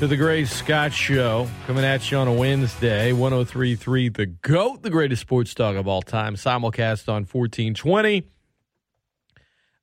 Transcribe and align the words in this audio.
To 0.00 0.06
the 0.06 0.16
Great 0.16 0.48
Scott 0.48 0.94
Show. 0.94 1.46
Coming 1.66 1.84
at 1.84 2.10
you 2.10 2.16
on 2.16 2.26
a 2.26 2.32
Wednesday, 2.32 3.12
1033 3.12 4.08
The 4.08 4.24
GOAT, 4.24 4.82
the 4.82 4.88
greatest 4.88 5.20
sports 5.20 5.52
dog 5.52 5.76
of 5.76 5.86
all 5.86 6.00
time, 6.00 6.36
simulcast 6.36 7.06
on 7.06 7.26
1420. 7.26 8.22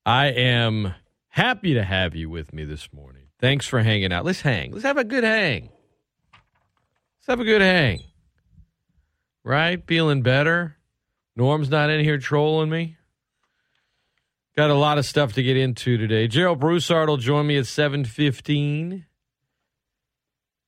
I 0.07 0.25
am 0.29 0.95
happy 1.27 1.75
to 1.75 1.83
have 1.83 2.15
you 2.15 2.31
with 2.31 2.51
me 2.51 2.65
this 2.65 2.91
morning. 2.91 3.27
Thanks 3.39 3.67
for 3.67 3.83
hanging 3.83 4.11
out. 4.11 4.25
Let's 4.25 4.41
hang. 4.41 4.71
Let's 4.71 4.85
have 4.85 4.97
a 4.97 5.03
good 5.03 5.23
hang. 5.23 5.69
Let's 7.19 7.27
have 7.27 7.39
a 7.39 7.45
good 7.45 7.61
hang. 7.61 8.01
Right? 9.43 9.85
Feeling 9.85 10.23
better? 10.23 10.77
Norm's 11.35 11.69
not 11.69 11.91
in 11.91 12.03
here 12.03 12.17
trolling 12.17 12.71
me. 12.71 12.97
Got 14.55 14.71
a 14.71 14.73
lot 14.73 14.97
of 14.97 15.05
stuff 15.05 15.33
to 15.33 15.43
get 15.43 15.57
into 15.57 15.95
today. 15.95 16.27
Gerald 16.27 16.59
Broussard 16.59 17.07
will 17.07 17.17
join 17.17 17.45
me 17.45 17.57
at 17.57 17.65
7.15 17.65 19.03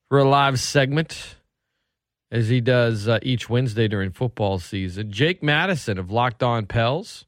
for 0.10 0.18
a 0.18 0.28
live 0.28 0.60
segment, 0.60 1.36
as 2.32 2.50
he 2.50 2.60
does 2.60 3.08
uh, 3.08 3.20
each 3.22 3.50
Wednesday 3.50 3.88
during 3.88 4.12
football 4.12 4.60
season. 4.60 5.12
Jake 5.12 5.42
Madison 5.44 5.98
of 5.98 6.12
Locked 6.12 6.44
On 6.44 6.66
Pels 6.66 7.26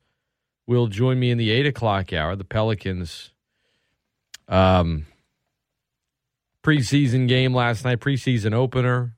will 0.68 0.88
join 0.88 1.20
me 1.20 1.32
in 1.32 1.38
the 1.38 1.52
8 1.52 1.68
o'clock 1.68 2.12
hour. 2.12 2.36
The 2.36 2.44
Pelicans 2.44 3.32
um, 4.48 5.06
preseason 6.64 7.28
game 7.28 7.54
last 7.54 7.86
night, 7.86 8.00
preseason 8.00 8.54
opener. 8.54 9.16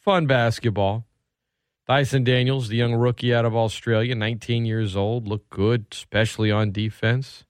Fun 0.00 0.26
basketball. 0.26 1.06
Dyson 1.86 2.24
Daniels, 2.24 2.68
the 2.68 2.76
young 2.76 2.94
rookie 2.94 3.34
out 3.34 3.44
of 3.44 3.56
Australia, 3.56 4.14
19 4.14 4.64
years 4.64 4.96
old, 4.96 5.26
looked 5.26 5.50
good, 5.50 5.86
especially 5.92 6.50
on 6.50 6.70
defense. 6.70 7.44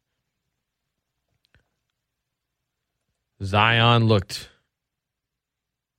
Zion 3.43 4.05
looked 4.05 4.50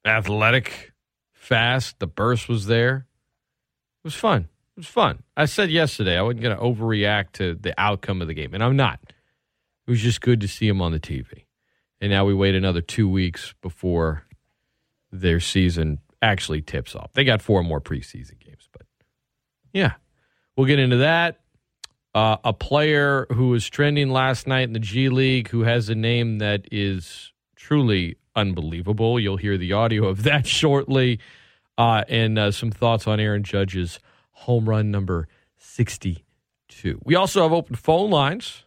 athletic, 0.06 0.94
fast. 1.34 2.00
The 2.00 2.08
burst 2.08 2.48
was 2.48 2.66
there. 2.66 3.08
It 4.04 4.08
was 4.08 4.16
fun. 4.16 4.50
It 4.76 4.80
was 4.80 4.88
fun. 4.88 5.24
I 5.36 5.46
said 5.46 5.70
yesterday 5.70 6.18
I 6.18 6.22
wasn't 6.22 6.42
going 6.42 6.56
to 6.56 6.64
overreact 6.64 7.34
to 7.34 7.56
the 7.56 7.74
outcome 7.80 8.22
of 8.22 8.28
the 8.28 8.34
game, 8.34 8.54
and 8.54 8.64
I'm 8.64 8.76
not. 8.76 9.00
It 9.88 9.92
was 9.92 10.02
just 10.02 10.22
good 10.22 10.42
to 10.42 10.48
see 10.48 10.68
him 10.68 10.82
on 10.82 10.92
the 10.92 11.00
TV. 11.00 11.46
And 12.00 12.12
now 12.12 12.26
we 12.26 12.34
wait 12.34 12.56
another 12.56 12.82
two 12.82 13.08
weeks 13.08 13.54
before 13.62 14.26
their 15.12 15.40
season 15.40 16.00
actually 16.22 16.62
tips 16.62 16.96
off. 16.96 17.14
They 17.14 17.24
got 17.24 17.42
four 17.42 17.64
more 17.64 17.82
preseason 17.82 18.40
games, 18.40 18.70
but 18.72 18.84
yeah, 19.74 19.94
we'll 20.56 20.68
get 20.68 20.80
into 20.80 20.98
that. 20.98 21.40
Uh, 22.14 22.38
a 22.44 22.54
player 22.54 23.26
who 23.32 23.50
was 23.50 23.70
trending 23.70 24.10
last 24.10 24.46
night 24.46 24.64
in 24.64 24.74
the 24.74 24.80
G 24.80 25.10
League 25.10 25.48
who 25.50 25.62
has 25.62 25.90
a 25.90 25.96
name 25.96 26.40
that 26.40 26.66
is 26.72 27.32
truly 27.56 28.18
unbelievable. 28.36 29.20
You'll 29.20 29.38
hear 29.38 29.58
the 29.58 29.74
audio 29.74 30.06
of 30.06 30.24
that 30.24 30.46
shortly, 30.60 31.20
uh, 31.78 32.04
and 32.08 32.38
uh, 32.38 32.52
some 32.52 32.72
thoughts 32.72 33.08
on 33.08 33.20
Aaron 33.20 33.44
Judge's 33.44 34.00
home 34.32 34.68
run 34.68 34.92
number 34.92 35.28
62. 35.58 37.02
We 37.04 37.16
also 37.16 37.44
have 37.44 37.54
open 37.54 37.76
phone 37.76 38.10
lines 38.10 38.66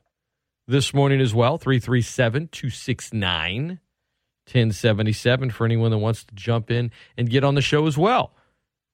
this 0.66 0.94
morning 0.94 1.20
as 1.20 1.34
well 1.34 1.58
337 1.58 2.48
269 2.48 3.80
1077 4.47 5.50
for 5.50 5.64
anyone 5.64 5.91
that 5.91 5.98
wants 5.98 6.25
to 6.25 6.34
jump 6.34 6.70
in 6.70 6.91
and 7.16 7.31
get 7.31 7.44
on 7.44 7.54
the 7.54 7.62
show 7.62 7.86
as 7.86 7.96
well 7.96 8.32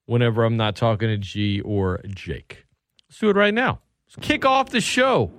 whenever 0.06 0.44
I'm 0.44 0.56
not 0.56 0.76
talking 0.76 1.08
to 1.08 1.16
G 1.16 1.60
or 1.60 2.00
Jake. 2.06 2.66
Let's 3.08 3.18
do 3.18 3.30
it 3.30 3.36
right 3.36 3.54
now. 3.54 3.80
Let's 4.06 4.26
kick 4.26 4.44
off 4.44 4.70
the 4.70 4.80
show. 4.80 5.32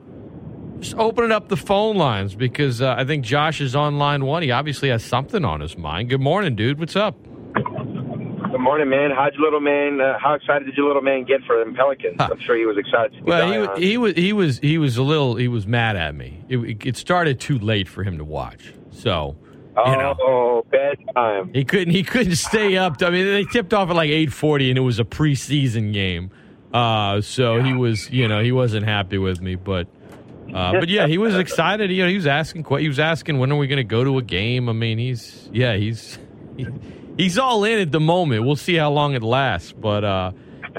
Just 0.81 0.95
opening 0.97 1.31
up 1.31 1.47
the 1.47 1.57
phone 1.57 1.95
lines 1.95 2.33
because 2.33 2.81
uh, 2.81 2.95
I 2.97 3.05
think 3.05 3.23
Josh 3.23 3.61
is 3.61 3.75
on 3.75 3.99
line 3.99 4.25
one. 4.25 4.41
He 4.41 4.49
obviously 4.49 4.89
has 4.89 5.03
something 5.03 5.45
on 5.45 5.61
his 5.61 5.77
mind. 5.77 6.09
Good 6.09 6.21
morning, 6.21 6.55
dude. 6.55 6.79
What's 6.79 6.95
up? 6.95 7.15
Good 7.53 8.59
morning, 8.59 8.89
man. 8.89 9.11
How'd 9.11 9.35
your 9.35 9.43
little 9.43 9.59
man? 9.59 10.01
Uh, 10.01 10.17
how 10.17 10.33
excited 10.33 10.65
did 10.65 10.75
your 10.75 10.87
little 10.87 11.03
man 11.03 11.23
get 11.23 11.43
for 11.45 11.59
them 11.59 11.75
Pelicans? 11.75 12.15
I'm 12.19 12.39
sure 12.39 12.57
he 12.57 12.65
was 12.65 12.77
excited. 12.79 13.13
To 13.13 13.23
Well, 13.23 13.75
he, 13.75 13.89
he 13.89 13.97
was 13.97 14.17
he 14.17 14.33
was 14.33 14.57
he 14.57 14.77
was 14.79 14.97
a 14.97 15.03
little 15.03 15.35
he 15.35 15.47
was 15.47 15.67
mad 15.67 15.95
at 15.95 16.15
me. 16.15 16.43
It, 16.49 16.83
it 16.83 16.97
started 16.97 17.39
too 17.39 17.59
late 17.59 17.87
for 17.87 18.03
him 18.03 18.17
to 18.17 18.25
watch, 18.25 18.73
so 18.89 19.37
oh, 19.77 19.91
you 19.91 19.97
know. 19.97 20.65
bad 20.71 20.97
time. 21.15 21.53
He 21.53 21.63
couldn't. 21.63 21.93
He 21.93 22.01
couldn't 22.01 22.37
stay 22.37 22.75
up. 22.77 23.01
I 23.03 23.11
mean, 23.11 23.25
they 23.25 23.43
tipped 23.43 23.73
off 23.73 23.91
at 23.91 23.95
like 23.95 24.09
eight 24.09 24.33
forty, 24.33 24.69
and 24.69 24.79
it 24.79 24.81
was 24.81 24.99
a 24.99 25.05
preseason 25.05 25.93
game. 25.93 26.31
Uh, 26.73 27.21
so 27.21 27.61
he 27.61 27.73
was, 27.73 28.09
you 28.09 28.27
know, 28.27 28.41
he 28.41 28.51
wasn't 28.51 28.85
happy 28.85 29.17
with 29.17 29.41
me, 29.41 29.55
but, 29.55 29.87
uh, 30.53 30.79
but 30.79 30.89
yeah, 30.89 31.07
he 31.07 31.17
was 31.17 31.35
excited. 31.35 31.91
You 31.91 32.03
know, 32.03 32.09
he 32.09 32.15
was 32.15 32.27
asking. 32.27 32.65
He 32.79 32.87
was 32.87 32.99
asking, 32.99 33.39
when 33.39 33.51
are 33.51 33.57
we 33.57 33.67
going 33.67 33.77
to 33.77 33.83
go 33.83 34.03
to 34.03 34.17
a 34.17 34.21
game? 34.21 34.69
I 34.69 34.73
mean, 34.73 34.97
he's, 34.97 35.49
yeah, 35.51 35.75
he's, 35.75 36.19
he, 36.57 36.67
he's 37.17 37.37
all 37.37 37.63
in 37.63 37.79
at 37.79 37.91
the 37.91 37.99
moment. 37.99 38.45
We'll 38.45 38.55
see 38.55 38.75
how 38.75 38.91
long 38.91 39.13
it 39.13 39.23
lasts, 39.23 39.71
but, 39.71 40.03
uh, 40.03 40.31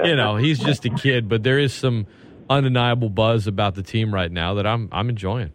you 0.03 0.15
know, 0.15 0.37
he's 0.37 0.59
just 0.59 0.85
a 0.85 0.89
kid. 0.89 1.29
But 1.29 1.43
there 1.43 1.59
is 1.59 1.73
some 1.73 2.07
undeniable 2.49 3.09
buzz 3.09 3.47
about 3.47 3.75
the 3.75 3.83
team 3.83 4.13
right 4.13 4.31
now 4.31 4.55
that 4.55 4.67
I'm, 4.67 4.89
I'm 4.91 5.09
enjoying. 5.09 5.53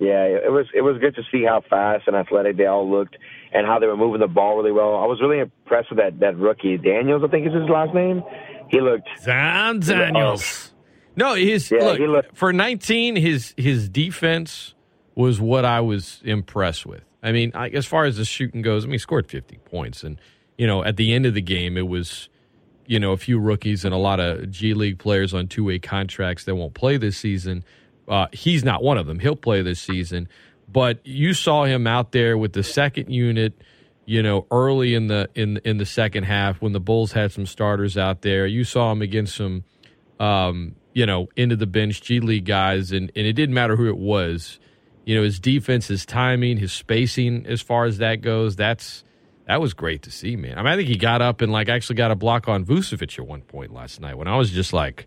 Yeah, 0.00 0.24
it 0.24 0.50
was 0.50 0.66
it 0.74 0.82
was 0.82 0.98
good 0.98 1.14
to 1.14 1.22
see 1.30 1.44
how 1.44 1.62
fast 1.70 2.08
and 2.08 2.16
athletic 2.16 2.56
they 2.56 2.66
all 2.66 2.90
looked 2.90 3.16
and 3.52 3.64
how 3.64 3.78
they 3.78 3.86
were 3.86 3.96
moving 3.96 4.20
the 4.20 4.26
ball 4.26 4.56
really 4.56 4.72
well. 4.72 4.96
I 4.96 5.06
was 5.06 5.20
really 5.22 5.38
impressed 5.38 5.88
with 5.88 5.98
that 5.98 6.18
that 6.18 6.36
rookie 6.36 6.76
Daniels. 6.76 7.22
I 7.24 7.28
think 7.28 7.46
is 7.46 7.54
his 7.54 7.68
last 7.70 7.94
name. 7.94 8.22
He 8.70 8.80
looked 8.80 9.08
Zan 9.22 9.78
Daniels. 9.78 10.73
No, 11.16 11.34
his 11.34 11.70
Yeah, 11.70 11.78
look 11.84 11.98
looked- 12.00 12.36
for 12.36 12.52
19. 12.52 13.16
His 13.16 13.54
his 13.56 13.88
defense 13.88 14.74
was 15.14 15.40
what 15.40 15.64
I 15.64 15.80
was 15.80 16.20
impressed 16.24 16.86
with. 16.86 17.02
I 17.22 17.32
mean, 17.32 17.52
I, 17.54 17.68
as 17.68 17.86
far 17.86 18.04
as 18.04 18.16
the 18.16 18.24
shooting 18.24 18.62
goes, 18.62 18.84
I 18.84 18.86
mean, 18.86 18.94
he 18.94 18.98
scored 18.98 19.26
50 19.26 19.58
points, 19.64 20.02
and 20.04 20.20
you 20.58 20.66
know, 20.66 20.84
at 20.84 20.96
the 20.96 21.12
end 21.14 21.24
of 21.26 21.34
the 21.34 21.40
game, 21.40 21.76
it 21.76 21.88
was 21.88 22.28
you 22.86 22.98
know 23.00 23.12
a 23.12 23.16
few 23.16 23.38
rookies 23.38 23.84
and 23.84 23.94
a 23.94 23.98
lot 23.98 24.20
of 24.20 24.50
G 24.50 24.74
League 24.74 24.98
players 24.98 25.32
on 25.32 25.46
two 25.48 25.64
way 25.64 25.78
contracts 25.78 26.44
that 26.44 26.54
won't 26.56 26.74
play 26.74 26.96
this 26.96 27.16
season. 27.16 27.64
Uh, 28.08 28.26
he's 28.32 28.62
not 28.64 28.82
one 28.82 28.98
of 28.98 29.06
them. 29.06 29.18
He'll 29.20 29.36
play 29.36 29.62
this 29.62 29.80
season, 29.80 30.28
but 30.70 30.98
you 31.06 31.32
saw 31.32 31.64
him 31.64 31.86
out 31.86 32.12
there 32.12 32.36
with 32.36 32.52
the 32.52 32.62
second 32.62 33.10
unit 33.10 33.54
you 34.06 34.22
know, 34.22 34.46
early 34.50 34.94
in 34.94 35.06
the 35.06 35.30
in 35.34 35.56
in 35.64 35.78
the 35.78 35.86
second 35.86 36.24
half 36.24 36.60
when 36.60 36.72
the 36.74 36.80
Bulls 36.80 37.12
had 37.12 37.32
some 37.32 37.46
starters 37.46 37.96
out 37.96 38.20
there. 38.20 38.46
You 38.46 38.62
saw 38.62 38.92
him 38.92 39.00
against 39.00 39.34
some, 39.34 39.64
um, 40.20 40.74
you 40.94 41.04
know, 41.04 41.28
into 41.36 41.56
the 41.56 41.66
bench 41.66 42.00
G 42.00 42.20
League 42.20 42.46
guys, 42.46 42.90
and 42.92 43.12
and 43.14 43.26
it 43.26 43.34
didn't 43.34 43.54
matter 43.54 43.76
who 43.76 43.88
it 43.88 43.98
was. 43.98 44.58
You 45.04 45.14
know, 45.16 45.22
his 45.22 45.38
defense, 45.38 45.86
his 45.88 46.06
timing, 46.06 46.56
his 46.56 46.72
spacing, 46.72 47.44
as 47.46 47.60
far 47.60 47.84
as 47.84 47.98
that 47.98 48.22
goes, 48.22 48.56
that's 48.56 49.04
that 49.46 49.60
was 49.60 49.74
great 49.74 50.00
to 50.04 50.10
see, 50.10 50.36
man. 50.36 50.54
I 50.58 50.62
mean, 50.62 50.72
I 50.72 50.76
think 50.76 50.88
he 50.88 50.96
got 50.96 51.20
up 51.20 51.42
and 51.42 51.52
like 51.52 51.68
actually 51.68 51.96
got 51.96 52.10
a 52.10 52.14
block 52.14 52.48
on 52.48 52.64
Vucevic 52.64 53.18
at 53.18 53.26
one 53.26 53.42
point 53.42 53.74
last 53.74 54.00
night 54.00 54.16
when 54.16 54.28
I 54.28 54.38
was 54.38 54.50
just 54.50 54.72
like, 54.72 55.06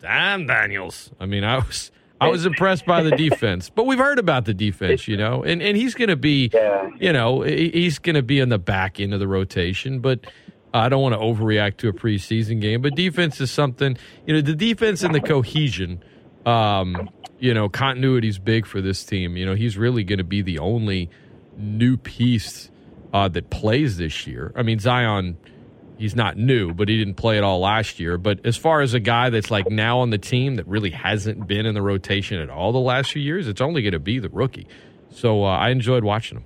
damn, 0.00 0.46
Daniels. 0.46 1.10
I 1.20 1.26
mean, 1.26 1.44
I 1.44 1.58
was. 1.58 1.92
I 2.20 2.26
was 2.26 2.46
impressed 2.46 2.84
by 2.84 3.04
the 3.04 3.12
defense, 3.12 3.70
but 3.70 3.86
we've 3.86 4.00
heard 4.00 4.18
about 4.18 4.44
the 4.44 4.52
defense, 4.52 5.06
you 5.06 5.16
know, 5.16 5.44
and 5.44 5.62
and 5.62 5.76
he's 5.76 5.94
going 5.94 6.08
to 6.08 6.16
be, 6.16 6.50
Yeah. 6.52 6.90
you 6.98 7.12
know, 7.12 7.42
he's 7.42 8.00
going 8.00 8.16
to 8.16 8.24
be 8.24 8.40
in 8.40 8.48
the 8.48 8.58
back 8.58 8.98
end 8.98 9.14
of 9.14 9.20
the 9.20 9.28
rotation, 9.28 10.00
but 10.00 10.26
I 10.72 10.88
don't 10.88 11.02
want 11.02 11.14
to 11.14 11.20
overreact 11.20 11.78
to 11.78 11.88
a 11.88 11.92
preseason 11.92 12.60
game. 12.60 12.82
But 12.82 12.94
defense 12.94 13.40
is 13.40 13.50
something, 13.50 13.96
you 14.26 14.34
know, 14.34 14.40
the 14.40 14.54
defense 14.54 15.02
and 15.02 15.14
the 15.14 15.20
cohesion, 15.20 16.02
um, 16.44 17.10
you 17.38 17.54
know, 17.54 17.68
continuity 17.68 18.28
is 18.28 18.38
big 18.38 18.66
for 18.66 18.80
this 18.80 19.04
team. 19.04 19.36
You 19.36 19.46
know, 19.46 19.54
he's 19.54 19.76
really 19.76 20.04
going 20.04 20.18
to 20.18 20.24
be 20.24 20.42
the 20.42 20.58
only 20.58 21.10
new 21.56 21.96
piece 21.96 22.70
uh, 23.12 23.28
that 23.28 23.50
plays 23.50 23.96
this 23.96 24.26
year. 24.26 24.52
I 24.54 24.62
mean, 24.62 24.78
Zion, 24.78 25.38
he's 25.96 26.14
not 26.14 26.36
new, 26.36 26.74
but 26.74 26.88
he 26.88 26.98
didn't 26.98 27.14
play 27.14 27.38
at 27.38 27.44
all 27.44 27.60
last 27.60 27.98
year. 27.98 28.18
But 28.18 28.44
as 28.44 28.56
far 28.56 28.80
as 28.80 28.94
a 28.94 29.00
guy 29.00 29.30
that's 29.30 29.50
like 29.50 29.70
now 29.70 30.00
on 30.00 30.10
the 30.10 30.18
team 30.18 30.56
that 30.56 30.66
really 30.66 30.90
hasn't 30.90 31.46
been 31.46 31.66
in 31.66 31.74
the 31.74 31.82
rotation 31.82 32.40
at 32.40 32.50
all 32.50 32.72
the 32.72 32.78
last 32.78 33.12
few 33.12 33.22
years, 33.22 33.48
it's 33.48 33.60
only 33.60 33.82
going 33.82 33.92
to 33.92 33.98
be 33.98 34.18
the 34.18 34.28
rookie. 34.28 34.66
So 35.10 35.44
uh, 35.44 35.48
I 35.48 35.70
enjoyed 35.70 36.04
watching 36.04 36.38
him. 36.38 36.44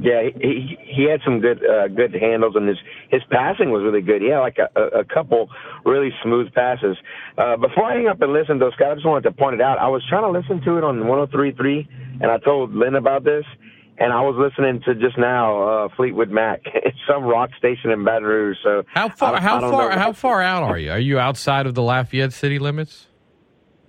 Yeah, 0.00 0.28
he 0.40 0.78
he 0.80 1.04
had 1.10 1.20
some 1.24 1.40
good 1.40 1.62
uh, 1.64 1.88
good 1.88 2.14
handles, 2.14 2.54
and 2.56 2.68
his 2.68 2.78
his 3.10 3.22
passing 3.30 3.70
was 3.70 3.82
really 3.82 4.02
good. 4.02 4.20
He 4.22 4.28
had 4.28 4.40
like 4.40 4.58
a, 4.58 4.80
a 5.00 5.04
couple 5.04 5.48
really 5.84 6.10
smooth 6.22 6.52
passes. 6.54 6.96
Uh, 7.38 7.56
before 7.56 7.84
I 7.84 7.96
hang 7.96 8.08
up 8.08 8.20
and 8.20 8.32
listen, 8.32 8.58
though, 8.58 8.70
Scott, 8.72 8.92
I 8.92 8.94
just 8.94 9.06
wanted 9.06 9.22
to 9.28 9.32
point 9.32 9.54
it 9.54 9.60
out. 9.60 9.78
I 9.78 9.88
was 9.88 10.02
trying 10.08 10.22
to 10.30 10.38
listen 10.38 10.60
to 10.64 10.78
it 10.78 10.84
on 10.84 11.00
103.3, 11.00 11.88
and 12.20 12.30
I 12.30 12.38
told 12.38 12.74
Lynn 12.74 12.94
about 12.94 13.24
this, 13.24 13.44
and 13.98 14.12
I 14.12 14.20
was 14.20 14.36
listening 14.38 14.82
to 14.86 14.94
just 14.94 15.16
now 15.18 15.62
uh, 15.62 15.88
Fleetwood 15.96 16.30
Mac. 16.30 16.60
It's 16.74 16.96
some 17.08 17.24
rock 17.24 17.50
station 17.58 17.90
in 17.90 18.04
Baton 18.04 18.24
Rouge. 18.24 18.56
So 18.62 18.82
How 18.94 19.08
far? 19.08 19.34
I- 19.34 19.40
how 19.40 19.56
I 19.58 19.70
far? 19.70 19.90
How 19.92 20.12
far 20.12 20.42
out 20.42 20.62
are 20.62 20.78
you? 20.78 20.90
Are 20.90 20.98
you 20.98 21.18
outside 21.18 21.66
of 21.66 21.74
the 21.74 21.82
Lafayette 21.82 22.32
city 22.32 22.58
limits? 22.58 23.05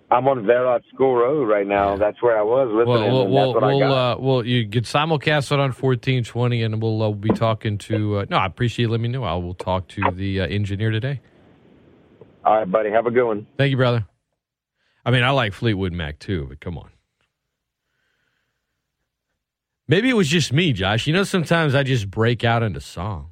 I'm 0.10 0.26
on 0.28 0.44
Verot 0.44 0.84
School 0.94 1.16
Road 1.16 1.50
right 1.50 1.68
now. 1.68 1.98
That's 1.98 2.22
where 2.22 2.40
I 2.40 2.42
was 2.42 2.70
listening. 2.70 3.14
Well, 3.14 3.28
well, 3.28 3.54
that's 3.54 3.56
what 3.56 3.64
well, 3.64 3.78
I 3.78 3.80
got. 3.80 4.14
uh, 4.14 4.20
well, 4.22 4.46
you 4.46 4.64
get 4.64 4.86
simulcast 4.86 5.52
it 5.52 5.60
on 5.60 5.74
fourteen 5.74 6.24
twenty, 6.24 6.64
and 6.64 6.82
we'll 6.82 7.04
uh, 7.04 7.12
be 7.12 7.30
talking 7.30 7.78
to. 7.80 8.20
Uh, 8.20 8.26
no, 8.30 8.38
I 8.38 8.46
appreciate 8.46 8.84
you 8.84 8.90
letting 8.90 9.04
me 9.04 9.10
know. 9.10 9.26
I 9.26 9.34
will 9.36 9.54
talk 9.54 9.90
to 9.90 10.12
the 10.12 10.42
uh, 10.42 10.48
engineer 10.48 10.92
today. 10.92 11.20
All 12.46 12.56
right, 12.56 12.72
buddy. 12.72 12.90
Have 12.90 13.06
a 13.06 13.12
good 13.12 13.26
one. 13.26 13.48
Thank 13.58 13.72
you, 13.72 13.78
brother. 13.78 14.06
I 15.06 15.12
mean, 15.12 15.24
I 15.24 15.32
like 15.32 15.52
Fleetwood 15.52 15.92
Mac 15.92 16.20
too, 16.20 16.46
but 16.48 16.62
come 16.62 16.78
on. 16.78 16.90
Maybe 19.90 20.10
it 20.10 20.14
was 20.14 20.30
just 20.30 20.54
me, 20.54 20.72
Josh. 20.72 21.08
You 21.08 21.14
know, 21.14 21.24
sometimes 21.24 21.76
I 21.76 21.84
just 21.84 22.10
break 22.10 22.46
out 22.46 22.64
into 22.64 22.80
song. 22.80 23.32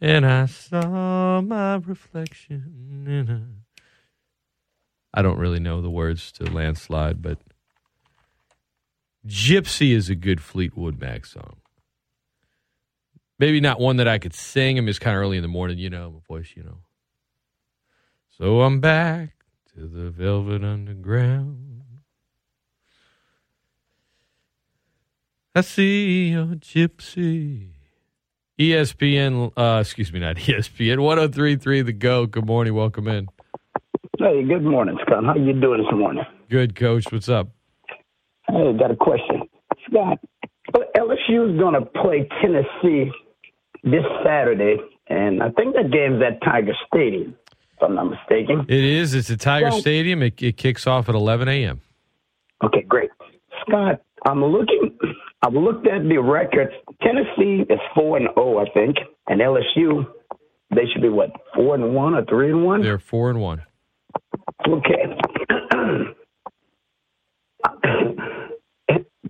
And 0.00 0.24
I 0.24 0.46
saw 0.46 1.40
my 1.40 1.76
reflection 1.76 3.04
in 3.06 3.28
a. 3.28 3.57
I 5.18 5.22
don't 5.22 5.40
really 5.40 5.58
know 5.58 5.82
the 5.82 5.90
words 5.90 6.30
to 6.30 6.44
Landslide, 6.44 7.20
but 7.20 7.40
Gypsy 9.26 9.90
is 9.90 10.08
a 10.08 10.14
good 10.14 10.40
Fleetwood 10.40 11.00
Mac 11.00 11.26
song. 11.26 11.56
Maybe 13.36 13.58
not 13.58 13.80
one 13.80 13.96
that 13.96 14.06
I 14.06 14.18
could 14.18 14.32
sing. 14.32 14.78
I 14.78 14.80
mean, 14.80 14.88
it's 14.88 15.00
kind 15.00 15.16
of 15.16 15.20
early 15.20 15.36
in 15.36 15.42
the 15.42 15.48
morning, 15.48 15.76
you 15.76 15.90
know, 15.90 16.12
my 16.12 16.20
voice, 16.28 16.52
you 16.54 16.62
know. 16.62 16.78
So 18.38 18.60
I'm 18.60 18.78
back 18.78 19.30
to 19.74 19.88
the 19.88 20.08
velvet 20.08 20.62
underground. 20.62 21.82
I 25.52 25.62
see 25.62 26.32
a 26.32 26.44
gypsy. 26.44 27.70
ESPN, 28.56 29.52
uh, 29.56 29.80
excuse 29.80 30.12
me, 30.12 30.20
not 30.20 30.36
ESPN, 30.36 31.00
1033 31.00 31.82
The 31.82 31.92
GOAT. 31.92 32.30
Good 32.30 32.46
morning. 32.46 32.74
Welcome 32.74 33.08
in. 33.08 33.26
Hey, 34.18 34.42
good 34.42 34.64
morning, 34.64 34.98
Scott. 35.06 35.24
How 35.24 35.36
you 35.36 35.52
doing 35.52 35.82
this 35.84 35.92
morning? 35.96 36.24
Good, 36.50 36.74
coach. 36.74 37.04
What's 37.12 37.28
up? 37.28 37.48
Hey, 38.48 38.72
got 38.76 38.90
a 38.90 38.96
question. 38.96 39.42
Scott, 39.88 40.18
LSU 40.96 41.52
is 41.52 41.58
going 41.60 41.74
to 41.74 41.82
play 42.02 42.28
Tennessee 42.42 43.12
this 43.84 44.02
Saturday, 44.24 44.78
and 45.08 45.40
I 45.40 45.50
think 45.50 45.76
that 45.76 45.92
game's 45.92 46.20
at 46.20 46.42
Tiger 46.44 46.72
Stadium, 46.88 47.36
if 47.76 47.82
I'm 47.82 47.94
not 47.94 48.10
mistaken. 48.10 48.66
It 48.68 48.82
is. 48.84 49.14
It's 49.14 49.30
at 49.30 49.38
Tiger 49.38 49.66
Well- 49.70 49.80
Stadium. 49.80 50.22
It, 50.22 50.42
it 50.42 50.56
kicks 50.56 50.88
off 50.88 51.08
at 51.08 51.14
11 51.14 51.46
a.m. 51.48 51.80
Okay, 52.64 52.82
great. 52.82 53.10
Scott, 53.68 54.02
I'm 54.26 54.44
looking. 54.44 54.98
I've 55.42 55.54
looked 55.54 55.86
at 55.86 56.02
the 56.08 56.18
records. 56.18 56.72
Tennessee 57.02 57.64
is 57.70 57.78
four 57.94 58.16
and 58.16 58.28
zero, 58.34 58.58
I 58.58 58.68
think, 58.70 58.96
and 59.28 59.40
LSU 59.40 60.06
they 60.70 60.82
should 60.92 61.02
be 61.02 61.08
what 61.08 61.30
four 61.54 61.74
and 61.74 61.94
one 61.94 62.14
or 62.14 62.24
three 62.26 62.50
and 62.50 62.64
one. 62.64 62.82
They're 62.82 62.98
4 62.98 63.30
and 63.30 63.40
1. 63.40 63.62
Okay. 64.66 65.04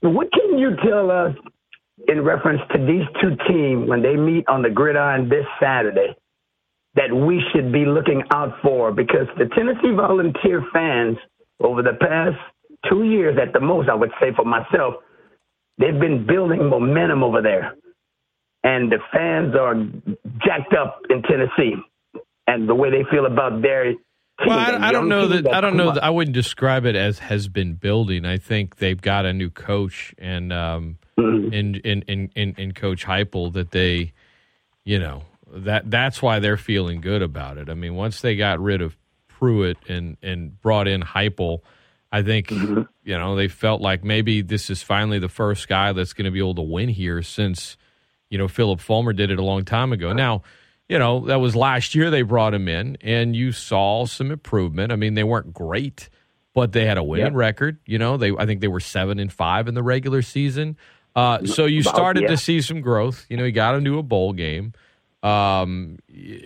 what 0.02 0.28
can 0.32 0.58
you 0.58 0.76
tell 0.84 1.10
us 1.10 1.34
in 2.06 2.22
reference 2.22 2.60
to 2.72 2.78
these 2.78 3.04
two 3.20 3.36
teams 3.48 3.88
when 3.88 4.02
they 4.02 4.16
meet 4.16 4.48
on 4.48 4.62
the 4.62 4.70
gridiron 4.70 5.28
this 5.28 5.44
Saturday 5.60 6.14
that 6.94 7.12
we 7.14 7.42
should 7.52 7.72
be 7.72 7.84
looking 7.84 8.22
out 8.32 8.54
for? 8.62 8.92
Because 8.92 9.26
the 9.36 9.46
Tennessee 9.54 9.94
Volunteer 9.94 10.64
fans 10.72 11.16
over 11.60 11.82
the 11.82 11.94
past 12.00 12.36
two 12.88 13.04
years, 13.04 13.38
at 13.40 13.52
the 13.52 13.60
most, 13.60 13.88
I 13.88 13.94
would 13.94 14.12
say 14.20 14.28
for 14.34 14.44
myself, 14.44 14.94
they've 15.78 15.98
been 15.98 16.26
building 16.26 16.68
momentum 16.68 17.22
over 17.22 17.42
there. 17.42 17.74
And 18.64 18.90
the 18.90 18.98
fans 19.12 19.54
are 19.54 19.74
jacked 20.44 20.74
up 20.74 21.00
in 21.10 21.22
Tennessee 21.22 21.74
and 22.46 22.68
the 22.68 22.74
way 22.74 22.90
they 22.90 23.04
feel 23.10 23.26
about 23.26 23.62
their. 23.62 23.92
Well, 24.46 24.58
I, 24.58 24.88
I 24.88 24.92
don't 24.92 25.08
know 25.08 25.26
that. 25.28 25.52
I 25.52 25.60
don't 25.60 25.76
know 25.76 25.92
that. 25.92 26.04
I 26.04 26.10
wouldn't 26.10 26.34
describe 26.34 26.84
it 26.84 26.94
as 26.96 27.18
has 27.18 27.48
been 27.48 27.74
building. 27.74 28.24
I 28.24 28.38
think 28.38 28.76
they've 28.76 29.00
got 29.00 29.26
a 29.26 29.32
new 29.32 29.50
coach 29.50 30.14
and 30.18 30.52
um, 30.52 30.98
Mhm. 31.18 31.52
in, 31.52 31.74
in 31.76 32.02
in 32.02 32.30
in 32.36 32.54
in 32.56 32.72
Coach 32.72 33.04
Heupel 33.04 33.52
that 33.54 33.72
they, 33.72 34.12
you 34.84 35.00
know, 35.00 35.22
that 35.52 35.90
that's 35.90 36.22
why 36.22 36.38
they're 36.38 36.56
feeling 36.56 37.00
good 37.00 37.22
about 37.22 37.58
it. 37.58 37.68
I 37.68 37.74
mean, 37.74 37.96
once 37.96 38.20
they 38.20 38.36
got 38.36 38.60
rid 38.60 38.80
of 38.80 38.96
Pruitt 39.26 39.78
and 39.88 40.16
and 40.22 40.60
brought 40.60 40.86
in 40.86 41.02
Heupel, 41.02 41.58
I 42.12 42.22
think 42.22 42.46
Mm-hmm. 42.48 42.82
you 43.02 43.18
know 43.18 43.34
they 43.34 43.48
felt 43.48 43.80
like 43.80 44.04
maybe 44.04 44.42
this 44.42 44.70
is 44.70 44.80
finally 44.84 45.18
the 45.18 45.28
first 45.28 45.66
guy 45.66 45.92
that's 45.92 46.12
going 46.12 46.26
to 46.26 46.30
be 46.30 46.38
able 46.38 46.54
to 46.54 46.62
win 46.62 46.88
here 46.88 47.22
since 47.22 47.76
you 48.30 48.38
know 48.38 48.46
Phillip 48.46 48.78
Fulmer 48.78 49.12
did 49.12 49.32
it 49.32 49.40
a 49.40 49.44
long 49.44 49.64
time 49.64 49.92
ago. 49.92 50.12
Now 50.12 50.42
you 50.88 50.98
know, 50.98 51.20
that 51.26 51.36
was 51.40 51.54
last 51.54 51.94
year 51.94 52.10
they 52.10 52.22
brought 52.22 52.54
him 52.54 52.68
in, 52.68 52.96
and 53.02 53.36
you 53.36 53.52
saw 53.52 54.06
some 54.06 54.30
improvement. 54.30 54.90
I 54.92 54.96
mean, 54.96 55.14
they 55.14 55.24
weren't 55.24 55.52
great, 55.52 56.08
but 56.54 56.72
they 56.72 56.86
had 56.86 56.96
a 56.98 57.02
winning 57.02 57.26
Yeah. 57.32 57.38
record. 57.38 57.78
You 57.86 57.98
know, 57.98 58.16
they 58.16 58.32
I 58.36 58.46
think 58.46 58.60
they 58.60 58.68
were 58.68 58.80
seven 58.80 59.18
and 59.18 59.32
five 59.32 59.68
in 59.68 59.74
the 59.74 59.82
regular 59.82 60.22
season. 60.22 60.76
Uh, 61.16 61.44
so 61.46 61.66
you 61.66 61.82
started 61.82 62.22
yeah. 62.22 62.28
to 62.28 62.36
see 62.36 62.60
some 62.60 62.80
growth. 62.80 63.26
You 63.28 63.36
know, 63.36 63.44
he 63.44 63.50
got 63.52 63.74
into 63.74 63.98
a 63.98 64.02
bowl 64.02 64.32
game, 64.32 64.72
um, 65.22 65.98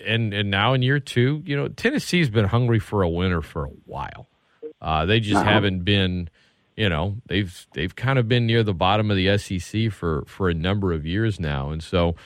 and 0.06 0.32
and 0.32 0.50
now 0.50 0.72
in 0.72 0.82
year 0.82 0.98
two, 1.00 1.42
you 1.44 1.56
know, 1.56 1.68
Tennessee's 1.68 2.30
been 2.30 2.46
hungry 2.46 2.78
for 2.78 3.02
a 3.02 3.08
winner 3.08 3.42
for 3.42 3.64
a 3.66 3.70
while. 3.84 4.28
Uh, 4.80 5.04
they 5.06 5.20
just 5.20 5.36
Uh-huh. 5.36 5.50
haven't 5.50 5.84
been. 5.84 6.28
You 6.74 6.88
know, 6.88 7.18
they've 7.26 7.66
they've 7.74 7.94
kind 7.94 8.18
of 8.18 8.28
been 8.28 8.46
near 8.46 8.62
the 8.62 8.72
bottom 8.72 9.10
of 9.10 9.16
the 9.16 9.36
SEC 9.36 9.90
for 9.92 10.24
for 10.26 10.48
a 10.48 10.54
number 10.54 10.92
of 10.94 11.04
years 11.06 11.38
now, 11.38 11.68
and 11.70 11.82
so 11.82 12.16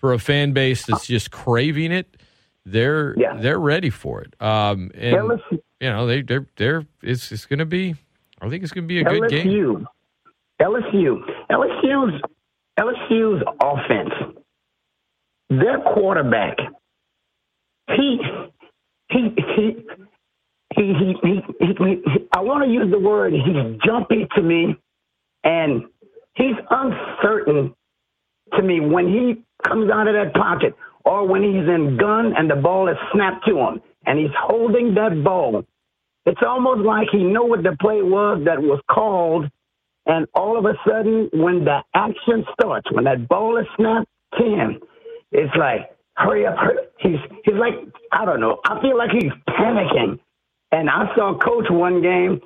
for 0.00 0.12
a 0.14 0.18
fan 0.18 0.52
base 0.52 0.86
that's 0.86 1.06
just 1.06 1.30
craving 1.30 1.92
it, 1.92 2.16
they're 2.64 3.14
Yeah. 3.18 3.36
they're 3.36 3.60
ready 3.60 3.90
for 3.90 4.22
it. 4.22 4.34
Um, 4.42 4.90
and 4.94 5.16
LSU, 5.16 5.52
you 5.80 5.90
know 5.90 6.06
they 6.06 6.22
they're 6.22 6.46
they're 6.56 6.86
it's 7.02 7.30
it's 7.30 7.46
going 7.46 7.58
to 7.60 7.66
be. 7.66 7.94
I 8.40 8.48
think 8.48 8.62
it's 8.64 8.72
going 8.72 8.84
to 8.84 8.88
be 8.88 9.00
a 9.00 9.04
good 9.04 9.28
game. 9.28 9.46
LSU, 9.46 9.84
LSU, 10.60 11.22
LSU's 11.50 12.22
LSU's 12.78 13.42
offense. 13.62 14.34
Their 15.50 15.78
quarterback, 15.80 16.56
he 17.96 18.18
he 19.10 19.34
he. 19.56 19.76
He, 20.76 20.84
he, 20.84 21.14
he, 21.24 21.42
he, 21.58 21.74
he, 21.76 22.28
I 22.32 22.38
want 22.42 22.64
to 22.64 22.70
use 22.70 22.88
the 22.92 22.98
word 23.00 23.32
he's 23.32 23.80
jumpy 23.84 24.28
to 24.36 24.40
me, 24.40 24.76
and 25.42 25.82
he's 26.36 26.54
uncertain 26.70 27.74
to 28.56 28.62
me 28.62 28.78
when 28.78 29.08
he 29.08 29.42
comes 29.64 29.90
out 29.90 30.08
of 30.08 30.14
that 30.14 30.34
pocket 30.34 30.74
or 31.04 31.26
when 31.26 31.42
he's 31.42 31.68
in 31.68 31.96
gun 31.98 32.34
and 32.36 32.50
the 32.50 32.56
ball 32.56 32.88
is 32.88 32.96
snapped 33.12 33.46
to 33.46 33.56
him 33.58 33.80
and 34.06 34.18
he's 34.18 34.34
holding 34.38 34.94
that 34.94 35.22
ball. 35.24 35.64
It's 36.26 36.40
almost 36.46 36.80
like 36.86 37.08
he 37.12 37.24
know 37.24 37.44
what 37.44 37.62
the 37.62 37.76
play 37.80 38.02
was 38.02 38.42
that 38.46 38.60
was 38.60 38.80
called, 38.90 39.46
and 40.06 40.26
all 40.34 40.58
of 40.58 40.64
a 40.66 40.74
sudden, 40.86 41.30
when 41.32 41.64
the 41.64 41.80
action 41.94 42.44
starts, 42.54 42.90
when 42.92 43.04
that 43.04 43.28
ball 43.28 43.58
is 43.58 43.66
snapped 43.76 44.08
to 44.38 44.44
him, 44.44 44.80
it's 45.32 45.54
like 45.56 45.90
hurry 46.16 46.46
up, 46.46 46.56
hurry. 46.58 46.78
He's 46.98 47.18
he's 47.44 47.54
like 47.56 47.74
I 48.12 48.24
don't 48.24 48.40
know. 48.40 48.60
I 48.64 48.80
feel 48.82 48.98
like 48.98 49.10
he's 49.12 49.32
panicking. 49.48 50.18
And 50.72 50.90
I 50.90 51.14
saw 51.16 51.36
Coach 51.38 51.66
one 51.70 52.02
game 52.02 52.40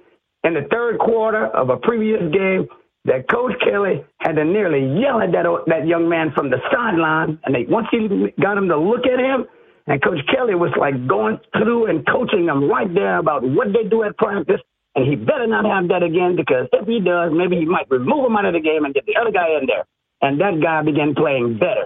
in 0.44 0.54
the 0.54 0.66
third 0.71 0.99
quarter 0.99 1.47
of 1.47 1.71
a 1.71 1.76
previous 1.76 2.23
game 2.33 2.68
that 3.04 3.28
Coach 3.28 3.52
Kelly 3.61 4.04
had 4.18 4.37
to 4.37 4.44
nearly 4.44 4.80
yell 5.00 5.20
at 5.20 5.32
that 5.32 5.44
that 5.66 5.87
young 5.87 6.08
man 6.08 6.32
from 6.32 6.50
the 6.50 6.58
sideline. 6.73 7.38
And 7.44 7.54
they 7.54 7.64
once 7.68 7.87
he 7.90 8.08
got 8.40 8.56
him 8.56 8.68
to 8.68 8.78
look 8.78 9.06
at 9.06 9.18
him, 9.20 9.46
and 9.87 10.02
Coach 10.02 10.20
Kelly 10.32 10.54
was 10.54 10.73
like 10.78 11.06
going 11.06 11.38
through 11.52 11.87
and 11.87 12.06
coaching 12.06 12.46
them 12.46 12.68
right 12.68 12.92
there 12.92 13.18
about 13.18 13.42
what 13.42 13.68
they 13.73 13.88
do 13.88 14.02
at 14.04 14.16
practice. 14.16 14.61
And 14.94 15.06
he 15.06 15.16
better 15.16 15.46
not 15.46 15.64
have 15.66 15.88
that 15.88 16.02
again 16.02 16.37
because 16.37 16.68
if 16.73 16.87
he 16.87 17.00
does, 17.00 17.32
maybe 17.34 17.56
he 17.56 17.66
might 17.66 17.90
remove 17.90 18.25
him 18.26 18.37
out 18.37 18.44
of 18.46 18.54
the 18.54 18.61
game 18.61 18.84
and 18.84 18.94
get 18.94 19.04
the 19.06 19.16
other 19.20 19.32
guy 19.32 19.58
in 19.61 19.66
there. 19.66 19.84
And 20.23 20.40
that 20.40 20.62
guy 20.62 20.82
began 20.82 21.14
playing 21.14 21.58
better. 21.58 21.84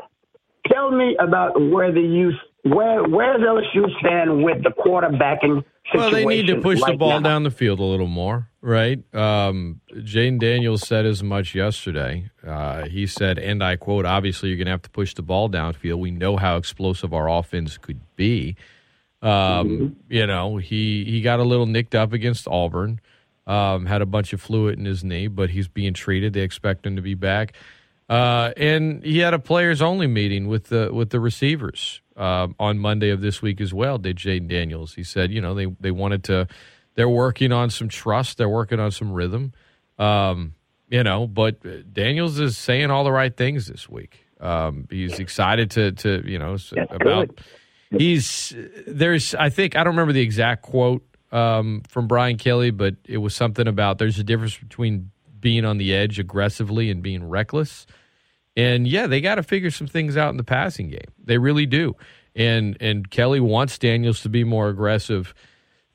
Tell 0.70 0.90
me 0.90 1.16
about 1.18 1.58
where 1.58 1.90
the 1.90 2.02
use 2.02 2.38
where 2.62 3.04
where's 3.04 3.40
LSU 3.40 3.86
stand 4.00 4.42
with 4.42 4.62
the 4.62 4.70
quarterbacking 4.70 5.64
Well, 5.94 6.10
they 6.10 6.24
need 6.24 6.46
to 6.48 6.60
push 6.60 6.80
the 6.84 6.96
ball 6.96 7.20
now? 7.20 7.30
down 7.30 7.42
the 7.44 7.50
field 7.50 7.78
a 7.78 7.84
little 7.84 8.06
more, 8.08 8.50
right? 8.60 8.98
Um, 9.14 9.80
Jayden 9.94 10.38
Daniels 10.40 10.86
said 10.86 11.06
as 11.06 11.22
much 11.22 11.54
yesterday. 11.54 12.30
Uh, 12.46 12.84
he 12.86 13.06
said, 13.06 13.38
and 13.38 13.62
I 13.62 13.76
quote, 13.76 14.04
obviously, 14.04 14.48
you're 14.50 14.58
going 14.58 14.66
to 14.66 14.72
have 14.72 14.82
to 14.82 14.90
push 14.90 15.14
the 15.14 15.22
ball 15.22 15.48
downfield. 15.48 15.98
We 15.98 16.10
know 16.10 16.36
how 16.36 16.56
explosive 16.56 17.14
our 17.14 17.28
offense 17.30 17.78
could 17.78 18.00
be. 18.16 18.56
Um, 19.22 19.30
Mm-hmm. 19.30 19.86
You 20.12 20.26
know, 20.26 20.56
he, 20.58 21.04
he 21.04 21.22
got 21.22 21.40
a 21.40 21.44
little 21.44 21.66
nicked 21.66 21.94
up 21.94 22.12
against 22.12 22.46
Auburn. 22.46 23.00
Um, 23.46 23.86
had 23.86 24.02
a 24.02 24.06
bunch 24.06 24.32
of 24.34 24.40
fluid 24.42 24.78
in 24.78 24.84
his 24.84 25.02
knee, 25.02 25.26
but 25.26 25.50
he's 25.50 25.68
being 25.68 25.94
treated. 25.94 26.34
They 26.34 26.42
expect 26.42 26.84
him 26.86 26.96
to 26.96 27.02
be 27.02 27.14
back. 27.14 27.54
Uh, 28.08 28.52
and 28.56 29.02
he 29.02 29.18
had 29.18 29.32
a 29.34 29.38
players 29.38 29.80
only 29.82 30.06
meeting 30.06 30.48
with 30.48 30.64
the 30.64 30.90
with 30.92 31.10
the 31.10 31.20
receivers 31.20 32.00
uh, 32.18 32.48
on 32.58 32.78
Monday 32.78 33.10
of 33.10 33.20
this 33.20 33.40
week 33.40 33.60
as 33.60 33.72
well. 33.72 33.96
Did 33.96 34.16
Jayden 34.16 34.48
Daniels? 34.48 34.94
He 34.94 35.04
said, 35.04 35.30
you 35.32 35.40
know, 35.40 35.54
they 35.54 35.66
they 35.80 35.90
wanted 35.90 36.24
to. 36.24 36.48
They're 36.94 37.08
working 37.08 37.52
on 37.52 37.70
some 37.70 37.88
trust. 37.88 38.38
They're 38.38 38.48
working 38.48 38.80
on 38.80 38.90
some 38.90 39.12
rhythm. 39.12 39.52
Um, 39.98 40.54
you 40.90 41.04
know, 41.04 41.26
but 41.26 41.92
Daniels 41.94 42.40
is 42.40 42.58
saying 42.58 42.90
all 42.90 43.04
the 43.04 43.12
right 43.12 43.34
things 43.34 43.66
this 43.66 43.88
week. 43.88 44.24
Um, 44.40 44.86
he's 44.90 45.18
excited 45.18 45.70
to 45.72 45.92
to 45.92 46.22
you 46.28 46.38
know 46.38 46.56
That's 46.56 46.72
about. 46.92 47.28
good. 47.28 47.40
He's 47.90 48.54
there's 48.86 49.34
I 49.34 49.48
think 49.48 49.76
I 49.76 49.84
don't 49.84 49.92
remember 49.94 50.12
the 50.12 50.20
exact 50.20 50.62
quote 50.62 51.04
um, 51.32 51.82
from 51.88 52.06
Brian 52.06 52.36
Kelly, 52.36 52.70
but 52.70 52.96
it 53.04 53.18
was 53.18 53.34
something 53.34 53.66
about 53.66 53.98
there's 53.98 54.18
a 54.18 54.24
difference 54.24 54.56
between 54.56 55.10
being 55.40 55.64
on 55.64 55.78
the 55.78 55.94
edge 55.94 56.18
aggressively 56.18 56.90
and 56.90 57.02
being 57.02 57.28
reckless. 57.28 57.86
And 58.58 58.88
yeah, 58.88 59.06
they 59.06 59.20
got 59.20 59.36
to 59.36 59.44
figure 59.44 59.70
some 59.70 59.86
things 59.86 60.16
out 60.16 60.30
in 60.30 60.36
the 60.36 60.42
passing 60.42 60.88
game. 60.88 61.12
They 61.24 61.38
really 61.38 61.64
do. 61.64 61.94
And 62.34 62.76
and 62.80 63.08
Kelly 63.08 63.38
wants 63.38 63.78
Daniels 63.78 64.20
to 64.22 64.28
be 64.28 64.42
more 64.42 64.68
aggressive 64.68 65.32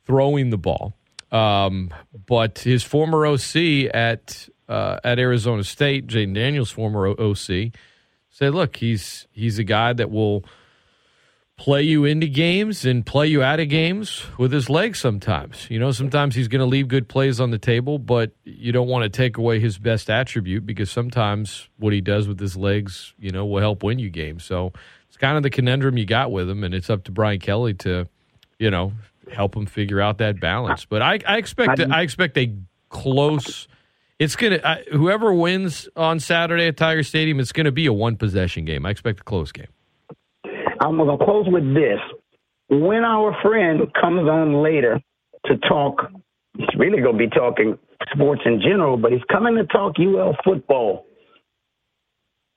throwing 0.06 0.50
the 0.50 0.58
ball. 0.58 0.94
Um, 1.30 1.94
but 2.26 2.60
his 2.60 2.82
former 2.82 3.26
OC 3.26 3.92
at 3.94 4.48
uh, 4.70 4.98
at 5.04 5.20
Arizona 5.20 5.66
State, 5.66 6.08
Jayden 6.08 6.36
Daniels' 6.36 6.72
former 6.72 7.08
OC, 7.08 7.74
said, 8.30 8.54
"Look, 8.54 8.78
he's 8.78 9.28
he's 9.32 9.60
a 9.60 9.66
guy 9.66 9.92
that 9.94 10.10
will." 10.10 10.46
Play 11.64 11.82
you 11.82 12.04
into 12.04 12.28
games 12.28 12.84
and 12.84 13.06
play 13.06 13.26
you 13.26 13.42
out 13.42 13.58
of 13.58 13.70
games 13.70 14.26
with 14.38 14.52
his 14.52 14.70
legs 14.70 15.00
sometimes. 15.00 15.66
You 15.70 15.80
know, 15.80 15.94
sometimes 15.94 16.36
he's 16.36 16.50
going 16.50 16.60
to 16.60 16.66
leave 16.66 16.90
good 16.90 17.08
plays 17.08 17.40
on 17.40 17.52
the 17.52 17.58
table, 17.58 18.00
but 18.00 18.34
you 18.44 18.74
don't 18.74 18.90
want 18.90 19.04
to 19.04 19.10
take 19.10 19.38
away 19.38 19.62
his 19.62 19.78
best 19.78 20.10
attribute 20.10 20.66
because 20.66 20.92
sometimes 20.92 21.70
what 21.78 21.94
he 21.94 22.02
does 22.02 22.28
with 22.28 22.38
his 22.38 22.58
legs, 22.58 23.14
you 23.18 23.32
know, 23.32 23.46
will 23.46 23.62
help 23.62 23.82
win 23.82 23.98
you 23.98 24.10
games. 24.10 24.44
So 24.44 24.74
it's 25.08 25.16
kind 25.16 25.38
of 25.38 25.44
the 25.44 25.50
conundrum 25.50 25.98
you 25.98 26.06
got 26.06 26.34
with 26.34 26.50
him, 26.50 26.66
and 26.66 26.76
it's 26.76 26.90
up 26.90 27.06
to 27.06 27.14
Brian 27.14 27.40
Kelly 27.40 27.76
to, 27.76 28.10
you 28.60 28.70
know, 28.70 28.92
help 29.32 29.56
him 29.56 29.66
figure 29.66 30.02
out 30.02 30.18
that 30.18 30.42
balance. 30.42 30.84
But 30.84 31.02
I, 31.02 31.22
I 31.26 31.38
expect 31.38 31.80
I 31.80 32.02
expect 32.02 32.38
a 32.38 32.54
close. 32.90 33.70
It's 34.20 34.36
gonna 34.36 34.60
I, 34.66 34.84
whoever 34.92 35.34
wins 35.34 35.88
on 35.96 36.20
Saturday 36.20 36.68
at 36.68 36.76
Tiger 36.76 37.04
Stadium. 37.04 37.40
It's 37.40 37.54
going 37.54 37.68
to 37.68 37.72
be 37.72 37.86
a 37.86 37.94
one 37.94 38.18
possession 38.18 38.66
game. 38.66 38.86
I 38.86 38.90
expect 38.90 39.22
a 39.22 39.24
close 39.24 39.54
game. 39.54 39.73
I'm 40.84 40.98
going 40.98 41.18
to 41.18 41.24
close 41.24 41.46
with 41.48 41.74
this. 41.74 42.00
When 42.70 43.04
our 43.06 43.36
friend 43.42 43.82
comes 44.00 44.28
on 44.28 44.62
later 44.62 45.00
to 45.46 45.58
talk, 45.58 46.12
he's 46.58 46.68
really 46.78 47.02
going 47.02 47.18
to 47.18 47.28
be 47.28 47.30
talking 47.30 47.78
sports 48.12 48.42
in 48.46 48.60
general, 48.62 48.98
but 48.98 49.14
he's 49.14 49.24
coming 49.32 49.56
to 49.56 49.66
talk 49.66 49.96
UL 49.98 50.36
football. 50.44 51.06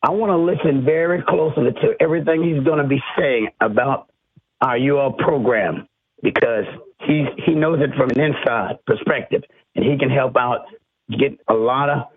I 0.03 0.11
want 0.11 0.31
to 0.31 0.37
listen 0.37 0.85
very 0.85 1.23
closely 1.23 1.73
to 1.73 1.95
everything 2.01 2.43
he's 2.43 2.65
going 2.65 2.79
to 2.79 2.89
be 2.89 3.01
saying 3.17 3.49
about 3.61 4.11
our 4.61 4.77
UL 4.77 5.13
program 5.13 5.89
because 6.23 6.65
he's 7.07 7.27
he 7.45 7.55
knows 7.55 7.81
it 7.81 7.91
from 7.97 8.11
an 8.11 8.21
inside 8.21 8.79
perspective, 8.87 9.43
and 9.75 9.85
he 9.85 9.99
can 9.99 10.11
help 10.11 10.37
out 10.37 10.67
get 11.11 11.39
a 11.49 11.55
lot 11.55 11.91
of. 11.91 12.09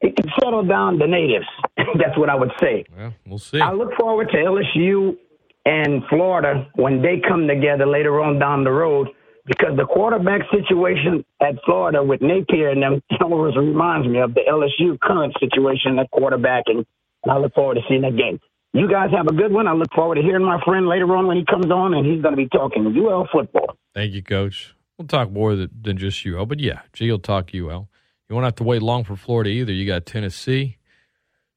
He 0.00 0.12
can 0.12 0.26
settle 0.38 0.64
down 0.64 0.98
the 0.98 1.06
natives. 1.06 1.46
That's 1.76 2.16
what 2.16 2.28
I 2.28 2.34
would 2.34 2.52
say. 2.60 2.84
Well, 2.96 3.14
we'll 3.26 3.38
see. 3.38 3.60
I 3.60 3.72
look 3.72 3.94
forward 3.98 4.28
to 4.30 4.36
LSU 4.36 5.16
and 5.64 6.02
Florida 6.08 6.68
when 6.74 7.02
they 7.02 7.20
come 7.26 7.46
together 7.46 7.86
later 7.86 8.20
on 8.20 8.38
down 8.38 8.64
the 8.64 8.70
road 8.70 9.08
because 9.48 9.76
the 9.76 9.84
quarterback 9.86 10.42
situation 10.52 11.24
at 11.40 11.54
Florida 11.64 12.04
with 12.04 12.20
Napier 12.20 12.68
and 12.68 12.82
them 12.82 13.02
always 13.22 13.56
reminds 13.56 14.06
me 14.06 14.20
of 14.20 14.34
the 14.34 14.42
LSU 14.48 15.00
current 15.00 15.34
situation 15.40 15.98
at 15.98 16.10
quarterback, 16.10 16.64
and 16.66 16.84
I 17.28 17.38
look 17.38 17.54
forward 17.54 17.76
to 17.76 17.80
seeing 17.88 18.02
that 18.02 18.16
game. 18.16 18.38
You 18.74 18.86
guys 18.88 19.10
have 19.16 19.26
a 19.26 19.32
good 19.32 19.50
one. 19.50 19.66
I 19.66 19.72
look 19.72 19.92
forward 19.94 20.16
to 20.16 20.22
hearing 20.22 20.44
my 20.44 20.62
friend 20.62 20.86
later 20.86 21.16
on 21.16 21.26
when 21.26 21.38
he 21.38 21.44
comes 21.46 21.70
on, 21.70 21.94
and 21.94 22.06
he's 22.06 22.20
going 22.20 22.32
to 22.32 22.36
be 22.36 22.48
talking 22.48 22.94
UL 22.96 23.26
football. 23.32 23.76
Thank 23.94 24.12
you, 24.12 24.22
Coach. 24.22 24.74
We'll 24.98 25.08
talk 25.08 25.30
more 25.30 25.56
than 25.56 25.96
just 25.96 26.24
UL, 26.26 26.44
but 26.44 26.60
yeah, 26.60 26.80
G 26.92 27.10
will 27.10 27.18
talk 27.18 27.54
UL. 27.54 27.88
You 28.28 28.34
won't 28.34 28.44
have 28.44 28.56
to 28.56 28.64
wait 28.64 28.82
long 28.82 29.04
for 29.04 29.16
Florida 29.16 29.48
either. 29.48 29.72
You 29.72 29.86
got 29.86 30.04
Tennessee 30.04 30.76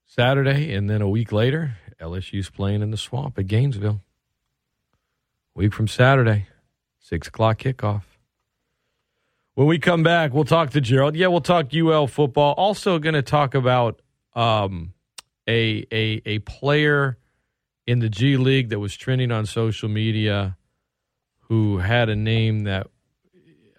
Saturday, 0.05 0.73
and 0.73 0.89
then 0.89 1.01
a 1.01 1.09
week 1.09 1.31
later, 1.31 1.75
LSU's 2.01 2.49
playing 2.49 2.81
in 2.81 2.91
the 2.91 2.97
swamp 2.97 3.37
at 3.37 3.47
Gainesville. 3.47 4.01
Week 5.53 5.73
from 5.73 5.87
Saturday, 5.87 6.47
six 6.99 7.27
o'clock 7.27 7.59
kickoff. 7.59 8.03
When 9.53 9.67
we 9.67 9.79
come 9.79 10.01
back, 10.01 10.33
we'll 10.33 10.45
talk 10.45 10.71
to 10.71 10.81
Gerald. 10.81 11.15
Yeah, 11.15 11.27
we'll 11.27 11.41
talk 11.41 11.73
UL 11.73 12.07
football. 12.07 12.53
Also, 12.53 12.99
going 12.99 13.15
to 13.15 13.21
talk 13.21 13.53
about 13.53 14.01
um, 14.33 14.93
a 15.47 15.85
a 15.91 16.21
a 16.25 16.39
player 16.39 17.17
in 17.85 17.99
the 17.99 18.09
G 18.09 18.37
League 18.37 18.69
that 18.69 18.79
was 18.79 18.95
trending 18.95 19.31
on 19.31 19.45
social 19.45 19.89
media 19.89 20.57
who 21.49 21.79
had 21.79 22.07
a 22.07 22.15
name 22.15 22.63
that 22.63 22.87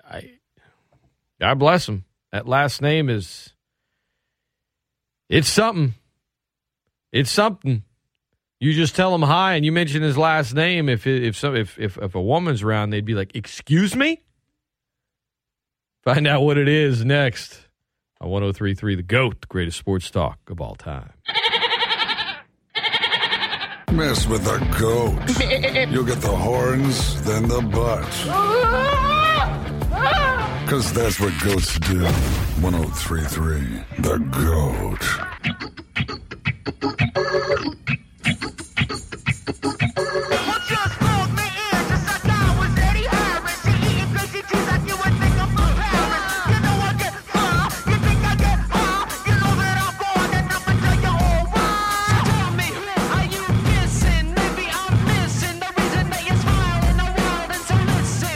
I 0.09 0.33
God 1.41 1.59
bless 1.59 1.89
him. 1.89 2.05
That 2.31 2.47
last 2.47 2.83
name 2.83 3.09
is 3.09 3.55
it's 5.29 5.49
something. 5.49 5.95
It's 7.11 7.31
something. 7.31 7.85
You 8.63 8.73
just 8.75 8.95
tell 8.95 9.13
him 9.13 9.23
hi, 9.23 9.55
and 9.55 9.65
you 9.65 9.73
mention 9.73 10.03
his 10.03 10.17
last 10.17 10.55
name. 10.55 10.89
If 10.89 11.05
if 11.05 11.37
some 11.37 11.57
if 11.57 11.77
if, 11.81 11.99
if 11.99 12.15
a 12.15 12.23
woman's 12.23 12.63
around, 12.63 12.91
they'd 12.91 13.05
be 13.05 13.17
like, 13.17 13.35
"Excuse 13.35 13.97
me." 13.97 14.23
Find 16.05 16.29
out 16.29 16.43
what 16.43 16.59
it 16.59 16.69
is 16.69 17.05
next 17.05 17.67
on 18.21 18.29
103.3 18.29 18.97
The 18.97 19.03
GOAT, 19.03 19.41
the 19.41 19.49
greatest 19.49 19.79
sports 19.79 20.13
talk 20.13 20.39
of 20.49 20.61
all 20.61 20.77
time. 20.77 21.13
Mess 23.91 24.29
with 24.29 24.45
the 24.45 24.59
goat. 24.79 25.19
You'll 25.91 26.05
get 26.05 26.21
the 26.21 26.29
horns, 26.29 27.21
then 27.25 27.49
the 27.49 27.63
butt. 27.63 28.07
Because 30.63 30.93
that's 30.93 31.19
what 31.21 31.35
goats 31.43 31.79
do. 31.81 32.03
1033 32.63 33.85
The 33.99 34.19
GOAT. 34.31 35.03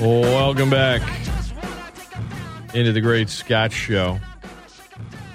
Welcome 0.01 0.69
back 0.69 1.01
into 2.75 2.93
the 2.93 3.01
Great 3.01 3.31
Scott 3.31 3.73
Show. 3.73 4.21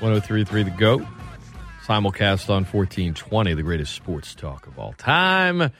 1033 0.01 0.63
The 0.63 0.70
GOAT. 0.70 1.01
Simulcast 1.84 2.48
on 2.48 2.63
1420, 2.65 3.56
the 3.56 3.63
greatest 3.63 3.96
sports 3.96 4.36
talk 4.36 4.68
of 4.68 4.77
all 4.77 4.94
time. 4.94 5.72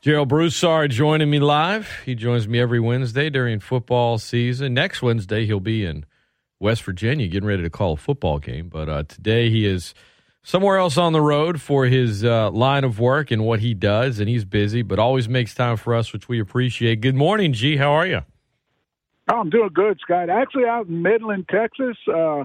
Gerald 0.00 0.28
Broussard 0.30 0.90
joining 0.90 1.28
me 1.28 1.38
live. 1.38 2.00
He 2.06 2.14
joins 2.14 2.48
me 2.48 2.58
every 2.58 2.80
Wednesday 2.80 3.28
during 3.28 3.60
football 3.60 4.16
season. 4.16 4.72
Next 4.72 5.02
Wednesday, 5.02 5.44
he'll 5.44 5.60
be 5.60 5.84
in 5.84 6.06
West 6.58 6.84
Virginia 6.84 7.28
getting 7.28 7.46
ready 7.46 7.62
to 7.62 7.70
call 7.70 7.92
a 7.92 7.98
football 7.98 8.38
game. 8.38 8.70
But 8.70 8.88
uh, 8.88 9.02
today, 9.02 9.50
he 9.50 9.66
is 9.66 9.92
somewhere 10.42 10.78
else 10.78 10.96
on 10.96 11.12
the 11.12 11.20
road 11.20 11.60
for 11.60 11.86
his 11.86 12.24
uh, 12.24 12.50
line 12.50 12.84
of 12.84 12.98
work 12.98 13.30
and 13.30 13.44
what 13.44 13.60
he 13.60 13.74
does. 13.74 14.20
And 14.20 14.28
he's 14.28 14.44
busy, 14.44 14.82
but 14.82 14.98
always 14.98 15.28
makes 15.28 15.54
time 15.54 15.76
for 15.76 15.94
us, 15.94 16.12
which 16.12 16.28
we 16.28 16.40
appreciate. 16.40 17.00
Good 17.00 17.16
morning, 17.16 17.52
G. 17.52 17.76
How 17.76 17.92
are 17.92 18.06
you? 18.06 18.22
Oh, 19.30 19.40
I'm 19.40 19.50
doing 19.50 19.70
good, 19.74 19.98
Scott. 20.00 20.30
Actually, 20.30 20.64
out 20.64 20.86
in 20.86 21.02
Midland, 21.02 21.48
Texas. 21.50 21.96
Uh, 22.12 22.44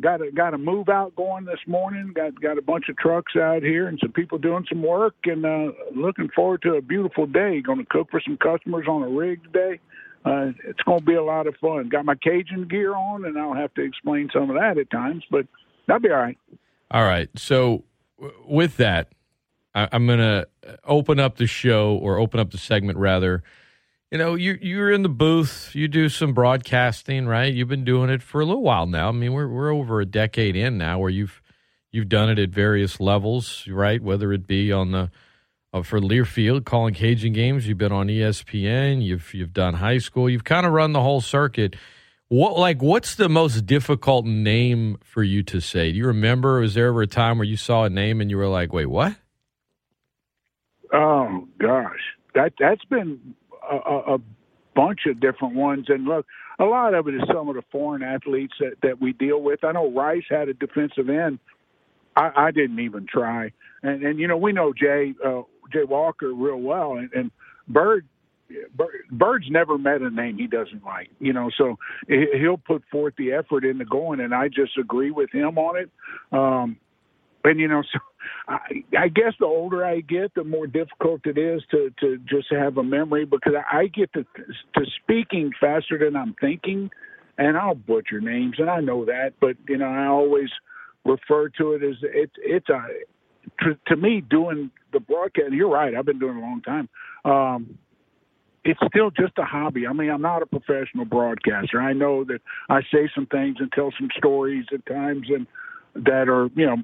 got 0.00 0.20
a 0.20 0.32
got 0.32 0.54
a 0.54 0.58
move 0.58 0.88
out 0.88 1.14
going 1.14 1.44
this 1.44 1.60
morning. 1.66 2.12
Got 2.14 2.40
got 2.40 2.58
a 2.58 2.62
bunch 2.62 2.88
of 2.88 2.96
trucks 2.96 3.36
out 3.36 3.62
here 3.62 3.86
and 3.86 3.98
some 4.02 4.12
people 4.12 4.38
doing 4.38 4.66
some 4.68 4.82
work, 4.82 5.14
and 5.24 5.44
uh, 5.44 5.72
looking 5.94 6.28
forward 6.34 6.62
to 6.62 6.74
a 6.74 6.82
beautiful 6.82 7.26
day. 7.26 7.60
Going 7.60 7.78
to 7.78 7.84
cook 7.84 8.10
for 8.10 8.20
some 8.20 8.36
customers 8.38 8.86
on 8.88 9.02
a 9.02 9.08
rig 9.08 9.44
today. 9.44 9.78
Uh, 10.24 10.50
it's 10.64 10.82
going 10.82 10.98
to 10.98 11.04
be 11.04 11.14
a 11.14 11.22
lot 11.22 11.46
of 11.46 11.54
fun. 11.60 11.88
Got 11.88 12.04
my 12.04 12.14
Cajun 12.16 12.68
gear 12.68 12.94
on, 12.94 13.24
and 13.24 13.38
I'll 13.38 13.54
have 13.54 13.72
to 13.74 13.82
explain 13.82 14.28
some 14.32 14.50
of 14.50 14.56
that 14.56 14.76
at 14.78 14.90
times, 14.90 15.24
but 15.30 15.46
that'll 15.86 16.02
be 16.02 16.10
all 16.10 16.16
right. 16.16 16.38
All 16.90 17.04
right. 17.04 17.28
So, 17.36 17.84
with 18.46 18.76
that, 18.78 19.12
I- 19.74 19.88
I'm 19.92 20.06
going 20.06 20.18
to 20.18 20.46
open 20.84 21.18
up 21.20 21.36
the 21.36 21.46
show 21.46 21.94
or 21.96 22.18
open 22.18 22.40
up 22.40 22.50
the 22.50 22.58
segment 22.58 22.98
rather. 22.98 23.42
You 24.10 24.18
know, 24.18 24.34
you 24.34 24.58
you're 24.60 24.90
in 24.90 25.02
the 25.02 25.08
booth. 25.08 25.70
You 25.72 25.86
do 25.86 26.08
some 26.08 26.32
broadcasting, 26.32 27.26
right? 27.26 27.52
You've 27.54 27.68
been 27.68 27.84
doing 27.84 28.10
it 28.10 28.22
for 28.22 28.40
a 28.40 28.44
little 28.44 28.62
while 28.62 28.86
now. 28.86 29.08
I 29.08 29.12
mean, 29.12 29.32
we're 29.32 29.46
we're 29.46 29.72
over 29.72 30.00
a 30.00 30.04
decade 30.04 30.56
in 30.56 30.78
now, 30.78 30.98
where 30.98 31.10
you've 31.10 31.40
you've 31.92 32.08
done 32.08 32.28
it 32.28 32.38
at 32.40 32.48
various 32.50 32.98
levels, 32.98 33.68
right? 33.68 34.02
Whether 34.02 34.32
it 34.32 34.48
be 34.48 34.72
on 34.72 34.90
the 34.90 35.10
uh, 35.72 35.82
for 35.82 36.00
Learfield 36.00 36.64
calling 36.64 36.92
Cajun 36.92 37.32
games, 37.32 37.68
you've 37.68 37.78
been 37.78 37.92
on 37.92 38.08
ESPN. 38.08 39.00
You've 39.00 39.32
you've 39.32 39.52
done 39.52 39.74
high 39.74 39.98
school. 39.98 40.28
You've 40.28 40.42
kind 40.42 40.66
of 40.66 40.72
run 40.72 40.92
the 40.92 41.02
whole 41.02 41.20
circuit. 41.20 41.76
What 42.30 42.56
like 42.56 42.80
what's 42.80 43.16
the 43.16 43.28
most 43.28 43.66
difficult 43.66 44.24
name 44.24 44.98
for 45.02 45.24
you 45.24 45.42
to 45.42 45.60
say? 45.60 45.90
Do 45.90 45.98
you 45.98 46.06
remember? 46.06 46.60
Was 46.60 46.74
there 46.74 46.86
ever 46.86 47.02
a 47.02 47.06
time 47.08 47.38
where 47.38 47.44
you 47.44 47.56
saw 47.56 47.82
a 47.82 47.90
name 47.90 48.20
and 48.20 48.30
you 48.30 48.36
were 48.36 48.46
like, 48.46 48.72
"Wait, 48.72 48.86
what?" 48.86 49.16
Oh 50.92 51.48
gosh, 51.58 51.98
that 52.36 52.52
that's 52.56 52.84
been 52.84 53.34
a, 53.68 54.14
a, 54.14 54.18
bunch 54.76 55.00
of 55.06 55.18
different 55.18 55.56
ones. 55.56 55.86
And 55.88 56.04
look, 56.04 56.24
a 56.60 56.64
lot 56.64 56.94
of 56.94 57.08
it 57.08 57.16
is 57.16 57.22
some 57.26 57.48
of 57.48 57.56
the 57.56 57.64
foreign 57.72 58.04
athletes 58.04 58.54
that 58.60 58.74
that 58.84 59.00
we 59.00 59.12
deal 59.12 59.42
with. 59.42 59.64
I 59.64 59.72
know 59.72 59.90
Rice 59.90 60.22
had 60.30 60.48
a 60.48 60.54
defensive 60.54 61.10
end. 61.10 61.40
I, 62.14 62.30
I 62.36 62.50
didn't 62.52 62.78
even 62.78 63.08
try, 63.08 63.50
and 63.82 64.04
and 64.04 64.20
you 64.20 64.28
know 64.28 64.36
we 64.36 64.52
know 64.52 64.72
Jay 64.72 65.14
uh, 65.26 65.42
Jay 65.72 65.82
Walker 65.82 66.32
real 66.32 66.60
well, 66.60 66.92
and, 66.92 67.10
and 67.12 67.32
Bird 67.66 68.06
Bird's 69.10 69.50
never 69.50 69.78
met 69.78 70.02
a 70.02 70.10
name 70.10 70.38
he 70.38 70.46
doesn't 70.46 70.84
like, 70.84 71.10
you 71.18 71.32
know. 71.32 71.50
So 71.56 71.76
he'll 72.08 72.58
put 72.58 72.82
forth 72.90 73.14
the 73.16 73.32
effort 73.32 73.64
into 73.64 73.84
going, 73.84 74.20
and 74.20 74.34
I 74.34 74.48
just 74.48 74.76
agree 74.78 75.10
with 75.10 75.30
him 75.32 75.58
on 75.58 75.76
it. 75.76 75.90
Um, 76.32 76.76
and 77.44 77.58
you 77.60 77.68
know, 77.68 77.82
so 77.92 77.98
I, 78.48 78.58
I 78.98 79.08
guess 79.08 79.32
the 79.38 79.46
older 79.46 79.84
I 79.84 80.00
get, 80.00 80.34
the 80.34 80.44
more 80.44 80.66
difficult 80.66 81.22
it 81.26 81.38
is 81.38 81.62
to 81.70 81.90
to 82.00 82.18
just 82.28 82.48
have 82.50 82.76
a 82.76 82.84
memory 82.84 83.24
because 83.24 83.54
I 83.70 83.86
get 83.86 84.12
to 84.14 84.24
to 84.24 84.84
speaking 85.02 85.50
faster 85.60 85.98
than 85.98 86.16
I'm 86.16 86.34
thinking, 86.40 86.90
and 87.38 87.56
I'll 87.56 87.74
butcher 87.74 88.20
names, 88.20 88.56
and 88.58 88.70
I 88.70 88.80
know 88.80 89.04
that. 89.04 89.34
But 89.40 89.56
you 89.68 89.78
know, 89.78 89.86
I 89.86 90.06
always 90.06 90.48
refer 91.04 91.48
to 91.58 91.72
it 91.72 91.82
as 91.82 91.96
it's 92.02 92.34
it's 92.38 92.68
a 92.68 92.82
to, 93.60 93.78
to 93.86 93.96
me 93.96 94.20
doing 94.20 94.70
the 94.92 95.00
broadcast. 95.00 95.52
You're 95.52 95.70
right. 95.70 95.94
I've 95.94 96.06
been 96.06 96.18
doing 96.18 96.36
it 96.36 96.40
a 96.40 96.42
long 96.42 96.62
time. 96.62 96.88
Um, 97.24 97.78
it's 98.64 98.80
still 98.88 99.10
just 99.10 99.32
a 99.38 99.44
hobby. 99.44 99.86
I 99.86 99.92
mean, 99.92 100.10
I'm 100.10 100.22
not 100.22 100.42
a 100.42 100.46
professional 100.46 101.04
broadcaster. 101.04 101.80
I 101.80 101.92
know 101.92 102.24
that 102.24 102.40
I 102.68 102.80
say 102.92 103.08
some 103.14 103.26
things 103.26 103.56
and 103.58 103.72
tell 103.72 103.92
some 103.98 104.08
stories 104.16 104.66
at 104.72 104.84
times 104.86 105.28
and 105.28 105.46
that 105.94 106.28
are, 106.28 106.48
you 106.54 106.66
know, 106.66 106.76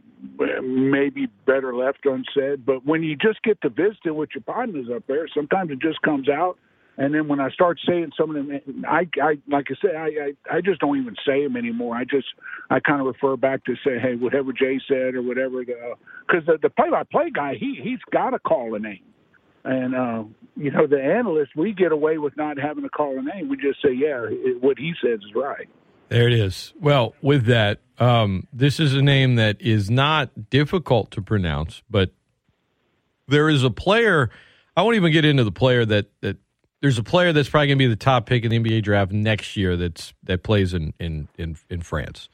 maybe 0.62 1.28
better 1.47 1.75
left 1.75 2.04
unsaid. 2.04 2.66
But 2.66 2.85
when 2.85 3.02
you 3.02 3.14
just 3.14 3.42
get 3.42 3.61
to 3.62 3.68
visit 3.68 4.12
with 4.12 4.30
your 4.35 4.42
partners 4.42 4.87
up 4.95 5.06
there, 5.06 5.28
sometimes 5.33 5.71
it 5.71 5.80
just 5.80 6.02
comes 6.02 6.28
out. 6.28 6.59
And 6.99 7.14
then 7.14 7.28
when 7.28 7.40
I 7.40 7.50
start 7.50 7.78
saying 7.87 8.12
some 8.18 8.35
of 8.35 8.37
them, 8.37 8.85
I, 8.88 9.06
I 9.23 9.38
like 9.47 9.66
I 9.71 9.75
said, 9.83 9.97
I, 9.97 10.06
I, 10.06 10.56
I 10.56 10.61
just 10.62 10.80
don't 10.80 10.99
even 10.99 11.14
say 11.26 11.45
them 11.45 11.56
anymore. 11.56 11.95
I 11.95 12.04
just, 12.04 12.26
I 12.71 12.80
kind 12.80 13.00
of 13.00 13.06
refer 13.06 13.37
back 13.37 13.64
to 13.66 13.75
say, 13.85 13.99
hey, 14.00 14.14
whatever 14.14 14.52
Jay 14.52 14.80
said 14.88 15.14
or 15.14 15.21
whatever, 15.21 15.62
because 15.62 16.47
the, 16.47 16.59
the 16.62 16.71
play-by-play 16.71 17.33
guy, 17.35 17.54
he, 17.61 17.78
he's 17.83 17.99
got 18.11 18.30
to 18.30 18.38
call 18.38 18.75
a 18.75 18.78
name. 18.78 19.04
And 19.66 19.96
uh, 19.96 20.23
you 20.56 20.70
know, 20.70 20.87
the 20.87 21.02
analysts, 21.02 21.56
we 21.56 21.73
get 21.73 21.90
away 21.90 22.18
with 22.18 22.37
not 22.37 22.56
having 22.56 22.85
to 22.85 22.88
call 22.88 23.18
a 23.18 23.23
name. 23.23 23.49
We 23.49 23.56
just 23.56 23.82
say, 23.82 23.92
yeah, 23.92 24.25
it, 24.30 24.62
what 24.62 24.78
he 24.78 24.94
says 25.02 25.18
is 25.18 25.35
right. 25.35 25.68
There 26.08 26.28
it 26.28 26.35
is. 26.35 26.73
Well, 26.80 27.16
with 27.20 27.46
that, 27.46 27.80
um, 27.99 28.46
this 28.52 28.78
is 28.78 28.94
a 28.94 29.02
name 29.02 29.35
that 29.35 29.61
is 29.61 29.90
not 29.90 30.50
difficult 30.50 31.11
to 31.12 31.20
pronounce, 31.23 31.82
but 31.90 32.12
there 33.26 33.49
is 33.49 33.64
a 33.64 33.70
player. 33.70 34.30
I 34.76 34.82
won't 34.82 34.94
even 34.94 35.11
get 35.11 35.25
into 35.25 35.44
the 35.44 35.52
player 35.52 35.85
that 35.85 36.06
that. 36.20 36.38
There's 36.82 36.99
a 36.99 37.02
player 37.02 37.32
that's 37.32 37.49
probably 37.49 37.68
going 37.68 37.78
to 37.78 37.85
be 37.85 37.88
the 37.88 37.96
top 37.96 38.26
pick 38.26 38.44
in 38.44 38.50
the 38.50 38.58
NBA 38.61 38.82
draft 38.82 39.11
next 39.11 39.56
year. 39.56 39.76
That's 39.76 40.14
that 40.25 40.44
plays 40.44 40.75
in 40.75 40.92
in 41.00 41.26
in, 41.37 41.56
in 41.68 41.80
France. 41.80 42.28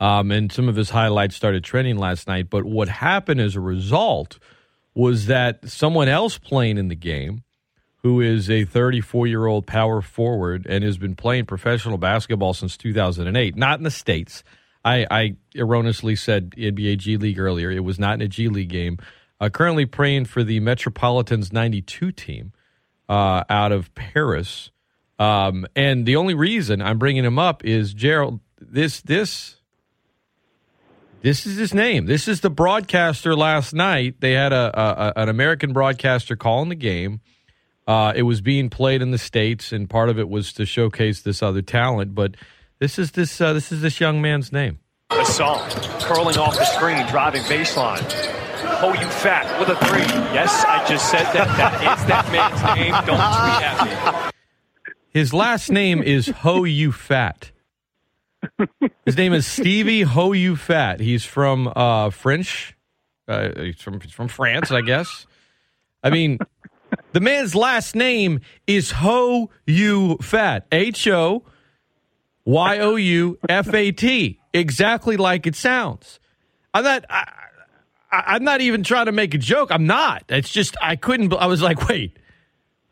Um, 0.00 0.30
and 0.30 0.52
some 0.52 0.68
of 0.68 0.76
his 0.76 0.90
highlights 0.90 1.36
started 1.36 1.64
trending 1.64 1.96
last 1.96 2.26
night. 2.26 2.50
But 2.50 2.64
what 2.64 2.88
happened 2.88 3.40
as 3.40 3.56
a 3.56 3.60
result 3.60 4.38
was 4.98 5.26
that 5.26 5.60
someone 5.70 6.08
else 6.08 6.38
playing 6.38 6.76
in 6.76 6.88
the 6.88 6.96
game, 6.96 7.44
who 8.02 8.20
is 8.20 8.50
a 8.50 8.64
34 8.64 9.28
year 9.28 9.46
old 9.46 9.64
power 9.64 10.02
forward 10.02 10.66
and 10.68 10.82
has 10.82 10.98
been 10.98 11.14
playing 11.14 11.46
professional 11.46 11.98
basketball 11.98 12.52
since 12.52 12.76
2008, 12.76 13.54
not 13.54 13.78
in 13.78 13.84
the 13.84 13.92
States. 13.92 14.42
I, 14.84 15.06
I 15.08 15.36
erroneously 15.54 16.16
said 16.16 16.50
NBA 16.50 16.98
G 16.98 17.16
League 17.16 17.38
earlier. 17.38 17.70
It 17.70 17.84
was 17.84 18.00
not 18.00 18.14
in 18.14 18.22
a 18.22 18.28
G 18.28 18.48
League 18.48 18.70
game. 18.70 18.98
Uh, 19.40 19.48
currently 19.48 19.86
playing 19.86 20.24
for 20.24 20.42
the 20.42 20.58
Metropolitans 20.58 21.52
92 21.52 22.10
team 22.10 22.52
uh, 23.08 23.44
out 23.48 23.70
of 23.70 23.94
Paris. 23.94 24.72
Um, 25.20 25.64
and 25.76 26.06
the 26.06 26.16
only 26.16 26.34
reason 26.34 26.82
I'm 26.82 26.98
bringing 26.98 27.24
him 27.24 27.38
up 27.38 27.64
is 27.64 27.94
Gerald. 27.94 28.40
This 28.60 29.00
this 29.02 29.57
this 31.22 31.46
is 31.46 31.56
his 31.56 31.74
name. 31.74 32.06
This 32.06 32.28
is 32.28 32.40
the 32.40 32.50
broadcaster 32.50 33.34
last 33.34 33.74
night. 33.74 34.20
They 34.20 34.32
had 34.32 34.52
a, 34.52 34.80
a 34.80 35.12
an 35.22 35.28
American 35.28 35.72
broadcaster 35.72 36.36
calling 36.36 36.68
the 36.68 36.74
game. 36.74 37.20
Uh, 37.86 38.12
it 38.14 38.22
was 38.22 38.40
being 38.40 38.68
played 38.68 39.00
in 39.00 39.10
the 39.10 39.18
states, 39.18 39.72
and 39.72 39.88
part 39.88 40.10
of 40.10 40.18
it 40.18 40.28
was 40.28 40.52
to 40.54 40.66
showcase 40.66 41.22
this 41.22 41.42
other 41.42 41.62
talent. 41.62 42.14
But 42.14 42.36
this 42.78 42.98
is 42.98 43.12
this 43.12 43.40
uh, 43.40 43.52
this 43.52 43.72
is 43.72 43.80
this 43.80 44.00
young 44.00 44.20
man's 44.20 44.52
name. 44.52 44.78
Hassan 45.10 45.70
curling 46.02 46.36
off 46.36 46.54
the 46.54 46.64
screen, 46.66 47.06
driving 47.06 47.42
baseline. 47.42 48.04
Oh, 48.80 48.92
you 48.92 49.08
fat 49.08 49.58
with 49.58 49.70
a 49.70 49.76
three. 49.86 50.02
Yes, 50.34 50.64
I 50.66 50.86
just 50.86 51.10
said 51.10 51.24
that. 51.32 51.48
That 51.56 51.98
is 51.98 52.06
that 52.06 52.30
man's 52.30 52.62
name. 52.78 52.92
Don't 53.06 53.16
tweet 53.16 53.62
at 53.64 54.24
me. 54.24 54.30
His 55.10 55.32
last 55.32 55.70
name 55.70 56.02
is 56.02 56.28
Ho 56.28 56.64
You 56.64 56.92
Fat. 56.92 57.50
His 59.04 59.16
name 59.16 59.32
is 59.32 59.46
Stevie 59.46 60.02
Ho 60.02 60.32
You 60.32 60.56
Fat. 60.56 61.00
He's 61.00 61.24
from 61.24 61.72
uh, 61.74 62.10
French. 62.10 62.76
Uh, 63.26 63.50
he's 63.56 63.80
from 63.80 64.00
he's 64.00 64.12
from 64.12 64.28
France, 64.28 64.70
I 64.70 64.80
guess. 64.80 65.26
I 66.02 66.10
mean, 66.10 66.38
the 67.12 67.20
man's 67.20 67.54
last 67.54 67.94
name 67.94 68.40
is 68.66 68.90
Ho 68.92 69.50
You 69.66 70.16
Fat. 70.18 70.66
H 70.72 71.06
O 71.08 71.44
Y 72.44 72.78
O 72.78 72.96
U 72.96 73.38
F 73.48 73.72
A 73.72 73.92
T. 73.92 74.40
Exactly 74.52 75.16
like 75.16 75.46
it 75.46 75.54
sounds. 75.54 76.18
I'm 76.74 76.84
not. 76.84 77.04
I, 77.08 77.32
I'm 78.10 78.44
not 78.44 78.60
even 78.60 78.82
trying 78.82 79.06
to 79.06 79.12
make 79.12 79.34
a 79.34 79.38
joke. 79.38 79.70
I'm 79.70 79.86
not. 79.86 80.24
It's 80.28 80.50
just 80.50 80.76
I 80.80 80.96
couldn't. 80.96 81.32
I 81.34 81.46
was 81.46 81.62
like, 81.62 81.88
wait. 81.88 82.18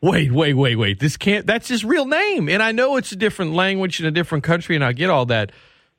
Wait, 0.01 0.31
wait, 0.31 0.53
wait, 0.53 0.75
wait. 0.75 0.99
This 0.99 1.17
can't, 1.17 1.47
that's 1.47 1.67
his 1.67 1.83
real 1.83 2.05
name. 2.05 2.49
And 2.49 2.61
I 2.61 2.71
know 2.71 2.97
it's 2.97 3.11
a 3.11 3.15
different 3.15 3.53
language 3.53 3.99
in 3.99 4.05
a 4.05 4.11
different 4.11 4.43
country, 4.43 4.75
and 4.75 4.83
I 4.83 4.93
get 4.93 5.09
all 5.09 5.25
that. 5.27 5.51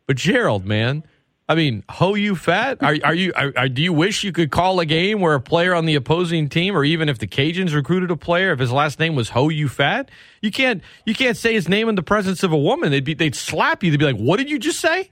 But 0.06 0.16
Gerald, 0.16 0.64
man, 0.64 1.02
I 1.48 1.56
mean, 1.56 1.82
ho 1.88 2.14
you 2.14 2.36
fat? 2.36 2.82
Are, 2.82 2.96
are 3.02 3.14
you, 3.14 3.32
are, 3.34 3.52
are, 3.56 3.68
do 3.68 3.82
you 3.82 3.92
wish 3.92 4.22
you 4.22 4.30
could 4.30 4.50
call 4.50 4.78
a 4.78 4.86
game 4.86 5.20
where 5.20 5.34
a 5.34 5.40
player 5.40 5.74
on 5.74 5.86
the 5.86 5.96
opposing 5.96 6.48
team, 6.48 6.76
or 6.76 6.84
even 6.84 7.08
if 7.08 7.18
the 7.18 7.26
Cajuns 7.26 7.74
recruited 7.74 8.10
a 8.10 8.16
player, 8.16 8.52
if 8.52 8.60
his 8.60 8.70
last 8.70 9.00
name 9.00 9.16
was 9.16 9.30
ho 9.30 9.48
you 9.48 9.66
fat? 9.68 10.10
You 10.42 10.52
can't, 10.52 10.80
you 11.04 11.14
can't 11.14 11.36
say 11.36 11.54
his 11.54 11.68
name 11.68 11.88
in 11.88 11.96
the 11.96 12.02
presence 12.02 12.42
of 12.42 12.52
a 12.52 12.58
woman. 12.58 12.92
They'd 12.92 13.04
be, 13.04 13.14
they'd 13.14 13.34
slap 13.34 13.82
you. 13.82 13.90
They'd 13.90 13.96
be 13.96 14.04
like, 14.04 14.16
what 14.16 14.36
did 14.36 14.48
you 14.48 14.60
just 14.60 14.78
say? 14.78 15.10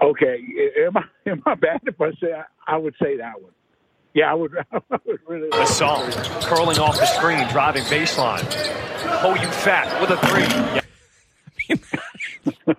Okay. 0.00 0.38
Am 0.86 0.96
I, 0.96 1.02
am 1.30 1.42
I 1.46 1.54
bad 1.54 1.80
if 1.86 2.00
I 2.00 2.10
say, 2.20 2.32
I, 2.32 2.44
I 2.74 2.76
would 2.76 2.94
say 3.02 3.16
that 3.16 3.42
one? 3.42 3.52
Yeah, 4.14 4.30
I 4.30 4.34
would, 4.34 4.56
I 4.72 4.80
would 5.04 5.20
really. 5.26 5.50
Like 5.50 5.62
Assault, 5.62 6.10
curling 6.42 6.78
off 6.78 6.98
the 6.98 7.06
screen, 7.06 7.46
driving 7.48 7.82
baseline. 7.84 8.44
Oh, 9.22 9.34
you 9.34 9.48
fat 9.48 10.00
with 10.00 10.10
a 10.10 10.16
three. 10.26 10.42
Yeah. 10.46 10.80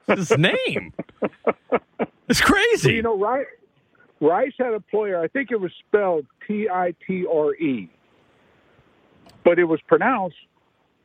his 0.16 0.32
name. 0.38 0.94
It's 2.28 2.42
crazy. 2.42 2.94
You 2.94 3.02
know, 3.02 3.18
Rice, 3.18 3.46
Rice 4.22 4.54
had 4.58 4.74
a 4.74 4.80
player. 4.80 5.22
I 5.22 5.28
think 5.28 5.52
it 5.52 5.60
was 5.60 5.72
spelled 5.88 6.26
T 6.48 6.70
I 6.70 6.94
T 7.06 7.26
R 7.32 7.54
E, 7.56 7.90
but 9.44 9.60
it 9.60 9.66
was 9.66 9.82
pronounced 9.88 10.38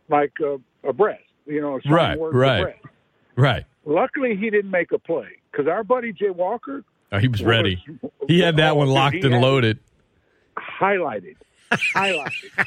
like 0.08 0.32
a, 0.40 0.58
a 0.88 0.92
breast. 0.92 1.22
You 1.46 1.60
know, 1.60 1.80
a 1.84 1.90
right, 1.90 2.18
word 2.18 2.34
right, 2.34 2.76
right. 3.36 3.64
Luckily, 3.84 4.36
he 4.36 4.50
didn't 4.50 4.70
make 4.70 4.92
a 4.92 4.98
play 4.98 5.28
because 5.50 5.66
our 5.66 5.82
buddy 5.82 6.12
Jay 6.12 6.30
Walker. 6.30 6.84
Oh, 7.12 7.18
he 7.18 7.26
was 7.26 7.42
ready. 7.42 7.84
He 8.28 8.38
had 8.38 8.56
that 8.58 8.72
oh, 8.72 8.76
one 8.76 8.86
dude, 8.86 8.94
locked 8.94 9.14
he 9.16 9.20
and 9.22 9.32
had 9.32 9.42
it 9.42 9.44
loaded. 9.44 9.78
Highlighted. 10.80 11.36
highlighted. 11.70 12.50
I 12.58 12.64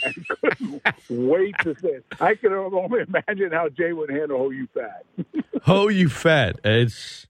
couldn't 0.52 0.84
wait 1.10 1.56
to 1.64 1.76
say 1.80 1.90
it. 1.90 2.06
I 2.22 2.36
could 2.36 2.54
only 2.54 3.02
imagine 3.02 3.52
how 3.52 3.70
Jay 3.70 3.92
would 3.92 4.10
handle 4.10 4.44
"Oh, 4.44 4.50
you 4.50 4.68
fat." 4.74 5.06
Ho, 5.64 5.90
you 5.90 6.10
fat. 6.10 6.60
It's 6.64 7.28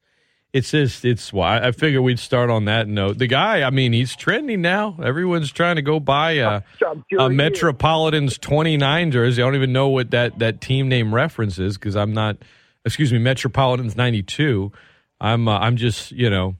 it's 0.53 0.69
just 0.69 1.03
it's 1.03 1.33
why 1.33 1.59
I 1.59 1.71
figure 1.71 2.01
we'd 2.01 2.19
start 2.19 2.51
on 2.51 2.65
that 2.65 2.87
note. 2.87 3.17
The 3.17 3.25
guy, 3.25 3.63
I 3.63 3.71
mean, 3.71 3.91
he's 3.91 4.15
trending 4.15 4.61
now. 4.61 4.97
Everyone's 5.03 5.51
trying 5.51 5.77
to 5.77 5.81
go 5.81 5.99
buy 5.99 6.33
a, 6.33 6.61
sure 6.77 6.95
a. 7.17 7.29
Metropolitans 7.29 8.37
twenty 8.37 8.77
nine 8.77 9.09
jersey. 9.09 9.41
I 9.41 9.45
don't 9.45 9.55
even 9.55 9.73
know 9.73 9.89
what 9.89 10.11
that 10.11 10.37
that 10.39 10.61
team 10.61 10.89
name 10.89 11.13
reference 11.13 11.57
is 11.57 11.77
because 11.77 11.95
I'm 11.95 12.13
not. 12.13 12.37
Excuse 12.85 13.11
me, 13.11 13.17
Metropolitans 13.17 13.95
ninety 13.95 14.21
two. 14.21 14.71
I'm 15.19 15.47
uh, 15.47 15.57
I'm 15.57 15.75
just 15.77 16.11
you 16.11 16.29
know 16.29 16.55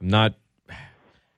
I'm 0.00 0.08
not. 0.08 0.34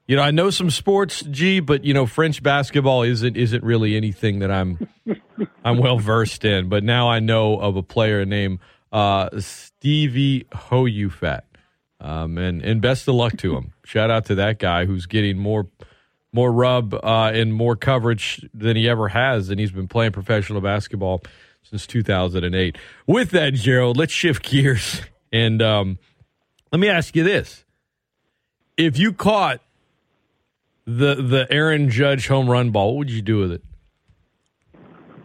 You 0.07 0.17
know, 0.17 0.23
I 0.23 0.31
know 0.31 0.51
some 0.51 0.71
sports, 0.71 1.23
G, 1.23 1.61
but 1.61 1.85
you 1.85 1.95
know, 1.95 2.07
French 2.07 2.43
basketball 2.43 3.03
isn't 3.03 3.37
isn't 3.37 3.63
really 3.63 3.97
anything 3.97 4.41
that 4.41 4.51
I'm 4.51 4.89
I'm 5.65 5.79
well 5.79 5.99
versed 5.99 6.45
in. 6.45 6.69
But 6.69 6.83
now 6.83 7.09
I 7.09 7.21
know 7.21 7.59
of 7.59 7.77
a 7.77 7.83
player 7.83 8.25
named 8.25 8.59
uh, 8.91 9.29
Stevie 9.39 10.47
Ho 10.53 10.85
You 10.85 11.09
Fat. 11.11 11.47
Um, 12.01 12.37
and 12.37 12.63
and 12.63 12.83
best 12.83 13.07
of 13.07 13.15
luck 13.15 13.37
to 13.39 13.57
him. 13.57 13.73
Shout 13.85 14.11
out 14.11 14.27
to 14.27 14.35
that 14.37 14.59
guy 14.59 14.87
who's 14.87 15.07
getting 15.07 15.39
more 15.39 15.69
more 16.33 16.51
rub 16.51 16.95
uh, 16.95 17.31
and 17.33 17.55
more 17.55 17.77
coverage 17.77 18.49
than 18.53 18.77
he 18.77 18.89
ever 18.89 19.09
has, 19.09 19.51
and 19.51 19.61
he's 19.61 19.71
been 19.71 19.87
playing 19.87 20.13
professional 20.13 20.61
basketball 20.61 21.23
since 21.63 21.87
2008. 21.87 22.77
With 23.07 23.31
that, 23.31 23.55
Gerald, 23.55 23.97
let's 23.97 24.13
shift 24.13 24.43
gears 24.43 25.03
and 25.33 25.63
um, 25.63 25.99
let 26.73 26.81
me 26.81 26.89
ask 26.89 27.15
you 27.15 27.23
this: 27.23 27.65
If 28.77 28.99
you 28.99 29.13
caught 29.13 29.61
the 30.87 31.15
the 31.17 31.47
Aaron 31.51 31.91
Judge 31.91 32.27
home 32.29 32.49
run 32.51 32.71
ball, 32.71 32.89
what 32.93 32.99
would 32.99 33.11
you 33.11 33.23
do 33.23 33.39
with 33.39 33.53
it? 33.53 33.63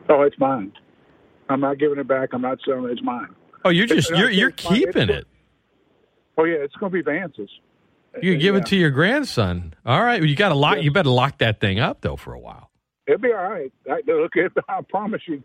Oh, 0.10 0.22
it's 0.22 0.38
mine. 0.40 0.72
I'm 1.50 1.60
not 1.60 1.78
giving 1.80 2.00
it 2.00 2.08
back. 2.08 2.30
I'm 2.34 2.42
not 2.42 2.60
selling 2.66 2.86
it. 2.86 2.92
It's 2.94 3.04
mine. 3.04 3.30
Oh, 3.66 3.70
you're 3.70 3.86
just 3.88 4.10
It's- 4.10 4.20
you're 4.20 4.30
you're 4.30 4.52
keeping 4.52 5.10
it. 5.10 5.28
Oh 6.38 6.44
yeah, 6.46 6.58
it's 6.58 6.76
going 6.76 6.92
to 6.92 6.94
be 6.98 7.02
Vance's. 7.02 7.50
You 8.22 8.34
can 8.34 8.40
give 8.42 8.56
Yeah. 8.56 8.62
it 8.62 8.68
to 8.68 8.76
your 8.76 8.90
grandson. 8.92 9.74
All 9.86 10.02
right, 10.04 10.20
well, 10.22 10.30
you 10.30 10.36
got 10.36 10.50
to 10.50 10.56
lock. 10.56 10.82
You 10.82 10.92
better 10.92 11.10
lock 11.10 11.40
that 11.40 11.60
thing 11.60 11.80
up 11.80 12.02
though 12.02 12.16
for 12.16 12.34
a 12.34 12.40
while. 12.40 12.70
It'll 13.08 13.20
be 13.20 13.30
all 13.32 13.50
right. 13.50 13.72
I, 13.90 14.02
look, 14.06 14.34
I 14.70 14.82
promise 14.90 15.22
you, 15.28 15.44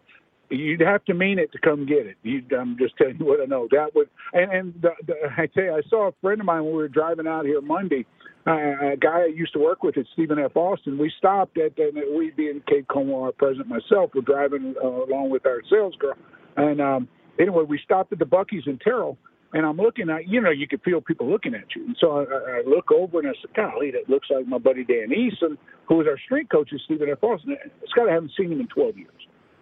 you'd 0.51 0.81
have 0.81 1.05
to 1.07 1.14
mean 1.14 1.38
it 1.38 1.51
to 1.53 1.59
come 1.59 1.87
get 1.87 2.07
it. 2.07 2.16
You, 2.22 2.42
I'm 2.59 2.77
just 2.77 2.96
telling 2.96 3.16
you 3.18 3.25
what 3.25 3.40
I 3.40 3.44
know. 3.44 3.68
That 3.70 3.94
would, 3.94 4.09
and, 4.33 4.53
and 4.53 4.75
the, 4.83 4.90
the, 5.07 5.14
I 5.37 5.46
tell 5.46 5.64
you, 5.64 5.72
I 5.75 5.81
saw 5.88 6.09
a 6.09 6.12
friend 6.20 6.40
of 6.40 6.46
mine 6.46 6.64
when 6.64 6.72
we 6.72 6.79
were 6.79 6.88
driving 6.88 7.27
out 7.27 7.44
here 7.46 7.61
Monday. 7.61 8.05
Uh, 8.44 8.92
a 8.92 8.96
guy 8.96 9.22
I 9.22 9.31
used 9.33 9.52
to 9.52 9.61
work 9.61 9.83
with 9.85 9.96
at 9.96 10.07
Stephen 10.14 10.38
F. 10.38 10.57
Austin. 10.57 10.98
We 10.98 11.12
stopped 11.16 11.59
at, 11.59 11.78
and 11.78 11.96
we 12.16 12.31
being 12.31 12.61
Kate 12.68 12.87
Como, 12.88 13.22
our 13.22 13.33
president, 13.33 13.68
myself, 13.68 14.11
were 14.14 14.22
driving 14.22 14.74
uh, 14.83 14.87
along 14.87 15.31
with 15.31 15.46
our 15.46 15.61
sales 15.70 15.94
girl. 15.96 16.14
And 16.57 16.81
um, 16.81 17.09
anyway, 17.38 17.64
we 17.68 17.78
stopped 17.85 18.12
at 18.12 18.18
the 18.18 18.24
Buc-ee's 18.24 18.64
in 18.66 18.78
Terrell. 18.78 19.16
And 19.55 19.66
I'm 19.66 19.76
looking 19.76 20.09
at, 20.09 20.26
you 20.26 20.40
know, 20.40 20.50
you 20.50 20.66
could 20.66 20.81
feel 20.83 21.00
people 21.02 21.31
looking 21.31 21.55
at 21.55 21.76
you. 21.76 21.85
And 21.85 21.96
so 22.00 22.20
I, 22.20 22.22
I 22.22 22.62
look 22.66 22.90
over 22.90 23.18
and 23.20 23.28
I 23.28 23.33
said, 23.40 23.55
golly, 23.55 23.90
that 23.90 24.09
looks 24.09 24.28
like 24.35 24.46
my 24.46 24.59
buddy 24.59 24.83
Dan 24.83 25.11
Eason, 25.11 25.59
who 25.87 25.96
was 25.96 26.07
our 26.09 26.18
strength 26.24 26.50
coach 26.50 26.70
at 26.72 26.81
Stephen 26.87 27.11
F. 27.11 27.22
Austin. 27.22 27.57
Scott, 27.90 28.09
I 28.09 28.14
haven't 28.14 28.33
seen 28.37 28.50
him 28.50 28.61
in 28.61 28.68
12 28.68 28.96
years. 28.96 29.11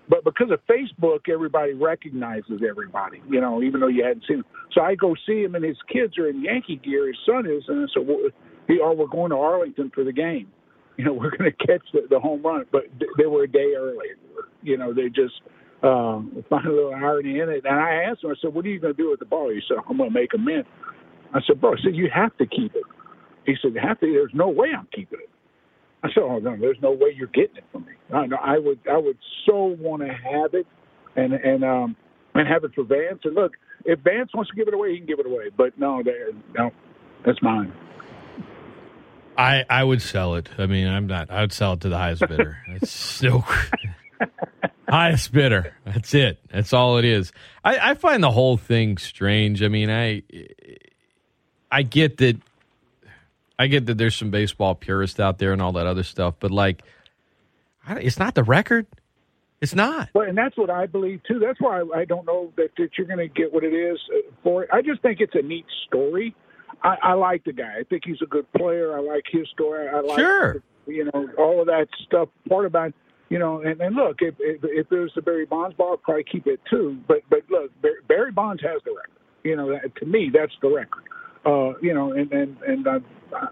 But 0.08 0.24
because 0.24 0.50
of 0.50 0.60
Facebook, 0.66 1.28
everybody 1.32 1.72
recognizes 1.72 2.62
everybody, 2.68 3.22
you 3.28 3.40
know, 3.40 3.62
even 3.62 3.80
though 3.80 3.88
you 3.88 4.04
hadn't 4.04 4.24
seen 4.26 4.38
him. 4.38 4.44
So 4.72 4.80
I 4.80 4.96
go 4.96 5.14
see 5.26 5.42
him, 5.42 5.54
and 5.54 5.64
his 5.64 5.76
kids 5.92 6.18
are 6.18 6.28
in 6.28 6.42
Yankee 6.42 6.80
gear. 6.82 7.06
His 7.06 7.16
son 7.24 7.46
is, 7.46 7.62
and 7.68 7.88
I 7.88 7.92
said, 7.94 8.08
well, 8.08 8.18
oh, 8.82 8.92
we're 8.92 9.06
going 9.06 9.30
to 9.30 9.36
Arlington 9.36 9.90
for 9.94 10.04
the 10.04 10.12
game. 10.12 10.48
You 10.96 11.06
know, 11.06 11.14
we're 11.14 11.30
going 11.30 11.50
to 11.50 11.66
catch 11.66 11.80
the, 11.94 12.00
the 12.10 12.20
home 12.20 12.42
run. 12.42 12.66
But 12.70 12.82
th- 12.98 13.10
they 13.16 13.24
were 13.24 13.44
a 13.44 13.48
day 13.48 13.72
early. 13.74 14.08
You 14.60 14.76
know, 14.76 14.92
they 14.92 15.08
just 15.08 15.32
um, 15.82 16.44
find 16.50 16.66
a 16.66 16.70
little 16.70 16.94
irony 16.94 17.40
in 17.40 17.48
it. 17.48 17.64
And 17.64 17.80
I 17.80 18.02
asked 18.02 18.22
him, 18.22 18.30
I 18.30 18.34
said, 18.42 18.52
what 18.52 18.66
are 18.66 18.68
you 18.68 18.78
going 18.78 18.92
to 18.92 19.02
do 19.02 19.08
with 19.08 19.18
the 19.18 19.24
ball? 19.24 19.48
He 19.48 19.62
said, 19.66 19.78
I'm 19.88 19.96
going 19.96 20.10
to 20.10 20.14
make 20.14 20.34
a 20.34 20.38
mint. 20.38 20.66
I 21.32 21.40
said, 21.46 21.58
bro, 21.58 21.72
I 21.72 21.76
said, 21.82 21.96
you 21.96 22.10
have 22.14 22.36
to 22.36 22.44
keep 22.44 22.74
it. 22.74 22.82
He 23.46 23.54
said, 23.62 23.72
you 23.72 23.80
have 23.80 23.98
to. 24.00 24.12
There's 24.12 24.32
no 24.34 24.50
way 24.50 24.68
I'm 24.76 24.88
keeping 24.92 25.20
it. 25.22 25.30
I 26.02 26.08
said, 26.08 26.22
"Oh 26.22 26.38
no, 26.38 26.56
there's 26.58 26.78
no 26.82 26.92
way 26.92 27.12
you're 27.14 27.28
getting 27.28 27.56
it 27.56 27.64
from 27.72 27.84
me. 27.84 27.92
I 28.12 28.26
know 28.26 28.36
I 28.42 28.58
would, 28.58 28.78
I 28.90 28.96
would 28.96 29.18
so 29.46 29.76
want 29.78 30.02
to 30.02 30.08
have 30.08 30.54
it, 30.54 30.66
and 31.16 31.34
and 31.34 31.62
um 31.64 31.96
and 32.34 32.48
have 32.48 32.64
it 32.64 32.72
for 32.74 32.84
Vance. 32.84 33.20
And 33.24 33.34
look, 33.34 33.52
if 33.84 34.00
Vance 34.00 34.30
wants 34.34 34.50
to 34.50 34.56
give 34.56 34.68
it 34.68 34.74
away, 34.74 34.92
he 34.92 34.98
can 34.98 35.06
give 35.06 35.18
it 35.18 35.26
away. 35.26 35.50
But 35.56 35.78
no, 35.78 36.02
no, 36.56 36.70
that's 37.26 37.38
mine. 37.42 37.72
I 39.40 39.64
I 39.70 39.82
would 39.82 40.02
sell 40.02 40.34
it. 40.34 40.50
I 40.58 40.66
mean, 40.66 40.86
I'm 40.86 41.06
not. 41.06 41.30
I 41.30 41.40
would 41.40 41.52
sell 41.52 41.72
it 41.72 41.80
to 41.80 41.88
the 41.88 41.96
highest 41.96 42.20
bidder. 42.28 42.58
It's 42.68 42.90
so 42.90 43.42
highest 44.88 45.32
bidder. 45.32 45.74
That's 45.84 46.12
it. 46.12 46.38
That's 46.50 46.74
all 46.74 46.98
it 46.98 47.06
is. 47.06 47.32
I, 47.64 47.90
I 47.90 47.94
find 47.94 48.22
the 48.22 48.30
whole 48.30 48.58
thing 48.58 48.98
strange. 48.98 49.62
I 49.62 49.68
mean, 49.68 49.88
I 49.88 50.22
I 51.72 51.82
get 51.82 52.18
that. 52.18 52.36
I 53.58 53.66
get 53.66 53.86
that 53.86 53.96
there's 53.96 54.14
some 54.14 54.30
baseball 54.30 54.74
purists 54.74 55.18
out 55.18 55.38
there 55.38 55.52
and 55.52 55.62
all 55.62 55.72
that 55.72 55.86
other 55.86 56.02
stuff, 56.02 56.34
but 56.38 56.50
like, 56.50 56.82
I, 57.86 57.96
it's 57.96 58.18
not 58.18 58.34
the 58.34 58.42
record. 58.42 58.86
It's 59.60 59.74
not. 59.74 60.08
Well, 60.14 60.26
and 60.26 60.36
that's 60.36 60.56
what 60.56 60.70
I 60.70 60.86
believe 60.86 61.22
too. 61.24 61.38
That's 61.38 61.60
why 61.60 61.80
I, 61.80 62.00
I 62.00 62.04
don't 62.06 62.24
know 62.26 62.52
that, 62.56 62.70
that 62.78 62.90
you're 62.96 63.06
going 63.06 63.18
to 63.18 63.28
get 63.28 63.52
what 63.52 63.62
it 63.62 63.74
is 63.74 63.98
uh, 64.14 64.32
for 64.42 64.64
it. 64.64 64.70
I 64.72 64.80
just 64.80 65.02
think 65.02 65.20
it's 65.20 65.34
a 65.34 65.42
neat 65.42 65.66
story. 65.86 66.34
I, 66.82 66.96
I 67.02 67.12
like 67.14 67.44
the 67.44 67.52
guy. 67.52 67.74
I 67.80 67.84
think 67.84 68.02
he's 68.04 68.22
a 68.22 68.26
good 68.26 68.50
player. 68.52 68.96
I 68.96 69.00
like 69.00 69.24
his 69.30 69.48
story. 69.52 69.88
I 69.88 70.00
like 70.00 70.18
Sure. 70.18 70.62
you 70.86 71.04
know 71.04 71.28
all 71.38 71.60
of 71.60 71.66
that 71.66 71.88
stuff. 72.06 72.28
Part 72.48 72.66
about 72.66 72.92
you 73.28 73.38
know, 73.38 73.60
and, 73.60 73.80
and 73.80 73.94
look, 73.94 74.16
if, 74.20 74.34
if 74.40 74.60
if 74.64 74.90
was 74.90 75.12
the 75.14 75.22
Barry 75.22 75.46
Bonds 75.46 75.76
ball, 75.76 75.94
I'd 75.94 76.02
probably 76.02 76.24
keep 76.24 76.46
it 76.46 76.60
too. 76.68 76.98
But 77.06 77.18
but 77.30 77.42
look, 77.48 77.70
Barry 78.08 78.32
Bonds 78.32 78.62
has 78.62 78.82
the 78.84 78.92
record. 78.92 79.10
You 79.44 79.56
know, 79.56 79.70
that, 79.70 79.94
to 79.96 80.06
me, 80.06 80.30
that's 80.32 80.52
the 80.60 80.68
record. 80.68 81.04
Uh, 81.46 81.78
you 81.80 81.94
know, 81.94 82.12
and 82.12 82.30
and 82.32 82.56
and 82.66 82.86
uh, 82.86 82.98
I, 83.32 83.46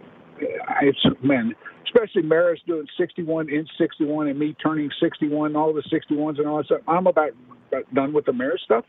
it's 0.83 0.99
man, 1.23 1.55
especially 1.85 2.23
Maris 2.23 2.61
doing 2.67 2.87
61 2.99 3.49
in 3.51 3.67
61 3.79 4.29
and 4.29 4.39
me 4.39 4.55
turning 4.63 4.91
61, 5.01 5.57
all 5.57 5.73
the 5.73 5.83
61s 5.83 6.39
and 6.39 6.47
all 6.47 6.59
that 6.59 6.67
stuff. 6.67 6.81
I'm 6.87 7.07
about, 7.07 7.31
about 7.69 7.95
done 7.95 8.13
with 8.13 8.27
the 8.27 8.33
Maris 8.33 8.61
stuff. 8.65 8.85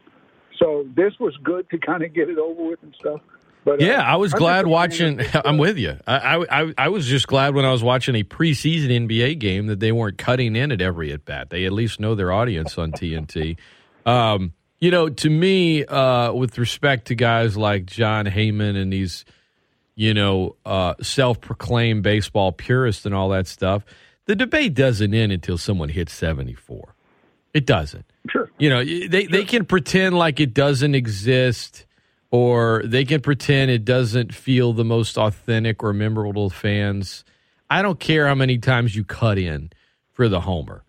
So 0.58 0.86
this 0.96 1.14
was 1.20 1.38
good 1.44 1.70
to 1.70 1.78
kind 1.78 2.04
of 2.04 2.14
get 2.14 2.30
it 2.30 2.38
over 2.38 2.64
with 2.68 2.84
and 2.84 2.94
stuff. 3.00 3.22
But 3.70 3.82
uh, 3.82 3.86
Yeah, 3.86 4.02
I 4.02 4.16
was 4.18 4.34
glad 4.34 4.68
watching. 4.68 5.22
I'm 5.46 5.58
with 5.58 5.78
you. 5.78 5.98
I, 6.08 6.36
I 6.50 6.74
I- 6.78 6.90
was 6.90 7.08
just 7.08 7.28
glad 7.28 7.54
when 7.56 7.66
I 7.66 7.72
was 7.72 7.84
watching 7.84 8.16
a 8.16 8.24
preseason 8.24 8.90
NBA 9.08 9.40
game 9.40 9.68
that 9.68 9.80
they 9.80 9.92
weren't 9.92 10.18
cutting 10.18 10.56
in 10.56 10.72
at 10.72 10.82
every 10.82 11.12
at 11.12 11.26
bat. 11.26 11.50
They 11.50 11.66
at 11.66 11.72
least 11.72 12.00
know 12.00 12.16
their 12.16 12.32
audience 12.32 12.78
on 12.78 12.92
TNT. 12.92 13.58
Um, 14.06 14.54
you 14.80 14.92
know, 14.92 15.10
to 15.10 15.30
me, 15.30 15.86
uh, 15.86 16.32
with 16.34 16.58
respect 16.58 17.08
to 17.08 17.16
guys 17.16 17.58
like 17.58 17.86
Jon 17.86 18.26
Heyman 18.26 18.76
and 18.82 18.92
these, 18.94 19.26
you 19.96 20.14
know, 20.14 20.56
uh, 20.66 20.94
self-proclaimed 21.02 22.02
baseball 22.04 22.52
purists 22.54 23.06
and 23.06 23.14
all 23.14 23.30
that 23.30 23.46
stuff, 23.48 23.84
the 24.26 24.36
debate 24.36 24.74
doesn't 24.74 25.14
end 25.14 25.32
until 25.34 25.58
someone 25.58 25.90
hits 25.90 26.14
74. 26.14 26.96
It 27.54 27.66
doesn't. 27.66 28.06
Sure. 28.30 28.50
You 28.58 28.70
know, 28.70 28.84
they 28.86 29.26
they 29.26 29.44
can 29.44 29.66
pretend 29.66 30.16
like 30.18 30.40
it 30.40 30.54
doesn't 30.54 30.94
exist, 30.96 31.86
or 32.32 32.84
they 32.86 33.06
can 33.06 33.22
pretend 33.22 33.72
it 33.72 33.86
doesn't 33.86 34.34
feel 34.34 34.74
the 34.74 34.86
most 34.86 35.18
authentic 35.18 35.84
or 35.84 35.94
memorable 35.94 36.50
to 36.50 36.56
fans. 36.56 37.24
I 37.70 37.82
don't 37.82 38.00
care 38.00 38.28
how 38.28 38.36
many 38.36 38.58
times 38.58 38.96
you 38.96 39.04
cut 39.04 39.38
in 39.38 39.72
for 40.12 40.30
the 40.30 40.42
homer. 40.42 40.84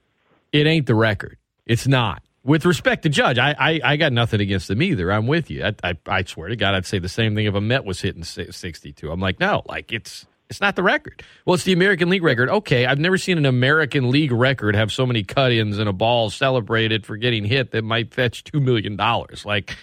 It 0.53 0.67
ain't 0.67 0.87
the 0.87 0.95
record. 0.95 1.37
It's 1.67 1.87
not. 1.87 2.23
With 2.43 2.65
respect 2.65 3.03
to 3.03 3.09
Judge, 3.11 3.39
I 3.39 3.55
I, 3.59 3.81
I 3.85 3.97
got 3.97 4.13
nothing 4.13 4.41
against 4.41 4.71
him 4.71 4.83
either. 4.83 5.13
I'm 5.13 5.27
with 5.27 5.51
you. 5.51 5.65
I, 5.65 5.75
I 5.85 5.99
I 6.07 6.25
swear 6.25 6.49
to 6.49 6.57
God, 6.57 6.75
I'd 6.75 6.87
say 6.87 6.99
the 6.99 7.09
same 7.09 7.35
thing 7.35 7.47
if 7.47 7.55
a 7.55 7.61
Met 7.61 7.85
was 7.85 8.01
hitting 8.01 8.25
si- 8.25 8.51
62. 8.51 9.11
I'm 9.11 9.21
like, 9.21 9.39
no, 9.39 9.63
like 9.67 9.93
it's 9.93 10.27
it's 10.49 10.61
not 10.61 10.75
the 10.75 10.83
record. 10.83 11.23
Well, 11.45 11.55
it's 11.55 11.65
the 11.65 11.75
American 11.75 12.09
League 12.09 12.25
record. 12.25 12.49
Okay, 12.49 12.87
I've 12.87 12.99
never 12.99 13.19
seen 13.19 13.39
an 13.39 13.47
American 13.47 14.11
League 14.11 14.33
record 14.33 14.75
have 14.75 14.91
so 14.91 15.07
many 15.07 15.23
cut-ins 15.23 15.79
and 15.79 15.89
a 15.89 15.93
ball 15.93 16.29
celebrated 16.31 17.07
for 17.07 17.17
getting 17.17 17.45
hit 17.45 17.71
that 17.71 17.85
might 17.85 18.13
fetch 18.13 18.43
two 18.43 18.61
million 18.61 18.97
dollars. 18.97 19.45
Like 19.45 19.77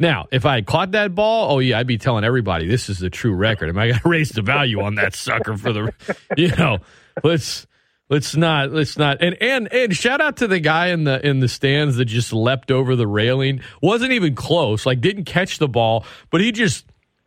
now, 0.00 0.28
if 0.32 0.46
I 0.46 0.54
had 0.56 0.66
caught 0.66 0.92
that 0.92 1.14
ball, 1.14 1.52
oh 1.52 1.58
yeah, 1.58 1.78
I'd 1.78 1.86
be 1.86 1.98
telling 1.98 2.24
everybody 2.24 2.66
this 2.66 2.88
is 2.88 2.98
the 2.98 3.10
true 3.10 3.34
record. 3.34 3.68
Am 3.68 3.78
I 3.78 3.88
going 3.88 4.00
to 4.02 4.08
raise 4.08 4.30
the 4.30 4.40
value 4.40 4.80
on 4.80 4.94
that 4.94 5.14
sucker 5.14 5.56
for 5.58 5.72
the, 5.74 5.94
you 6.38 6.48
know, 6.56 6.78
let's 7.22 7.66
let's 8.08 8.34
not 8.34 8.72
let's 8.72 8.96
not 8.96 9.18
and 9.20 9.36
and 9.42 9.70
and 9.70 9.94
shout 9.94 10.22
out 10.22 10.38
to 10.38 10.48
the 10.48 10.58
guy 10.58 10.86
in 10.86 11.04
the 11.04 11.24
in 11.24 11.40
the 11.40 11.48
stands 11.48 11.96
that 11.96 12.06
just 12.06 12.32
leapt 12.32 12.70
over 12.70 12.96
the 12.96 13.06
railing, 13.06 13.60
wasn't 13.82 14.12
even 14.12 14.34
close, 14.34 14.86
like 14.86 15.02
didn't 15.02 15.24
catch 15.24 15.58
the 15.58 15.68
ball, 15.68 16.06
but 16.30 16.40
he 16.40 16.50
just 16.50 16.86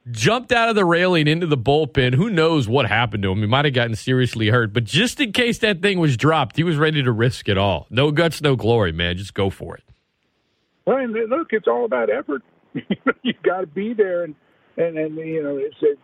jumped 0.10 0.52
out 0.52 0.68
of 0.68 0.76
the 0.76 0.84
railing 0.84 1.28
into 1.28 1.46
the 1.46 1.58
bullpen. 1.58 2.16
Who 2.16 2.32
knows 2.32 2.68
what 2.68 2.88
happened 2.88 3.22
to 3.22 3.32
him? 3.32 3.38
He 3.38 3.46
might 3.46 3.66
have 3.66 3.76
gotten 3.76 3.96
seriously 3.96 4.50
hurt, 4.50 4.74
but 4.74 4.84
just 4.84 5.20
in 5.20 5.32
case 5.32 5.60
that 5.60 5.84
thing 5.84 6.00
was 6.00 6.18
dropped, 6.18 6.58
he 6.58 6.64
was 6.64 6.78
ready 6.78 7.04
to 7.04 7.12
risk 7.12 7.48
it 7.48 7.58
all. 7.58 7.86
No 7.92 8.10
guts, 8.10 8.42
no 8.42 8.56
glory, 8.56 8.92
man. 8.92 9.16
Just 9.16 9.36
go 9.36 9.52
for 9.52 9.78
it. 9.78 9.84
Well, 10.86 10.98
and 10.98 11.14
look, 11.30 11.54
it's 11.54 11.68
all 11.68 11.86
about 11.86 12.10
effort. 12.10 12.42
You've 13.24 13.42
got 13.44 13.62
to 13.62 13.68
be 13.68 13.94
there, 13.94 14.24
and 14.24 14.36
and 14.78 14.98
and 14.98 15.16
you 15.18 15.44
know, 15.44 15.58
it's 15.58 15.76
a, 15.82 15.96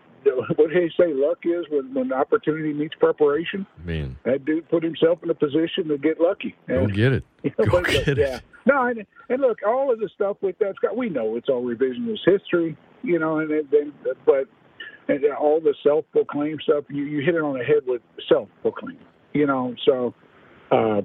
what 0.56 0.70
they 0.74 0.90
say 0.98 1.14
luck 1.14 1.40
is 1.44 1.66
when 1.70 1.94
when 1.94 2.14
opportunity 2.14 2.74
meets 2.74 2.96
preparation. 2.96 3.66
Man, 3.86 4.18
That 4.26 4.46
dude 4.46 4.70
put 4.70 4.84
himself 4.84 5.20
in 5.24 5.30
a 5.30 5.34
position 5.34 5.88
to 5.88 5.98
get 5.98 6.20
lucky. 6.20 6.56
go 6.68 6.80
And- 6.84 6.94
get 6.94 7.14
it. 7.14 7.24
You 7.44 7.52
know, 7.58 7.66
Go 7.66 7.82
get 7.84 8.08
it. 8.08 8.18
yeah. 8.18 8.40
No, 8.66 8.86
and, 8.86 9.06
and 9.30 9.42
look, 9.42 9.60
all 9.66 9.92
of 9.92 10.00
the 10.00 10.10
stuff 10.14 10.36
with 10.42 10.60
that, 10.60 10.76
Scott, 10.76 10.96
we 10.98 11.08
know 11.10 11.38
it's 11.38 11.48
all 11.50 11.64
revisionist 11.64 12.20
history, 12.26 12.76
you 13.02 13.18
know, 13.18 13.40
and 13.40 13.50
then, 13.72 13.94
but 14.26 14.46
and 15.08 15.24
all 15.40 15.60
the 15.62 15.74
self-proclaimed 15.82 16.60
stuff, 16.64 16.84
you, 16.90 17.04
you 17.06 17.22
hit 17.26 17.34
it 17.36 17.42
on 17.42 17.58
the 17.58 17.64
head 17.64 17.82
with 17.88 18.02
self-proclaimed, 18.28 19.00
you 19.34 19.48
know. 19.48 19.74
So, 19.86 20.14
uh, 20.72 21.02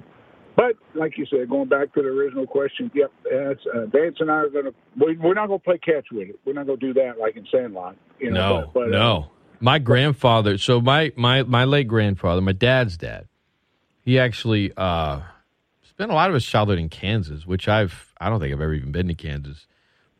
but 0.55 0.75
like 0.93 1.17
you 1.17 1.25
said, 1.25 1.49
going 1.49 1.69
back 1.69 1.93
to 1.93 2.01
the 2.01 2.07
original 2.07 2.47
question, 2.47 2.91
yep, 2.93 3.11
that's, 3.23 3.61
uh, 3.73 3.85
Vance 3.87 4.17
and 4.19 4.31
I 4.31 4.35
are 4.35 4.49
going 4.49 4.65
to, 4.65 4.73
we, 4.99 5.17
we're 5.17 5.33
not 5.33 5.47
going 5.47 5.59
to 5.59 5.63
play 5.63 5.77
catch 5.77 6.07
with 6.11 6.29
it. 6.29 6.39
We're 6.45 6.53
not 6.53 6.65
going 6.65 6.79
to 6.79 6.87
do 6.87 6.93
that 6.93 7.19
like 7.19 7.35
in 7.35 7.45
Sandlot, 7.51 7.95
you 8.19 8.31
know. 8.31 8.61
No, 8.61 8.71
but, 8.73 8.73
but, 8.73 8.95
uh, 8.95 8.99
no. 8.99 9.31
My 9.61 9.79
grandfather. 9.79 10.57
So 10.57 10.81
my 10.81 11.13
my 11.15 11.43
my 11.43 11.63
late 11.63 11.87
grandfather, 11.87 12.41
my 12.41 12.51
dad's 12.51 12.97
dad. 12.97 13.27
He 14.01 14.19
actually 14.19 14.73
uh, 14.75 15.21
spent 15.83 16.11
a 16.11 16.13
lot 16.13 16.29
of 16.29 16.33
his 16.33 16.45
childhood 16.45 16.77
in 16.77 16.89
Kansas, 16.89 17.47
which 17.47 17.67
I've 17.67 18.13
I 18.19 18.29
don't 18.29 18.41
think 18.41 18.53
I've 18.53 18.61
ever 18.61 18.73
even 18.73 18.91
been 18.91 19.07
to 19.07 19.15
Kansas. 19.15 19.65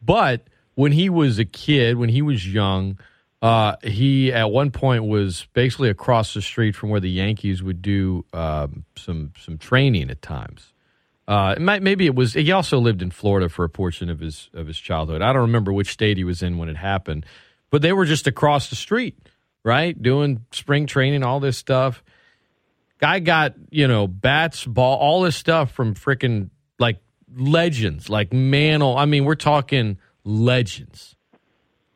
But 0.01 0.47
when 0.75 0.93
he 0.93 1.09
was 1.09 1.37
a 1.37 1.45
kid, 1.45 1.97
when 1.97 2.09
he 2.09 2.21
was 2.21 2.51
young, 2.51 2.97
uh, 3.41 3.75
he 3.83 4.31
at 4.31 4.49
one 4.49 4.71
point 4.71 5.05
was 5.05 5.47
basically 5.53 5.89
across 5.89 6.33
the 6.33 6.41
street 6.41 6.75
from 6.75 6.89
where 6.89 6.99
the 6.99 7.09
Yankees 7.09 7.61
would 7.61 7.81
do 7.81 8.25
um, 8.33 8.85
some 8.95 9.33
some 9.37 9.57
training 9.57 10.09
at 10.09 10.21
times. 10.21 10.73
Uh, 11.27 11.55
it 11.57 11.61
might, 11.61 11.81
maybe 11.81 12.05
it 12.05 12.13
was. 12.13 12.33
He 12.33 12.51
also 12.51 12.79
lived 12.79 13.01
in 13.01 13.11
Florida 13.11 13.49
for 13.49 13.65
a 13.65 13.69
portion 13.69 14.09
of 14.09 14.19
his 14.19 14.49
of 14.53 14.67
his 14.67 14.77
childhood. 14.77 15.21
I 15.21 15.33
don't 15.33 15.43
remember 15.43 15.73
which 15.73 15.91
state 15.91 16.17
he 16.17 16.23
was 16.23 16.41
in 16.41 16.57
when 16.57 16.69
it 16.69 16.77
happened, 16.77 17.25
but 17.71 17.81
they 17.81 17.93
were 17.93 18.05
just 18.05 18.27
across 18.27 18.69
the 18.69 18.75
street, 18.75 19.17
right, 19.63 19.99
doing 19.99 20.45
spring 20.51 20.85
training, 20.85 21.23
all 21.23 21.39
this 21.39 21.57
stuff. 21.57 22.03
Guy 22.99 23.19
got 23.19 23.55
you 23.71 23.87
know 23.87 24.07
bats, 24.07 24.65
ball, 24.65 24.97
all 24.97 25.21
this 25.21 25.35
stuff 25.35 25.71
from 25.71 25.95
freaking 25.95 26.51
like 26.77 26.99
legends, 27.35 28.07
like 28.07 28.31
Mantle. 28.31 28.95
I 28.95 29.05
mean, 29.05 29.25
we're 29.25 29.35
talking 29.35 29.97
legends. 30.23 31.14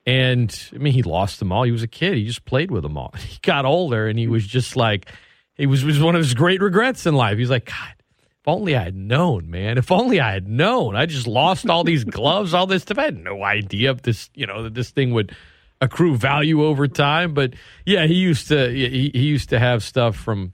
And 0.10 0.70
I 0.74 0.80
mean, 0.80 0.94
he 0.94 1.04
lost 1.04 1.38
them 1.38 1.52
all. 1.52 1.64
He 1.64 1.72
was 1.72 1.84
a 1.84 1.88
kid. 1.88 2.16
He 2.16 2.26
just 2.26 2.44
played 2.46 2.72
with 2.72 2.82
them 2.82 2.98
all. 2.98 3.14
He 3.20 3.38
got 3.44 3.66
older, 3.66 4.08
and 4.08 4.18
he 4.18 4.28
was 4.28 4.46
just 4.46 4.76
like, 4.76 5.12
he 5.56 5.68
was 5.68 5.84
was 5.84 6.02
one 6.02 6.16
of 6.16 6.20
his 6.20 6.34
great 6.34 6.62
regrets 6.62 7.06
in 7.06 7.14
life. 7.14 7.38
He's 7.38 7.52
like, 7.52 7.66
God, 7.66 7.94
if 8.42 8.48
only 8.48 8.76
I 8.76 8.84
had 8.86 8.96
known, 8.96 9.52
man. 9.52 9.78
If 9.78 9.92
only 9.92 10.20
I 10.20 10.32
had 10.32 10.48
known. 10.48 10.96
I 10.96 11.06
just 11.06 11.28
lost 11.28 11.70
all 11.70 11.84
these 11.84 12.04
gloves, 12.18 12.56
all 12.56 12.66
this 12.66 12.82
stuff. 12.82 12.98
I 12.98 13.04
had 13.04 13.24
no 13.24 13.44
idea 13.44 13.92
if 13.92 14.02
this, 14.02 14.32
you 14.34 14.48
know, 14.48 14.64
that 14.64 14.74
this 14.74 14.90
thing 14.90 15.14
would 15.14 15.36
accrue 15.80 16.18
value 16.18 16.64
over 16.64 16.88
time. 16.88 17.36
But 17.36 17.54
yeah, 17.86 18.08
he 18.08 18.16
used 18.16 18.48
to 18.48 18.70
he, 18.72 19.12
he 19.14 19.28
used 19.28 19.50
to 19.50 19.60
have 19.60 19.84
stuff 19.84 20.16
from 20.16 20.54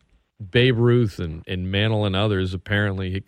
Babe 0.52 0.78
Ruth 0.78 1.20
and, 1.20 1.44
and 1.48 1.72
Mantle 1.72 2.06
and 2.06 2.16
others. 2.16 2.54
Apparently, 2.54 3.24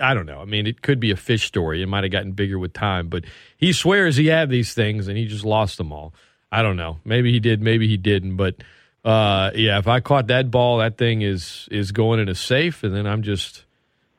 I 0.00 0.14
don't 0.14 0.26
know. 0.26 0.40
I 0.40 0.44
mean, 0.44 0.66
it 0.66 0.82
could 0.82 1.00
be 1.00 1.10
a 1.10 1.16
fish 1.16 1.46
story. 1.46 1.82
It 1.82 1.86
might 1.86 2.04
have 2.04 2.12
gotten 2.12 2.32
bigger 2.32 2.58
with 2.58 2.72
time, 2.72 3.08
but 3.08 3.24
he 3.56 3.72
swears 3.72 4.16
he 4.16 4.26
had 4.26 4.50
these 4.50 4.74
things 4.74 5.08
and 5.08 5.16
he 5.16 5.26
just 5.26 5.44
lost 5.44 5.78
them 5.78 5.92
all. 5.92 6.12
I 6.52 6.62
don't 6.62 6.76
know. 6.76 6.98
Maybe 7.04 7.32
he 7.32 7.40
did. 7.40 7.62
Maybe 7.62 7.88
he 7.88 7.96
didn't. 7.96 8.36
But 8.36 8.56
uh, 9.04 9.52
yeah, 9.54 9.78
if 9.78 9.88
I 9.88 10.00
caught 10.00 10.26
that 10.26 10.50
ball, 10.50 10.78
that 10.78 10.98
thing 10.98 11.22
is 11.22 11.68
is 11.70 11.92
going 11.92 12.20
in 12.20 12.28
a 12.28 12.34
safe, 12.34 12.82
and 12.82 12.94
then 12.94 13.06
I'm 13.06 13.22
just 13.22 13.64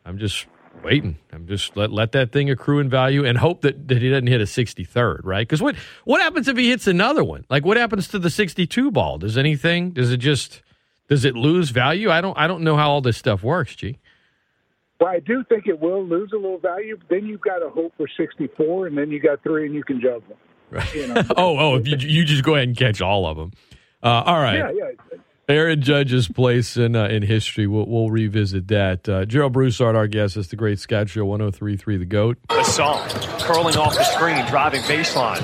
I'm 0.06 0.18
just 0.18 0.48
waiting. 0.84 1.18
I'm 1.32 1.48
just 1.48 1.76
let 1.78 1.92
let 1.92 2.14
that 2.14 2.32
thing 2.32 2.50
accrue 2.50 2.80
in 2.80 2.90
value 2.90 3.26
and 3.26 3.38
hope 3.38 3.62
that, 3.62 3.88
that 3.90 4.02
he 4.02 4.10
doesn't 4.10 4.28
hit 4.28 4.42
a 4.42 4.46
63rd, 4.46 5.22
right? 5.24 5.48
Because 5.48 5.62
what 5.62 5.76
what 6.06 6.22
happens 6.22 6.48
if 6.48 6.58
he 6.58 6.70
hits 6.70 6.88
another 6.88 7.24
one? 7.24 7.46
Like 7.50 7.66
what 7.66 7.78
happens 7.78 8.08
to 8.10 8.20
the 8.20 8.30
62 8.30 8.92
ball? 8.92 9.18
Does 9.18 9.38
anything? 9.38 9.92
Does 9.92 10.12
it 10.12 10.18
just 10.18 10.62
does 11.12 11.26
it 11.26 11.36
lose 11.36 11.72
value? 11.72 12.10
I 12.10 12.22
don't 12.22 12.38
I 12.38 12.48
don't 12.48 12.64
know 12.64 12.78
how 12.78 12.90
all 12.90 13.02
this 13.02 13.18
stuff 13.18 13.44
works, 13.44 13.76
G. 13.76 14.00
Well, 14.98 15.10
I 15.10 15.20
do 15.20 15.44
think 15.44 15.68
it 15.68 15.78
will 15.78 16.06
lose 16.06 16.32
a 16.32 16.38
little 16.38 16.58
value. 16.58 16.98
Then 17.10 17.26
you've 17.26 17.42
got 17.42 17.60
to 17.60 17.70
hope 17.70 17.92
for 17.98 18.08
64, 18.16 18.88
and 18.88 18.98
then 18.98 19.12
you 19.12 19.20
got 19.20 19.44
three, 19.44 19.66
and 19.66 19.76
you 19.76 19.84
can 19.84 20.00
juggle. 20.00 20.38
Right. 20.70 20.96
You 20.96 21.08
know? 21.08 21.24
oh, 21.36 21.58
oh, 21.58 21.78
you, 21.80 21.98
you 21.98 22.24
just 22.24 22.44
go 22.44 22.56
ahead 22.56 22.70
and 22.70 22.78
catch 22.78 23.02
all 23.02 23.28
of 23.28 23.36
them. 23.36 23.52
Uh, 24.02 24.24
all 24.26 24.40
right. 24.40 24.60
Yeah, 24.60 24.72
yeah. 24.74 25.18
Aaron 25.50 25.82
Judge's 25.82 26.30
place 26.30 26.78
in 26.78 26.96
uh, 26.96 27.08
in 27.08 27.24
history. 27.24 27.68
We'll, 27.68 27.88
we'll 27.88 28.10
revisit 28.10 28.70
that. 28.70 29.10
Uh, 29.10 29.26
Gerald 29.26 29.52
Broussard, 29.52 29.98
our 29.98 30.08
guest, 30.08 30.38
is 30.38 30.48
the 30.48 30.56
Great 30.56 30.80
Scott 30.80 31.10
Show, 31.10 31.26
1033 31.26 31.98
The 31.98 32.06
GOAT. 32.06 32.38
A 32.52 32.64
song 32.64 33.06
curling 33.42 33.76
off 33.76 33.96
the 33.96 34.04
screen, 34.06 34.46
driving 34.46 34.82
baseline. 34.84 35.42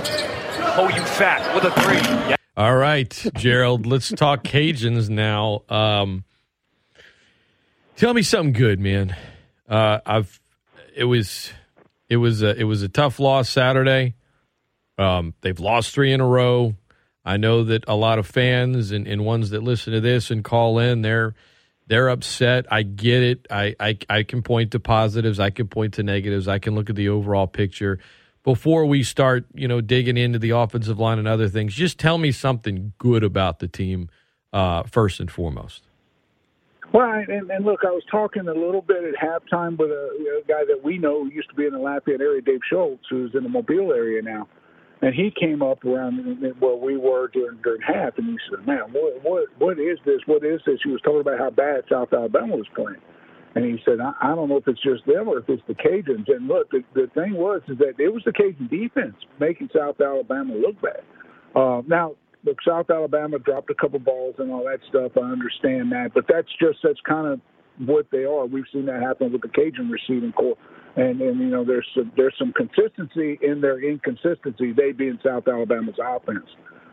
Oh, 0.77 0.87
you 0.87 1.03
fat 1.03 1.53
with 1.53 1.65
a 1.65 1.71
three. 1.81 1.97
Yeah. 2.29 2.36
All 2.57 2.75
right, 2.75 3.25
Gerald, 3.35 3.85
let's 3.85 4.09
talk 4.09 4.43
Cajuns 4.43 5.09
now. 5.09 5.61
Um, 5.69 6.23
tell 7.95 8.15
me 8.15 8.23
something 8.23 8.51
good, 8.51 8.79
man. 8.79 9.15
Uh, 9.69 9.99
I've 10.03 10.41
it 10.95 11.03
was 11.03 11.51
it 12.09 12.17
was 12.17 12.41
a, 12.41 12.59
it 12.59 12.63
was 12.63 12.81
a 12.81 12.89
tough 12.89 13.19
loss 13.19 13.47
Saturday. 13.47 14.15
Um, 14.97 15.35
they've 15.41 15.59
lost 15.59 15.93
three 15.93 16.11
in 16.11 16.19
a 16.19 16.25
row. 16.25 16.73
I 17.23 17.37
know 17.37 17.63
that 17.65 17.83
a 17.87 17.95
lot 17.95 18.17
of 18.17 18.25
fans 18.25 18.89
and, 18.89 19.07
and 19.07 19.23
ones 19.23 19.51
that 19.51 19.61
listen 19.61 19.93
to 19.93 20.01
this 20.01 20.31
and 20.31 20.43
call 20.43 20.79
in, 20.79 21.03
they're 21.03 21.35
they're 21.85 22.09
upset. 22.09 22.65
I 22.71 22.81
get 22.81 23.21
it. 23.21 23.47
I, 23.51 23.75
I 23.79 23.99
I 24.09 24.23
can 24.23 24.41
point 24.41 24.71
to 24.71 24.79
positives. 24.79 25.39
I 25.39 25.51
can 25.51 25.67
point 25.67 25.93
to 25.93 26.03
negatives. 26.03 26.47
I 26.47 26.57
can 26.57 26.73
look 26.73 26.89
at 26.89 26.95
the 26.95 27.09
overall 27.09 27.45
picture. 27.45 27.99
Before 28.47 28.85
we 28.85 29.03
start, 29.03 29.45
you 29.53 29.67
know, 29.67 29.81
digging 29.81 30.15
into 30.15 30.39
the 30.39 30.51
offensive 30.51 30.97
line 30.97 31.19
and 31.19 31.27
other 31.27 31.49
things, 31.49 31.73
just 31.73 31.99
tell 31.99 32.17
me 32.17 32.31
something 32.31 32.93
good 32.97 33.21
about 33.21 33.59
the 33.59 33.67
team 33.67 34.09
uh, 34.53 34.83
first 34.83 35.19
and 35.19 35.29
foremost. 35.29 35.83
Well, 36.93 37.11
and, 37.11 37.51
and 37.51 37.65
look, 37.65 37.81
I 37.85 37.91
was 37.91 38.03
talking 38.09 38.47
a 38.47 38.53
little 38.53 38.81
bit 38.81 39.03
at 39.03 39.15
halftime 39.15 39.77
with 39.77 39.89
a, 39.89 40.41
a 40.41 40.47
guy 40.47 40.63
that 40.65 40.79
we 40.81 40.97
know 40.97 41.25
who 41.25 41.29
used 41.29 41.49
to 41.49 41.55
be 41.55 41.65
in 41.65 41.73
the 41.73 41.79
Lafayette 41.79 42.21
area, 42.21 42.41
Dave 42.41 42.61
Schultz, 42.69 43.03
who's 43.09 43.35
in 43.35 43.43
the 43.43 43.49
Mobile 43.49 43.91
area 43.91 44.21
now 44.21 44.47
and 45.01 45.13
he 45.13 45.31
came 45.31 45.61
up 45.61 45.83
around 45.85 46.17
where 46.59 46.75
we 46.75 46.97
were 46.97 47.27
during 47.27 47.57
during 47.61 47.81
half, 47.81 48.17
and 48.17 48.27
he 48.27 48.37
said, 48.49 48.65
"Man, 48.65 48.91
what 48.91 49.23
what 49.23 49.45
what 49.59 49.79
is 49.79 49.99
this? 50.05 50.21
What 50.25 50.43
is 50.43 50.61
this?" 50.65 50.79
He 50.83 50.89
was 50.89 51.01
talking 51.01 51.21
about 51.21 51.37
how 51.37 51.49
bad 51.49 51.83
South 51.89 52.13
Alabama 52.13 52.55
was 52.55 52.67
playing, 52.75 53.01
and 53.57 53.65
he 53.65 53.83
said, 53.85 53.99
"I, 53.99 54.13
I 54.21 54.35
don't 54.35 54.49
know 54.49 54.57
if 54.57 54.67
it's 54.67 54.81
just 54.81 55.05
them 55.05 55.27
or 55.27 55.39
if 55.39 55.49
it's 55.49 55.63
the 55.67 55.73
Cajuns." 55.73 56.27
And 56.27 56.47
look, 56.47 56.71
the, 56.71 56.83
the 56.93 57.07
thing 57.13 57.33
was 57.33 57.61
is 57.67 57.77
that 57.79 57.99
it 57.99 58.13
was 58.13 58.23
the 58.25 58.33
Cajun 58.33 58.67
defense 58.67 59.15
making 59.39 59.69
South 59.75 59.99
Alabama 60.01 60.53
look 60.53 60.81
bad. 60.81 61.03
Uh, 61.55 61.81
now, 61.87 62.15
look, 62.43 62.57
South 62.65 62.89
Alabama 62.89 63.39
dropped 63.39 63.69
a 63.69 63.75
couple 63.75 63.99
balls 63.99 64.35
and 64.37 64.51
all 64.51 64.63
that 64.65 64.79
stuff. 64.89 65.11
I 65.17 65.31
understand 65.31 65.91
that, 65.91 66.11
but 66.13 66.25
that's 66.29 66.49
just 66.59 66.79
that's 66.83 67.01
kind 67.07 67.27
of 67.27 67.41
what 67.87 68.07
they 68.11 68.25
are. 68.25 68.45
We've 68.45 68.65
seen 68.71 68.85
that 68.87 69.01
happen 69.01 69.31
with 69.31 69.41
the 69.41 69.49
Cajun 69.49 69.89
receiving 69.89 70.31
corps 70.33 70.57
and 70.97 71.21
and 71.21 71.39
you 71.39 71.47
know 71.47 71.63
there's 71.63 71.87
some, 71.95 72.11
there's 72.17 72.33
some 72.37 72.53
consistency 72.53 73.39
in 73.41 73.61
their 73.61 73.79
inconsistency. 73.79 74.73
They 74.73 74.91
being 74.91 75.19
South 75.23 75.47
Alabama's 75.47 75.95
offense, 76.03 76.45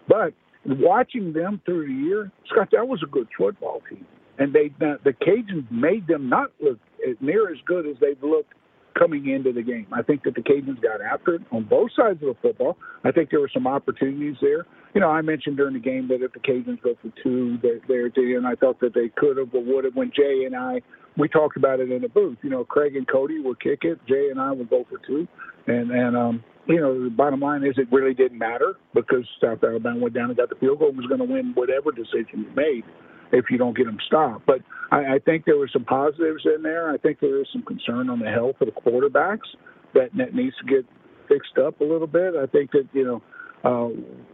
but 0.09 0.35
watching 0.67 1.33
them 1.33 1.61
through 1.65 1.87
the 1.87 2.07
year, 2.07 2.31
Scott, 2.51 2.69
that 2.73 2.87
was 2.87 3.03
a 3.03 3.11
good 3.11 3.29
football 3.37 3.83
team, 3.89 4.07
and 4.39 4.53
they 4.53 4.71
the 4.79 5.15
Cajuns 5.23 5.71
made 5.71 6.07
them 6.07 6.29
not 6.29 6.51
look 6.61 6.79
near 7.21 7.51
as 7.53 7.59
good 7.67 7.87
as 7.87 7.97
they've 8.01 8.23
looked 8.23 8.53
coming 8.99 9.29
into 9.29 9.53
the 9.53 9.63
game. 9.63 9.87
I 9.93 10.03
think 10.03 10.23
that 10.23 10.35
the 10.35 10.41
Cajuns 10.41 10.81
got 10.81 11.01
after 11.01 11.35
it 11.35 11.43
on 11.51 11.65
both 11.65 11.91
sides 11.97 12.23
of 12.23 12.29
the 12.29 12.37
football. 12.41 12.77
I 13.03 13.11
think 13.11 13.31
there 13.31 13.41
were 13.41 13.51
some 13.53 13.67
opportunities 13.67 14.37
there. 14.41 14.67
You 14.95 15.01
know, 15.01 15.11
I 15.11 15.23
mentioned 15.23 15.57
during 15.57 15.75
the 15.75 15.81
game 15.81 16.07
that 16.09 16.23
if 16.23 16.33
the 16.33 16.39
Cajuns 16.39 16.81
go 16.81 16.95
for 17.03 17.13
two, 17.23 17.59
they're 17.63 17.81
there, 17.89 18.37
and 18.37 18.47
I 18.47 18.55
thought 18.55 18.79
that 18.81 18.95
they 18.95 19.09
could 19.17 19.37
have 19.39 19.53
or 19.53 19.63
would 19.63 19.85
have. 19.85 19.97
When 19.97 20.13
Jay 20.15 20.45
and 20.47 20.55
I 20.55 20.81
we 21.17 21.29
talked 21.29 21.57
about 21.57 21.81
it 21.81 21.91
in 21.91 22.03
the 22.03 22.09
booth. 22.09 22.39
You 22.43 22.51
know, 22.51 22.65
Craig 22.65 22.97
and 22.97 23.07
Cody 23.07 23.39
will 23.39 23.55
kick 23.55 23.81
it. 23.83 24.01
Jay 24.09 24.29
and 24.31 24.41
I 24.41 24.53
will 24.53 24.65
go 24.65 24.85
for 24.89 24.99
two. 25.07 25.27
And 25.67 25.91
and 25.91 26.17
um, 26.17 26.45
you 26.67 26.81
know, 26.81 27.05
the 27.05 27.11
bottom 27.11 27.41
line 27.41 27.65
is 27.65 27.75
it 27.77 27.89
really 27.93 28.15
didn't 28.15 28.39
matter 28.39 28.75
because 28.95 29.27
South 29.41 29.63
Alabama 29.63 29.99
went 29.99 30.15
down 30.15 30.27
and 30.27 30.37
got 30.37 30.49
the 30.49 30.57
field 30.57 30.79
goal 30.79 30.89
and 30.89 30.97
was 30.97 31.07
going 31.07 31.21
to 31.21 31.27
win 31.27 31.53
whatever 31.55 31.93
decision 31.93 32.47
you 32.47 32.51
made 32.55 32.85
if 33.33 33.47
you 33.51 33.59
don't 33.59 33.77
get 33.77 33.87
them 33.87 33.99
stopped. 34.07 34.47
But 34.47 34.61
I, 34.91 35.15
I 35.15 35.19
think 35.25 35.45
there 35.45 35.57
were 35.57 35.71
some 35.73 35.85
positives 35.85 36.45
in 36.45 36.63
there. 36.63 36.91
I 36.91 36.99
think 36.99 37.21
there 37.21 37.41
is 37.41 37.47
some 37.53 37.63
concern 37.63 38.11
on 38.11 38.19
the 38.19 38.31
health 38.31 38.57
of 38.61 38.69
the 38.69 38.81
quarterbacks 38.81 39.49
that, 39.95 40.11
that 40.17 40.35
needs 40.35 40.55
to 40.59 40.67
get 40.67 40.87
fixed 41.29 41.59
up 41.59 41.81
a 41.81 41.85
little 41.85 42.07
bit. 42.07 42.35
I 42.35 42.47
think 42.47 42.73
that 42.73 42.89
you 42.93 43.05
know 43.05 43.23
uh, 43.65 43.89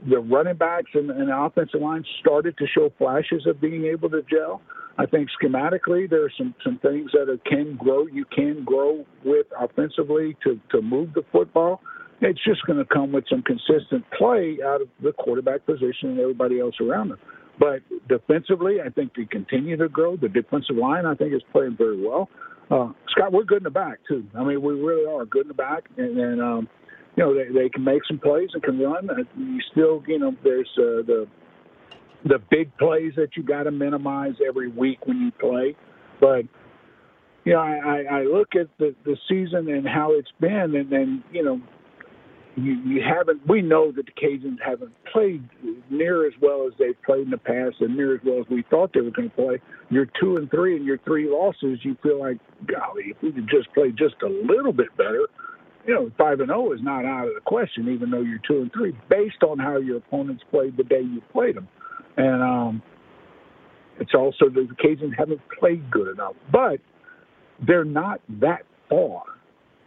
the 0.08 0.18
running 0.18 0.56
backs 0.56 0.90
and, 0.94 1.10
and 1.10 1.30
offensive 1.30 1.80
line 1.80 2.04
started 2.20 2.58
to 2.58 2.66
show 2.66 2.92
flashes 2.98 3.46
of 3.46 3.60
being 3.60 3.84
able 3.84 4.10
to 4.10 4.22
gel. 4.28 4.60
I 4.98 5.06
think 5.06 5.28
schematically 5.40 6.10
there 6.10 6.24
are 6.24 6.32
some, 6.36 6.54
some 6.64 6.78
things 6.78 7.12
that 7.12 7.30
are, 7.30 7.38
can 7.48 7.76
grow. 7.76 8.06
You 8.06 8.24
can 8.24 8.64
grow 8.64 9.06
with 9.24 9.46
offensively 9.58 10.36
to, 10.44 10.60
to 10.72 10.82
move 10.82 11.14
the 11.14 11.22
football. 11.30 11.80
It's 12.20 12.42
just 12.44 12.66
going 12.66 12.78
to 12.78 12.84
come 12.84 13.12
with 13.12 13.24
some 13.30 13.42
consistent 13.42 14.04
play 14.18 14.58
out 14.64 14.82
of 14.82 14.88
the 15.02 15.12
quarterback 15.12 15.64
position 15.64 16.10
and 16.10 16.20
everybody 16.20 16.60
else 16.60 16.74
around 16.80 17.10
them. 17.10 17.18
But 17.60 17.82
defensively, 18.08 18.80
I 18.80 18.88
think 18.88 19.12
they 19.14 19.26
continue 19.26 19.76
to 19.76 19.88
grow. 19.88 20.16
The 20.16 20.30
defensive 20.30 20.76
line, 20.76 21.04
I 21.04 21.14
think, 21.14 21.34
is 21.34 21.42
playing 21.52 21.76
very 21.76 22.02
well. 22.02 22.30
Uh, 22.70 22.92
Scott, 23.10 23.32
we're 23.32 23.44
good 23.44 23.58
in 23.58 23.64
the 23.64 23.70
back 23.70 23.98
too. 24.08 24.24
I 24.34 24.42
mean, 24.42 24.62
we 24.62 24.72
really 24.74 25.04
are 25.06 25.26
good 25.26 25.42
in 25.42 25.48
the 25.48 25.54
back, 25.54 25.84
and, 25.98 26.18
and 26.18 26.40
um, 26.40 26.68
you 27.16 27.22
know, 27.22 27.34
they, 27.34 27.52
they 27.52 27.68
can 27.68 27.84
make 27.84 28.00
some 28.08 28.18
plays 28.18 28.48
and 28.54 28.62
can 28.62 28.78
run. 28.78 29.08
You 29.36 29.60
still, 29.72 30.02
you 30.08 30.18
know, 30.18 30.34
there's 30.42 30.68
uh, 30.78 31.04
the 31.06 31.28
the 32.24 32.38
big 32.50 32.74
plays 32.78 33.12
that 33.16 33.36
you 33.36 33.42
got 33.42 33.64
to 33.64 33.70
minimize 33.70 34.34
every 34.46 34.68
week 34.68 35.06
when 35.06 35.20
you 35.20 35.30
play. 35.32 35.76
But 36.18 36.44
you 37.44 37.52
know, 37.52 37.60
I, 37.60 38.04
I 38.10 38.22
look 38.22 38.54
at 38.58 38.68
the 38.78 38.94
the 39.04 39.16
season 39.28 39.68
and 39.68 39.86
how 39.86 40.12
it's 40.12 40.32
been, 40.40 40.76
and 40.76 40.90
then 40.90 41.24
you 41.30 41.44
know, 41.44 41.60
you, 42.56 42.72
you 42.84 43.02
haven't. 43.02 43.46
We 43.48 43.62
know 43.62 43.92
that 43.92 44.06
the 44.06 44.12
Cajuns 44.12 44.58
haven't 44.64 44.92
played 45.12 45.48
near 45.88 46.26
as 46.26 46.32
well 46.40 46.66
as 46.66 46.72
they've 46.78 47.00
played 47.04 47.24
in 47.24 47.30
the 47.30 47.38
past, 47.38 47.76
and 47.80 47.96
near 47.96 48.14
as 48.14 48.20
well 48.24 48.40
as 48.40 48.46
we 48.50 48.64
thought 48.70 48.92
they 48.92 49.00
were 49.00 49.10
going 49.10 49.30
to 49.30 49.36
play. 49.36 49.60
You're 49.88 50.08
two 50.20 50.36
and 50.36 50.50
three, 50.50 50.76
and 50.76 50.84
your 50.84 50.98
three 50.98 51.28
losses. 51.28 51.78
You 51.82 51.96
feel 52.02 52.18
like, 52.18 52.38
golly, 52.66 53.04
if 53.10 53.22
we 53.22 53.32
could 53.32 53.48
just 53.48 53.72
play 53.72 53.90
just 53.90 54.16
a 54.22 54.28
little 54.28 54.72
bit 54.72 54.94
better, 54.96 55.26
you 55.86 55.94
know, 55.94 56.10
five 56.18 56.40
and 56.40 56.48
zero 56.48 56.70
oh 56.70 56.72
is 56.72 56.80
not 56.82 57.04
out 57.04 57.28
of 57.28 57.34
the 57.34 57.40
question, 57.40 57.88
even 57.88 58.10
though 58.10 58.22
you're 58.22 58.40
two 58.46 58.58
and 58.58 58.72
three, 58.72 58.96
based 59.08 59.42
on 59.42 59.58
how 59.58 59.78
your 59.78 59.98
opponents 59.98 60.42
played 60.50 60.76
the 60.76 60.84
day 60.84 61.00
you 61.00 61.22
played 61.32 61.56
them, 61.56 61.68
and 62.16 62.42
um, 62.42 62.82
it's 63.98 64.14
also 64.14 64.48
the 64.48 64.68
Cajuns 64.82 65.16
haven't 65.16 65.40
played 65.58 65.90
good 65.90 66.08
enough, 66.08 66.34
but 66.52 66.80
they're 67.66 67.84
not 67.84 68.20
that 68.40 68.62
far 68.88 69.22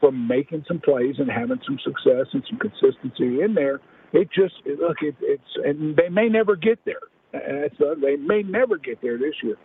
from 0.04 0.28
making 0.28 0.66
some 0.68 0.82
plays 0.82 1.16
and 1.18 1.32
having 1.32 1.60
some 1.66 1.80
success 1.80 2.28
and 2.34 2.44
some 2.50 2.60
consistency 2.60 3.40
in 3.42 3.54
there. 3.56 3.80
It 4.12 4.28
just 4.36 4.56
look, 4.66 4.98
it, 5.02 5.16
it's 5.22 5.44
and 5.64 5.96
they 5.96 6.10
may 6.10 6.28
never 6.28 6.58
get 6.58 6.80
there. 6.84 7.08
That's, 7.32 7.80
uh, 7.80 7.96
they 8.02 8.18
may 8.18 8.44
never 8.44 8.78
get 8.78 9.02
there 9.02 9.18
this 9.18 9.34
year, 9.42 9.56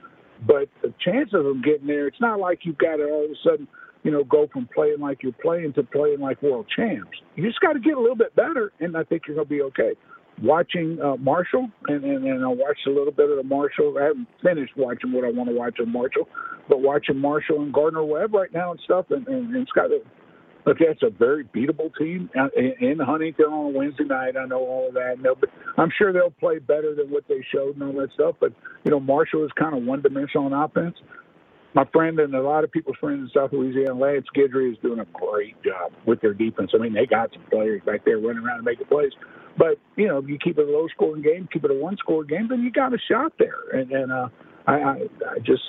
but 0.47 0.69
the 0.81 0.95
chance 1.05 1.31
of 1.35 1.43
them 1.43 1.61
getting 1.61 1.89
there, 1.89 2.07
it's 2.07 2.21
not 2.21 2.39
like 2.39 2.61
you've 2.63 2.79
got 2.79 2.97
to 2.97 3.03
all 3.03 3.25
of 3.25 3.31
a 3.33 3.35
sudden 3.43 3.67
you 4.05 4.13
know, 4.13 4.23
go 4.23 4.47
from 4.53 4.69
playing 4.73 5.01
like 5.01 5.25
you're 5.25 5.33
playing 5.33 5.73
to 5.75 5.83
playing 5.83 6.21
like 6.21 6.41
world 6.41 6.67
champs. 6.75 7.19
You 7.35 7.45
just 7.45 7.61
got 7.61 7.73
to 7.73 7.81
get 7.81 7.97
a 7.97 8.01
little 8.01 8.17
bit 8.17 8.35
better, 8.37 8.73
and 8.79 8.97
I 8.97 9.03
think 9.03 9.23
you're 9.27 9.35
going 9.35 9.49
to 9.49 9.51
be 9.51 9.63
okay. 9.63 9.93
Watching 10.41 11.01
uh, 11.03 11.17
Marshall, 11.17 11.69
and, 11.89 12.05
and, 12.05 12.25
and 12.25 12.45
I 12.45 12.49
watched 12.49 12.87
a 12.87 12.91
little 12.91 13.13
bit 13.13 13.29
of 13.29 13.37
the 13.39 13.43
Marshall. 13.43 13.97
I 13.99 14.05
haven't 14.05 14.29
finished 14.41 14.73
watching 14.77 15.13
what 15.13 15.25
I 15.25 15.31
want 15.31 15.51
to 15.51 15.57
watch 15.57 15.81
of 15.81 15.89
Marshall, 15.89 16.29
but 16.69 16.81
watching 16.81 17.19
Marshall 17.19 17.61
and 17.61 17.75
Gardner 17.75 18.05
Webb 18.05 18.35
right 18.35 18.53
now 18.55 18.71
and 18.71 18.81
stuff, 18.85 19.07
and, 19.11 19.27
and, 19.27 19.55
and 19.55 19.67
Scott. 19.69 19.91
Look, 20.67 20.79
that's 20.81 21.03
a 21.03 21.11
very 21.11 21.45
beatable 21.45 21.91
team 21.97 22.29
uh, 22.39 22.49
in 22.57 22.99
Huntington 22.99 23.47
on 23.47 23.75
Wednesday 23.75 24.05
night. 24.05 24.37
I 24.37 24.45
know 24.45 24.59
all 24.59 24.89
of 24.89 24.95
that, 24.95 25.17
no, 25.21 25.35
but 25.35 25.49
I'm 25.79 25.91
sure 25.97 26.13
they'll 26.13 26.31
play 26.31 26.59
better 26.59 26.95
than 26.95 27.11
what 27.11 27.25
they 27.29 27.45
showed 27.53 27.75
and 27.77 27.83
all 27.83 28.01
that 28.01 28.13
stuff. 28.13 28.37
But 28.39 28.53
you 28.85 28.91
know, 28.91 29.01
Marshall 29.01 29.45
is 29.45 29.51
kind 29.59 29.77
of 29.77 29.85
one 29.85 30.03
dimensional 30.03 30.47
on 30.47 30.53
offense 30.53 30.97
my 31.75 31.85
friend 31.93 32.19
and 32.19 32.35
a 32.35 32.43
lot 32.43 32.65
of 32.65 32.73
people's 32.73 32.97
friends 32.99 33.21
in 33.21 33.41
South 33.41 33.53
Louisiana, 33.53 33.95
Lance 33.95 34.27
Guidry, 34.37 34.73
is 34.73 34.79
doing 34.83 35.01
a 35.01 35.05
great 35.13 35.55
job 35.63 35.93
with 36.07 36.21
their 36.21 36.35
defense. 36.35 36.73
I 36.75 36.79
mean, 36.79 36.95
they 36.95 37.07
got 37.07 37.33
some 37.33 37.45
players 37.51 37.83
back 37.85 38.05
there 38.05 38.19
running 38.19 38.43
around 38.43 38.57
and 38.57 38.65
making 38.65 38.87
plays. 38.87 39.13
But, 39.57 39.79
you 39.97 40.09
know, 40.09 40.19
if 40.19 40.29
you 40.29 40.39
keep 40.43 40.59
it 40.59 40.69
a 40.69 40.71
low 40.71 40.89
scoring 40.89 41.23
game, 41.23 41.49
keep 41.53 41.65
it 41.65 41.71
a 41.71 41.75
one 41.75 41.97
score 41.99 42.25
game, 42.25 42.49
then 42.49 42.63
you 42.63 42.71
got 42.71 42.95
a 42.95 42.99
shot 43.11 43.33
there. 43.39 43.71
And, 43.73 43.91
and 43.91 44.13
uh, 44.13 44.29
I, 44.67 44.73
I, 44.73 44.93
I 45.31 45.39
just, 45.41 45.63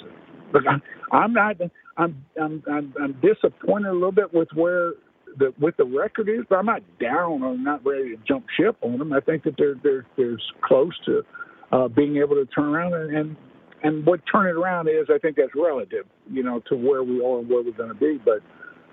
look, 0.54 0.64
I'm 1.12 1.34
not, 1.34 1.58
I'm, 1.98 2.26
I'm, 2.40 2.64
I'm, 2.70 2.94
I'm 3.02 3.22
disappointed 3.22 3.90
a 3.90 3.94
little 3.94 4.12
bit 4.12 4.34
with 4.34 4.50
where 4.54 4.94
the 5.38 5.54
with 5.60 5.78
the 5.78 5.86
record 5.86 6.30
is, 6.30 6.42
but 6.50 6.58
I'm 6.58 6.66
not 6.66 6.82
down 7.00 7.44
or 7.44 7.58
not 7.58 7.86
ready 7.86 8.16
to 8.16 8.18
jump 8.28 8.46
ship 8.58 8.78
on 8.82 8.98
them. 8.98 9.14
I 9.14 9.20
think 9.20 9.44
that 9.44 9.56
they're 9.58 9.76
they're 9.84 10.06
they're 10.18 10.40
close 10.64 10.94
to 11.06 11.24
uh, 11.72 11.88
being 11.88 12.18
able 12.18 12.36
to 12.36 12.46
turn 12.48 12.66
around 12.66 12.94
and, 12.94 13.16
and 13.16 13.38
and 13.84 14.06
what 14.06 14.22
turn 14.30 14.48
it 14.48 14.60
around 14.60 14.90
is, 14.90 15.08
I 15.10 15.18
think 15.20 15.38
that's 15.38 15.56
relative, 15.56 16.06
you 16.30 16.44
know, 16.44 16.62
to 16.68 16.76
where 16.76 17.04
we 17.04 17.24
are 17.24 17.40
and 17.40 17.50
where 17.50 17.64
we're 17.64 17.72
going 17.72 17.90
to 17.90 17.96
be. 17.96 18.20
But 18.24 18.42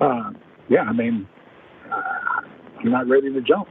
uh, 0.04 0.30
yeah, 0.68 0.82
I 0.82 0.92
mean, 0.92 1.26
uh, 1.90 2.42
I'm 2.78 2.90
not 2.90 3.08
ready 3.08 3.32
to 3.32 3.40
jump. 3.40 3.68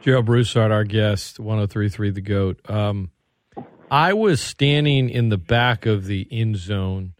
Joe 0.00 0.22
Broussard, 0.22 0.72
our 0.72 0.84
guest, 0.84 1.38
1033 1.38 2.10
The 2.10 2.20
Goat. 2.20 2.70
Um, 2.70 3.10
I 3.90 4.14
was 4.14 4.40
standing 4.40 5.10
in 5.10 5.28
the 5.28 5.36
back 5.36 5.84
of 5.84 6.06
the 6.06 6.26
end 6.30 6.56
zone 6.56 7.12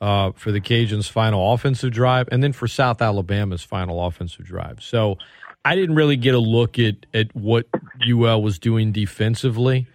uh, 0.00 0.32
for 0.32 0.52
the 0.52 0.60
Cajuns' 0.60 1.08
final 1.08 1.52
offensive 1.52 1.92
drive 1.92 2.28
and 2.30 2.42
then 2.42 2.52
for 2.52 2.68
South 2.68 3.02
Alabama's 3.02 3.62
final 3.62 4.04
offensive 4.04 4.44
drive. 4.46 4.82
So 4.82 5.18
I 5.64 5.74
didn't 5.74 5.96
really 5.96 6.16
get 6.16 6.34
a 6.34 6.38
look 6.38 6.78
at, 6.78 7.06
at 7.12 7.34
what 7.34 7.66
UL 8.08 8.42
was 8.42 8.58
doing 8.58 8.92
defensively. 8.92 9.86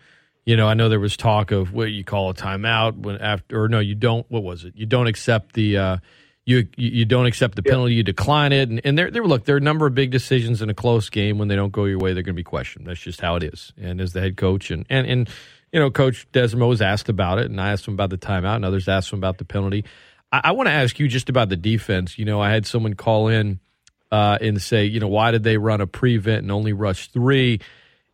You 0.45 0.57
know, 0.57 0.67
I 0.67 0.73
know 0.73 0.89
there 0.89 0.99
was 0.99 1.15
talk 1.15 1.51
of 1.51 1.73
what 1.73 1.85
you 1.91 2.03
call 2.03 2.29
a 2.29 2.33
timeout 2.33 2.97
when 2.97 3.17
after, 3.17 3.63
or 3.63 3.69
no, 3.69 3.79
you 3.79 3.95
don't. 3.95 4.29
What 4.29 4.43
was 4.43 4.65
it? 4.65 4.73
You 4.75 4.85
don't 4.85 5.07
accept 5.07 5.53
the. 5.53 5.77
Uh, 5.77 5.97
you 6.45 6.67
you 6.75 7.05
don't 7.05 7.25
accept 7.25 7.55
the 7.55 7.63
penalty, 7.63 7.93
you 7.93 8.03
decline 8.03 8.51
it, 8.51 8.67
and, 8.69 8.81
and 8.83 8.97
there 8.97 9.09
there 9.09 9.23
look 9.23 9.45
there 9.45 9.55
are 9.55 9.59
a 9.59 9.61
number 9.61 9.87
of 9.87 9.95
big 9.95 10.11
decisions 10.11 10.61
in 10.61 10.69
a 10.69 10.73
close 10.73 11.09
game 11.09 11.37
when 11.37 11.47
they 11.47 11.55
don't 11.55 11.71
go 11.71 11.85
your 11.85 11.99
way, 11.99 12.11
they're 12.11 12.21
going 12.23 12.35
to 12.35 12.39
be 12.39 12.43
questioned. 12.43 12.85
That's 12.85 12.99
just 12.99 13.21
how 13.21 13.37
it 13.37 13.43
is. 13.43 13.71
And 13.81 14.01
as 14.01 14.11
the 14.11 14.19
head 14.19 14.35
coach 14.35 14.69
and 14.69 14.85
and 14.89 15.07
and 15.07 15.29
you 15.73 15.79
know, 15.79 15.89
Coach 15.89 16.27
Desormeaux 16.31 16.69
was 16.69 16.81
asked 16.81 17.09
about 17.09 17.39
it, 17.39 17.49
and 17.49 17.59
I 17.59 17.71
asked 17.71 17.87
him 17.87 17.95
about 17.95 18.11
the 18.11 18.17
timeout, 18.17 18.55
and 18.55 18.63
others 18.63 18.87
asked 18.87 19.11
him 19.11 19.19
about 19.19 19.39
the 19.39 19.45
penalty. 19.45 19.83
I, 20.31 20.41
I 20.45 20.51
want 20.51 20.67
to 20.67 20.71
ask 20.73 20.99
you 20.99 21.07
just 21.07 21.29
about 21.29 21.49
the 21.49 21.57
defense. 21.57 22.17
You 22.17 22.25
know, 22.25 22.39
I 22.39 22.51
had 22.51 22.67
someone 22.67 22.93
call 22.93 23.27
in 23.27 23.59
uh, 24.11 24.37
and 24.39 24.61
say, 24.61 24.85
you 24.85 24.99
know, 24.99 25.07
why 25.07 25.31
did 25.31 25.43
they 25.43 25.57
run 25.57 25.81
a 25.81 25.87
prevent 25.87 26.43
and 26.43 26.51
only 26.51 26.73
rush 26.73 27.09
three? 27.09 27.59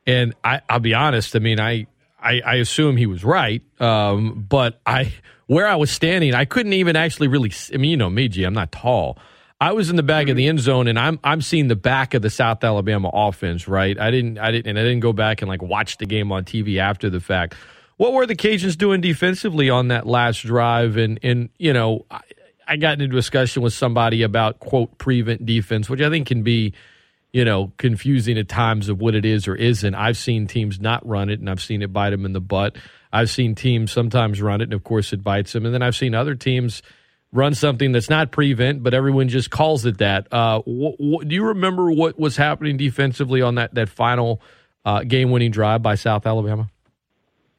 And 0.08 0.34
I, 0.44 0.62
I'll 0.70 0.80
be 0.80 0.94
honest. 0.94 1.36
I 1.36 1.40
mean, 1.40 1.60
I 1.60 1.88
I, 2.22 2.42
I 2.46 2.56
assume 2.56 2.98
he 2.98 3.06
was 3.06 3.24
right. 3.24 3.62
Um, 3.80 4.46
but 4.48 4.80
I, 4.86 5.14
where 5.48 5.68
I 5.68 5.76
was 5.76 5.92
standing, 5.92 6.34
I 6.34 6.46
couldn't 6.46 6.74
even 6.74 6.96
actually 6.96 7.28
really. 7.28 7.52
I 7.74 7.78
mean, 7.78 7.92
you 7.92 7.98
know 7.98 8.10
me, 8.10 8.28
G. 8.30 8.44
I'm 8.44 8.54
not 8.54 8.72
tall. 8.72 9.18
I 9.62 9.74
was 9.74 9.90
in 9.90 9.98
the 9.98 10.04
back 10.04 10.30
of 10.30 10.36
the 10.36 10.44
mm-hmm. 10.44 10.50
end 10.50 10.60
zone, 10.60 10.88
and 10.88 10.98
I'm 10.98 11.20
I'm 11.24 11.42
seeing 11.42 11.68
the 11.68 11.76
back 11.76 12.14
of 12.14 12.22
the 12.22 12.30
South 12.30 12.64
Alabama 12.64 13.10
offense. 13.14 13.68
Right. 13.68 14.00
I 14.00 14.12
didn't 14.12 14.38
I 14.38 14.52
didn't 14.52 14.68
and 14.68 14.80
I 14.80 14.84
didn't 14.84 15.02
go 15.02 15.14
back 15.14 15.42
and 15.42 15.50
like 15.50 15.62
watch 15.62 15.98
the 15.98 16.06
game 16.06 16.32
on 16.32 16.46
TV 16.46 16.78
after 16.80 17.10
the 17.10 17.20
fact. 17.20 17.56
What 17.98 18.14
were 18.14 18.26
the 18.26 18.36
Cajuns 18.36 18.78
doing 18.78 19.02
defensively 19.02 19.70
on 19.70 19.90
that 19.90 20.08
last 20.08 20.46
drive? 20.46 20.96
And 20.98 21.20
and 21.24 21.50
you 21.58 21.74
know, 21.74 22.06
I, 22.10 22.22
I 22.68 22.78
got 22.78 23.02
into 23.02 23.16
a 23.16 23.20
discussion 23.20 23.62
with 23.62 23.74
somebody 23.74 24.24
about 24.24 24.60
quote 24.60 24.98
prevent 24.98 25.46
defense, 25.46 25.90
which 25.90 26.02
I 26.02 26.10
think 26.10 26.28
can 26.28 26.44
be 26.44 26.74
you 27.32 27.46
know, 27.46 27.72
confusing 27.78 28.38
at 28.38 28.48
times 28.48 28.90
of 28.90 29.00
what 29.00 29.14
it 29.14 29.24
is 29.24 29.48
or 29.48 29.56
isn't. 29.56 29.94
I've 29.94 30.18
seen 30.18 30.48
teams 30.48 30.80
not 30.80 31.08
run 31.08 31.30
it, 31.30 31.40
and 31.40 31.50
I've 31.50 31.62
seen 31.62 31.82
it 31.82 31.94
bite 31.94 32.10
them 32.10 32.26
in 32.26 32.34
the 32.34 32.42
butt. 32.42 32.76
I've 33.14 33.30
seen 33.30 33.56
teams 33.56 33.92
sometimes 33.92 34.42
run 34.42 34.62
it, 34.62 34.66
and 34.66 34.74
of 34.74 34.84
course 34.84 35.14
it 35.14 35.24
bites 35.24 35.54
them. 35.54 35.66
And 35.66 35.74
then 35.74 35.84
I've 35.84 35.96
seen 35.96 36.16
other 36.16 36.34
teams 36.34 36.82
run 37.32 37.54
something 37.54 37.92
that's 37.92 38.10
not 38.10 38.32
prevent, 38.32 38.84
but 38.84 38.94
everyone 38.94 39.30
just 39.30 39.50
calls 39.50 39.86
it 39.86 40.00
that. 40.00 40.28
Uh, 40.32 40.62
wh- 40.62 40.96
wh- 41.00 41.28
do 41.28 41.36
you 41.36 41.46
remember 41.46 41.92
what 41.92 42.20
was 42.20 42.38
happening 42.38 42.78
defensively 42.78 43.42
on 43.42 43.56
that 43.56 43.74
that 43.76 43.90
final 43.90 44.42
uh, 44.86 45.04
game 45.04 45.32
winning 45.32 45.52
drive 45.52 45.82
by 45.82 45.96
South 45.96 46.26
Alabama? 46.26 46.70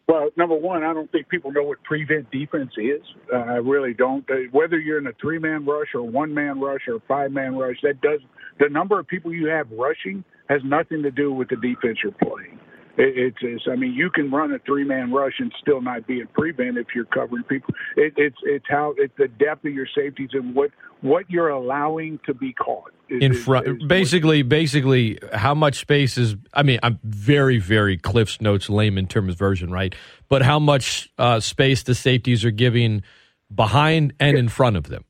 Well, 0.08 0.28
number 0.36 0.56
one, 0.56 0.82
I 0.82 0.92
don't 0.92 1.10
think 1.12 1.28
people 1.28 1.52
know 1.52 1.62
what 1.62 1.84
prevent 1.84 2.32
defense 2.32 2.72
is. 2.76 3.00
Uh, 3.32 3.36
I 3.36 3.56
really 3.58 3.94
don't. 3.94 4.28
Uh, 4.28 4.50
whether 4.50 4.76
you're 4.76 4.98
in 4.98 5.06
a 5.06 5.12
three 5.20 5.38
man 5.38 5.64
rush 5.64 5.94
or 5.94 6.02
one 6.02 6.34
man 6.34 6.60
rush 6.60 6.88
or 6.88 6.98
five 7.06 7.30
man 7.30 7.54
rush, 7.54 7.76
that 7.84 8.00
does 8.00 8.20
the 8.58 8.68
number 8.68 8.98
of 8.98 9.06
people 9.06 9.32
you 9.32 9.46
have 9.46 9.70
rushing 9.70 10.24
has 10.48 10.62
nothing 10.64 11.04
to 11.04 11.12
do 11.12 11.32
with 11.32 11.48
the 11.48 11.54
defense 11.56 11.98
you're 12.02 12.12
playing. 12.12 12.58
It, 12.96 13.16
it's, 13.16 13.38
it's, 13.40 13.64
I 13.70 13.76
mean, 13.76 13.92
you 13.92 14.10
can 14.10 14.30
run 14.30 14.52
a 14.52 14.58
three 14.60 14.84
man 14.84 15.12
rush 15.12 15.34
and 15.38 15.52
still 15.60 15.80
not 15.80 16.06
be 16.06 16.20
in 16.20 16.26
prevent 16.28 16.78
if 16.78 16.88
you're 16.94 17.04
covering 17.04 17.44
people. 17.44 17.74
It, 17.96 18.14
it's 18.16 18.36
it's 18.42 18.64
how 18.68 18.94
it's 18.96 19.14
the 19.16 19.28
depth 19.28 19.64
of 19.64 19.72
your 19.72 19.86
safeties 19.94 20.30
and 20.32 20.54
what 20.54 20.70
what 21.00 21.30
you're 21.30 21.48
allowing 21.48 22.20
to 22.26 22.34
be 22.34 22.52
caught. 22.52 22.92
Is, 23.08 23.22
in 23.22 23.34
front, 23.34 23.88
basically, 23.88 24.42
basically, 24.42 25.18
how 25.32 25.54
much 25.54 25.78
space 25.80 26.18
is? 26.18 26.36
I 26.54 26.62
mean, 26.62 26.78
I'm 26.82 26.98
very, 27.02 27.58
very 27.58 27.96
Cliff's 27.96 28.40
Notes 28.40 28.68
layman 28.68 29.06
terms 29.06 29.34
version, 29.34 29.70
right? 29.70 29.94
But 30.28 30.42
how 30.42 30.58
much 30.58 31.10
uh, 31.18 31.40
space 31.40 31.82
the 31.82 31.94
safeties 31.94 32.44
are 32.44 32.50
giving 32.50 33.02
behind 33.52 34.12
and 34.20 34.36
in 34.36 34.48
front 34.48 34.76
of 34.76 34.88
them 34.88 35.04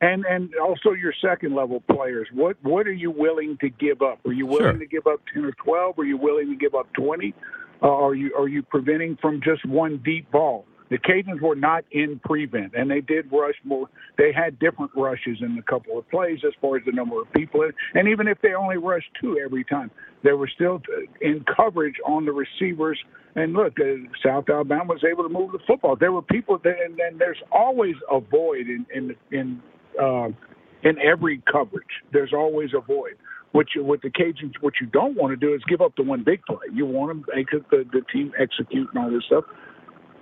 and 0.00 0.24
and 0.24 0.50
also 0.56 0.92
your 0.92 1.12
second 1.22 1.54
level 1.54 1.82
players. 1.92 2.28
What 2.32 2.56
what 2.62 2.86
are 2.86 2.92
you 2.92 3.10
willing 3.10 3.58
to 3.60 3.68
give 3.68 4.02
up? 4.02 4.18
Are 4.24 4.32
you 4.32 4.46
willing 4.46 4.72
sure. 4.72 4.78
to 4.78 4.86
give 4.86 5.06
up 5.06 5.20
ten 5.32 5.44
or 5.44 5.52
twelve? 5.52 5.98
Are 5.98 6.04
you 6.04 6.16
willing 6.16 6.48
to 6.50 6.56
give 6.56 6.74
up 6.74 6.92
twenty? 6.94 7.34
Uh, 7.82 7.88
are 7.88 8.14
you 8.14 8.34
are 8.36 8.48
you 8.48 8.62
preventing 8.62 9.16
from 9.20 9.40
just 9.42 9.64
one 9.66 10.00
deep 10.04 10.30
ball? 10.30 10.64
The 10.90 10.98
Cajuns 10.98 11.40
were 11.40 11.54
not 11.54 11.84
in 11.92 12.20
prevent, 12.24 12.74
and 12.74 12.90
they 12.90 13.00
did 13.00 13.30
rush 13.30 13.54
more. 13.62 13.88
They 14.18 14.32
had 14.32 14.58
different 14.58 14.90
rushes 14.96 15.38
in 15.40 15.56
a 15.56 15.62
couple 15.62 15.96
of 15.96 16.08
plays 16.10 16.40
as 16.44 16.52
far 16.60 16.76
as 16.78 16.82
the 16.84 16.90
number 16.90 17.20
of 17.20 17.32
people. 17.32 17.62
And 17.94 18.08
even 18.08 18.26
if 18.26 18.38
they 18.42 18.54
only 18.54 18.76
rushed 18.76 19.06
two 19.20 19.38
every 19.38 19.62
time, 19.62 19.92
they 20.24 20.32
were 20.32 20.50
still 20.52 20.82
in 21.20 21.44
coverage 21.56 21.94
on 22.04 22.24
the 22.24 22.32
receivers. 22.32 22.98
And 23.36 23.52
look, 23.52 23.78
uh, 23.78 23.84
South 24.20 24.50
Alabama 24.50 24.94
was 24.94 25.04
able 25.08 25.22
to 25.22 25.28
move 25.28 25.52
the 25.52 25.60
football. 25.64 25.94
There 25.94 26.10
were 26.10 26.22
people, 26.22 26.58
there, 26.58 26.84
and, 26.84 26.98
and 26.98 27.20
there's 27.20 27.40
always 27.52 27.94
a 28.10 28.18
void 28.18 28.66
in 28.66 28.84
in, 28.92 29.14
in 29.30 29.62
uh, 30.00 30.28
in 30.82 30.98
every 30.98 31.42
coverage. 31.50 31.84
There's 32.12 32.32
always 32.32 32.70
a 32.76 32.80
void. 32.80 33.16
What 33.52 33.66
you, 33.74 33.82
with 33.82 34.02
the 34.02 34.10
Cajuns, 34.10 34.54
what 34.60 34.74
you 34.80 34.86
don't 34.86 35.16
want 35.16 35.32
to 35.32 35.36
do 35.36 35.54
is 35.54 35.60
give 35.68 35.80
up 35.80 35.94
the 35.96 36.04
one 36.04 36.22
big 36.24 36.40
play. 36.44 36.66
You 36.72 36.86
want 36.86 37.08
them 37.10 37.24
make 37.34 37.50
the, 37.50 37.84
the 37.92 38.02
team 38.12 38.32
execute 38.38 38.88
and 38.94 39.04
all 39.04 39.10
this 39.10 39.24
stuff. 39.26 39.44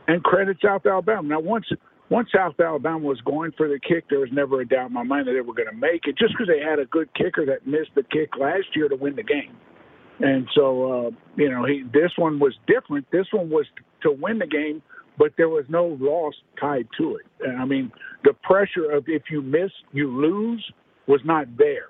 And 0.06 0.24
credit 0.24 0.56
South 0.64 0.86
Alabama. 0.86 1.28
Now, 1.28 1.40
once 1.40 1.66
once 2.08 2.30
South 2.34 2.58
Alabama 2.58 3.00
was 3.00 3.20
going 3.20 3.52
for 3.52 3.68
the 3.68 3.78
kick, 3.78 4.08
there 4.08 4.20
was 4.20 4.30
never 4.32 4.62
a 4.62 4.66
doubt 4.66 4.86
in 4.86 4.94
my 4.94 5.02
mind 5.02 5.28
that 5.28 5.32
they 5.32 5.42
were 5.42 5.52
going 5.52 5.68
to 5.68 5.76
make 5.76 6.06
it, 6.06 6.16
just 6.16 6.32
because 6.32 6.48
they 6.48 6.58
had 6.58 6.78
a 6.78 6.86
good 6.86 7.12
kicker 7.12 7.44
that 7.44 7.66
missed 7.66 7.90
the 7.94 8.02
kick 8.02 8.30
last 8.38 8.74
year 8.74 8.88
to 8.88 8.96
win 8.96 9.14
the 9.14 9.22
game. 9.22 9.54
And 10.20 10.48
so, 10.54 11.08
uh, 11.08 11.10
you 11.36 11.50
know, 11.50 11.64
he 11.66 11.84
this 11.92 12.12
one 12.16 12.38
was 12.40 12.54
different. 12.66 13.06
This 13.12 13.26
one 13.30 13.50
was 13.50 13.66
to 14.02 14.10
win 14.10 14.38
the 14.38 14.46
game 14.46 14.82
but 15.18 15.32
there 15.36 15.48
was 15.48 15.64
no 15.68 15.96
loss 16.00 16.34
tied 16.60 16.86
to 16.98 17.16
it. 17.16 17.50
I 17.58 17.64
mean, 17.64 17.90
the 18.24 18.32
pressure 18.42 18.90
of 18.90 19.04
if 19.08 19.22
you 19.30 19.42
miss, 19.42 19.70
you 19.92 20.08
lose 20.10 20.64
was 21.06 21.20
not 21.24 21.46
there. 21.56 21.88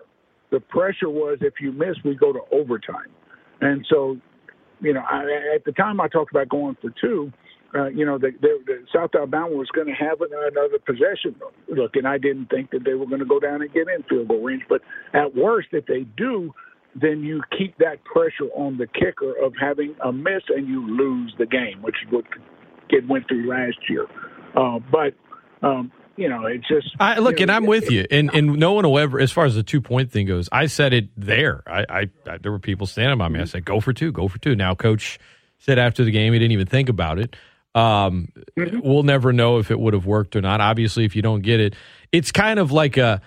The 0.50 0.60
pressure 0.60 1.10
was 1.10 1.38
if 1.40 1.54
you 1.60 1.72
miss, 1.72 1.96
we 2.04 2.14
go 2.14 2.32
to 2.32 2.40
overtime. 2.52 3.10
And 3.60 3.84
so, 3.90 4.16
you 4.80 4.94
know, 4.94 5.02
I, 5.08 5.54
at 5.54 5.64
the 5.64 5.72
time 5.72 6.00
I 6.00 6.08
talked 6.08 6.30
about 6.30 6.48
going 6.48 6.76
for 6.80 6.90
two. 7.00 7.32
Uh, 7.74 7.88
you 7.88 8.06
know, 8.06 8.16
the, 8.16 8.30
the, 8.40 8.58
the 8.64 8.84
South 8.94 9.10
Alabama 9.14 9.54
was 9.54 9.68
going 9.74 9.88
to 9.88 9.92
have 9.92 10.22
another 10.22 10.78
possession. 10.86 11.34
Look, 11.68 11.96
and 11.96 12.08
I 12.08 12.16
didn't 12.16 12.46
think 12.46 12.70
that 12.70 12.82
they 12.82 12.94
were 12.94 13.04
going 13.04 13.18
to 13.18 13.26
go 13.26 13.38
down 13.38 13.60
and 13.60 13.70
get 13.70 13.88
in 13.88 14.02
field 14.08 14.28
goal 14.28 14.42
range. 14.42 14.62
But 14.70 14.80
at 15.12 15.36
worst, 15.36 15.68
if 15.72 15.84
they 15.84 16.06
do, 16.16 16.54
then 16.94 17.22
you 17.22 17.42
keep 17.56 17.76
that 17.76 18.02
pressure 18.04 18.50
on 18.56 18.78
the 18.78 18.86
kicker 18.86 19.34
of 19.44 19.52
having 19.60 19.94
a 20.02 20.10
miss 20.10 20.42
and 20.48 20.66
you 20.66 20.96
lose 20.96 21.34
the 21.38 21.44
game, 21.44 21.82
which 21.82 21.96
is 22.06 22.10
what 22.10 22.24
kid 22.88 23.08
went 23.08 23.28
through 23.28 23.48
last 23.48 23.78
year. 23.88 24.06
Uh, 24.54 24.78
but 24.90 25.14
um, 25.66 25.92
you 26.16 26.28
know, 26.28 26.46
it's 26.46 26.66
just. 26.66 26.96
I, 26.98 27.18
look, 27.18 27.38
you 27.38 27.46
know, 27.46 27.54
and 27.54 27.64
I'm 27.64 27.66
with 27.66 27.90
you, 27.90 28.06
and 28.10 28.30
and 28.34 28.56
no 28.56 28.72
one 28.72 28.84
will 28.84 28.98
ever, 28.98 29.20
as 29.20 29.30
far 29.30 29.44
as 29.44 29.54
the 29.54 29.62
two 29.62 29.80
point 29.80 30.10
thing 30.10 30.26
goes. 30.26 30.48
I 30.50 30.66
said 30.66 30.92
it 30.92 31.08
there. 31.16 31.62
I, 31.66 31.86
I, 31.88 32.10
I 32.26 32.38
there 32.38 32.50
were 32.50 32.58
people 32.58 32.86
standing 32.86 33.18
by 33.18 33.28
me. 33.28 33.40
I 33.40 33.44
said, 33.44 33.64
"Go 33.64 33.80
for 33.80 33.92
two, 33.92 34.10
go 34.10 34.26
for 34.26 34.38
two. 34.38 34.56
Now, 34.56 34.74
coach 34.74 35.18
said 35.58 35.78
after 35.78 36.04
the 36.04 36.10
game 36.10 36.32
he 36.32 36.38
didn't 36.38 36.52
even 36.52 36.66
think 36.66 36.88
about 36.88 37.18
it. 37.18 37.36
Um, 37.74 38.28
We'll 38.56 39.04
never 39.04 39.32
know 39.32 39.58
if 39.58 39.70
it 39.70 39.78
would 39.78 39.94
have 39.94 40.06
worked 40.06 40.34
or 40.34 40.40
not. 40.40 40.60
Obviously, 40.60 41.04
if 41.04 41.14
you 41.14 41.22
don't 41.22 41.42
get 41.42 41.60
it, 41.60 41.76
it's 42.10 42.32
kind 42.32 42.58
of 42.58 42.72
like 42.72 42.96
a 42.96 43.20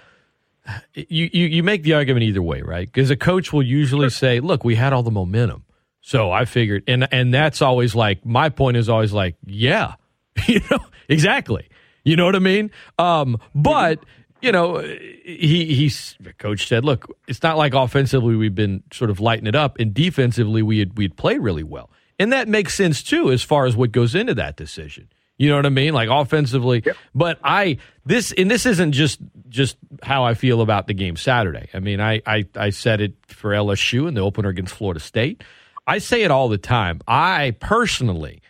you 0.93 1.29
you, 1.31 1.47
you 1.47 1.63
make 1.63 1.83
the 1.83 1.93
argument 1.93 2.23
either 2.23 2.41
way, 2.41 2.61
right? 2.61 2.85
Because 2.85 3.09
a 3.09 3.15
coach 3.15 3.53
will 3.53 3.63
usually 3.63 4.09
say, 4.09 4.39
"Look, 4.39 4.63
we 4.63 4.75
had 4.75 4.91
all 4.91 5.03
the 5.03 5.11
momentum." 5.11 5.63
So 6.01 6.31
I 6.31 6.45
figured, 6.45 6.83
and 6.87 7.07
and 7.13 7.33
that's 7.33 7.61
always 7.61 7.93
like 7.95 8.25
my 8.25 8.49
point 8.49 8.77
is 8.77 8.89
always 8.89 9.13
like, 9.13 9.35
yeah, 9.45 9.93
you 10.47 10.59
know, 10.71 10.79
exactly. 11.07 11.69
You 12.03 12.15
know 12.15 12.25
what 12.25 12.35
I 12.35 12.39
mean? 12.39 12.71
Um, 12.97 13.37
but 13.53 13.99
you 14.41 14.51
know, 14.51 14.79
he 14.79 15.65
he's 15.75 16.15
coach 16.39 16.67
said, 16.67 16.83
look, 16.83 17.05
it's 17.27 17.43
not 17.43 17.57
like 17.57 17.75
offensively 17.75 18.35
we've 18.35 18.55
been 18.55 18.81
sort 18.91 19.11
of 19.11 19.19
lighting 19.19 19.45
it 19.45 19.55
up, 19.55 19.77
and 19.79 19.93
defensively 19.93 20.63
we 20.63 20.79
had 20.79 20.97
we'd 20.97 21.15
played 21.15 21.39
really 21.41 21.63
well, 21.63 21.91
and 22.17 22.33
that 22.33 22.47
makes 22.47 22.73
sense 22.73 23.03
too 23.03 23.31
as 23.31 23.43
far 23.43 23.67
as 23.67 23.75
what 23.75 23.91
goes 23.91 24.15
into 24.15 24.33
that 24.33 24.55
decision. 24.57 25.07
You 25.37 25.49
know 25.49 25.55
what 25.55 25.65
I 25.65 25.69
mean? 25.69 25.93
Like 25.93 26.09
offensively, 26.09 26.81
Yep. 26.85 26.97
but 27.15 27.39
I 27.43 27.77
this 28.05 28.31
and 28.31 28.49
this 28.49 28.65
isn't 28.65 28.91
just 28.93 29.19
just 29.49 29.77
how 30.01 30.23
I 30.23 30.33
feel 30.33 30.61
about 30.61 30.87
the 30.87 30.93
game 30.95 31.15
Saturday. 31.15 31.69
I 31.75 31.79
mean, 31.79 31.99
I 32.01 32.21
I, 32.25 32.45
I 32.55 32.69
said 32.71 33.01
it 33.01 33.13
for 33.27 33.51
LSU 33.51 34.07
in 34.07 34.15
the 34.15 34.21
opener 34.21 34.49
against 34.49 34.73
Florida 34.73 34.99
State. 34.99 35.43
I 35.87 35.97
say 35.97 36.23
it 36.23 36.31
all 36.31 36.49
the 36.49 36.57
time. 36.57 37.01
I 37.07 37.55
personally 37.59 38.41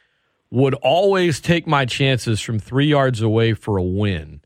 would 0.51 0.73
always 0.75 1.39
take 1.39 1.65
my 1.65 1.85
chances 1.85 2.41
from 2.41 2.59
three 2.59 2.87
yards 2.87 3.21
away 3.21 3.53
for 3.53 3.77
a 3.77 3.83
win 3.83 4.41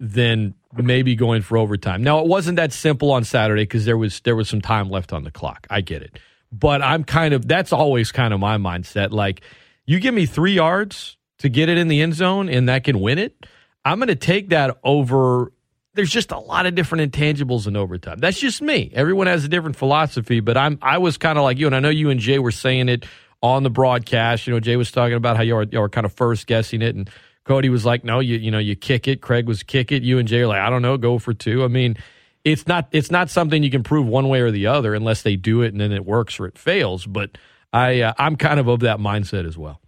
than 0.00 0.54
maybe 0.74 1.14
going 1.14 1.42
for 1.42 1.58
overtime. 1.58 2.02
Now 2.02 2.20
it 2.20 2.26
wasn't 2.26 2.56
that 2.56 2.72
simple 2.72 3.12
on 3.12 3.24
Saturday 3.24 3.62
because 3.62 3.84
there 3.84 3.98
was 3.98 4.20
there 4.20 4.36
was 4.36 4.48
some 4.48 4.60
time 4.60 4.88
left 4.90 5.12
on 5.12 5.24
the 5.24 5.30
clock. 5.30 5.66
I 5.70 5.80
get 5.80 6.02
it. 6.02 6.18
But 6.52 6.82
I'm 6.82 7.04
kind 7.04 7.34
of 7.34 7.46
that's 7.46 7.72
always 7.72 8.12
kind 8.12 8.32
of 8.32 8.40
my 8.40 8.56
mindset. 8.56 9.10
Like 9.10 9.42
you 9.84 10.00
give 10.00 10.14
me 10.14 10.26
three 10.26 10.52
yards 10.52 11.16
to 11.38 11.48
get 11.48 11.68
it 11.68 11.78
in 11.78 11.88
the 11.88 12.00
end 12.00 12.14
zone 12.14 12.48
and 12.48 12.68
that 12.68 12.84
can 12.84 13.00
win 13.00 13.18
it, 13.18 13.46
I'm 13.84 13.98
gonna 13.98 14.14
take 14.14 14.50
that 14.50 14.78
over 14.82 15.52
there's 15.96 16.10
just 16.10 16.30
a 16.30 16.38
lot 16.38 16.66
of 16.66 16.74
different 16.74 17.10
intangibles 17.10 17.66
in 17.66 17.76
overtime. 17.76 18.18
That's 18.18 18.38
just 18.38 18.62
me. 18.62 18.92
Everyone 18.94 19.26
has 19.26 19.44
a 19.44 19.48
different 19.48 19.76
philosophy, 19.76 20.40
but 20.40 20.56
I'm 20.56 20.78
I 20.82 20.98
was 20.98 21.18
kind 21.18 21.38
of 21.38 21.44
like 21.44 21.58
you, 21.58 21.66
and 21.66 21.74
I 21.74 21.80
know 21.80 21.88
you 21.88 22.10
and 22.10 22.20
Jay 22.20 22.38
were 22.38 22.52
saying 22.52 22.88
it 22.88 23.06
on 23.42 23.62
the 23.62 23.70
broadcast. 23.70 24.46
You 24.46 24.52
know, 24.52 24.60
Jay 24.60 24.76
was 24.76 24.92
talking 24.92 25.14
about 25.14 25.36
how 25.36 25.42
you 25.42 25.54
were, 25.54 25.64
you 25.64 25.80
were 25.80 25.88
kind 25.88 26.04
of 26.04 26.12
first 26.12 26.46
guessing 26.46 26.82
it, 26.82 26.94
and 26.94 27.10
Cody 27.44 27.68
was 27.68 27.84
like, 27.84 28.04
"No, 28.04 28.20
you 28.20 28.36
you 28.36 28.50
know, 28.50 28.58
you 28.58 28.76
kick 28.76 29.08
it." 29.08 29.20
Craig 29.20 29.48
was 29.48 29.62
kick 29.62 29.90
it. 29.90 30.02
You 30.02 30.18
and 30.18 30.28
Jay 30.28 30.42
are 30.42 30.46
like, 30.46 30.60
"I 30.60 30.70
don't 30.70 30.82
know, 30.82 30.96
go 30.96 31.18
for 31.18 31.34
two. 31.34 31.64
I 31.64 31.68
mean, 31.68 31.96
it's 32.44 32.66
not 32.68 32.88
it's 32.92 33.10
not 33.10 33.30
something 33.30 33.62
you 33.62 33.70
can 33.70 33.82
prove 33.82 34.06
one 34.06 34.28
way 34.28 34.40
or 34.40 34.50
the 34.50 34.68
other 34.68 34.94
unless 34.94 35.22
they 35.22 35.34
do 35.34 35.62
it 35.62 35.72
and 35.72 35.80
then 35.80 35.92
it 35.92 36.06
works 36.06 36.38
or 36.38 36.46
it 36.46 36.56
fails. 36.56 37.04
But 37.04 37.38
I 37.72 38.02
uh, 38.02 38.12
I'm 38.18 38.36
kind 38.36 38.60
of 38.60 38.68
of 38.68 38.80
that 38.80 38.98
mindset 38.98 39.46
as 39.46 39.58
well. 39.58 39.80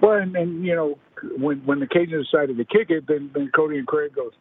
Well, 0.00 0.12
and, 0.12 0.36
and 0.36 0.64
you 0.64 0.76
know, 0.76 0.98
when 1.38 1.58
when 1.66 1.80
the 1.80 1.86
Cajuns 1.86 2.24
decided 2.30 2.56
to 2.56 2.64
kick 2.64 2.90
it, 2.90 3.06
then 3.08 3.30
then 3.34 3.50
Cody 3.54 3.78
and 3.78 3.86
Craig 3.86 4.14
goes, 4.14 4.32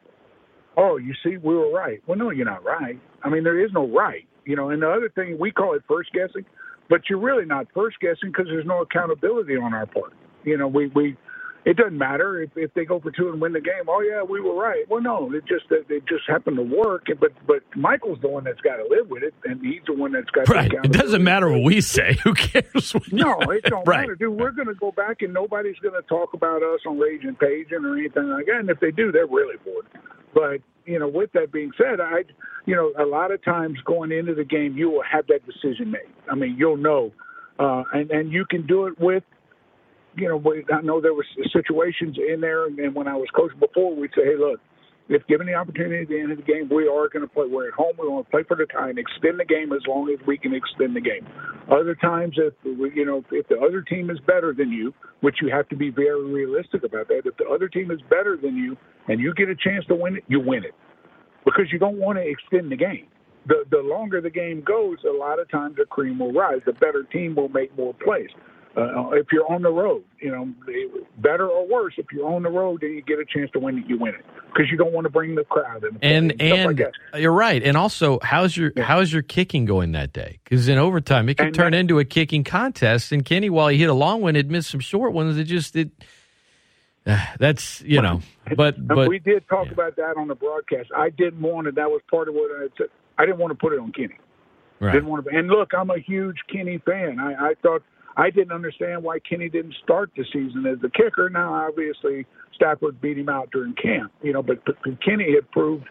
"Oh, 0.80 0.98
you 0.98 1.14
see, 1.24 1.38
we 1.38 1.54
were 1.56 1.72
right." 1.72 2.02
Well, 2.08 2.18
no, 2.18 2.30
you're 2.30 2.46
not 2.46 2.64
right. 2.64 3.00
I 3.24 3.30
mean, 3.30 3.44
there 3.44 3.60
is 3.64 3.72
no 3.74 3.88
right. 3.88 4.26
You 4.46 4.56
know, 4.56 4.70
and 4.70 4.82
the 4.82 4.90
other 4.90 5.10
thing 5.10 5.38
we 5.38 5.52
call 5.52 5.76
it 5.76 5.84
first 5.88 6.12
guessing, 6.14 6.46
but 6.90 7.02
you're 7.10 7.20
really 7.20 7.46
not 7.46 7.68
first 7.74 8.00
guessing 8.00 8.32
because 8.32 8.48
there's 8.48 8.66
no 8.66 8.82
accountability 8.82 9.56
on 9.58 9.74
our 9.74 9.86
part. 9.86 10.14
You 10.44 10.58
know, 10.58 10.68
we 10.68 10.88
we 10.88 11.18
it 11.66 11.78
doesn't 11.78 11.98
matter 11.98 12.42
if, 12.42 12.52
if 12.56 12.74
they 12.74 12.86
go 12.86 13.00
for 13.00 13.12
two 13.12 13.30
and 13.30 13.42
win 13.42 13.54
the 13.54 13.62
game. 13.62 13.84
Oh 13.88 14.02
yeah, 14.02 14.24
we 14.24 14.40
were 14.40 14.56
right. 14.56 14.90
Well, 14.90 15.02
no, 15.02 15.32
it 15.34 15.44
just 15.46 15.66
it, 15.70 16.04
just 16.08 16.24
happened 16.28 16.58
to 16.58 16.64
work. 16.64 17.08
But 17.20 17.32
but 17.46 17.62
Michael's 17.76 18.20
the 18.22 18.30
one 18.30 18.44
that's 18.44 18.62
got 18.62 18.78
to 18.78 18.88
live 18.90 19.10
with 19.10 19.24
it, 19.24 19.34
and 19.44 19.62
he's 19.62 19.82
the 19.86 19.94
one 19.94 20.12
that's 20.12 20.30
got 20.30 20.48
Right. 20.48 20.72
It 20.72 20.92
doesn't 20.92 21.24
matter 21.24 21.50
what 21.52 21.64
we 21.64 21.82
say. 21.82 22.18
Who 22.24 22.34
cares? 22.34 22.96
No, 23.12 23.40
it 23.50 23.64
don't 23.64 23.84
right. 23.88 24.02
matter, 24.02 24.16
dude. 24.16 24.40
We're 24.40 24.52
going 24.52 24.68
to 24.68 24.74
go 24.74 24.92
back, 24.92 25.22
and 25.22 25.34
nobody's 25.34 25.78
going 25.80 25.94
to 25.94 26.08
talk 26.08 26.34
about 26.34 26.64
us 26.64 26.80
on 26.88 26.98
Rage 26.98 27.24
and 27.24 27.38
Paging 27.38 27.84
or 27.84 27.98
anything 27.98 28.30
like 28.30 28.46
that. 28.46 28.60
And 28.60 28.70
if 28.70 28.80
they 28.80 28.92
do, 28.92 29.12
they're 29.12 29.28
really 29.28 29.58
bored. 29.64 29.86
But 30.34 30.62
you 30.86 31.00
know, 31.00 31.08
with 31.08 31.32
that 31.34 31.52
being 31.52 31.72
said, 31.78 32.00
I, 32.00 32.24
you 32.66 32.76
know, 32.76 32.92
a 33.02 33.06
lot 33.06 33.32
of 33.32 33.44
times 33.44 33.78
going 33.86 34.12
into 34.12 34.34
the 34.34 34.44
game, 34.44 34.76
you 34.78 34.90
will 34.90 35.04
have 35.10 35.28
that 35.28 35.46
decision 35.46 35.92
made. 35.92 36.02
I 36.32 36.36
mean, 36.36 36.56
you'll 36.58 36.78
know, 36.78 37.12
uh, 37.60 37.84
and 37.94 38.10
and 38.12 38.32
you 38.32 38.46
can 38.46 38.66
do 38.66 38.88
it 38.88 39.00
with, 39.00 39.24
you 40.16 40.28
know, 40.28 40.42
I 40.74 40.82
know 40.82 41.00
there 41.00 41.14
was 41.14 41.26
situations 41.54 42.18
in 42.18 42.42
there, 42.42 42.66
and, 42.66 42.80
and 42.80 42.96
when 42.96 43.08
I 43.08 43.16
was 43.16 43.28
coaching 43.36 43.60
before, 43.60 43.96
we'd 43.96 44.12
say, 44.16 44.24
hey, 44.26 44.36
look. 44.38 44.60
If 45.10 45.26
given 45.26 45.48
the 45.48 45.56
opportunity 45.56 46.04
at 46.04 46.08
the 46.08 46.20
end 46.20 46.32
of 46.32 46.38
the 46.38 46.44
game, 46.44 46.70
we 46.70 46.88
are 46.88 47.10
going 47.10 47.26
to 47.26 47.28
play. 47.28 47.46
We're 47.50 47.68
at 47.68 47.74
home. 47.74 47.94
We 48.00 48.08
want 48.08 48.28
to 48.28 48.32
play 48.32 48.44
for 48.48 48.56
the 48.56 48.68
tie 48.68 48.90
and 48.90 49.00
extend 49.00 49.40
the 49.40 49.46
game 49.46 49.74
as 49.74 49.82
long 49.88 50.08
as 50.14 50.26
we 50.28 50.38
can 50.38 50.54
extend 50.54 50.96
the 50.96 51.02
game. 51.02 51.28
Other 51.72 51.96
times, 51.96 52.38
if 52.38 52.54
we, 52.64 52.94
you 52.94 53.06
know, 53.06 53.26
if 53.32 53.48
the 53.48 53.58
other 53.58 53.82
team 53.82 54.12
is 54.12 54.20
better 54.28 54.54
than 54.54 54.70
you, 54.72 54.94
which 55.22 55.38
you 55.42 55.50
have 55.50 55.68
to 55.70 55.76
be 55.76 55.90
very 55.90 56.24
realistic 56.26 56.84
about 56.84 57.08
that. 57.08 57.24
If 57.26 57.38
the 57.38 57.46
other 57.46 57.68
team 57.68 57.90
is 57.90 58.00
better 58.10 58.38
than 58.42 58.56
you 58.56 58.78
and 59.08 59.20
you 59.20 59.34
get 59.34 59.50
a 59.50 59.56
chance 59.56 59.84
to 59.88 59.96
win 59.96 60.18
it, 60.18 60.24
you 60.28 60.40
win 60.40 60.64
it 60.64 60.76
because 61.44 61.66
you 61.72 61.80
don't 61.80 61.98
want 61.98 62.18
to 62.18 62.28
extend 62.28 62.72
the 62.72 62.78
game. 62.78 63.08
The 63.48 63.64
the 63.72 63.80
longer 63.80 64.22
the 64.22 64.30
game 64.30 64.62
goes, 64.62 64.98
a 65.10 65.18
lot 65.18 65.40
of 65.40 65.50
times 65.50 65.78
the 65.78 65.86
cream 65.86 66.20
will 66.20 66.34
rise. 66.34 66.60
The 66.66 66.74
better 66.74 67.04
team 67.04 67.36
will 67.36 67.50
make 67.50 67.76
more 67.78 67.96
plays. 67.96 68.30
Uh, 68.78 69.10
if 69.14 69.28
you're 69.32 69.52
on 69.52 69.64
the 69.64 69.72
road, 69.72 70.04
you 70.22 70.32
know, 70.32 70.48
better 71.18 71.48
or 71.50 71.68
worse, 71.68 71.96
if 71.98 72.06
you're 72.14 72.32
on 72.32 72.44
the 72.44 72.50
road 72.50 72.84
and 72.84 72.94
you 72.94 73.02
get 73.02 73.18
a 73.20 73.26
chance 73.26 73.50
to 73.52 73.60
win 73.60 73.80
it, 73.80 73.86
you 73.88 73.98
win 73.98 74.14
it 74.14 74.24
because 74.48 74.70
you 74.72 74.78
don't 74.78 74.94
want 74.94 75.06
to 75.06 75.10
bring 75.10 75.34
the 75.36 75.44
crowd 75.44 75.84
in. 75.84 75.98
And 76.02 76.28
like 76.30 76.42
and 76.42 76.78
that. 76.78 76.94
you're 77.20 77.34
right. 77.34 77.62
And 77.64 77.76
also, 77.76 78.20
how's 78.22 78.56
your 78.56 78.72
how's 78.78 79.12
your 79.12 79.24
kicking 79.24 79.66
going 79.66 79.92
that 79.94 80.14
day? 80.14 80.40
Because 80.44 80.68
in 80.70 80.78
overtime, 80.78 81.28
it 81.30 81.38
could 81.38 81.48
And 81.48 81.56
turn 81.56 81.72
that- 81.72 81.80
into 81.80 81.98
a 82.00 82.06
kicking 82.06 82.44
contest. 82.44 83.12
And 83.12 83.26
Kenny, 83.26 83.50
while 83.50 83.70
he 83.70 83.78
hit 83.80 83.90
a 83.90 83.94
long 83.94 84.22
one, 84.22 84.36
had 84.36 84.52
missed 84.52 84.70
some 84.70 84.80
short 84.80 85.14
ones. 85.14 85.38
It 85.38 85.46
just 85.46 85.76
it. 85.76 85.90
that's 87.40 87.82
you 87.82 88.02
know, 88.02 88.22
but 88.56 88.86
but 88.88 89.10
we 89.10 89.20
did 89.20 89.48
talk 89.50 89.66
yeah. 89.68 89.74
about 89.74 89.96
that 89.96 90.16
on 90.16 90.28
the 90.28 90.36
broadcast. 90.36 90.90
I 90.96 91.10
didn't 91.10 91.42
want 91.42 91.68
it. 91.68 91.76
That 91.76 91.90
was 91.90 92.02
part 92.10 92.28
of 92.30 92.36
what 92.36 92.52
I 92.52 92.68
said. 92.78 92.88
I 93.18 93.26
didn't 93.26 93.40
want 93.40 93.52
to 93.52 93.56
put 93.56 93.74
it 93.74 93.80
on 93.80 93.92
Kenny. 93.92 94.18
right. 94.80 94.94
Didn't 94.94 95.10
want 95.10 95.26
to. 95.26 95.36
And 95.36 95.48
look, 95.48 95.72
I'm 95.78 95.90
a 95.90 95.98
huge 96.00 96.38
Kenny 96.52 96.78
fan. 96.86 97.20
I, 97.20 97.50
I 97.50 97.54
thought 97.64 97.82
I 98.18 98.30
didn't 98.30 98.52
understand 98.52 99.04
why 99.04 99.20
Kenny 99.20 99.50
didn't 99.50 99.76
start 99.84 100.12
the 100.16 100.26
season 100.34 100.66
as 100.66 100.80
the 100.82 100.90
kicker. 100.90 101.30
Now, 101.30 101.54
obviously, 101.54 102.26
Stafford 102.54 103.00
beat 103.02 103.18
him 103.18 103.30
out 103.30 103.50
during 103.52 103.74
camp. 103.74 104.12
You 104.22 104.34
know, 104.34 104.44
but, 104.44 104.64
but 104.66 104.76
Kenny 105.02 105.34
had 105.34 105.50
proved 105.52 105.86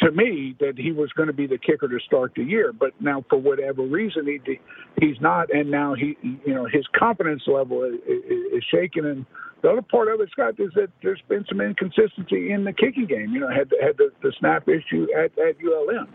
to 0.00 0.10
me 0.10 0.56
that 0.60 0.74
he 0.76 0.92
was 0.92 1.10
going 1.12 1.28
to 1.28 1.32
be 1.32 1.46
the 1.46 1.58
kicker 1.58 1.88
to 1.88 1.98
start 2.04 2.32
the 2.34 2.42
year. 2.42 2.72
But 2.72 2.90
now, 3.00 3.24
for 3.28 3.38
whatever 3.38 3.82
reason, 3.82 4.26
he 4.26 4.58
he's 5.00 5.20
not, 5.20 5.52
and 5.52 5.70
now 5.70 5.94
he, 5.94 6.16
you 6.22 6.54
know, 6.54 6.66
his 6.66 6.84
confidence 6.96 7.42
level 7.46 7.84
is, 7.84 7.94
is, 8.06 8.64
shaken. 8.70 9.06
And 9.06 9.26
the 9.62 9.70
other 9.70 9.82
part 9.82 10.08
of 10.08 10.20
it, 10.20 10.28
Scott, 10.32 10.54
is 10.58 10.70
that 10.74 10.88
there's 11.02 11.22
been 11.28 11.44
some 11.48 11.60
inconsistency 11.60 12.50
in 12.50 12.64
the 12.64 12.72
kicking 12.72 13.06
game. 13.06 13.32
You 13.32 13.40
know, 13.40 13.48
had 13.48 13.72
had 13.80 13.96
the, 13.98 14.10
the 14.22 14.32
snap 14.38 14.68
issue 14.68 15.06
at 15.16 15.30
at 15.38 15.56
ULM. 15.64 16.08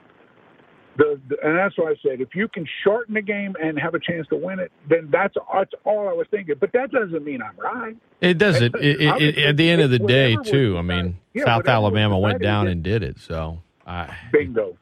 The, 0.98 1.20
the, 1.30 1.38
and 1.44 1.56
that's 1.56 1.78
why 1.78 1.92
I 1.92 1.96
said 2.02 2.22
if 2.22 2.34
you 2.34 2.48
can 2.48 2.66
shorten 2.84 3.14
the 3.14 3.22
game 3.22 3.56
and 3.62 3.78
have 3.80 3.94
a 3.94 4.00
chance 4.00 4.28
to 4.30 4.36
win 4.36 4.60
it, 4.60 4.72
then 4.90 5.10
that's 5.12 5.36
that's 5.54 5.72
all 5.86 6.10
I 6.10 6.14
was 6.14 6.26
thinking. 6.32 6.56
But 6.60 6.72
that 6.74 6.92
doesn't 6.92 7.24
mean 7.24 7.42
I'm 7.42 7.56
right. 7.58 7.96
It 8.20 8.38
doesn't. 8.40 8.76
it, 8.76 9.02
it, 9.02 9.22
it- 9.22 9.38
at 9.38 9.58
the 9.58 9.70
end 9.70 9.82
of 9.82 9.92
the 9.92 10.00
day 10.00 10.36
too. 10.44 10.76
I 10.78 10.82
mean, 10.82 11.18
yeah, 11.34 11.46
South 11.46 11.68
Alabama 11.68 12.18
went 12.18 12.42
down 12.42 12.68
and 12.68 12.82
did 12.84 13.04
it. 13.04 13.20
So 13.20 13.60
I, 13.86 14.16
Bingo, 14.32 14.76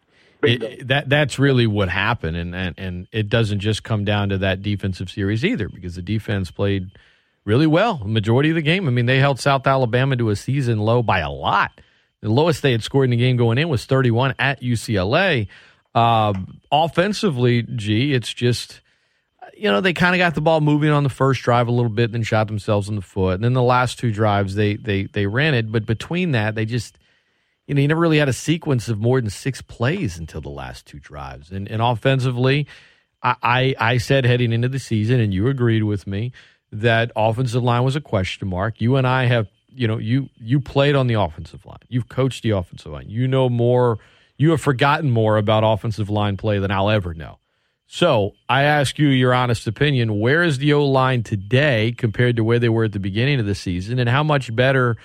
that 0.83 1.09
that's 1.09 1.37
really 1.37 1.67
what 1.67 1.89
happened, 1.89 2.37
and, 2.37 2.55
and 2.55 2.75
and 2.77 3.07
it 3.11 3.27
doesn't 3.29 3.59
just 3.59 3.83
come 3.83 4.05
down 4.05 4.29
to 4.29 4.37
that 4.37 4.61
defensive 4.61 5.09
series 5.09 5.43
either, 5.43 5.67
because 5.67 5.95
the 5.95 6.01
defense 6.01 6.49
played 6.51 6.91
really 7.43 7.67
well 7.67 7.97
the 7.97 8.05
majority 8.07 8.49
of 8.49 8.55
the 8.55 8.61
game. 8.61 8.87
I 8.87 8.91
mean, 8.91 9.05
they 9.05 9.19
held 9.19 9.39
South 9.39 9.67
Alabama 9.67 10.15
to 10.15 10.29
a 10.29 10.35
season 10.35 10.79
low 10.79 11.03
by 11.03 11.19
a 11.19 11.29
lot. 11.29 11.81
The 12.21 12.29
lowest 12.29 12.61
they 12.61 12.71
had 12.71 12.83
scored 12.83 13.03
in 13.05 13.11
the 13.11 13.17
game 13.17 13.35
going 13.37 13.57
in 13.57 13.69
was 13.69 13.85
31 13.85 14.33
at 14.39 14.61
UCLA. 14.61 15.47
Um, 15.95 16.59
offensively, 16.71 17.63
gee, 17.63 18.13
it's 18.13 18.33
just 18.33 18.81
you 19.57 19.71
know 19.71 19.81
they 19.81 19.93
kind 19.93 20.13
of 20.13 20.19
got 20.19 20.35
the 20.35 20.41
ball 20.41 20.61
moving 20.61 20.89
on 20.89 21.03
the 21.03 21.09
first 21.09 21.41
drive 21.41 21.67
a 21.67 21.71
little 21.71 21.89
bit, 21.89 22.11
then 22.11 22.21
shot 22.21 22.47
themselves 22.47 22.89
in 22.89 22.95
the 22.95 23.01
foot. 23.01 23.35
And 23.35 23.43
then 23.43 23.53
the 23.53 23.63
last 23.63 23.97
two 23.97 24.11
drives 24.11 24.55
they 24.55 24.75
they 24.75 25.03
they 25.03 25.25
ran 25.25 25.53
it, 25.53 25.71
but 25.71 25.85
between 25.85 26.31
that 26.31 26.55
they 26.55 26.65
just 26.65 26.99
you 27.65 27.73
know 27.73 27.81
you 27.81 27.87
never 27.87 28.01
really 28.01 28.17
had 28.19 28.29
a 28.29 28.33
sequence 28.33 28.89
of 28.89 28.99
more 28.99 29.19
than 29.19 29.29
six 29.29 29.61
plays 29.61 30.17
until 30.17 30.41
the 30.41 30.49
last 30.49 30.85
two 30.85 30.99
drives. 30.99 31.49
And 31.49 31.67
and 31.69 31.81
offensively, 31.81 32.67
I 33.23 33.35
I, 33.41 33.75
I 33.79 33.97
said 33.97 34.25
heading 34.25 34.51
into 34.51 34.67
the 34.67 34.79
season, 34.79 35.21
and 35.21 35.33
you 35.33 35.47
agreed 35.47 35.83
with 35.83 36.05
me 36.05 36.33
that 36.73 37.11
offensive 37.15 37.63
line 37.63 37.83
was 37.83 37.95
a 37.95 38.01
question 38.01 38.49
mark. 38.49 38.81
You 38.81 38.97
and 38.97 39.07
I 39.07 39.25
have 39.25 39.47
you 39.69 39.87
know 39.87 39.97
you 39.97 40.29
you 40.37 40.59
played 40.59 40.95
on 40.95 41.07
the 41.07 41.13
offensive 41.13 41.65
line, 41.65 41.79
you've 41.87 42.09
coached 42.09 42.43
the 42.43 42.51
offensive 42.51 42.91
line, 42.91 43.09
you 43.09 43.27
know 43.27 43.47
more. 43.47 43.99
You 44.37 44.51
have 44.51 44.61
forgotten 44.61 45.11
more 45.11 45.37
about 45.37 45.63
offensive 45.63 46.09
line 46.09 46.37
play 46.37 46.59
than 46.59 46.71
I'll 46.71 46.89
ever 46.89 47.13
know. 47.13 47.39
So 47.87 48.33
I 48.49 48.63
ask 48.63 48.97
you 48.97 49.07
your 49.07 49.33
honest 49.33 49.67
opinion. 49.67 50.19
Where 50.19 50.43
is 50.43 50.57
the 50.57 50.73
O 50.73 50.85
line 50.85 51.23
today 51.23 51.93
compared 51.97 52.35
to 52.35 52.43
where 52.43 52.59
they 52.59 52.69
were 52.69 52.85
at 52.85 52.91
the 52.93 52.99
beginning 52.99 53.39
of 53.39 53.45
the 53.45 53.55
season? 53.55 53.99
And 53.99 54.09
how 54.09 54.23
much 54.23 54.53
better 54.55 54.97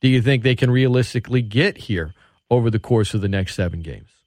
do 0.00 0.08
you 0.08 0.22
think 0.22 0.42
they 0.42 0.54
can 0.54 0.70
realistically 0.70 1.42
get 1.42 1.76
here 1.76 2.14
over 2.50 2.70
the 2.70 2.78
course 2.78 3.12
of 3.14 3.20
the 3.20 3.28
next 3.28 3.54
seven 3.54 3.82
games? 3.82 4.17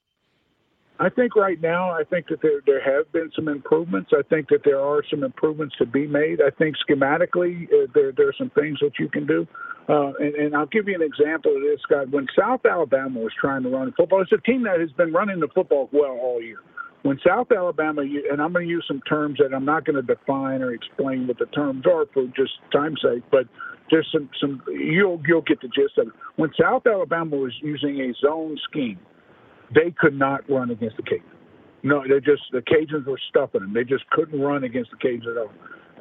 I 1.02 1.10
think 1.10 1.36
right 1.36 1.60
now, 1.60 1.90
I 1.90 2.04
think 2.04 2.28
that 2.28 2.44
there 2.44 2.62
there 2.68 2.80
have 2.80 3.12
been 3.12 3.32
some 3.36 3.48
improvements. 3.48 4.12
I 4.14 4.22
think 4.30 4.50
that 4.50 4.62
there 4.64 4.80
are 4.80 5.02
some 5.10 5.24
improvements 5.24 5.76
to 5.80 5.86
be 5.88 6.06
made. 6.06 6.42
I 6.42 6.52
think 6.52 6.76
schematically, 6.88 7.64
uh, 7.74 7.88
there 7.96 8.12
there 8.12 8.30
are 8.30 8.36
some 8.38 8.52
things 8.52 8.78
that 8.82 8.92
you 9.00 9.10
can 9.10 9.26
do. 9.26 9.48
Uh, 9.90 10.14
and, 10.20 10.36
and 10.36 10.56
I'll 10.56 10.68
give 10.68 10.88
you 10.88 10.94
an 10.94 11.02
example 11.02 11.56
of 11.56 11.64
this, 11.64 11.80
Scott. 11.82 12.12
When 12.12 12.28
South 12.40 12.68
Alabama 12.70 13.20
was 13.20 13.32
trying 13.42 13.64
to 13.64 13.70
run 13.70 13.92
football, 13.98 14.22
it's 14.22 14.32
a 14.32 14.38
team 14.38 14.64
that 14.66 14.80
has 14.80 14.92
been 14.92 15.12
running 15.12 15.40
the 15.40 15.48
football 15.56 15.90
well 15.92 16.20
all 16.22 16.40
year. 16.40 16.60
When 17.02 17.20
South 17.26 17.48
Alabama, 17.52 18.04
and 18.04 18.40
I'm 18.40 18.54
going 18.54 18.68
to 18.68 18.70
use 18.70 18.86
some 18.88 19.02
terms 19.10 19.40
that 19.40 19.56
I'm 19.56 19.66
not 19.66 19.86
going 19.86 19.96
to 19.96 20.04
define 20.04 20.62
or 20.62 20.72
explain 20.72 21.26
what 21.26 21.40
the 21.40 21.48
terms 21.48 21.84
are 21.88 22.06
for 22.14 22.28
just 22.36 22.52
time's 22.72 23.02
sake, 23.02 23.24
but 23.32 23.48
just 23.90 24.12
some 24.12 24.30
some 24.40 24.62
you'll 24.68 25.20
you'll 25.26 25.42
get 25.42 25.62
the 25.62 25.68
gist 25.68 25.98
of 25.98 26.10
it. 26.10 26.14
When 26.36 26.52
South 26.62 26.86
Alabama 26.86 27.38
was 27.38 27.54
using 27.64 28.00
a 28.02 28.14
zone 28.24 28.56
scheme 28.70 29.00
they 29.74 29.92
could 29.98 30.18
not 30.18 30.50
run 30.50 30.72
against 30.72 30.98
the 30.98 31.04
Cajuns. 31.04 31.24
No, 31.84 32.04
they 32.04 32.20
just 32.20 32.44
the 32.52 32.62
Cajuns 32.62 33.06
were 33.06 33.20
stuffing 33.30 33.62
them. 33.62 33.74
They 33.74 33.84
just 33.84 34.08
couldn't 34.12 34.40
run 34.40 34.64
against 34.64 34.92
the 34.92 34.98
Cajuns 34.98 35.32
at 35.32 35.38
all. 35.38 35.52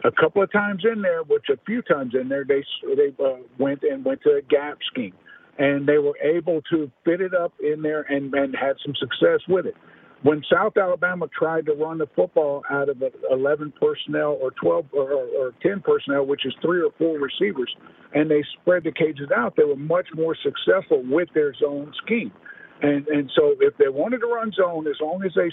A 0.05 0.11
couple 0.11 0.43
of 0.43 0.51
times 0.53 0.83
in 0.91 1.03
there, 1.03 1.23
which 1.23 1.47
a 1.51 1.59
few 1.66 1.83
times 1.83 2.14
in 2.18 2.29
there, 2.29 2.45
they 2.45 2.64
they 2.97 3.12
uh, 3.23 3.37
went 3.59 3.83
and 3.83 4.05
went 4.05 4.23
to 4.23 4.37
a 4.37 4.43
gap 4.43 4.79
scheme, 4.91 5.14
and 5.59 5.87
they 5.87 5.99
were 5.99 6.16
able 6.23 6.62
to 6.71 6.91
fit 7.05 7.21
it 7.21 7.35
up 7.35 7.53
in 7.61 7.83
there 7.83 8.03
and 8.03 8.35
and 8.35 8.55
had 8.55 8.77
some 8.85 8.95
success 8.97 9.41
with 9.49 9.66
it. 9.66 9.75
When 10.23 10.43
South 10.53 10.77
Alabama 10.77 11.29
tried 11.29 11.64
to 11.66 11.73
run 11.73 11.97
the 11.97 12.07
football 12.14 12.62
out 12.71 12.91
of 12.91 13.03
11 13.31 13.73
personnel 13.81 14.37
or 14.39 14.51
12 14.51 14.87
or, 14.93 15.12
or 15.12 15.55
10 15.62 15.81
personnel, 15.81 16.27
which 16.27 16.45
is 16.45 16.53
three 16.61 16.83
or 16.83 16.91
four 16.99 17.18
receivers, 17.18 17.75
and 18.12 18.31
they 18.31 18.45
spread 18.61 18.85
the 18.85 18.91
Cajuns 18.91 19.33
out, 19.33 19.57
they 19.57 19.64
were 19.64 19.77
much 19.77 20.09
more 20.14 20.37
successful 20.43 21.03
with 21.09 21.31
their 21.33 21.55
zone 21.55 21.95
scheme. 22.05 22.33
And 22.83 23.07
and 23.09 23.31
so 23.37 23.55
if 23.61 23.76
they 23.76 23.89
wanted 23.89 24.18
to 24.20 24.26
run 24.26 24.53
zone, 24.53 24.87
as 24.87 24.97
long 25.01 25.22
as 25.24 25.33
they 25.37 25.51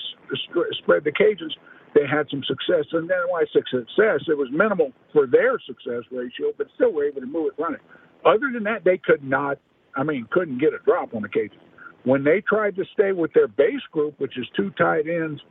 spread 0.83 1.03
the 1.03 1.11
Cajuns, 1.11 1.55
they 1.93 2.07
had 2.09 2.27
some 2.29 2.43
success. 2.47 2.85
And 2.93 3.09
then 3.09 3.17
why 3.27 3.43
success, 3.51 4.21
it 4.27 4.37
was 4.37 4.49
minimal 4.51 4.91
for 5.11 5.27
their 5.27 5.59
success 5.65 6.03
ratio, 6.11 6.53
but 6.57 6.67
still 6.75 6.93
were 6.93 7.05
able 7.05 7.21
to 7.21 7.27
move 7.27 7.51
it 7.51 7.61
running. 7.61 7.81
Other 8.25 8.51
than 8.53 8.63
that, 8.63 8.83
they 8.83 8.97
could 8.97 9.23
not. 9.23 9.57
I 9.95 10.03
mean, 10.03 10.27
couldn't 10.31 10.59
get 10.59 10.73
a 10.73 10.79
drop 10.85 11.15
on 11.15 11.23
the 11.23 11.29
Cajuns. 11.29 11.59
When 12.03 12.23
they 12.23 12.41
tried 12.47 12.75
to 12.77 12.85
stay 12.93 13.11
with 13.11 13.33
their 13.33 13.47
base 13.47 13.81
group, 13.91 14.19
which 14.19 14.37
is 14.37 14.45
two 14.55 14.69
tight 14.77 15.07
ends, 15.07 15.41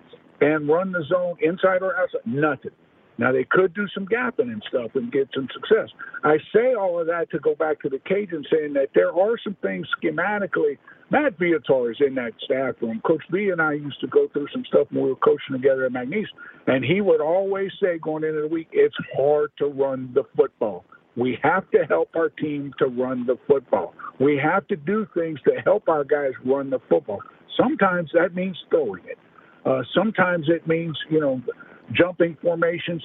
and 0.40 0.68
run 0.68 0.92
the 0.92 1.04
zone 1.08 1.36
inside 1.42 1.82
or 1.82 1.96
outside, 1.96 2.20
nothing. 2.24 2.70
Now 3.18 3.32
they 3.32 3.44
could 3.44 3.74
do 3.74 3.86
some 3.94 4.06
gapping 4.06 4.52
and 4.52 4.62
stuff 4.68 4.90
and 4.94 5.10
get 5.10 5.28
some 5.34 5.48
success. 5.52 5.88
I 6.24 6.36
say 6.54 6.74
all 6.74 7.00
of 7.00 7.06
that 7.06 7.30
to 7.30 7.38
go 7.38 7.54
back 7.54 7.80
to 7.82 7.88
the 7.88 7.98
Cajun 7.98 8.44
saying 8.50 8.74
that 8.74 8.90
there 8.94 9.12
are 9.12 9.38
some 9.42 9.56
things 9.62 9.86
schematically. 10.02 10.78
Matt 11.10 11.38
Viator 11.38 11.92
is 11.92 11.98
in 12.00 12.14
that 12.16 12.32
staff 12.44 12.74
room. 12.80 13.00
Coach 13.06 13.22
B 13.30 13.50
and 13.50 13.62
I 13.62 13.74
used 13.74 14.00
to 14.00 14.08
go 14.08 14.28
through 14.32 14.48
some 14.52 14.64
stuff 14.68 14.88
when 14.90 15.04
we 15.04 15.10
were 15.10 15.16
coaching 15.16 15.52
together 15.52 15.86
at 15.86 15.92
McNeese, 15.92 16.26
and 16.66 16.84
he 16.84 17.00
would 17.00 17.20
always 17.20 17.70
say 17.80 17.98
going 17.98 18.24
into 18.24 18.42
the 18.42 18.48
week, 18.48 18.68
it's 18.72 18.96
hard 19.16 19.52
to 19.58 19.66
run 19.66 20.10
the 20.14 20.24
football. 20.36 20.84
We 21.16 21.38
have 21.42 21.70
to 21.70 21.84
help 21.88 22.10
our 22.14 22.28
team 22.28 22.74
to 22.78 22.86
run 22.86 23.24
the 23.24 23.38
football. 23.46 23.94
We 24.20 24.36
have 24.42 24.66
to 24.68 24.76
do 24.76 25.06
things 25.14 25.38
to 25.44 25.62
help 25.64 25.88
our 25.88 26.04
guys 26.04 26.32
run 26.44 26.70
the 26.70 26.80
football. 26.90 27.20
Sometimes 27.56 28.10
that 28.12 28.34
means 28.34 28.58
throwing 28.68 29.04
it. 29.06 29.18
Uh, 29.64 29.82
sometimes 29.94 30.46
it 30.48 30.66
means, 30.68 30.96
you 31.10 31.20
know, 31.20 31.40
jumping 31.92 32.36
formation, 32.42 33.00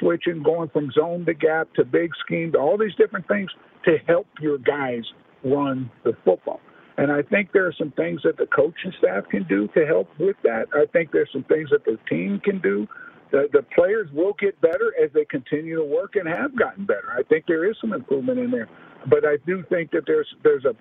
switching, 0.00 0.42
going 0.42 0.68
from 0.70 0.90
zone 0.92 1.24
to 1.26 1.34
gap 1.34 1.72
to 1.74 1.84
big 1.84 2.10
scheme 2.24 2.52
to 2.52 2.58
all 2.58 2.76
these 2.76 2.94
different 2.96 3.26
things 3.28 3.50
to 3.84 3.96
help 4.06 4.26
your 4.40 4.58
guys 4.58 5.02
run 5.44 5.90
the 6.04 6.12
football. 6.24 6.60
And 6.96 7.12
I 7.12 7.22
think 7.22 7.52
there 7.52 7.66
are 7.66 7.74
some 7.78 7.92
things 7.92 8.22
that 8.24 8.36
the 8.36 8.46
coaching 8.46 8.92
staff 8.98 9.24
can 9.30 9.44
do 9.44 9.68
to 9.68 9.86
help 9.86 10.08
with 10.18 10.36
that. 10.42 10.66
I 10.74 10.84
think 10.92 11.12
there's 11.12 11.30
some 11.32 11.44
things 11.44 11.70
that 11.70 11.84
the 11.84 11.96
team 12.10 12.40
can 12.44 12.60
do. 12.60 12.88
The, 13.30 13.46
the 13.52 13.62
players 13.74 14.08
will 14.12 14.34
get 14.40 14.60
better 14.60 14.92
as 15.02 15.10
they 15.14 15.24
continue 15.24 15.76
to 15.76 15.84
work 15.84 16.16
and 16.16 16.26
have 16.26 16.58
gotten 16.58 16.86
better. 16.86 17.12
I 17.16 17.22
think 17.22 17.44
there 17.46 17.70
is 17.70 17.76
some 17.80 17.92
improvement 17.92 18.40
in 18.40 18.50
there, 18.50 18.68
but 19.08 19.24
I 19.24 19.36
do 19.46 19.62
think 19.68 19.92
that 19.92 20.04
there's 20.06 20.26
there's 20.42 20.64
a 20.64 20.74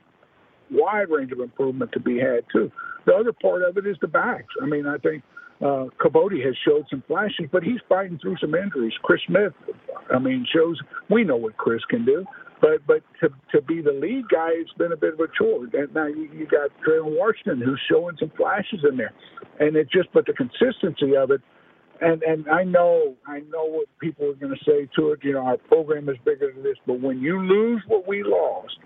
wide 0.71 1.09
range 1.09 1.31
of 1.31 1.39
improvement 1.39 1.91
to 1.91 1.99
be 1.99 2.17
had 2.17 2.45
too. 2.51 2.71
The 3.05 3.13
other 3.13 3.33
part 3.33 3.63
of 3.63 3.77
it 3.77 3.85
is 3.85 3.97
the 4.01 4.07
backs. 4.07 4.53
I 4.61 4.65
mean, 4.65 4.88
I 4.88 4.97
think 4.97 5.23
uh, 5.62 5.86
Kibodi 5.99 6.45
has 6.45 6.55
showed 6.66 6.86
some 6.89 7.03
flashes, 7.08 7.47
but 7.51 7.64
he's 7.64 7.80
fighting 7.89 8.20
through 8.22 8.38
some 8.39 8.53
injuries. 8.53 8.93
Chris 9.01 9.22
Smith, 9.28 9.53
I 10.14 10.20
mean, 10.20 10.45
shows 10.53 10.80
we 11.10 11.24
know 11.24 11.36
what 11.36 11.58
Chris 11.58 11.84
can 11.89 12.05
do, 12.05 12.26
but 12.62 12.86
but 12.86 13.01
to 13.22 13.30
to 13.51 13.62
be 13.62 13.82
the 13.82 13.91
lead 13.91 14.30
guy, 14.30 14.49
it's 14.51 14.72
been 14.74 14.91
a 14.91 14.97
bit 14.97 15.14
of 15.14 15.20
a 15.20 15.28
chore. 15.36 15.66
And 15.74 15.93
now 15.95 16.05
you, 16.05 16.30
you 16.32 16.45
got 16.45 16.70
Dre'lyn 16.86 17.18
Washington 17.18 17.62
who's 17.62 17.82
showing 17.89 18.18
some 18.20 18.32
flashes 18.38 18.82
in 18.88 18.97
there, 18.97 19.14
and 19.60 19.76
it 19.76 19.89
just 19.91 20.10
but 20.14 20.28
the 20.28 20.34
consistency 20.34 21.16
of 21.16 21.32
it. 21.32 21.41
And 22.01 22.22
and 22.22 22.47
I 22.49 22.64
know 22.64 23.16
I 23.26 23.39
know 23.39 23.66
what 23.66 23.88
people 23.99 24.30
are 24.30 24.34
going 24.34 24.55
to 24.55 24.64
say 24.64 24.88
to 24.95 25.14
it. 25.14 25.20
You 25.24 25.34
know, 25.34 25.45
our 25.45 25.58
program 25.58 26.08
is 26.10 26.18
bigger 26.24 26.51
than 26.53 26.62
this, 26.62 26.78
but 26.86 27.01
when 27.01 27.20
you 27.20 27.41
lose 27.41 27.82
what 27.88 28.08
we 28.08 28.22
lost, 28.24 28.78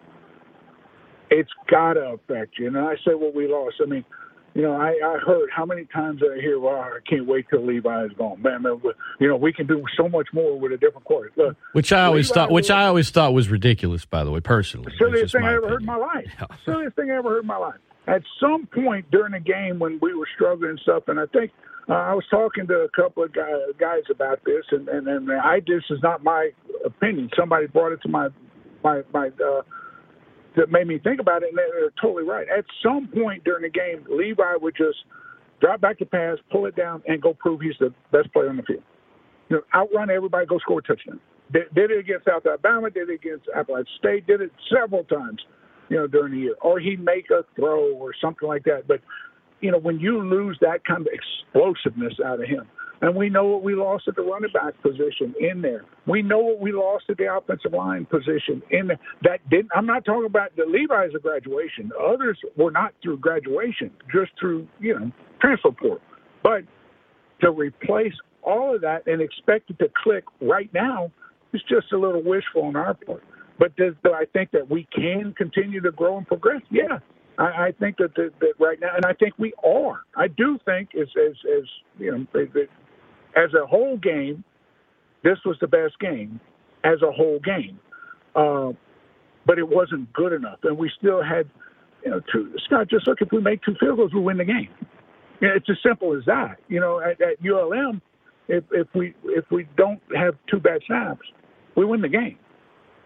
it's 1.30 1.52
got 1.70 1.94
to 1.94 2.16
affect 2.16 2.58
you. 2.58 2.68
And 2.68 2.78
I 2.78 2.96
say 3.06 3.14
what 3.14 3.36
we 3.36 3.50
lost. 3.50 3.76
I 3.82 3.88
mean 3.88 4.06
you 4.54 4.62
know, 4.62 4.74
I, 4.74 4.90
I 4.90 5.18
heard 5.26 5.50
how 5.56 5.66
many 5.66 5.86
times 5.86 6.22
I 6.22 6.40
hear, 6.42 6.60
well, 6.60 6.76
I 6.76 7.00
can't 7.10 7.26
wait 7.26 7.46
till 7.50 7.66
Levi 7.66 8.06
is 8.06 8.12
gone. 8.18 8.42
Man, 8.42 8.64
man, 8.64 8.82
you 9.20 9.28
know, 9.28 9.38
we 9.38 9.54
can 9.54 9.66
do 9.66 9.84
so 9.96 10.10
much 10.10 10.28
more 10.34 10.60
with 10.60 10.72
a 10.74 10.78
different 10.78 11.06
court. 11.06 11.32
Look, 11.38 11.56
which 11.72 11.94
I 11.94 12.06
always 12.06 12.30
Levi 12.30 12.42
thought, 12.42 12.52
which 12.52 12.70
I 12.70 12.86
always 12.86 13.10
thought 13.10 13.34
was 13.34 13.50
ridiculous, 13.50 14.06
by 14.06 14.24
the 14.24 14.32
way, 14.32 14.42
personally. 14.42 14.94
Silliest 14.98 15.34
thing 15.34 15.44
I 15.44 15.56
ever 15.56 15.70
heard 15.70 15.82
in 15.82 15.86
my 15.86 15.96
life. 15.96 16.30
Yeah. 16.40 16.48
Silliest 16.66 16.96
thing 16.96 17.12
I 17.12 17.16
ever 17.16 17.30
heard 17.30 17.42
in 17.42 17.48
my 17.48 17.58
life. 17.58 17.80
At 18.08 18.24
some 18.40 18.66
point 18.66 19.10
during 19.12 19.32
the 19.34 19.40
game 19.40 19.80
when 19.80 20.00
we 20.02 20.14
were 20.14 20.28
struggling 20.36 20.72
and 20.72 20.80
stuff, 20.80 21.04
and 21.08 21.20
I 21.20 21.28
think 21.28 21.52
uh, 21.88 21.94
I 21.94 22.14
was 22.14 22.26
talking 22.30 22.68
to 22.68 22.82
a 22.82 22.90
couple 22.90 23.24
of 23.24 23.34
guys, 23.34 23.54
guys 23.80 24.04
about 24.10 24.44
this, 24.44 24.66
and, 24.72 24.90
and, 24.90 25.08
and 25.08 25.32
I, 25.32 25.62
this 25.62 25.84
is 25.90 26.00
not 26.04 26.24
my 26.24 26.50
opinion. 26.84 27.30
Somebody 27.38 27.68
brought 27.68 27.92
it 27.92 28.02
to 28.02 28.10
my, 28.10 28.30
my, 28.84 29.02
my, 29.14 29.28
uh, 29.28 29.62
that 30.56 30.72
made 30.72 30.88
me 30.88 31.00
think 31.00 31.20
about 31.20 31.44
it, 31.44 31.50
and 31.50 31.58
they're 31.58 31.92
totally 32.02 32.24
right. 32.24 32.48
At 32.50 32.66
some 32.84 33.08
point 33.08 33.44
during 33.44 33.64
the 33.64 33.70
game, 33.70 34.06
Levi 34.10 34.56
would 34.62 34.76
just 34.76 34.98
drop 35.62 35.82
back 35.82 36.00
the 36.00 36.06
pass, 36.06 36.38
pull 36.52 36.66
it 36.66 36.76
down, 36.76 37.04
and 37.08 37.22
go 37.22 37.34
prove 37.34 37.62
he's 37.62 37.76
the 37.80 37.94
best 38.12 38.32
player 38.34 38.50
on 38.50 38.58
the 38.58 38.64
field. 38.64 38.84
You 39.50 39.58
know, 39.58 39.64
outrun 39.74 40.10
everybody, 40.10 40.46
go 40.46 40.60
score 40.60 40.80
a 40.80 40.82
touchdown. 40.82 41.20
Did, 41.52 41.74
did 41.74 41.92
it 41.92 42.00
against 42.00 42.26
South 42.26 42.46
Alabama, 42.46 42.90
did 42.90 43.10
it 43.10 43.16
against 43.16 43.46
Appalachian 43.56 43.88
State, 43.98 44.28
did 44.28 44.42
it 44.42 44.52
several 44.74 45.04
times, 45.04 45.42
you 45.90 45.98
know, 45.98 46.08
during 46.08 46.34
the 46.34 46.40
year. 46.40 46.56
Or 46.62 46.80
he'd 46.80 47.04
make 47.04 47.30
a 47.30 47.44
throw 47.56 47.94
or 47.94 48.14
something 48.22 48.48
like 48.48 48.64
that. 48.64 48.88
But, 48.88 49.02
you 49.60 49.72
know, 49.72 49.78
when 49.78 50.00
you 50.00 50.22
lose 50.22 50.58
that 50.62 50.86
kind 50.86 51.02
of 51.02 51.08
explosiveness 51.12 52.14
out 52.26 52.42
of 52.42 52.48
him– 52.48 52.68
and 53.02 53.16
we 53.16 53.30
know 53.30 53.46
what 53.46 53.64
we 53.64 53.76
lost 53.76 54.08
at 54.08 54.16
the 54.16 54.22
running 54.22 54.52
back 54.52 54.80
position 54.82 55.34
in 55.40 55.62
there. 55.62 55.86
We 56.06 56.22
know 56.22 56.40
what 56.40 56.60
we 56.60 56.72
lost 56.72 57.06
at 57.10 57.18
the 57.18 57.34
offensive 57.34 57.74
line 57.74 58.06
position 58.06 58.62
in 58.70 58.88
there. 58.88 59.00
That 59.24 59.48
didn't. 59.50 59.72
I'm 59.76 59.88
not 59.88 60.06
talking 60.06 60.26
about 60.26 60.56
the 60.56 60.66
Levi's 60.66 61.16
a 61.16 61.20
graduation. 61.20 61.92
Others 62.00 62.40
were 62.56 62.72
not 62.72 62.94
through 63.02 63.18
graduation, 63.18 63.92
just 64.14 64.32
through 64.40 64.68
you 64.80 64.98
know 64.98 65.12
transfer 65.42 65.72
portal. 65.72 66.02
But 66.44 66.64
to 67.42 67.52
replace 67.52 68.14
all 68.44 68.76
of 68.76 68.82
that 68.82 69.08
and 69.08 69.22
expect 69.22 69.70
it 69.70 69.80
to 69.80 69.90
click 70.04 70.24
right 70.42 70.72
now 70.74 71.12
is 71.54 71.62
just 71.68 71.92
a 71.92 71.98
little 71.98 72.24
wishful 72.24 72.64
on 72.64 72.76
our 72.76 72.94
part. 72.94 73.24
But 73.60 73.76
does, 73.76 73.94
do 74.04 74.14
I 74.14 74.26
think 74.34 74.52
that 74.52 74.70
we 74.70 74.88
can 74.94 75.34
continue 75.38 75.82
to 75.82 75.92
grow 75.92 76.18
and 76.18 76.26
progress? 76.28 76.62
Yeah, 76.72 77.00
I, 77.38 77.44
I 77.44 77.72
think 77.80 77.98
that, 77.98 78.16
that, 78.16 78.32
that 78.40 78.54
right 78.60 78.80
now, 78.80 78.96
and 78.96 79.06
I 79.06 79.14
think 79.14 79.34
we 79.38 79.54
are. 79.64 80.02
I 80.16 80.28
do 80.28 80.60
think 80.66 80.90
as 80.96 81.08
as 81.18 81.36
as 81.58 81.64
you 82.00 82.12
know, 82.12 82.26
as 83.36 83.54
a 83.54 83.66
whole 83.66 83.98
game, 83.98 84.44
this 85.24 85.38
was 85.46 85.58
the 85.62 85.68
best 85.68 86.00
game 86.00 86.40
as 86.84 87.02
a 87.02 87.12
whole 87.12 87.40
game. 87.40 87.80
Uh, 88.36 88.72
but 89.46 89.58
it 89.58 89.68
wasn't 89.68 90.12
good 90.14 90.34
enough. 90.34 90.60
And 90.64 90.78
we 90.78 90.92
still 90.98 91.22
had, 91.24 91.50
you 92.04 92.12
know, 92.12 92.22
two, 92.32 92.54
Scott, 92.66 92.90
just 92.90 93.08
look, 93.08 93.22
if 93.22 93.32
we 93.32 93.42
make 93.42 93.62
two 93.64 93.76
field 93.80 93.98
goals, 93.98 94.14
we 94.14 94.22
win 94.22 94.38
the 94.38 94.46
game. 94.46 94.70
You 95.40 95.48
know, 95.48 95.56
it's 95.56 95.70
as 95.70 95.78
simple 95.84 96.16
as 96.16 96.24
that. 96.26 96.58
You 96.68 96.80
know, 96.80 97.02
at, 97.02 97.20
at 97.22 97.38
ULM, 97.44 98.02
if, 98.48 98.64
if 98.72 98.88
we 98.94 99.14
if 99.26 99.46
we 99.50 99.68
don't 99.78 100.02
have 100.16 100.36
two 100.50 100.60
bad 100.60 100.82
snaps, 100.86 101.26
we 101.76 101.86
win 101.86 102.02
the 102.02 102.10
game. 102.10 102.38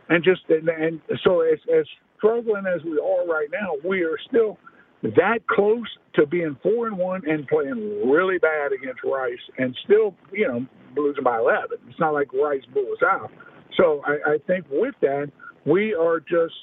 And 0.09 0.23
just 0.23 0.41
and, 0.49 0.67
and 0.67 1.01
so 1.23 1.41
as 1.41 1.59
as 1.73 1.85
struggling 2.17 2.65
as 2.67 2.83
we 2.83 2.99
are 2.99 3.25
right 3.25 3.47
now, 3.51 3.73
we 3.87 4.03
are 4.03 4.17
still– 4.27 4.57
that 5.15 5.39
close 5.47 5.87
to 6.15 6.25
being 6.25 6.57
four 6.63 6.87
and 6.87 6.97
one 6.97 7.21
and 7.27 7.47
playing 7.47 8.09
really 8.09 8.37
bad 8.37 8.71
against 8.71 9.03
Rice 9.03 9.37
and 9.57 9.75
still, 9.83 10.15
you 10.31 10.47
know, 10.47 10.65
losing 10.95 11.23
by 11.23 11.39
11. 11.39 11.77
It's 11.89 11.99
not 11.99 12.13
like 12.13 12.31
Rice 12.33 12.63
blew 12.73 12.91
us 12.93 13.03
out. 13.03 13.31
So 13.77 14.01
I, 14.05 14.33
I 14.33 14.37
think 14.47 14.65
with 14.69 14.95
that, 15.01 15.31
we 15.65 15.93
are 15.93 16.19
just, 16.19 16.53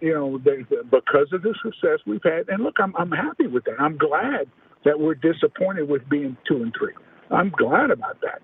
you 0.00 0.12
know, 0.12 0.38
they, 0.38 0.62
because 0.90 1.28
of 1.32 1.42
the 1.42 1.54
success 1.62 2.00
we've 2.06 2.22
had. 2.24 2.48
And 2.48 2.64
look, 2.64 2.76
I'm 2.78 2.94
I'm 2.96 3.12
happy 3.12 3.46
with 3.46 3.64
that. 3.64 3.76
I'm 3.78 3.96
glad 3.96 4.50
that 4.84 4.98
we're 4.98 5.14
disappointed 5.14 5.88
with 5.88 6.08
being 6.08 6.36
two 6.48 6.56
and 6.56 6.74
three. 6.76 6.94
I'm 7.30 7.50
glad 7.50 7.90
about 7.90 8.20
that. 8.22 8.42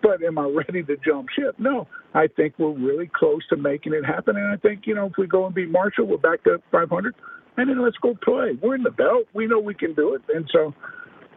But 0.00 0.22
am 0.22 0.38
I 0.38 0.46
ready 0.46 0.82
to 0.82 0.96
jump 1.04 1.28
ship? 1.36 1.54
No. 1.58 1.86
I 2.14 2.26
think 2.26 2.54
we're 2.58 2.72
really 2.72 3.10
close 3.14 3.46
to 3.48 3.56
making 3.56 3.92
it 3.92 4.04
happen. 4.04 4.36
And 4.36 4.50
I 4.50 4.56
think, 4.56 4.82
you 4.86 4.94
know, 4.94 5.06
if 5.06 5.12
we 5.18 5.26
go 5.26 5.46
and 5.46 5.54
beat 5.54 5.70
Marshall, 5.70 6.06
we're 6.06 6.16
back 6.16 6.42
to 6.44 6.58
500 6.70 7.14
and 7.56 7.68
then 7.68 7.82
let's 7.82 7.96
go 7.98 8.14
play. 8.22 8.58
We're 8.62 8.74
in 8.74 8.82
the 8.82 8.90
belt. 8.90 9.26
We 9.34 9.46
know 9.46 9.58
we 9.58 9.74
can 9.74 9.94
do 9.94 10.14
it. 10.14 10.22
And 10.34 10.48
so 10.52 10.74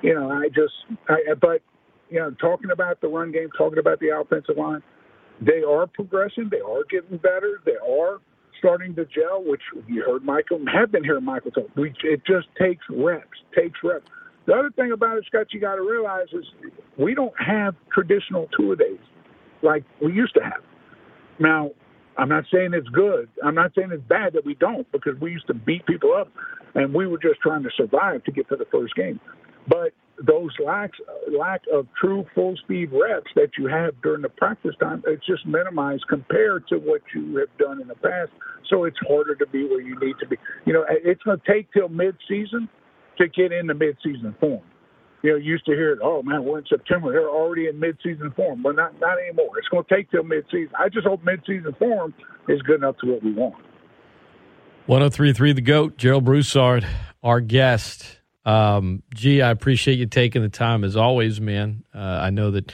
you 0.02 0.14
know, 0.14 0.30
I 0.30 0.50
just, 0.50 0.74
I, 1.10 1.34
but 1.40 1.62
you 2.10 2.20
know, 2.20 2.32
talking 2.40 2.72
about 2.72 3.02
the 3.02 3.08
run 3.08 3.32
game, 3.32 3.50
talking 3.58 3.80
about 3.80 4.00
the 4.00 4.10
offensive 4.10 4.58
line, 4.58 4.84
they 5.42 5.64
are 5.68 5.88
progressing. 5.88 6.50
They 6.52 6.60
are 6.60 6.84
getting 6.90 7.18
better. 7.18 7.60
They 7.66 7.76
are 7.76 8.20
starting 8.60 8.96
to 8.96 9.06
gel, 9.06 9.44
which 9.44 9.62
you 9.88 10.04
heard 10.04 10.24
Michael 10.24 10.60
have 10.72 10.92
been 10.92 11.04
hearing 11.04 11.26
Michael 11.26 11.52
talk. 11.52 11.70
We, 11.76 11.94
it 12.04 12.22
just 12.26 12.48
takes 12.60 12.86
reps, 12.90 13.38
takes 13.56 13.80
reps. 13.84 14.06
The 14.46 14.54
other 14.54 14.70
thing 14.76 14.92
about 14.92 15.18
it, 15.18 15.26
Scott, 15.26 15.48
you 15.52 15.60
got 15.60 15.76
to 15.76 15.82
realize 15.82 16.28
is 16.32 16.46
we 16.98 17.16
don't 17.16 17.34
have 17.40 17.76
traditional 17.92 18.48
two 18.56 18.76
days 18.76 19.00
like 19.64 19.84
we 20.02 20.14
used 20.14 20.36
to 20.36 20.44
have. 20.44 20.62
Now, 21.40 21.72
I'm 22.18 22.30
not 22.30 22.46
saying 22.52 22.74
it's 22.74 22.88
good. 22.90 23.30
I'm 23.44 23.56
not 23.56 23.72
saying 23.76 23.90
it's 23.92 24.04
bad 24.08 24.34
that 24.34 24.46
we 24.46 24.56
don't 24.56 24.90
because 24.92 25.20
we 25.20 25.32
used 25.32 25.48
to 25.48 25.54
beat 25.54 25.86
people 25.86 26.14
up 26.14 26.30
and 26.74 26.94
we 26.94 27.08
were 27.08 27.18
just 27.18 27.40
trying 27.42 27.64
to 27.64 27.70
survive 27.76 28.24
to 28.26 28.32
get 28.32 28.48
to 28.50 28.56
the 28.56 28.66
first 28.72 28.96
game. 28.96 29.20
But 29.68 29.94
those 30.26 30.52
lacks 30.64 30.98
lack 31.38 31.62
of 31.74 31.88
true 32.00 32.26
full 32.34 32.56
speed 32.58 32.90
reps 32.92 33.30
that 33.36 33.50
you 33.58 33.68
have 33.68 34.02
during 34.02 34.22
the 34.22 34.30
practice 34.30 34.76
time, 34.80 35.04
it's 35.08 35.26
just 35.26 35.46
minimized 35.46 36.06
compared 36.08 36.68
to 36.70 36.78
what 36.78 37.02
you 37.14 37.38
have 37.38 37.50
done 37.58 37.82
in 37.82 37.88
the 37.88 37.96
past. 37.96 38.32
So 38.70 38.86
it's 38.86 38.98
harder 39.08 39.36
to 39.36 39.46
be 39.48 39.66
where 39.68 39.82
you 39.82 40.00
need 40.00 40.16
to 40.22 40.28
be. 40.28 40.38
You 40.66 40.74
know, 40.74 40.86
it's 40.90 41.22
going 41.24 41.40
to 41.40 41.52
take 41.52 41.72
till 41.74 41.90
mid 41.90 42.16
season 42.28 42.70
to 43.18 43.28
get 43.28 43.52
into 43.52 43.74
mid 43.74 43.98
season 44.04 44.36
form. 44.40 44.62
You 45.26 45.32
know, 45.32 45.38
used 45.38 45.66
to 45.66 45.72
hear 45.72 45.92
it, 45.92 46.00
oh 46.04 46.22
man, 46.22 46.44
we're 46.44 46.60
in 46.60 46.66
September, 46.70 47.12
they're 47.12 47.28
already 47.28 47.66
in 47.66 47.80
mid 47.80 47.98
season 48.04 48.32
form. 48.36 48.62
But 48.62 48.76
not 48.76 49.00
not 49.00 49.18
anymore. 49.18 49.58
It's 49.58 49.68
going 49.70 49.84
to 49.84 49.96
take 49.96 50.12
till 50.12 50.22
mid 50.22 50.46
season. 50.52 50.70
I 50.78 50.88
just 50.88 51.08
hope 51.08 51.24
mid 51.24 51.42
season 51.48 51.74
form 51.80 52.14
is 52.48 52.62
good 52.62 52.76
enough 52.76 52.98
to 53.00 53.12
what 53.12 53.24
we 53.24 53.34
want. 53.34 53.56
1033 54.86 55.54
The 55.54 55.62
GOAT, 55.62 55.98
Gerald 55.98 56.26
Broussard, 56.26 56.86
our 57.24 57.42
guest. 57.42 58.20
Um, 58.46 59.02
gee, 59.16 59.42
I 59.42 59.50
appreciate 59.50 59.98
you 59.98 60.06
taking 60.06 60.44
the 60.44 60.50
time 60.50 60.84
as 60.84 60.96
always, 60.96 61.42
man. 61.42 61.84
Uh, 61.92 62.20
I 62.22 62.30
know 62.30 62.52
that 62.52 62.72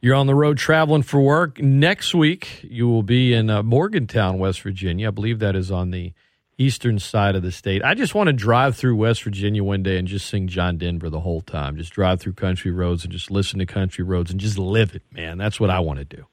you're 0.00 0.14
on 0.14 0.26
the 0.26 0.34
road 0.34 0.56
traveling 0.56 1.02
for 1.02 1.20
work. 1.20 1.60
Next 1.60 2.14
week, 2.14 2.60
you 2.62 2.88
will 2.88 3.02
be 3.02 3.34
in 3.34 3.50
uh, 3.50 3.62
Morgantown, 3.62 4.38
West 4.38 4.62
Virginia. 4.62 5.08
I 5.08 5.10
believe 5.10 5.38
that 5.40 5.54
is 5.54 5.70
on 5.70 5.90
the 5.90 6.14
eastern 6.60 6.98
side 6.98 7.34
of 7.34 7.42
the 7.42 7.50
state. 7.50 7.82
I 7.82 7.94
just 7.94 8.14
want 8.14 8.26
to 8.26 8.32
drive 8.32 8.76
through 8.76 8.96
West 8.96 9.22
Virginia 9.22 9.64
one 9.64 9.82
day 9.82 9.96
and 9.96 10.06
just 10.06 10.26
sing 10.26 10.46
John 10.46 10.76
Denver 10.76 11.08
the 11.08 11.20
whole 11.20 11.40
time. 11.40 11.76
Just 11.76 11.92
drive 11.92 12.20
through 12.20 12.34
country 12.34 12.70
roads 12.70 13.04
and 13.04 13.12
just 13.12 13.30
listen 13.30 13.58
to 13.58 13.66
country 13.66 14.04
roads 14.04 14.30
and 14.30 14.38
just 14.38 14.58
live 14.58 14.94
it, 14.94 15.02
man. 15.10 15.38
That's 15.38 15.58
what 15.58 15.70
I 15.70 15.80
want 15.80 15.98
to 15.98 16.04
do. 16.04 16.26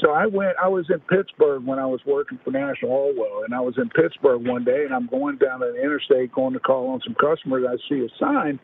So 0.00 0.10
I 0.10 0.26
went. 0.26 0.56
I 0.60 0.66
was 0.66 0.86
in 0.90 0.98
Pittsburgh 1.00 1.64
when 1.64 1.78
I 1.78 1.86
was 1.86 2.00
working 2.04 2.38
for 2.42 2.50
National 2.50 2.90
Oilwell, 2.90 3.44
and 3.44 3.54
I 3.54 3.60
was 3.60 3.74
in 3.78 3.88
Pittsburgh 3.90 4.44
one 4.46 4.64
day, 4.64 4.84
and 4.84 4.92
I'm 4.92 5.06
going 5.06 5.36
down 5.36 5.60
the 5.60 5.80
interstate, 5.80 6.32
going 6.32 6.54
to 6.54 6.58
call 6.58 6.88
on 6.88 7.00
some 7.04 7.14
customers. 7.14 7.64
I 7.68 7.76
see 7.88 8.04
a 8.04 8.08
sign 8.18 8.58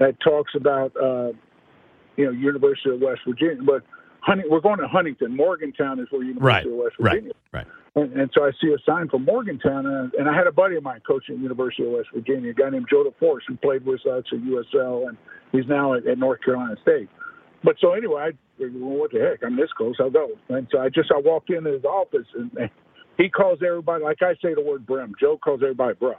that 0.00 0.18
talks 0.20 0.52
about, 0.56 0.96
uh, 0.96 1.30
you 2.16 2.24
know, 2.24 2.32
University 2.32 2.90
of 2.90 3.00
West 3.00 3.20
Virginia, 3.24 3.62
but 3.62 3.84
Hunting, 4.22 4.46
we're 4.50 4.60
going 4.60 4.78
to 4.78 4.88
Huntington. 4.88 5.36
Morgantown 5.36 5.98
is 5.98 6.06
where 6.10 6.22
University 6.22 6.68
right, 6.68 6.78
of 6.78 6.84
West 6.84 6.96
Virginia. 7.00 7.32
Right. 7.52 7.66
Right. 7.66 7.79
And, 7.96 8.12
and 8.12 8.30
so 8.34 8.44
I 8.44 8.50
see 8.62 8.68
a 8.68 8.78
sign 8.86 9.08
from 9.08 9.24
Morgantown, 9.24 9.86
and, 9.86 10.14
and 10.14 10.28
I 10.28 10.36
had 10.36 10.46
a 10.46 10.52
buddy 10.52 10.76
of 10.76 10.82
mine 10.82 11.00
coaching 11.06 11.36
at 11.36 11.40
University 11.42 11.84
of 11.84 11.92
West 11.92 12.08
Virginia, 12.14 12.50
a 12.50 12.54
guy 12.54 12.70
named 12.70 12.86
Joe 12.88 13.04
DeForce, 13.04 13.40
who 13.48 13.56
played 13.56 13.84
with 13.84 14.06
us 14.06 14.24
at 14.32 14.38
USL, 14.38 15.08
and 15.08 15.16
he's 15.50 15.66
now 15.66 15.94
at, 15.94 16.06
at 16.06 16.18
North 16.18 16.40
Carolina 16.44 16.76
State. 16.82 17.08
But 17.64 17.76
so 17.80 17.92
anyway, 17.92 18.32
I 18.32 18.32
well, 18.58 18.98
what 18.98 19.12
the 19.12 19.20
heck? 19.20 19.42
I'm 19.44 19.56
this 19.56 19.70
close. 19.76 19.96
I'll 20.00 20.10
go. 20.10 20.28
And 20.48 20.66
so 20.70 20.78
I 20.80 20.88
just 20.88 21.10
I 21.14 21.18
walked 21.18 21.50
into 21.50 21.72
his 21.72 21.84
office, 21.84 22.26
and, 22.34 22.50
and 22.58 22.70
he 23.18 23.28
calls 23.28 23.58
everybody 23.66 24.04
like 24.04 24.22
I 24.22 24.34
say 24.42 24.54
the 24.54 24.62
word 24.62 24.86
"brim." 24.86 25.14
Joe 25.20 25.38
calls 25.42 25.60
everybody 25.62 25.94
"bruh," 25.94 26.14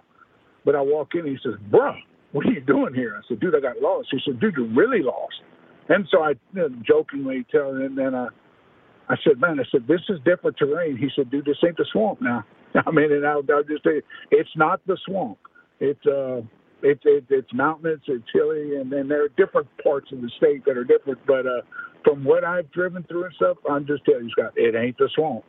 but 0.66 0.76
I 0.76 0.82
walk 0.82 1.10
in, 1.14 1.22
and 1.22 1.30
he 1.30 1.38
says, 1.44 1.56
"Bruh, 1.70 1.96
what 2.32 2.46
are 2.46 2.52
you 2.52 2.62
doing 2.62 2.94
here?" 2.94 3.16
I 3.18 3.22
said, 3.28 3.40
"Dude, 3.40 3.56
I 3.56 3.60
got 3.60 3.82
lost." 3.82 4.10
He 4.12 4.20
said, 4.26 4.40
"Dude, 4.40 4.56
you 4.58 4.66
really 4.76 5.02
lost." 5.02 5.36
And 5.90 6.08
so 6.12 6.24
I 6.24 6.30
you 6.30 6.38
know, 6.54 6.70
jokingly 6.88 7.46
tell 7.52 7.72
him, 7.72 7.82
and 7.82 7.98
then 7.98 8.16
I, 8.16 8.28
I 9.12 9.18
said, 9.24 9.39
"Man," 9.39 9.59
I 9.59 9.64
said, 9.72 9.88
"This 9.88 10.01
is 10.09 10.20
different 10.24 10.57
terrain." 10.57 10.97
He 10.97 11.09
said, 11.16 11.30
"Dude, 11.30 11.45
this 11.45 11.57
ain't 11.66 11.78
the 11.78 11.86
swamp 11.91 12.22
now." 12.22 12.45
I 12.88 12.91
mean, 12.91 13.12
and 13.12 13.26
I'll, 13.26 13.43
I'll 13.53 13.64
just 13.64 13.84
say, 13.84 14.01
it's 14.30 14.49
not 14.55 14.82
the 14.88 14.97
swamp. 15.05 15.38
It's 15.80 16.05
uh, 16.05 16.41
it's 16.84 17.01
it, 17.05 17.26
it's 17.30 17.53
mountainous, 17.53 17.99
it's 18.07 18.26
hilly, 18.34 18.78
and 18.78 18.91
then 18.91 19.07
there 19.07 19.26
are 19.26 19.30
different 19.30 19.68
parts 19.84 20.12
of 20.12 20.22
the 20.22 20.30
state 20.38 20.66
that 20.66 20.78
are 20.78 20.84
different. 20.84 21.20
But 21.26 21.45
uh, 21.45 21.62
from 22.03 22.24
what 22.24 22.43
I've 22.43 22.72
driven 22.72 23.03
through 23.03 23.26
and 23.26 23.34
stuff, 23.36 23.57
I'm 23.70 23.86
just 23.86 24.05
telling 24.05 24.26
you, 24.26 24.32
Scott, 24.32 24.53
it 24.55 24.76
ain't 24.76 24.97
the 24.97 25.09
swamp. 25.16 25.43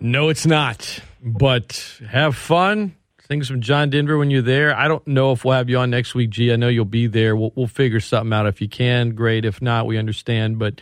No, 0.00 0.28
it's 0.28 0.46
not. 0.46 1.00
But 1.22 2.00
have 2.08 2.36
fun. 2.36 2.96
Sing 3.28 3.44
from 3.44 3.60
John 3.60 3.90
Denver 3.90 4.18
when 4.18 4.30
you're 4.30 4.42
there. 4.42 4.76
I 4.76 4.88
don't 4.88 5.06
know 5.06 5.30
if 5.30 5.44
we'll 5.44 5.54
have 5.54 5.70
you 5.70 5.78
on 5.78 5.90
next 5.90 6.16
week, 6.16 6.30
G. 6.30 6.52
I 6.52 6.56
know 6.56 6.66
you'll 6.66 6.84
be 6.84 7.06
there. 7.06 7.36
We'll, 7.36 7.52
we'll 7.54 7.68
figure 7.68 8.00
something 8.00 8.32
out. 8.32 8.46
If 8.46 8.60
you 8.60 8.68
can, 8.68 9.14
great. 9.14 9.44
If 9.44 9.62
not, 9.62 9.86
we 9.86 9.98
understand. 9.98 10.58
But 10.58 10.80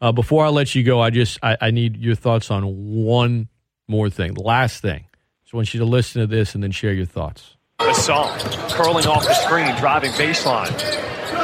uh, 0.00 0.12
before 0.12 0.44
I 0.44 0.48
let 0.48 0.74
you 0.74 0.82
go, 0.82 1.00
I 1.00 1.10
just 1.10 1.38
I, 1.42 1.56
I 1.60 1.70
need 1.70 1.96
your 1.96 2.14
thoughts 2.14 2.50
on 2.50 2.64
one 3.04 3.48
more 3.88 4.10
thing. 4.10 4.34
The 4.34 4.42
last 4.42 4.82
thing. 4.82 5.04
So 5.44 5.54
I 5.54 5.56
want 5.58 5.74
you 5.74 5.80
to 5.80 5.86
listen 5.86 6.20
to 6.20 6.26
this 6.26 6.54
and 6.54 6.62
then 6.62 6.72
share 6.72 6.92
your 6.92 7.06
thoughts. 7.06 7.56
Hassan 7.80 8.38
curling 8.70 9.06
off 9.06 9.24
the 9.24 9.34
screen, 9.34 9.74
driving 9.76 10.10
baseline. 10.12 10.72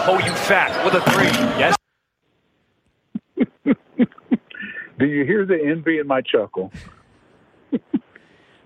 Oh, 0.07 0.19
you 0.19 0.33
fat 0.33 0.85
with 0.85 0.95
a 0.95 1.01
three. 1.11 1.27
Yes. 1.59 1.77
Do 4.99 5.07
you 5.07 5.25
hear 5.25 5.47
the 5.47 5.59
envy 5.63 5.99
in 5.99 6.07
my 6.07 6.21
chuckle? 6.21 6.73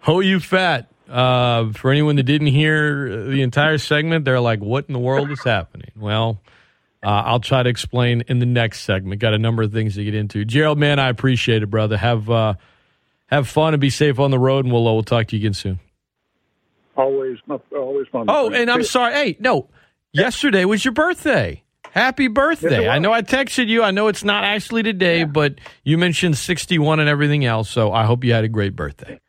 Ho, 0.00 0.20
you 0.20 0.40
fat. 0.40 0.90
Uh, 1.08 1.72
for 1.72 1.90
anyone 1.90 2.16
that 2.16 2.24
didn't 2.24 2.48
hear 2.48 3.28
the 3.28 3.42
entire 3.42 3.78
segment, 3.78 4.24
they're 4.24 4.40
like, 4.40 4.60
what 4.60 4.86
in 4.88 4.92
the 4.92 4.98
world 4.98 5.30
is 5.30 5.42
happening? 5.44 5.90
Well, 5.96 6.40
uh, 7.06 7.22
I'll 7.24 7.38
try 7.38 7.62
to 7.62 7.70
explain 7.70 8.24
in 8.26 8.40
the 8.40 8.46
next 8.46 8.80
segment. 8.80 9.20
Got 9.20 9.32
a 9.32 9.38
number 9.38 9.62
of 9.62 9.72
things 9.72 9.94
to 9.94 10.02
get 10.02 10.16
into. 10.16 10.44
Gerald, 10.44 10.76
man, 10.76 10.98
I 10.98 11.08
appreciate 11.08 11.62
it, 11.62 11.70
brother. 11.70 11.96
Have 11.96 12.28
uh, 12.28 12.54
have 13.28 13.46
fun 13.46 13.74
and 13.74 13.80
be 13.80 13.90
safe 13.90 14.18
on 14.18 14.32
the 14.32 14.40
road, 14.40 14.64
and 14.64 14.74
we'll, 14.74 14.88
uh, 14.88 14.92
we'll 14.92 15.04
talk 15.04 15.28
to 15.28 15.36
you 15.36 15.42
again 15.42 15.54
soon. 15.54 15.78
Always, 16.96 17.38
always 17.48 18.08
fun. 18.08 18.26
Oh, 18.28 18.50
and 18.50 18.68
I'm 18.68 18.82
sorry. 18.82 19.12
Hey, 19.14 19.36
no, 19.38 19.68
yesterday 20.12 20.64
was 20.64 20.84
your 20.84 20.94
birthday. 20.94 21.62
Happy 21.92 22.26
birthday. 22.26 22.82
Yes, 22.82 22.90
I 22.90 22.98
know 22.98 23.12
I 23.12 23.22
texted 23.22 23.68
you. 23.68 23.84
I 23.84 23.92
know 23.92 24.08
it's 24.08 24.24
not 24.24 24.42
actually 24.42 24.82
today, 24.82 25.22
but 25.22 25.60
you 25.84 25.98
mentioned 25.98 26.36
61 26.36 26.98
and 26.98 27.08
everything 27.08 27.44
else, 27.44 27.70
so 27.70 27.92
I 27.92 28.04
hope 28.04 28.24
you 28.24 28.32
had 28.32 28.42
a 28.42 28.48
great 28.48 28.74
birthday. 28.74 29.20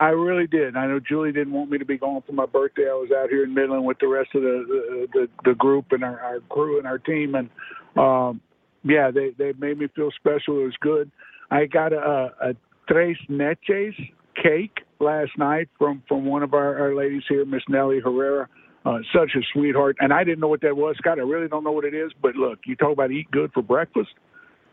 I 0.00 0.08
really 0.08 0.46
did. 0.46 0.76
I 0.76 0.86
know 0.86 0.98
Julie 0.98 1.30
didn't 1.30 1.52
want 1.52 1.70
me 1.70 1.76
to 1.76 1.84
be 1.84 1.98
gone 1.98 2.22
for 2.26 2.32
my 2.32 2.46
birthday. 2.46 2.84
I 2.88 2.94
was 2.94 3.10
out 3.14 3.28
here 3.28 3.44
in 3.44 3.52
Midland 3.52 3.84
with 3.84 3.98
the 3.98 4.08
rest 4.08 4.30
of 4.34 4.40
the 4.40 4.64
the, 4.66 5.08
the, 5.12 5.50
the 5.50 5.54
group 5.54 5.92
and 5.92 6.02
our, 6.02 6.18
our 6.20 6.40
crew 6.48 6.78
and 6.78 6.86
our 6.86 6.96
team, 6.96 7.34
and 7.34 7.50
um, 7.98 8.40
yeah, 8.82 9.10
they 9.10 9.30
they 9.36 9.52
made 9.58 9.78
me 9.78 9.88
feel 9.94 10.10
special. 10.16 10.58
It 10.60 10.64
was 10.64 10.76
good. 10.80 11.10
I 11.50 11.66
got 11.66 11.92
a, 11.92 12.32
a 12.40 12.56
tres 12.88 13.18
leches 13.28 13.94
cake 14.42 14.78
last 15.00 15.32
night 15.36 15.68
from 15.78 16.02
from 16.08 16.24
one 16.24 16.42
of 16.42 16.54
our, 16.54 16.78
our 16.78 16.94
ladies 16.94 17.24
here, 17.28 17.44
Miss 17.44 17.62
Nellie 17.68 18.00
Herrera. 18.00 18.48
Uh, 18.86 19.00
such 19.14 19.32
a 19.36 19.40
sweetheart, 19.52 19.98
and 20.00 20.10
I 20.10 20.24
didn't 20.24 20.40
know 20.40 20.48
what 20.48 20.62
that 20.62 20.74
was, 20.74 20.96
Scott. 20.96 21.18
I 21.18 21.22
really 21.22 21.48
don't 21.48 21.62
know 21.62 21.72
what 21.72 21.84
it 21.84 21.92
is, 21.92 22.12
but 22.22 22.34
look, 22.34 22.60
you 22.64 22.76
talk 22.76 22.92
about 22.92 23.10
eat 23.10 23.30
good 23.30 23.52
for 23.52 23.62
breakfast. 23.62 24.08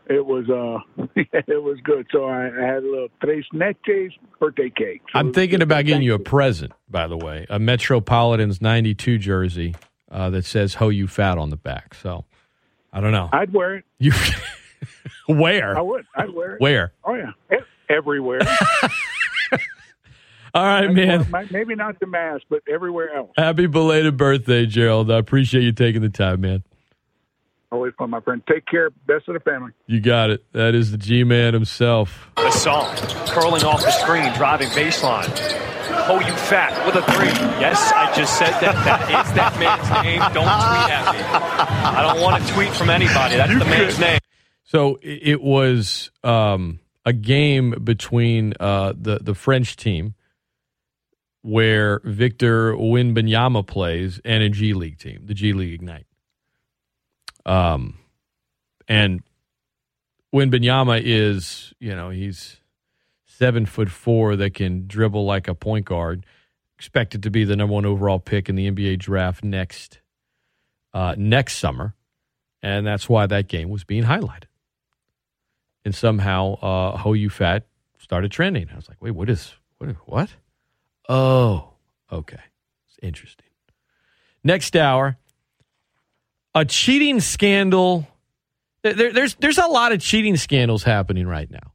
It 0.08 0.24
was 0.24 0.48
uh, 0.48 1.04
it 1.16 1.62
was 1.62 1.78
good. 1.84 2.06
So 2.10 2.24
I, 2.24 2.46
I 2.46 2.64
had 2.66 2.82
a 2.82 2.90
little 2.90 3.08
tres 3.22 3.44
leches 3.52 4.12
birthday 4.40 4.70
cake. 4.70 5.02
So 5.12 5.18
I'm 5.18 5.32
thinking 5.32 5.60
about 5.60 5.84
getting 5.84 6.02
you 6.02 6.14
a 6.14 6.18
present, 6.18 6.72
by 6.88 7.06
the 7.06 7.16
way, 7.16 7.46
a 7.50 7.58
Metropolitans 7.58 8.62
'92 8.62 9.18
jersey 9.18 9.74
uh, 10.10 10.30
that 10.30 10.44
says 10.44 10.74
"Ho 10.74 10.88
you 10.88 11.06
fat" 11.08 11.36
on 11.36 11.50
the 11.50 11.56
back. 11.56 11.94
So 11.94 12.24
I 12.92 13.00
don't 13.00 13.12
know. 13.12 13.28
I'd 13.32 13.52
wear 13.52 13.76
it. 13.76 13.84
You 13.98 14.12
where? 15.26 15.76
I 15.76 15.82
would. 15.82 16.06
I'd 16.14 16.30
wear 16.30 16.54
it. 16.54 16.60
Where? 16.60 16.92
Oh 17.04 17.14
yeah, 17.14 17.32
everywhere. 17.90 18.40
All 20.54 20.64
right, 20.64 20.90
man. 20.90 21.26
Maybe 21.50 21.74
not 21.74 22.00
the 22.00 22.06
mask, 22.06 22.44
but 22.48 22.62
everywhere 22.68 23.14
else. 23.14 23.30
Happy 23.36 23.66
belated 23.66 24.16
birthday, 24.16 24.64
Gerald. 24.64 25.10
I 25.10 25.18
appreciate 25.18 25.62
you 25.62 25.72
taking 25.72 26.00
the 26.00 26.08
time, 26.08 26.40
man. 26.40 26.62
Always 27.70 27.92
fun, 27.98 28.08
my 28.10 28.20
friend. 28.20 28.42
Take 28.50 28.64
care. 28.64 28.90
Best 29.06 29.28
of 29.28 29.34
the 29.34 29.40
family. 29.40 29.72
You 29.86 30.00
got 30.00 30.30
it. 30.30 30.42
That 30.52 30.74
is 30.74 30.90
the 30.90 30.96
G 30.96 31.22
man 31.22 31.52
himself. 31.52 32.30
Hassan 32.38 32.96
curling 33.26 33.62
off 33.64 33.82
the 33.82 33.90
screen, 33.90 34.32
driving 34.34 34.68
baseline. 34.68 35.28
Oh, 36.10 36.18
you 36.20 36.32
fat 36.32 36.86
with 36.86 36.94
a 36.96 37.02
three. 37.12 37.28
Yes, 37.60 37.92
I 37.94 38.14
just 38.14 38.38
said 38.38 38.52
that. 38.60 38.74
That 38.84 39.26
is 39.26 39.32
that 39.34 39.58
man's 39.58 39.90
name. 40.02 40.20
Don't 40.32 40.48
tweet 40.48 40.90
at 40.90 41.12
me. 41.12 41.20
I 41.98 42.02
don't 42.02 42.22
want 42.22 42.42
to 42.42 42.52
tweet 42.54 42.72
from 42.72 42.88
anybody. 42.88 43.36
That's 43.36 43.58
the 43.58 43.64
man's 43.66 43.98
name. 43.98 44.18
So 44.64 44.98
it 45.02 45.42
was 45.42 46.10
um, 46.24 46.80
a 47.04 47.12
game 47.12 47.74
between 47.84 48.54
uh, 48.58 48.94
the 48.96 49.18
the 49.18 49.34
French 49.34 49.76
team, 49.76 50.14
where 51.42 52.00
Victor 52.04 52.72
Wembanyama 52.74 53.66
plays, 53.66 54.20
and 54.24 54.42
a 54.42 54.48
G 54.48 54.72
League 54.72 54.98
team, 54.98 55.20
the 55.26 55.34
G 55.34 55.52
League 55.52 55.74
Ignite. 55.74 56.06
Um, 57.48 57.98
and 58.86 59.22
Wembanyama 60.34 61.00
is, 61.02 61.72
you 61.80 61.96
know, 61.96 62.10
he's 62.10 62.58
seven 63.24 63.64
foot 63.64 63.90
four 63.90 64.36
that 64.36 64.52
can 64.54 64.86
dribble 64.86 65.24
like 65.24 65.48
a 65.48 65.54
point 65.54 65.86
guard. 65.86 66.26
Expected 66.76 67.22
to 67.24 67.30
be 67.30 67.44
the 67.44 67.56
number 67.56 67.74
one 67.74 67.86
overall 67.86 68.20
pick 68.20 68.48
in 68.48 68.54
the 68.54 68.70
NBA 68.70 68.98
draft 68.98 69.42
next 69.42 70.00
uh, 70.92 71.14
next 71.18 71.56
summer, 71.56 71.94
and 72.62 72.86
that's 72.86 73.08
why 73.08 73.26
that 73.26 73.48
game 73.48 73.68
was 73.68 73.82
being 73.82 74.04
highlighted. 74.04 74.44
And 75.84 75.94
somehow, 75.94 76.54
uh, 76.54 76.96
Ho 76.98 77.14
You 77.14 77.30
Fat 77.30 77.66
started 77.98 78.30
trending. 78.30 78.68
I 78.72 78.76
was 78.76 78.88
like, 78.88 79.02
wait, 79.02 79.12
what 79.12 79.28
is 79.28 79.54
what? 79.78 79.90
What? 80.06 80.30
Oh, 81.08 81.70
okay, 82.12 82.40
it's 82.86 82.98
interesting. 83.02 83.46
Next 84.44 84.76
hour, 84.76 85.16
a 86.58 86.64
cheating 86.64 87.20
scandal. 87.20 88.06
There, 88.82 89.12
there's 89.12 89.34
there's 89.36 89.58
a 89.58 89.66
lot 89.66 89.92
of 89.92 90.00
cheating 90.00 90.36
scandals 90.36 90.82
happening 90.82 91.26
right 91.26 91.50
now. 91.50 91.72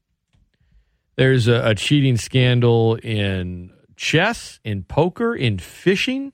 There's 1.16 1.48
a, 1.48 1.70
a 1.70 1.76
cheating 1.76 2.18
scandal 2.18 2.96
in 2.96 3.72
chess, 3.96 4.60
in 4.64 4.84
poker, 4.84 5.36
in 5.36 5.58
fishing. 5.60 6.34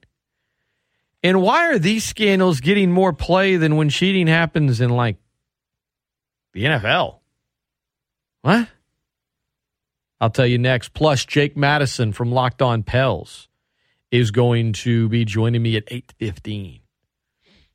And 1.21 1.41
why 1.41 1.67
are 1.67 1.77
these 1.77 2.05
scandals 2.05 2.61
getting 2.61 2.91
more 2.91 3.13
play 3.13 3.57
than 3.57 3.75
when 3.75 3.89
cheating 3.89 4.27
happens 4.27 4.81
in 4.81 4.89
like 4.89 5.17
the 6.53 6.63
NFL? 6.63 7.19
What? 8.41 8.67
I'll 10.21 10.29
tell 10.29 10.47
you 10.47 10.57
next. 10.57 10.93
Plus, 10.93 11.25
Jake 11.25 11.55
Madison 11.55 12.13
from 12.13 12.31
Locked 12.31 12.61
On 12.61 12.83
Pels 12.83 13.47
is 14.11 14.31
going 14.31 14.73
to 14.73 15.07
be 15.09 15.23
joining 15.25 15.61
me 15.61 15.75
at 15.75 15.85
8.15. 15.87 16.81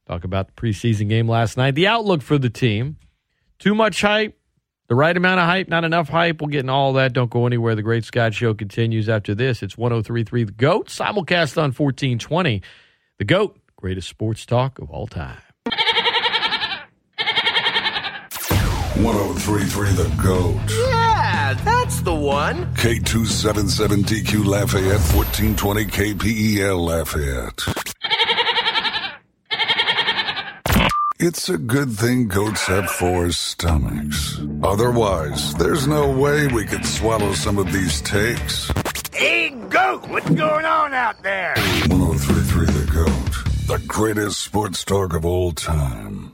Talk 0.07 0.25
about 0.25 0.49
the 0.49 0.53
preseason 0.53 1.09
game 1.09 1.29
last 1.29 1.57
night. 1.57 1.75
The 1.75 1.87
outlook 1.87 2.21
for 2.23 2.37
the 2.39 2.51
team. 2.51 2.97
Too 3.59 3.75
much 3.75 4.01
hype. 4.03 4.39
The 4.89 4.95
right 4.95 5.17
amount 5.17 5.41
of 5.41 5.47
hype, 5.47 5.69
not 5.69 5.85
enough 5.85 6.11
hype. 6.11 6.43
We'll 6.43 6.49
get 6.49 6.61
in 6.61 6.69
all 6.69 6.93
that. 6.95 7.15
Don't 7.15 7.31
go 7.31 7.47
anywhere. 7.47 7.75
The 7.75 7.83
Great 7.83 8.05
Scott 8.05 8.35
Show 8.35 8.53
continues 8.53 9.09
after 9.09 9.35
this. 9.35 9.63
It's 9.63 9.79
1033 9.79 10.45
The 10.45 10.53
GOAT, 10.53 10.89
simulcast 10.89 11.57
on 11.57 11.73
1420. 11.73 12.61
The 13.19 13.25
GOAT, 13.25 13.59
greatest 13.77 14.09
sports 14.11 14.45
talk 14.45 14.79
of 14.79 14.91
all 14.91 15.07
time. 15.07 15.39
1033 18.97 19.93
The 19.93 20.23
GOAT. 20.23 20.61
Yeah, 20.71 21.55
that's 21.65 22.01
the 22.03 22.15
one. 22.15 22.67
K277 22.75 24.05
DQ 24.05 24.45
Lafayette, 24.45 25.01
1420 25.15 25.85
KPEL 25.87 26.79
Lafayette. 26.79 27.61
It's 31.21 31.49
a 31.49 31.57
good 31.57 31.93
thing 31.93 32.27
goats 32.27 32.67
have 32.67 32.91
four 32.91 33.31
stomachs. 33.31 34.41
Otherwise, 34.65 35.55
there's 35.55 35.87
no 35.87 36.11
way 36.11 36.49
we 36.49 36.65
could 36.65 36.85
swallow 36.85 37.33
some 37.35 37.57
of 37.57 37.73
these 37.73 38.01
takes. 38.03 38.69
Hey, 39.13 39.51
goat, 39.69 40.09
what's 40.09 40.29
going 40.31 40.65
on 40.65 40.93
out 40.93 41.23
there? 41.23 41.55
1033 41.87 42.67
The 42.67 42.93
GOAT, 42.93 43.69
the 43.79 43.87
greatest 43.87 44.41
sports 44.41 44.85
talk 44.85 45.15
of 45.15 45.25
all 45.25 45.53
time. 45.53 46.34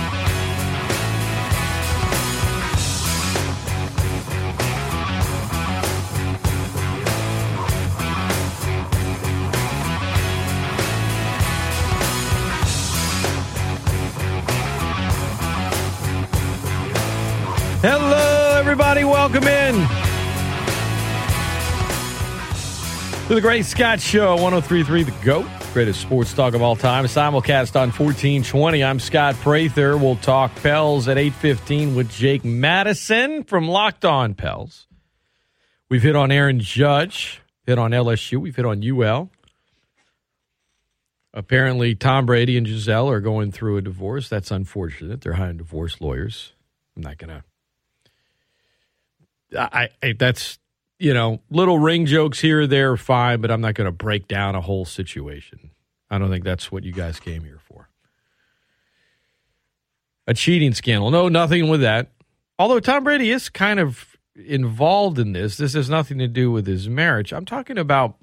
Hello, 17.83 18.59
everybody. 18.59 19.03
Welcome 19.03 19.45
in 19.45 19.73
to 23.27 23.33
the 23.33 23.41
Great 23.41 23.65
Scott 23.65 23.99
Show, 23.99 24.35
1033 24.35 25.01
The 25.01 25.25
GOAT, 25.25 25.47
greatest 25.73 25.99
sports 25.99 26.31
talk 26.31 26.53
of 26.53 26.61
all 26.61 26.75
time. 26.75 27.05
Simulcast 27.05 27.75
on 27.75 27.89
1420. 27.89 28.83
I'm 28.83 28.99
Scott 28.99 29.33
Prather. 29.37 29.97
We'll 29.97 30.17
talk 30.17 30.53
Pels 30.57 31.07
at 31.07 31.17
815 31.17 31.95
with 31.95 32.11
Jake 32.11 32.45
Madison 32.45 33.45
from 33.45 33.67
Locked 33.67 34.05
On 34.05 34.35
Pels. 34.35 34.85
We've 35.89 36.03
hit 36.03 36.15
on 36.15 36.31
Aaron 36.31 36.59
Judge, 36.59 37.41
hit 37.65 37.79
on 37.79 37.89
LSU, 37.89 38.37
we've 38.37 38.55
hit 38.55 38.65
on 38.65 38.83
UL. 38.87 39.31
Apparently, 41.33 41.95
Tom 41.95 42.27
Brady 42.27 42.57
and 42.57 42.67
Gisele 42.67 43.09
are 43.09 43.21
going 43.21 43.51
through 43.51 43.77
a 43.77 43.81
divorce. 43.81 44.29
That's 44.29 44.51
unfortunate. 44.51 45.21
They're 45.21 45.33
hiring 45.33 45.57
divorce 45.57 45.99
lawyers. 45.99 46.53
I'm 46.95 47.01
not 47.01 47.17
going 47.17 47.29
to 47.29 47.43
I, 49.57 49.89
I 50.01 50.13
that's 50.13 50.59
you 50.99 51.13
know 51.13 51.41
little 51.49 51.79
ring 51.79 52.05
jokes 52.05 52.39
here 52.39 52.61
or 52.61 52.67
there 52.67 52.91
are 52.91 52.97
fine, 52.97 53.41
but 53.41 53.51
I'm 53.51 53.61
not 53.61 53.75
going 53.75 53.85
to 53.85 53.91
break 53.91 54.27
down 54.27 54.55
a 54.55 54.61
whole 54.61 54.85
situation. 54.85 55.71
I 56.09 56.17
don't 56.17 56.29
think 56.29 56.43
that's 56.43 56.71
what 56.71 56.83
you 56.83 56.91
guys 56.91 57.19
came 57.19 57.43
here 57.43 57.59
for. 57.59 57.89
A 60.27 60.33
cheating 60.33 60.73
scandal? 60.73 61.09
No, 61.09 61.29
nothing 61.29 61.69
with 61.69 61.81
that. 61.81 62.11
Although 62.59 62.79
Tom 62.79 63.03
Brady 63.03 63.31
is 63.31 63.49
kind 63.49 63.79
of 63.79 64.17
involved 64.35 65.19
in 65.19 65.33
this. 65.33 65.57
This 65.57 65.73
has 65.73 65.89
nothing 65.89 66.17
to 66.19 66.27
do 66.27 66.51
with 66.51 66.67
his 66.67 66.87
marriage. 66.87 67.33
I'm 67.33 67.45
talking 67.45 67.77
about. 67.77 68.17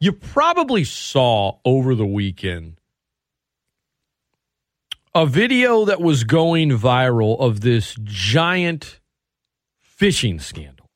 You 0.00 0.12
probably 0.12 0.84
saw 0.84 1.58
over 1.64 1.94
the 1.94 2.06
weekend 2.06 2.78
a 5.14 5.24
video 5.24 5.84
that 5.84 6.00
was 6.00 6.24
going 6.24 6.70
viral 6.70 7.38
of 7.38 7.60
this 7.60 7.96
giant 8.02 9.00
fishing 9.96 10.38
scandal. 10.38 10.86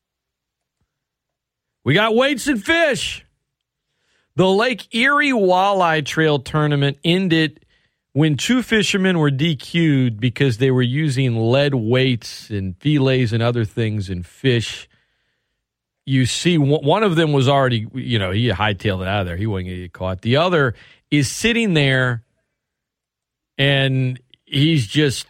We 1.83 1.93
got 1.93 2.15
weights 2.15 2.47
and 2.47 2.63
fish. 2.63 3.25
The 4.35 4.47
Lake 4.47 4.93
Erie 4.93 5.31
Walleye 5.31 6.05
Trail 6.05 6.39
tournament 6.39 6.97
ended 7.03 7.65
when 8.13 8.37
two 8.37 8.61
fishermen 8.61 9.19
were 9.19 9.31
DQ'd 9.31 10.19
because 10.19 10.57
they 10.57 10.71
were 10.71 10.81
using 10.81 11.51
lead 11.51 11.73
weights 11.73 12.49
and 12.49 12.75
fillets 12.77 13.31
and 13.31 13.41
other 13.41 13.65
things 13.65 14.09
in 14.09 14.23
fish. 14.23 14.87
You 16.05 16.25
see, 16.25 16.57
one 16.57 17.03
of 17.03 17.15
them 17.15 17.33
was 17.33 17.47
already, 17.47 17.87
you 17.93 18.17
know, 18.17 18.31
he 18.31 18.47
hightailed 18.49 19.01
it 19.01 19.07
out 19.07 19.21
of 19.21 19.27
there. 19.27 19.37
He 19.37 19.45
wasn't 19.45 19.67
going 19.67 19.77
to 19.77 19.83
get 19.83 19.93
caught. 19.93 20.21
The 20.21 20.37
other 20.37 20.73
is 21.11 21.31
sitting 21.31 21.73
there 21.73 22.23
and 23.57 24.19
he's 24.45 24.87
just 24.87 25.27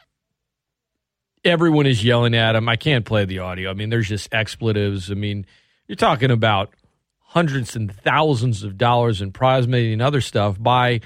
everyone 1.50 1.86
is 1.86 2.04
yelling 2.04 2.36
at 2.36 2.56
him. 2.56 2.70
I 2.70 2.76
can't 2.76 3.06
play 3.06 3.26
the 3.26 3.40
audio. 3.40 3.70
I 3.70 3.74
mean, 3.74 3.90
there's 3.90 4.08
just 4.08 4.34
expletives. 4.34 5.12
I 5.12 5.16
mean, 5.16 5.46
you're 5.88 5.96
talking 5.96 6.32
about 6.32 6.74
hundreds 7.20 7.76
and 7.76 7.94
thousands 7.94 8.64
of 8.64 8.78
dollars 8.78 9.22
in 9.22 9.32
prize 9.32 9.68
money 9.68 9.94
and 9.94 10.02
other 10.02 10.22
stuff 10.22 10.62
by, 10.62 11.02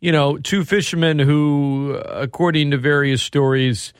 you 0.00 0.12
know, 0.12 0.38
two 0.38 0.64
fishermen 0.64 1.18
who, 1.18 2.00
according 2.06 2.70
to 2.70 2.78
various 2.78 3.22
stories, 3.22 3.92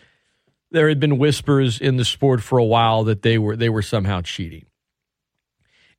there 0.70 0.89
had 0.89 1.01
been 1.01 1.18
whispers 1.18 1.81
in 1.81 1.97
the 1.97 2.05
sport 2.05 2.43
for 2.43 2.59
a 2.59 2.64
while 2.64 3.05
that 3.05 3.22
they 3.22 3.39
were 3.39 3.57
they 3.57 3.68
were 3.68 3.83
somehow 3.83 4.20
cheating. 4.22 4.66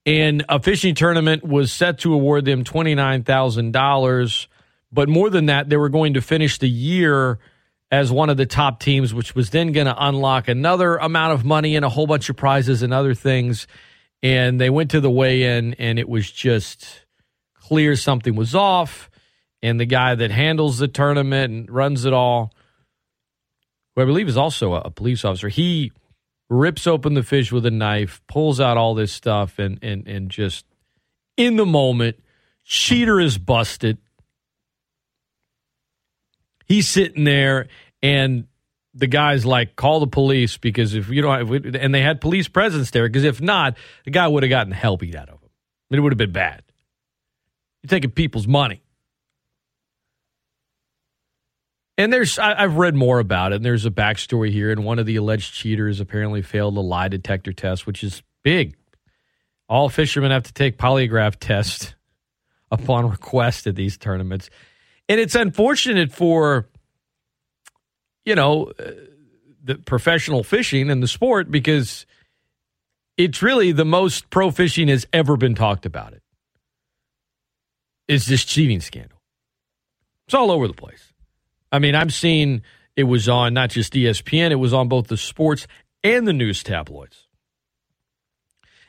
And 0.06 0.44
a 0.50 0.60
fishing 0.60 0.96
tournament 0.96 1.44
was 1.44 1.72
set 1.72 2.00
to 2.00 2.14
award 2.14 2.46
them 2.46 2.64
twenty 2.64 2.96
nine 2.96 3.24
thousand 3.24 3.74
dollars, 3.74 4.48
but 4.92 5.10
more 5.10 5.30
than 5.30 5.48
that, 5.48 5.70
they 5.70 5.78
were 5.78 5.90
going 5.90 6.16
to 6.16 6.22
finish 6.22 6.58
the 6.58 6.70
year 6.70 7.38
as 7.92 8.12
one 8.12 8.30
of 8.30 8.38
the 8.38 8.46
top 8.46 8.80
teams, 8.80 9.14
which 9.14 9.36
was 9.36 9.50
then 9.50 9.74
going 9.74 9.88
to 9.88 9.96
unlock 9.98 10.48
another 10.48 10.96
amount 10.96 11.34
of 11.34 11.44
money 11.44 11.76
and 11.76 11.84
a 11.84 11.90
whole 11.90 12.08
bunch 12.08 12.30
of 12.30 12.38
prizes 12.38 12.82
and 12.82 12.94
other 12.94 13.14
things. 13.14 13.68
And 14.24 14.62
they 14.62 14.70
went 14.70 14.92
to 14.92 15.02
the 15.02 15.12
weigh 15.12 15.58
in, 15.58 15.74
and 15.74 16.00
it 16.00 16.08
was 16.08 16.32
just 16.32 17.06
clear 17.56 17.96
something 17.96 18.36
was 18.36 18.56
off. 18.56 19.10
And 19.62 19.80
the 19.80 19.86
guy 19.86 20.16
that 20.16 20.32
handles 20.32 20.78
the 20.78 20.88
tournament 20.88 21.52
and 21.52 21.70
runs 21.70 22.06
it 22.06 22.14
all, 22.14 22.54
who 23.96 24.04
I 24.04 24.06
believe 24.06 24.30
is 24.30 24.38
also 24.38 24.74
a, 24.74 24.90
police 24.90 25.26
officer, 25.26 25.50
he 25.50 25.92
rips 26.50 26.88
open 26.88 27.14
the 27.14 27.24
fish 27.24 27.52
with 27.52 27.66
a 27.66 27.72
knife, 27.72 28.22
pulls 28.28 28.60
out 28.60 28.78
all 28.78 28.96
this 28.96 29.12
stuff, 29.12 29.60
and 29.60 29.78
and 29.84 30.08
and 30.08 30.32
just 30.32 30.66
in 31.38 31.58
the 31.58 31.66
moment, 31.66 32.18
cheater 32.64 33.20
is 33.20 33.38
busted 33.38 33.98
he's 36.72 36.88
sitting 36.88 37.26
there 37.26 37.68
and 38.02 38.48
the 38.94 39.08
guy's 39.08 39.46
like, 39.46 39.76
call 39.76 40.00
the 40.00 40.08
police 40.08 40.56
because 40.58 40.96
if 40.96 41.10
you 41.10 41.22
don't, 41.22 41.76
and 41.76 41.94
they 41.94 42.02
had 42.02 42.22
police 42.22 42.48
presence 42.48 42.92
there 42.92 43.08
because 43.08 43.26
if 43.26 43.42
not, 43.42 43.78
the 44.06 44.12
guy 44.12 44.26
would 44.26 44.44
have 44.44 44.50
gotten 44.50 44.72
hell 44.72 44.96
beat 44.96 45.16
out 45.16 45.28
of 45.28 45.42
him. 45.42 45.50
It 45.90 46.00
would 46.00 46.14
have 46.14 46.18
been 46.18 46.32
bad. 46.32 46.64
You're 47.84 47.90
taking 47.90 48.12
people's 48.12 48.48
money. 48.48 48.82
And 51.98 52.12
there's, 52.12 52.40
I, 52.40 52.62
have 52.62 52.78
read 52.78 52.96
more 52.96 53.20
about 53.20 53.52
it, 53.52 53.58
and 53.58 53.66
there's 53.66 53.86
a 53.86 53.92
backstory 53.92 54.50
here. 54.50 54.72
And 54.72 54.86
one 54.86 54.98
of 54.98 55.06
the 55.06 55.18
alleged 55.18 55.54
cheaters 55.54 56.00
apparently 56.00 56.42
failed 56.42 56.78
a 56.78 56.80
lie 56.80 57.10
detector 57.10 57.52
test, 57.52 57.86
which 57.86 58.02
is 58.02 58.24
big. 58.44 58.78
All 59.68 59.90
fishermen 59.90 60.32
have 60.32 60.44
to 60.44 60.54
take 60.54 60.78
polygraph 60.78 61.36
tests 61.38 61.94
upon 62.72 63.10
request 63.10 63.68
at 63.68 63.76
these 63.76 63.98
tournaments. 63.98 64.50
And 65.12 65.20
it's 65.20 65.36
unfortunate 65.36 66.14
for, 66.14 66.70
you 68.24 68.34
know, 68.34 68.72
uh, 68.80 68.92
the 69.62 69.76
professional 69.76 70.42
fishing 70.42 70.90
and 70.90 71.04
the 71.04 71.08
sport 71.08 71.52
because 71.52 72.06
it's 73.18 73.42
really 73.42 73.74
the 73.74 73.84
most 73.84 74.30
pro 74.30 74.52
fishing 74.52 74.88
has 74.88 75.06
ever 75.12 75.36
been 75.36 75.54
talked 75.54 75.86
about 75.86 76.14
it. 76.14 76.24
It's 78.08 78.26
this 78.26 78.46
cheating 78.46 78.80
scandal. 78.80 79.22
It's 80.28 80.34
all 80.34 80.50
over 80.50 80.66
the 80.66 80.74
place. 80.74 81.12
I 81.74 81.80
mean, 81.80 81.94
I'm 81.94 82.10
seeing 82.10 82.62
it 82.96 83.04
was 83.04 83.28
on 83.28 83.54
not 83.54 83.70
just 83.70 83.92
ESPN, 83.92 84.52
it 84.52 84.56
was 84.56 84.72
on 84.74 84.88
both 84.88 85.08
the 85.08 85.18
sports 85.18 85.68
and 86.06 86.26
the 86.26 86.32
news 86.32 86.64
tabloids. 86.64 87.28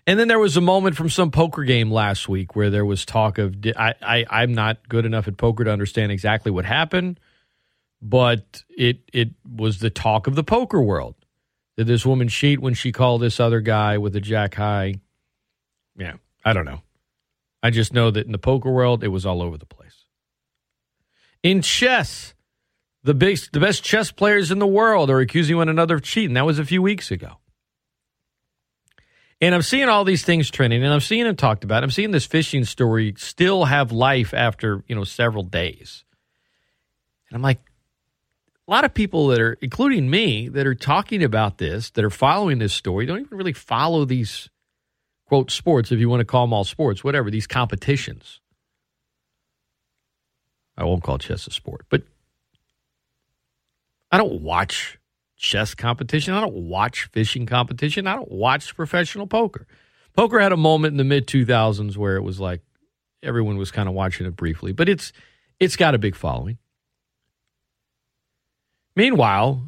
And 0.06 0.18
then 0.18 0.26
there 0.26 0.38
was 0.38 0.56
a 0.56 0.60
moment 0.60 0.96
from 0.96 1.08
some 1.08 1.30
poker 1.30 1.62
game 1.62 1.90
last 1.90 2.28
week 2.28 2.56
where 2.56 2.70
there 2.70 2.84
was 2.84 3.04
talk 3.04 3.38
of 3.38 3.54
I, 3.76 3.94
I 4.02 4.26
I'm 4.28 4.52
not 4.52 4.88
good 4.88 5.06
enough 5.06 5.28
at 5.28 5.36
poker 5.36 5.64
to 5.64 5.70
understand 5.70 6.10
exactly 6.10 6.50
what 6.50 6.64
happened, 6.64 7.20
but 8.00 8.64
it 8.68 8.98
it 9.12 9.30
was 9.48 9.78
the 9.78 9.90
talk 9.90 10.26
of 10.26 10.34
the 10.34 10.44
poker 10.44 10.82
world. 10.82 11.14
Did 11.76 11.86
this 11.86 12.04
woman 12.04 12.28
cheat 12.28 12.60
when 12.60 12.74
she 12.74 12.92
called 12.92 13.22
this 13.22 13.38
other 13.40 13.60
guy 13.60 13.98
with 13.98 14.16
a 14.16 14.20
jack 14.20 14.54
high? 14.54 14.96
Yeah, 15.96 16.14
I 16.44 16.52
don't 16.52 16.64
know. 16.66 16.82
I 17.62 17.70
just 17.70 17.92
know 17.92 18.10
that 18.10 18.26
in 18.26 18.32
the 18.32 18.38
poker 18.38 18.70
world, 18.70 19.04
it 19.04 19.08
was 19.08 19.24
all 19.24 19.40
over 19.40 19.56
the 19.56 19.66
place. 19.66 20.04
In 21.42 21.62
chess, 21.62 22.34
the 23.04 23.14
big, 23.14 23.38
the 23.52 23.60
best 23.60 23.84
chess 23.84 24.10
players 24.10 24.50
in 24.50 24.58
the 24.58 24.66
world 24.66 25.10
are 25.10 25.20
accusing 25.20 25.56
one 25.56 25.68
another 25.68 25.96
of 25.96 26.02
cheating. 26.02 26.34
That 26.34 26.46
was 26.46 26.58
a 26.58 26.64
few 26.64 26.82
weeks 26.82 27.10
ago. 27.10 27.38
And 29.42 29.56
I'm 29.56 29.62
seeing 29.62 29.88
all 29.88 30.04
these 30.04 30.24
things 30.24 30.52
trending, 30.52 30.84
and 30.84 30.94
I'm 30.94 31.00
seeing 31.00 31.24
them 31.24 31.34
talked 31.34 31.64
about. 31.64 31.82
I'm 31.82 31.90
seeing 31.90 32.12
this 32.12 32.26
fishing 32.26 32.64
story 32.64 33.12
still 33.18 33.64
have 33.64 33.90
life 33.90 34.32
after 34.32 34.84
you 34.86 34.94
know 34.94 35.02
several 35.02 35.42
days. 35.42 36.04
And 37.28 37.34
I'm 37.34 37.42
like, 37.42 37.58
a 38.68 38.70
lot 38.70 38.84
of 38.84 38.94
people 38.94 39.26
that 39.28 39.40
are, 39.40 39.58
including 39.60 40.08
me, 40.08 40.48
that 40.48 40.64
are 40.64 40.76
talking 40.76 41.24
about 41.24 41.58
this, 41.58 41.90
that 41.90 42.04
are 42.04 42.10
following 42.10 42.58
this 42.58 42.72
story, 42.72 43.04
don't 43.04 43.18
even 43.18 43.36
really 43.36 43.52
follow 43.52 44.04
these 44.04 44.48
quote 45.26 45.50
sports, 45.50 45.90
if 45.90 45.98
you 45.98 46.08
want 46.08 46.20
to 46.20 46.24
call 46.24 46.46
them 46.46 46.52
all 46.52 46.62
sports, 46.62 47.02
whatever 47.02 47.28
these 47.28 47.48
competitions. 47.48 48.40
I 50.76 50.84
won't 50.84 51.02
call 51.02 51.18
chess 51.18 51.48
a 51.48 51.50
sport, 51.50 51.86
but 51.88 52.02
I 54.12 54.18
don't 54.18 54.40
watch 54.40 54.98
chess 55.42 55.74
competition. 55.74 56.32
I 56.34 56.40
don't 56.40 56.54
watch 56.54 57.08
fishing 57.12 57.44
competition. 57.46 58.06
I 58.06 58.14
don't 58.14 58.30
watch 58.30 58.74
professional 58.74 59.26
poker. 59.26 59.66
Poker 60.14 60.38
had 60.38 60.52
a 60.52 60.56
moment 60.56 60.92
in 60.92 60.98
the 60.98 61.04
mid 61.04 61.26
2000s 61.26 61.96
where 61.96 62.16
it 62.16 62.22
was 62.22 62.38
like 62.40 62.62
everyone 63.22 63.56
was 63.56 63.70
kind 63.70 63.88
of 63.88 63.94
watching 63.94 64.26
it 64.26 64.36
briefly, 64.36 64.72
but 64.72 64.88
it's 64.88 65.12
it's 65.58 65.76
got 65.76 65.94
a 65.94 65.98
big 65.98 66.14
following. 66.14 66.58
Meanwhile, 68.94 69.62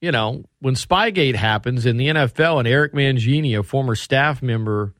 you 0.00 0.10
know, 0.10 0.44
when 0.60 0.74
Spygate 0.74 1.36
happens 1.36 1.86
in 1.86 1.96
the 1.96 2.08
NFL 2.08 2.58
and 2.58 2.68
Eric 2.68 2.94
Mangini, 2.94 3.58
a 3.58 3.62
former 3.62 3.94
staff 3.94 4.42
member 4.42 4.94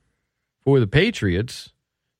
for 0.62 0.78
the 0.78 0.86
Patriots, 0.86 1.72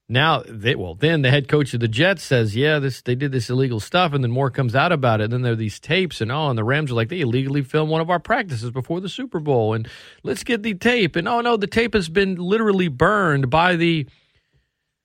now 0.09 0.43
they 0.49 0.75
well 0.75 0.95
then 0.95 1.21
the 1.21 1.31
head 1.31 1.49
coach 1.49 1.75
of 1.75 1.81
the 1.81 1.89
Jets 1.89 2.23
says, 2.23 2.57
yeah, 2.57 2.79
this 2.79 3.03
they 3.03 3.15
did 3.15 3.31
this 3.31 3.51
illegal 3.51 3.79
stuff, 3.79 4.15
and 4.15 4.25
then 4.25 4.31
more 4.31 4.51
comes 4.51 4.75
out 4.75 4.91
about 4.91 5.21
it. 5.21 5.25
And 5.25 5.33
then 5.33 5.43
there 5.43 5.53
are 5.53 5.57
these 5.57 5.79
tapes, 5.79 6.21
and 6.21 6.33
oh, 6.33 6.49
and 6.49 6.59
the 6.59 6.65
Rams 6.65 6.91
are 6.91 6.95
like 6.95 7.11
they 7.11 7.21
illegally 7.21 7.63
filmed 7.63 7.91
one 7.91 8.01
of 8.01 8.09
our 8.09 8.19
practices 8.19 8.71
before 8.71 9.01
the 9.01 9.09
Super 9.09 9.39
Bowl, 9.39 9.75
and 9.75 9.87
let's 10.23 10.45
get 10.45 10.63
the 10.63 10.75
tape. 10.75 11.15
And 11.15 11.29
oh 11.29 11.43
no, 11.43 11.57
the 11.59 11.67
tape 11.67 11.93
has 11.93 12.09
been 12.09 12.37
literally 12.37 12.89
burned 12.89 13.51
by 13.51 13.77
the 13.77 14.07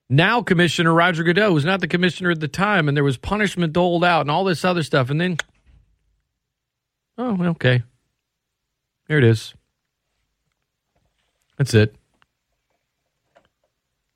now 0.08 0.40
commissioner 0.42 0.94
Roger 0.94 1.22
Goodell, 1.22 1.50
who's 1.50 1.64
not 1.66 1.80
the 1.80 1.88
commissioner 1.88 2.30
at 2.30 2.40
the 2.40 2.48
time, 2.48 2.88
and 2.88 2.96
there 2.96 3.04
was 3.04 3.18
punishment 3.18 3.74
doled 3.74 4.04
out 4.04 4.22
and 4.22 4.30
all 4.30 4.44
this 4.44 4.64
other 4.64 4.82
stuff, 4.82 5.10
and 5.10 5.20
then 5.20 5.36
oh 7.18 7.44
okay, 7.48 7.82
there 9.08 9.18
it 9.18 9.24
is. 9.24 9.54
That's 11.58 11.74
it. 11.74 11.94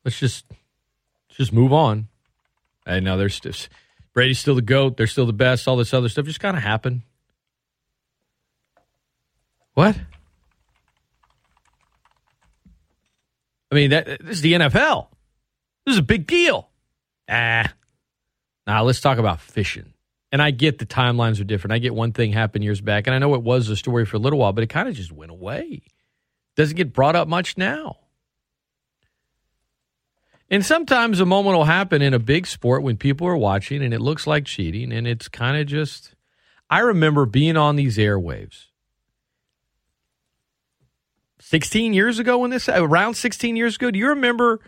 Let's 0.05 0.19
just 0.19 0.47
just 1.39 1.53
move 1.53 1.73
on. 1.73 2.09
And 2.85 3.05
now 3.05 3.17
there's 3.17 3.41
just 3.41 3.69
Brady's 4.13 4.39
still 4.39 4.55
the 4.55 4.63
goat. 4.63 4.97
They're 4.97 5.07
still 5.07 5.27
the 5.27 5.33
best. 5.33 5.69
All 5.69 5.77
this 5.77 5.95
other 5.95 6.09
stuff 6.09 6.27
just 6.27 6.41
kind 6.41 6.57
of 6.57 6.63
happened. 6.63 7.03
What? 9.75 9.97
I 13.71 13.75
mean, 13.75 13.91
that 13.91 14.07
this 14.07 14.37
is 14.37 14.41
the 14.41 14.55
NFL. 14.55 15.09
This 15.87 15.93
is 15.93 15.99
a 15.99 16.03
big 16.03 16.27
deal. 16.27 16.69
Ah. 17.29 17.73
Now 18.67 18.83
let's 18.83 19.01
talk 19.01 19.19
about 19.19 19.41
fishing. 19.41 19.93
And 20.33 20.43
I 20.43 20.51
get 20.51 20.79
the 20.79 20.87
timelines 20.87 21.41
are 21.41 21.45
different. 21.45 21.73
I 21.73 21.79
get 21.79 21.95
one 21.95 22.13
thing 22.13 22.33
happened 22.33 22.65
years 22.65 22.81
back, 22.81 23.07
and 23.07 23.15
I 23.15 23.19
know 23.19 23.35
it 23.35 23.43
was 23.43 23.69
a 23.69 23.77
story 23.77 24.05
for 24.05 24.17
a 24.17 24.21
little 24.21 24.39
while, 24.39 24.53
but 24.53 24.65
it 24.65 24.67
kind 24.67 24.89
of 24.89 24.95
just 24.95 25.13
went 25.13 25.31
away. 25.31 25.83
Doesn't 26.57 26.77
get 26.77 26.93
brought 26.93 27.17
up 27.17 27.29
much 27.29 27.57
now. 27.57 27.97
And 30.51 30.65
sometimes 30.65 31.21
a 31.21 31.27
moment 31.27 31.57
will 31.57 31.65
happen 31.65 32.01
in 32.01 32.15
a 32.15 32.19
big 32.19 32.47
sport 32.47 32.83
when 32.83 32.97
people 32.97 33.27
are 33.27 33.37
watching 33.37 33.83
and 33.83 33.93
it 33.93 34.01
looks 34.01 34.27
like 34.27 34.47
cheating 34.47 34.93
and 34.93 35.07
it's 35.07 35.29
kind 35.29 35.61
of 35.61 35.67
just 35.67 36.15
I 36.71 36.81
remember 36.81 37.27
being 37.27 37.57
on 37.57 37.77
these 37.77 37.99
airwaves 37.99 38.67
16 41.41 41.93
years 41.93 42.19
ago 42.19 42.39
when 42.39 42.51
this 42.51 42.69
around 42.69 43.15
16 43.15 43.57
years 43.57 43.77
ago. 43.77 43.91
Do 43.91 43.99
you 43.99 44.09
remember 44.09 44.61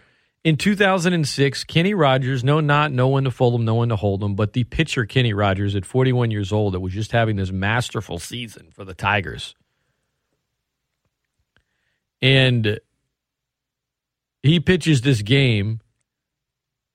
in 0.44 0.56
2006 0.56 1.64
Kenny 1.64 1.94
Rogers, 1.94 2.44
no 2.44 2.60
not 2.60 2.92
no 2.92 3.08
one 3.08 3.24
to 3.24 3.30
fold 3.30 3.54
him, 3.54 3.64
no 3.64 3.74
one 3.74 3.88
to 3.88 3.96
hold 3.96 4.22
him, 4.22 4.34
but 4.34 4.52
the 4.52 4.64
pitcher 4.64 5.06
Kenny 5.06 5.32
Rogers 5.32 5.74
at 5.74 5.84
41 5.84 6.30
years 6.30 6.52
old 6.52 6.74
that 6.74 6.80
was 6.80 6.92
just 6.92 7.12
having 7.12 7.36
this 7.36 7.50
masterful 7.50 8.18
season 8.18 8.70
for 8.70 8.84
the 8.84 8.94
Tigers. 8.94 9.54
And 12.22 12.80
he 14.42 14.60
pitches 14.60 15.02
this 15.02 15.22
game, 15.22 15.80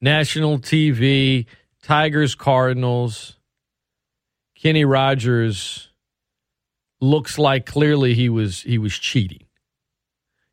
national 0.02 0.60
TV, 0.60 1.46
Tigers, 1.84 2.36
Cardinals. 2.36 3.38
Kenny 4.56 4.86
Rogers 4.86 5.90
looks 7.00 7.38
like 7.38 7.66
clearly 7.66 8.14
he 8.14 8.30
was 8.30 8.62
he 8.62 8.78
was 8.78 8.98
cheating. 8.98 9.46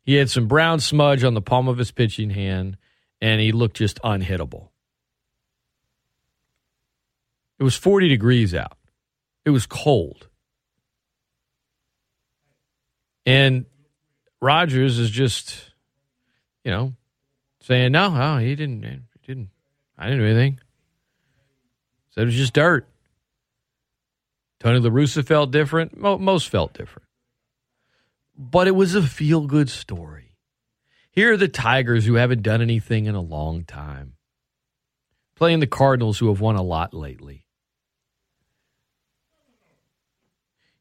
He 0.03 0.15
had 0.15 0.29
some 0.29 0.47
brown 0.47 0.79
smudge 0.79 1.23
on 1.23 1.33
the 1.33 1.41
palm 1.41 1.67
of 1.67 1.77
his 1.77 1.91
pitching 1.91 2.29
hand, 2.29 2.77
and 3.21 3.39
he 3.41 3.51
looked 3.51 3.77
just 3.77 3.99
unhittable. 4.01 4.69
It 7.57 7.63
was 7.63 7.75
40 7.75 8.09
degrees 8.09 8.53
out. 8.53 8.77
It 9.45 9.51
was 9.51 9.65
cold. 9.65 10.27
And 13.25 13.65
Rogers 14.41 14.99
is 14.99 15.09
just 15.09 15.72
you 16.63 16.71
know, 16.71 16.93
saying 17.61 17.91
no, 17.91 18.13
oh, 18.15 18.37
he 18.37 18.55
didn't, 18.55 18.83
he 18.83 18.99
didn't, 19.25 19.49
I 19.97 20.05
didn't 20.05 20.19
do 20.19 20.25
anything. 20.25 20.59
Said 22.11 22.23
it 22.23 22.25
was 22.25 22.35
just 22.35 22.53
dirt. 22.53 22.87
Tony 24.59 24.79
La 24.79 24.89
Russa 24.89 25.25
felt 25.25 25.51
different. 25.51 25.97
Most 25.97 26.47
felt 26.47 26.73
different, 26.73 27.07
but 28.37 28.67
it 28.67 28.75
was 28.75 28.95
a 28.95 29.01
feel 29.01 29.47
good 29.47 29.69
story. 29.69 30.37
Here 31.11 31.33
are 31.33 31.37
the 31.37 31.47
Tigers 31.47 32.05
who 32.05 32.15
haven't 32.15 32.43
done 32.43 32.61
anything 32.61 33.05
in 33.05 33.13
a 33.13 33.21
long 33.21 33.65
time, 33.65 34.13
playing 35.35 35.59
the 35.59 35.67
Cardinals 35.67 36.19
who 36.19 36.29
have 36.29 36.39
won 36.39 36.55
a 36.55 36.63
lot 36.63 36.93
lately. 36.93 37.45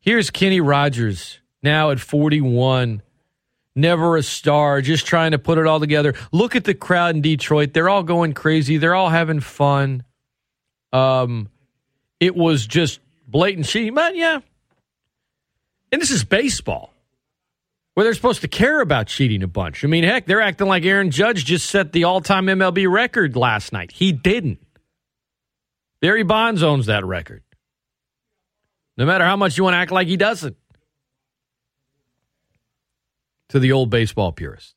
Here's 0.01 0.31
Kenny 0.31 0.61
Rogers 0.61 1.41
now 1.63 1.91
at 1.91 2.01
41 2.01 3.03
never 3.75 4.17
a 4.17 4.23
star, 4.23 4.81
just 4.81 5.07
trying 5.07 5.33
to 5.33 5.39
put 5.39 5.59
it 5.59 5.67
all 5.67 5.81
together. 5.81 6.15
Look 6.33 6.57
at 6.57 6.65
the 6.65 6.75
crowd 6.75 7.17
in 7.17 7.23
Detroit. 7.23 7.73
They're 7.73 7.89
all 7.89 8.03
going 8.03 8.33
crazy. 8.33 8.79
They're 8.79 8.95
all 8.95 9.09
having 9.09 9.41
fun. 9.41 10.05
Um, 10.93 11.49
it 12.21 12.37
was 12.37 12.67
just 12.67 13.01
blatant 13.27 13.67
cheating, 13.67 13.95
but 13.95 14.15
yeah. 14.15 14.41
And 15.91 16.01
this 16.01 16.11
is 16.11 16.25
baseball, 16.25 16.93
where 17.95 18.05
they're 18.05 18.15
supposed 18.15 18.43
to 18.43 18.49
care 18.49 18.81
about 18.81 19.07
cheating 19.07 19.43
a 19.43 19.49
bunch. 19.49 19.85
I 19.85 19.89
mean, 19.89 20.05
heck, 20.05 20.27
they're 20.27 20.41
acting 20.41 20.69
like 20.69 20.85
Aaron 20.85 21.11
Judge 21.11 21.45
just 21.45 21.69
set 21.69 21.93
the 21.93 22.05
all-time 22.05 22.47
MLB 22.47 22.91
record 22.91 23.37
last 23.37 23.73
night. 23.73 23.93
He 23.93 24.13
didn't. 24.13 24.59
Barry 26.01 26.23
Bonds 26.23 26.63
owns 26.63 26.87
that 26.87 27.05
record. 27.05 27.43
No 28.97 29.07
matter 29.07 29.25
how 29.25 29.37
much 29.37 29.57
you 29.57 29.65
want 29.65 29.75
to 29.75 29.79
act 29.79 29.93
like 29.93 30.09
he 30.09 30.17
doesn't 30.17 30.57
to 33.53 33.59
the 33.59 33.73
old 33.73 33.91
baseball 33.91 34.33
purist. 34.33 34.75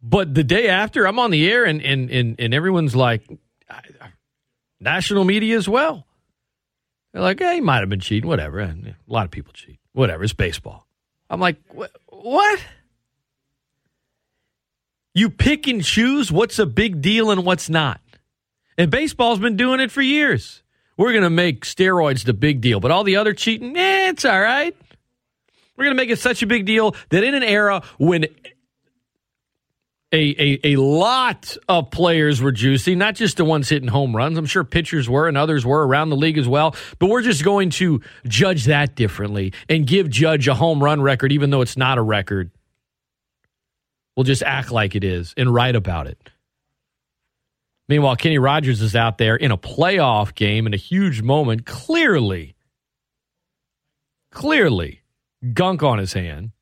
But 0.00 0.34
the 0.34 0.44
day 0.44 0.68
after, 0.68 1.06
I'm 1.06 1.18
on 1.18 1.30
the 1.30 1.50
air 1.50 1.64
and 1.64 1.82
and 1.82 2.10
and, 2.10 2.36
and 2.38 2.54
everyone's 2.54 2.94
like, 2.94 3.28
national 4.80 5.24
media 5.24 5.56
as 5.56 5.68
well. 5.68 6.06
They're 7.12 7.22
like, 7.22 7.40
hey, 7.40 7.56
he 7.56 7.60
might 7.60 7.80
have 7.80 7.88
been 7.88 8.00
cheating, 8.00 8.28
whatever. 8.28 8.60
And 8.60 8.86
A 8.86 8.94
lot 9.06 9.24
of 9.24 9.30
people 9.30 9.52
cheat, 9.52 9.78
whatever. 9.92 10.24
It's 10.24 10.32
baseball. 10.32 10.86
I'm 11.28 11.40
like, 11.40 11.56
what? 12.06 12.60
You 15.14 15.30
pick 15.30 15.66
and 15.66 15.82
choose 15.82 16.30
what's 16.30 16.58
a 16.58 16.66
big 16.66 17.00
deal 17.00 17.30
and 17.30 17.44
what's 17.44 17.68
not. 17.68 18.00
And 18.76 18.90
baseball's 18.90 19.38
been 19.38 19.56
doing 19.56 19.80
it 19.80 19.90
for 19.90 20.02
years. 20.02 20.62
We're 20.96 21.12
going 21.12 21.24
to 21.24 21.30
make 21.30 21.64
steroids 21.64 22.24
the 22.24 22.34
big 22.34 22.60
deal, 22.60 22.78
but 22.78 22.90
all 22.90 23.04
the 23.04 23.16
other 23.16 23.32
cheating, 23.32 23.76
eh, 23.76 24.10
it's 24.10 24.24
all 24.24 24.40
right. 24.40 24.76
We're 25.76 25.84
going 25.84 25.96
to 25.96 26.02
make 26.02 26.10
it 26.10 26.18
such 26.18 26.42
a 26.42 26.46
big 26.46 26.66
deal 26.66 26.94
that 27.08 27.24
in 27.24 27.34
an 27.34 27.42
era 27.42 27.82
when 27.98 28.26
a, 30.14 30.62
a, 30.64 30.74
a 30.74 30.76
lot 30.76 31.56
of 31.68 31.90
players 31.90 32.40
were 32.40 32.52
juicy, 32.52 32.94
not 32.94 33.16
just 33.16 33.36
the 33.36 33.44
ones 33.44 33.68
hitting 33.68 33.88
home 33.88 34.14
runs. 34.14 34.38
I'm 34.38 34.46
sure 34.46 34.62
pitchers 34.62 35.08
were 35.08 35.26
and 35.26 35.36
others 35.36 35.66
were 35.66 35.84
around 35.84 36.10
the 36.10 36.16
league 36.16 36.38
as 36.38 36.46
well. 36.46 36.76
But 37.00 37.10
we're 37.10 37.22
just 37.22 37.42
going 37.42 37.70
to 37.70 38.00
judge 38.26 38.66
that 38.66 38.94
differently 38.94 39.52
and 39.68 39.86
give 39.86 40.08
Judge 40.08 40.46
a 40.46 40.54
home 40.54 40.82
run 40.82 41.02
record, 41.02 41.32
even 41.32 41.50
though 41.50 41.62
it's 41.62 41.76
not 41.76 41.98
a 41.98 42.02
record. 42.02 42.52
We'll 44.16 44.24
just 44.24 44.44
act 44.44 44.70
like 44.70 44.94
it 44.94 45.02
is 45.02 45.34
and 45.36 45.52
write 45.52 45.74
about 45.74 46.06
it. 46.06 46.30
Meanwhile, 47.88 48.16
Kenny 48.16 48.38
Rogers 48.38 48.80
is 48.80 48.94
out 48.94 49.18
there 49.18 49.34
in 49.34 49.50
a 49.50 49.58
playoff 49.58 50.34
game 50.34 50.66
in 50.66 50.72
a 50.72 50.78
huge 50.78 51.20
moment, 51.20 51.66
clearly, 51.66 52.54
clearly 54.30 55.02
gunk 55.52 55.82
on 55.82 55.98
his 55.98 56.12
hand 56.12 56.52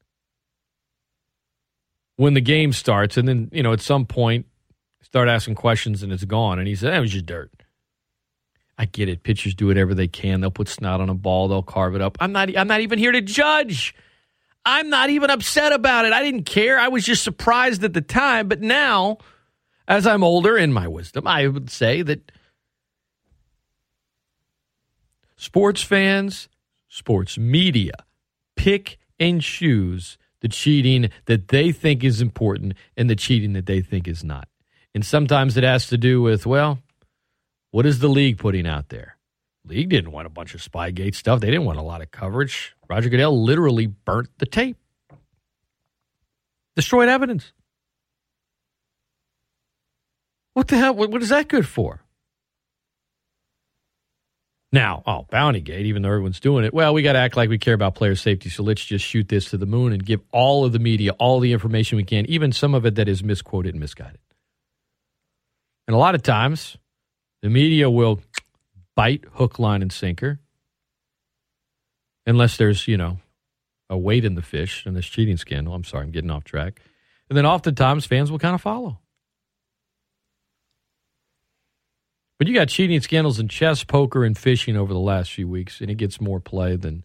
when 2.16 2.34
the 2.34 2.40
game 2.40 2.72
starts. 2.72 3.16
And 3.16 3.28
then, 3.28 3.48
you 3.52 3.62
know, 3.62 3.72
at 3.72 3.80
some 3.80 4.06
point, 4.06 4.46
start 5.02 5.28
asking 5.28 5.54
questions 5.54 6.02
and 6.02 6.12
it's 6.12 6.24
gone. 6.24 6.58
And 6.58 6.66
he 6.66 6.74
said, 6.74 6.92
that 6.92 7.00
was 7.00 7.12
just 7.12 7.26
dirt. 7.26 7.50
I 8.78 8.86
get 8.86 9.08
it. 9.08 9.22
Pitchers 9.22 9.54
do 9.54 9.66
whatever 9.66 9.94
they 9.94 10.08
can. 10.08 10.40
They'll 10.40 10.50
put 10.50 10.68
snot 10.68 11.00
on 11.00 11.08
a 11.08 11.14
ball. 11.14 11.48
They'll 11.48 11.62
carve 11.62 11.94
it 11.94 12.00
up. 12.00 12.16
I'm 12.20 12.32
not. 12.32 12.56
I'm 12.56 12.66
not 12.66 12.80
even 12.80 12.98
here 12.98 13.12
to 13.12 13.20
judge. 13.20 13.94
I'm 14.64 14.88
not 14.88 15.10
even 15.10 15.30
upset 15.30 15.72
about 15.72 16.04
it. 16.04 16.12
I 16.12 16.22
didn't 16.22 16.44
care. 16.44 16.78
I 16.78 16.88
was 16.88 17.04
just 17.04 17.22
surprised 17.22 17.84
at 17.84 17.92
the 17.92 18.00
time. 18.00 18.48
But 18.48 18.60
now, 18.60 19.18
as 19.86 20.06
I'm 20.06 20.24
older 20.24 20.56
in 20.56 20.72
my 20.72 20.88
wisdom, 20.88 21.26
I 21.26 21.46
would 21.46 21.70
say 21.70 22.02
that 22.02 22.32
sports 25.36 25.82
fans, 25.82 26.48
sports 26.88 27.36
media 27.36 27.92
pick 28.62 28.96
and 29.18 29.42
choose 29.42 30.18
the 30.40 30.48
cheating 30.48 31.10
that 31.26 31.48
they 31.48 31.72
think 31.72 32.04
is 32.04 32.20
important 32.20 32.74
and 32.96 33.10
the 33.10 33.16
cheating 33.16 33.54
that 33.54 33.66
they 33.66 33.80
think 33.80 34.06
is 34.06 34.22
not. 34.22 34.46
And 34.94 35.04
sometimes 35.04 35.56
it 35.56 35.64
has 35.64 35.88
to 35.88 35.98
do 35.98 36.22
with, 36.22 36.46
well, 36.46 36.78
what 37.72 37.86
is 37.86 37.98
the 37.98 38.08
league 38.08 38.38
putting 38.38 38.64
out 38.64 38.88
there? 38.88 39.16
League 39.66 39.88
didn't 39.88 40.12
want 40.12 40.26
a 40.26 40.30
bunch 40.30 40.54
of 40.54 40.62
Spygate 40.62 41.16
stuff. 41.16 41.40
They 41.40 41.48
didn't 41.48 41.64
want 41.64 41.78
a 41.80 41.82
lot 41.82 42.02
of 42.02 42.12
coverage. 42.12 42.76
Roger 42.88 43.08
Goodell 43.08 43.42
literally 43.42 43.86
burnt 43.86 44.28
the 44.38 44.46
tape, 44.46 44.76
destroyed 46.76 47.08
evidence. 47.08 47.52
What 50.54 50.68
the 50.68 50.76
hell? 50.76 50.94
What, 50.94 51.10
what 51.10 51.22
is 51.22 51.30
that 51.30 51.48
good 51.48 51.66
for? 51.66 52.01
Now, 54.72 55.02
oh, 55.06 55.26
Bountygate, 55.30 55.82
even 55.82 56.00
though 56.00 56.08
everyone's 56.08 56.40
doing 56.40 56.64
it, 56.64 56.72
well, 56.72 56.94
we 56.94 57.02
got 57.02 57.12
to 57.12 57.18
act 57.18 57.36
like 57.36 57.50
we 57.50 57.58
care 57.58 57.74
about 57.74 57.94
player 57.94 58.14
safety. 58.16 58.48
So 58.48 58.62
let's 58.62 58.82
just 58.82 59.04
shoot 59.04 59.28
this 59.28 59.50
to 59.50 59.58
the 59.58 59.66
moon 59.66 59.92
and 59.92 60.04
give 60.04 60.22
all 60.32 60.64
of 60.64 60.72
the 60.72 60.78
media 60.78 61.12
all 61.12 61.40
the 61.40 61.52
information 61.52 61.96
we 61.96 62.04
can, 62.04 62.24
even 62.26 62.52
some 62.52 62.74
of 62.74 62.86
it 62.86 62.94
that 62.94 63.06
is 63.06 63.22
misquoted 63.22 63.74
and 63.74 63.80
misguided. 63.80 64.18
And 65.86 65.94
a 65.94 65.98
lot 65.98 66.14
of 66.14 66.22
times, 66.22 66.78
the 67.42 67.50
media 67.50 67.90
will 67.90 68.20
bite 68.96 69.24
hook, 69.34 69.58
line, 69.58 69.82
and 69.82 69.92
sinker, 69.92 70.40
unless 72.24 72.56
there's, 72.56 72.88
you 72.88 72.96
know, 72.96 73.18
a 73.90 73.98
weight 73.98 74.24
in 74.24 74.36
the 74.36 74.42
fish 74.42 74.86
in 74.86 74.94
this 74.94 75.04
cheating 75.04 75.36
scandal. 75.36 75.74
I'm 75.74 75.84
sorry, 75.84 76.04
I'm 76.04 76.12
getting 76.12 76.30
off 76.30 76.44
track. 76.44 76.80
And 77.28 77.36
then 77.36 77.44
oftentimes 77.44 78.06
fans 78.06 78.30
will 78.30 78.38
kind 78.38 78.54
of 78.54 78.62
follow. 78.62 79.00
But 82.38 82.48
you 82.48 82.54
got 82.54 82.68
cheating 82.68 83.00
scandals 83.00 83.38
in 83.38 83.48
chess, 83.48 83.84
poker, 83.84 84.24
and 84.24 84.36
fishing 84.36 84.76
over 84.76 84.92
the 84.92 84.98
last 84.98 85.32
few 85.32 85.46
weeks, 85.46 85.80
and 85.80 85.90
it 85.90 85.96
gets 85.96 86.20
more 86.20 86.40
play 86.40 86.76
than 86.76 87.04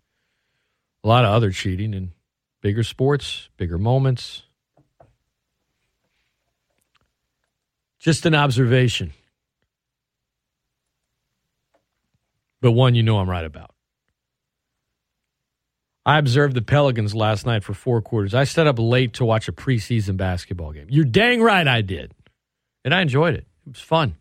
a 1.04 1.08
lot 1.08 1.26
of 1.26 1.32
other 1.32 1.52
cheating 1.52 1.94
in 1.94 2.14
bigger 2.62 2.84
sports, 2.84 3.50
bigger 3.58 3.78
moments. 3.78 4.44
Just 8.00 8.26
an 8.26 8.36
observation. 8.36 9.14
But 12.62 12.72
one 12.72 12.96
you 12.96 13.04
know 13.04 13.20
I'm 13.20 13.30
right 13.30 13.46
about. 13.46 13.74
I 16.06 16.18
observed 16.18 16.56
the 16.56 16.62
Pelicans 16.62 17.14
last 17.14 17.46
night 17.46 17.66
for 17.66 17.74
four 17.74 18.02
quarters. 18.02 18.34
I 18.34 18.46
stayed 18.46 18.66
up 18.66 18.80
late 18.80 19.14
to 19.16 19.26
watch 19.26 19.50
a 19.50 19.52
preseason 19.52 20.16
basketball 20.16 20.72
game. 20.72 20.88
You're 20.90 21.04
dang 21.04 21.42
right 21.42 21.68
I 21.68 21.82
did. 21.82 22.14
And 22.86 22.94
I 22.94 23.02
enjoyed 23.02 23.34
it. 23.34 23.46
It 23.66 23.74
was 23.74 23.82
fun. 23.82 24.16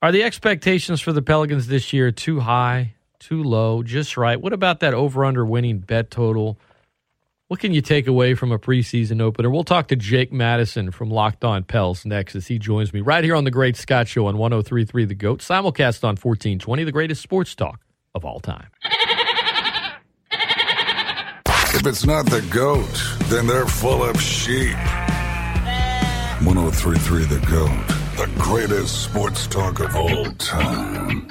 Are 0.00 0.12
the 0.12 0.22
expectations 0.22 1.00
for 1.00 1.12
the 1.12 1.22
Pelicans 1.22 1.66
this 1.66 1.92
year 1.92 2.12
too 2.12 2.38
high, 2.38 2.94
too 3.18 3.42
low, 3.42 3.82
just 3.82 4.16
right? 4.16 4.40
What 4.40 4.52
about 4.52 4.78
that 4.80 4.94
over 4.94 5.24
under 5.24 5.44
winning 5.44 5.80
bet 5.80 6.08
total? 6.08 6.56
What 7.48 7.58
can 7.58 7.74
you 7.74 7.80
take 7.80 8.06
away 8.06 8.34
from 8.34 8.52
a 8.52 8.60
preseason 8.60 9.20
opener? 9.20 9.50
We'll 9.50 9.64
talk 9.64 9.88
to 9.88 9.96
Jake 9.96 10.32
Madison 10.32 10.92
from 10.92 11.10
Locked 11.10 11.44
On 11.44 11.64
Pels 11.64 12.06
next 12.06 12.36
as 12.36 12.46
he 12.46 12.60
joins 12.60 12.92
me 12.92 13.00
right 13.00 13.24
here 13.24 13.34
on 13.34 13.42
the 13.42 13.50
Great 13.50 13.76
Scott 13.76 14.06
Show 14.06 14.26
on 14.26 14.38
1033 14.38 15.04
The 15.06 15.16
Goat, 15.16 15.40
simulcast 15.40 16.04
on 16.04 16.10
1420, 16.10 16.84
the 16.84 16.92
greatest 16.92 17.20
sports 17.20 17.56
talk 17.56 17.80
of 18.14 18.24
all 18.24 18.38
time. 18.38 18.68
If 21.74 21.84
it's 21.86 22.06
not 22.06 22.26
the 22.26 22.42
GOAT, 22.50 23.02
then 23.30 23.48
they're 23.48 23.66
full 23.66 24.04
of 24.04 24.20
sheep. 24.22 24.76
1033 26.44 27.24
The 27.24 27.44
Goat 27.50 27.97
the 28.18 28.26
greatest 28.36 29.04
sports 29.04 29.46
talk 29.46 29.78
of 29.78 29.94
all 29.94 30.24
time. 30.32 31.28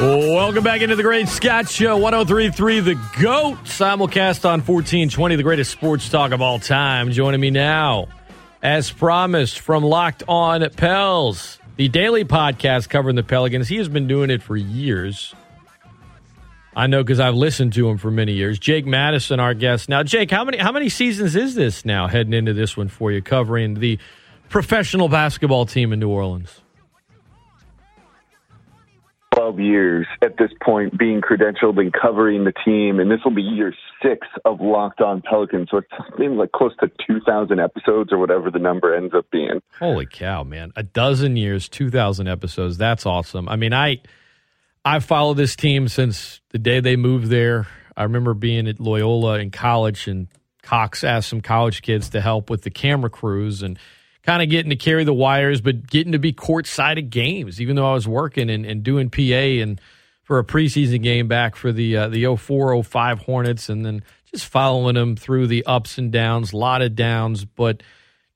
Welcome 0.00 0.64
back 0.64 0.80
into 0.80 0.96
the 0.96 1.02
Great 1.04 1.28
Scott 1.28 1.68
Show, 1.68 1.96
1033 1.98 2.80
The 2.80 2.94
GOAT, 3.20 3.58
simulcast 3.62 4.44
on 4.44 4.62
1420, 4.62 5.36
the 5.36 5.44
greatest 5.44 5.70
sports 5.70 6.08
talk 6.08 6.32
of 6.32 6.42
all 6.42 6.58
time. 6.58 7.12
Joining 7.12 7.40
me 7.40 7.50
now, 7.50 8.08
as 8.64 8.90
promised, 8.90 9.60
from 9.60 9.84
Locked 9.84 10.24
On 10.26 10.68
Pels, 10.70 11.60
the 11.76 11.88
daily 11.88 12.24
podcast 12.24 12.88
covering 12.88 13.16
the 13.16 13.22
Pelicans. 13.22 13.68
He 13.68 13.76
has 13.76 13.88
been 13.88 14.06
doing 14.06 14.30
it 14.30 14.42
for 14.42 14.56
years. 14.56 15.34
I 16.74 16.86
know 16.86 17.02
because 17.02 17.20
I've 17.20 17.34
listened 17.34 17.72
to 17.74 17.88
him 17.88 17.96
for 17.96 18.10
many 18.10 18.32
years. 18.32 18.58
Jake 18.58 18.84
Madison, 18.84 19.40
our 19.40 19.54
guest. 19.54 19.88
Now, 19.88 20.02
Jake, 20.02 20.30
how 20.30 20.44
many 20.44 20.58
how 20.58 20.72
many 20.72 20.90
seasons 20.90 21.34
is 21.34 21.54
this 21.54 21.84
now 21.84 22.06
heading 22.06 22.34
into 22.34 22.52
this 22.52 22.76
one 22.76 22.88
for 22.88 23.10
you, 23.10 23.22
covering 23.22 23.74
the 23.74 23.98
professional 24.50 25.08
basketball 25.08 25.64
team 25.64 25.92
in 25.92 26.00
New 26.00 26.10
Orleans? 26.10 26.60
12 29.46 29.60
years 29.60 30.06
at 30.22 30.36
this 30.38 30.50
point 30.62 30.96
being 30.98 31.20
credentialed 31.20 31.78
and 31.78 31.92
covering 31.92 32.44
the 32.44 32.52
team, 32.64 32.98
and 32.98 33.10
this 33.10 33.20
will 33.24 33.34
be 33.34 33.42
year 33.42 33.72
six 34.02 34.26
of 34.44 34.60
Locked 34.60 35.00
On 35.00 35.22
Pelicans. 35.22 35.68
So 35.70 35.78
it's 35.78 36.16
been 36.16 36.36
like 36.36 36.52
close 36.52 36.72
to 36.80 36.90
2,000 37.06 37.60
episodes 37.60 38.12
or 38.12 38.18
whatever 38.18 38.50
the 38.50 38.58
number 38.58 38.94
ends 38.94 39.14
up 39.14 39.30
being. 39.30 39.60
Holy 39.78 40.06
cow, 40.06 40.42
man. 40.42 40.72
A 40.76 40.82
dozen 40.82 41.36
years, 41.36 41.68
2,000 41.68 42.26
episodes. 42.26 42.76
That's 42.76 43.06
awesome. 43.06 43.48
I 43.48 43.56
mean, 43.56 43.72
I. 43.72 44.00
I 44.84 45.00
followed 45.00 45.36
this 45.36 45.56
team 45.56 45.88
since 45.88 46.40
the 46.50 46.60
day 46.60 46.78
they 46.78 46.94
moved 46.94 47.26
there. 47.26 47.66
I 47.96 48.04
remember 48.04 48.34
being 48.34 48.68
at 48.68 48.78
Loyola 48.78 49.40
in 49.40 49.50
college, 49.50 50.06
and 50.06 50.28
Cox 50.62 51.02
asked 51.02 51.28
some 51.28 51.40
college 51.40 51.82
kids 51.82 52.10
to 52.10 52.20
help 52.20 52.50
with 52.50 52.62
the 52.62 52.70
camera 52.70 53.10
crews, 53.10 53.64
and 53.64 53.80
kind 54.26 54.42
of 54.42 54.50
getting 54.50 54.70
to 54.70 54.76
carry 54.76 55.04
the 55.04 55.14
wires, 55.14 55.60
but 55.60 55.86
getting 55.88 56.12
to 56.12 56.18
be 56.18 56.32
courtside 56.32 56.98
at 56.98 57.10
games, 57.10 57.60
even 57.60 57.76
though 57.76 57.88
I 57.88 57.94
was 57.94 58.08
working 58.08 58.50
and, 58.50 58.66
and 58.66 58.82
doing 58.82 59.08
PA 59.08 59.22
and 59.22 59.80
for 60.24 60.40
a 60.40 60.44
preseason 60.44 61.02
game 61.02 61.28
back 61.28 61.54
for 61.54 61.70
the 61.70 61.96
uh, 61.96 62.08
the 62.08 62.36
04 62.36 62.82
05 62.82 63.18
Hornets, 63.20 63.68
and 63.68 63.86
then 63.86 64.02
just 64.32 64.46
following 64.46 64.96
them 64.96 65.14
through 65.14 65.46
the 65.46 65.64
ups 65.64 65.98
and 65.98 66.10
downs, 66.10 66.52
a 66.52 66.56
lot 66.56 66.82
of 66.82 66.96
downs. 66.96 67.44
But 67.44 67.84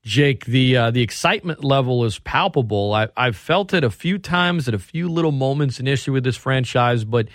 Jake, 0.04 0.44
the 0.44 0.76
uh, 0.76 0.90
the 0.92 1.02
excitement 1.02 1.64
level 1.64 2.04
is 2.04 2.20
palpable. 2.20 2.94
I, 2.94 3.08
I've 3.16 3.36
felt 3.36 3.74
it 3.74 3.82
a 3.82 3.90
few 3.90 4.18
times 4.18 4.68
at 4.68 4.74
a 4.74 4.78
few 4.78 5.08
little 5.08 5.32
moments 5.32 5.80
initially 5.80 6.14
with 6.14 6.24
this 6.24 6.36
franchise, 6.36 7.04
but 7.04 7.26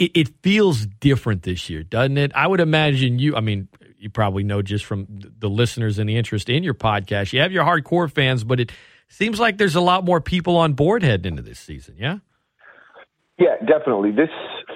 it, 0.00 0.12
it 0.14 0.28
feels 0.42 0.86
different 0.86 1.42
this 1.42 1.70
year, 1.70 1.84
doesn't 1.84 2.16
it? 2.16 2.32
I 2.34 2.46
would 2.46 2.60
imagine 2.60 3.20
you. 3.20 3.36
I 3.36 3.40
mean, 3.40 3.68
you 3.98 4.08
probably 4.10 4.42
know 4.42 4.62
just 4.62 4.84
from 4.84 5.06
the 5.10 5.48
listeners 5.48 5.98
and 5.98 6.08
the 6.08 6.16
interest 6.16 6.48
in 6.48 6.64
your 6.64 6.74
podcast. 6.74 7.32
You 7.32 7.40
have 7.40 7.52
your 7.52 7.64
hardcore 7.64 8.10
fans, 8.10 8.42
but 8.42 8.58
it 8.58 8.72
seems 9.08 9.38
like 9.38 9.58
there's 9.58 9.76
a 9.76 9.80
lot 9.80 10.04
more 10.04 10.20
people 10.20 10.56
on 10.56 10.72
board 10.72 11.02
heading 11.02 11.32
into 11.32 11.42
this 11.42 11.60
season. 11.60 11.96
Yeah. 11.98 12.18
Yeah, 13.38 13.56
definitely. 13.66 14.10
This 14.10 14.30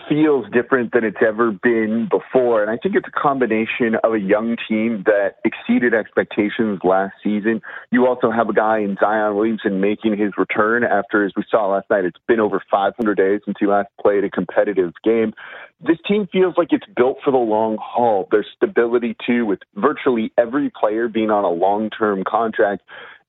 feels 0.09 0.47
different 0.53 0.93
than 0.93 1.05
it's 1.05 1.19
ever 1.27 1.51
been 1.51 2.09
before. 2.11 2.63
And 2.63 2.71
I 2.71 2.77
think 2.77 2.95
it's 2.95 3.09
a 3.09 3.21
combination 3.21 3.97
of 4.03 4.15
a 4.15 4.21
young 4.21 4.57
team 4.69 5.05
that 5.07 5.37
exceeded 5.45 5.95
expectations 5.95 6.81
last 6.85 7.15
season. 7.23 7.61
You 7.91 8.07
also 8.07 8.31
have 8.31 8.49
a 8.49 8.53
guy 8.53 8.79
in 8.79 8.97
Zion 9.01 9.37
Williamson 9.37 9.81
making 9.81 10.19
his 10.19 10.33
return 10.37 10.85
after, 10.85 11.25
as 11.25 11.33
we 11.37 11.45
saw 11.51 11.69
last 11.69 11.89
night, 11.91 12.05
it's 12.05 12.19
been 12.27 12.41
over 12.41 12.63
500 12.71 13.17
days 13.17 13.41
since 13.45 13.57
he 13.59 13.67
last 13.67 13.89
played 14.01 14.25
a 14.25 14.31
competitive 14.31 14.93
game. 15.03 15.33
This 15.81 15.99
team 16.07 16.29
feels 16.33 16.55
like 16.57 16.69
it's 16.71 16.87
built 16.97 17.19
for 17.25 17.31
the 17.31 17.37
long 17.37 17.77
haul. 17.81 18.29
There's 18.31 18.47
stability 18.57 19.17
too, 19.27 19.45
with 19.45 19.59
virtually 19.75 20.33
every 20.39 20.71
player 20.71 21.09
being 21.09 21.31
on 21.31 21.45
a 21.45 21.51
long 21.51 21.91
term 21.91 22.25
contract 22.27 22.83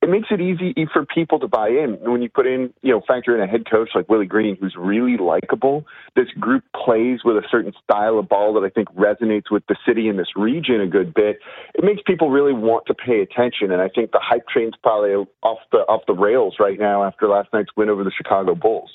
it 0.06 0.10
makes 0.12 0.28
it 0.30 0.40
easy 0.40 0.88
for 0.94 1.04
people 1.04 1.40
to 1.40 1.48
buy 1.48 1.68
in. 1.68 1.98
When 2.00 2.22
you 2.22 2.30
put 2.30 2.46
in, 2.46 2.72
you 2.84 2.92
know, 2.92 3.02
factor 3.08 3.36
in 3.36 3.42
a 3.42 3.52
head 3.52 3.64
coach 3.68 3.90
like 3.96 4.08
Willie 4.08 4.28
Green, 4.28 4.56
who's 4.56 4.76
really 4.78 5.18
likable, 5.18 5.84
this 6.16 6.28
group 6.40 6.64
plays 6.76 7.22
with 7.26 7.38
a 7.38 7.48
certain 7.50 7.74
style 7.84 8.20
of 8.20 8.30
ball 8.30 8.54
that 8.54 8.64
I 8.64 8.70
think 8.70 8.90
resonates 8.90 9.50
with 9.50 9.64
the 9.68 9.76
city 9.84 10.08
and 10.08 10.20
this 10.20 10.36
region 10.36 10.80
a 10.80 10.86
good 10.86 11.16
bit. 11.16 11.40
It 11.74 11.84
makes 11.84 12.04
people 12.06 12.30
really 12.30 12.54
want 12.54 12.86
to 12.86 12.94
pay 12.94 13.22
attention, 13.22 13.72
and 13.72 13.82
I 13.82 13.90
think 13.90 14.12
the 14.12 14.22
hype 14.22 14.48
train's 14.48 14.76
probably 14.84 15.26
off 15.42 15.60
the 15.72 15.80
off 15.80 16.04
the 16.06 16.14
rails 16.14 16.58
right 16.60 16.78
now 16.78 17.04
after 17.04 17.28
last 17.28 17.50
night's 17.52 17.72
win 17.76 17.90
over 17.90 18.04
the 18.04 18.12
Chicago 18.16 18.54
Bulls. 18.54 18.92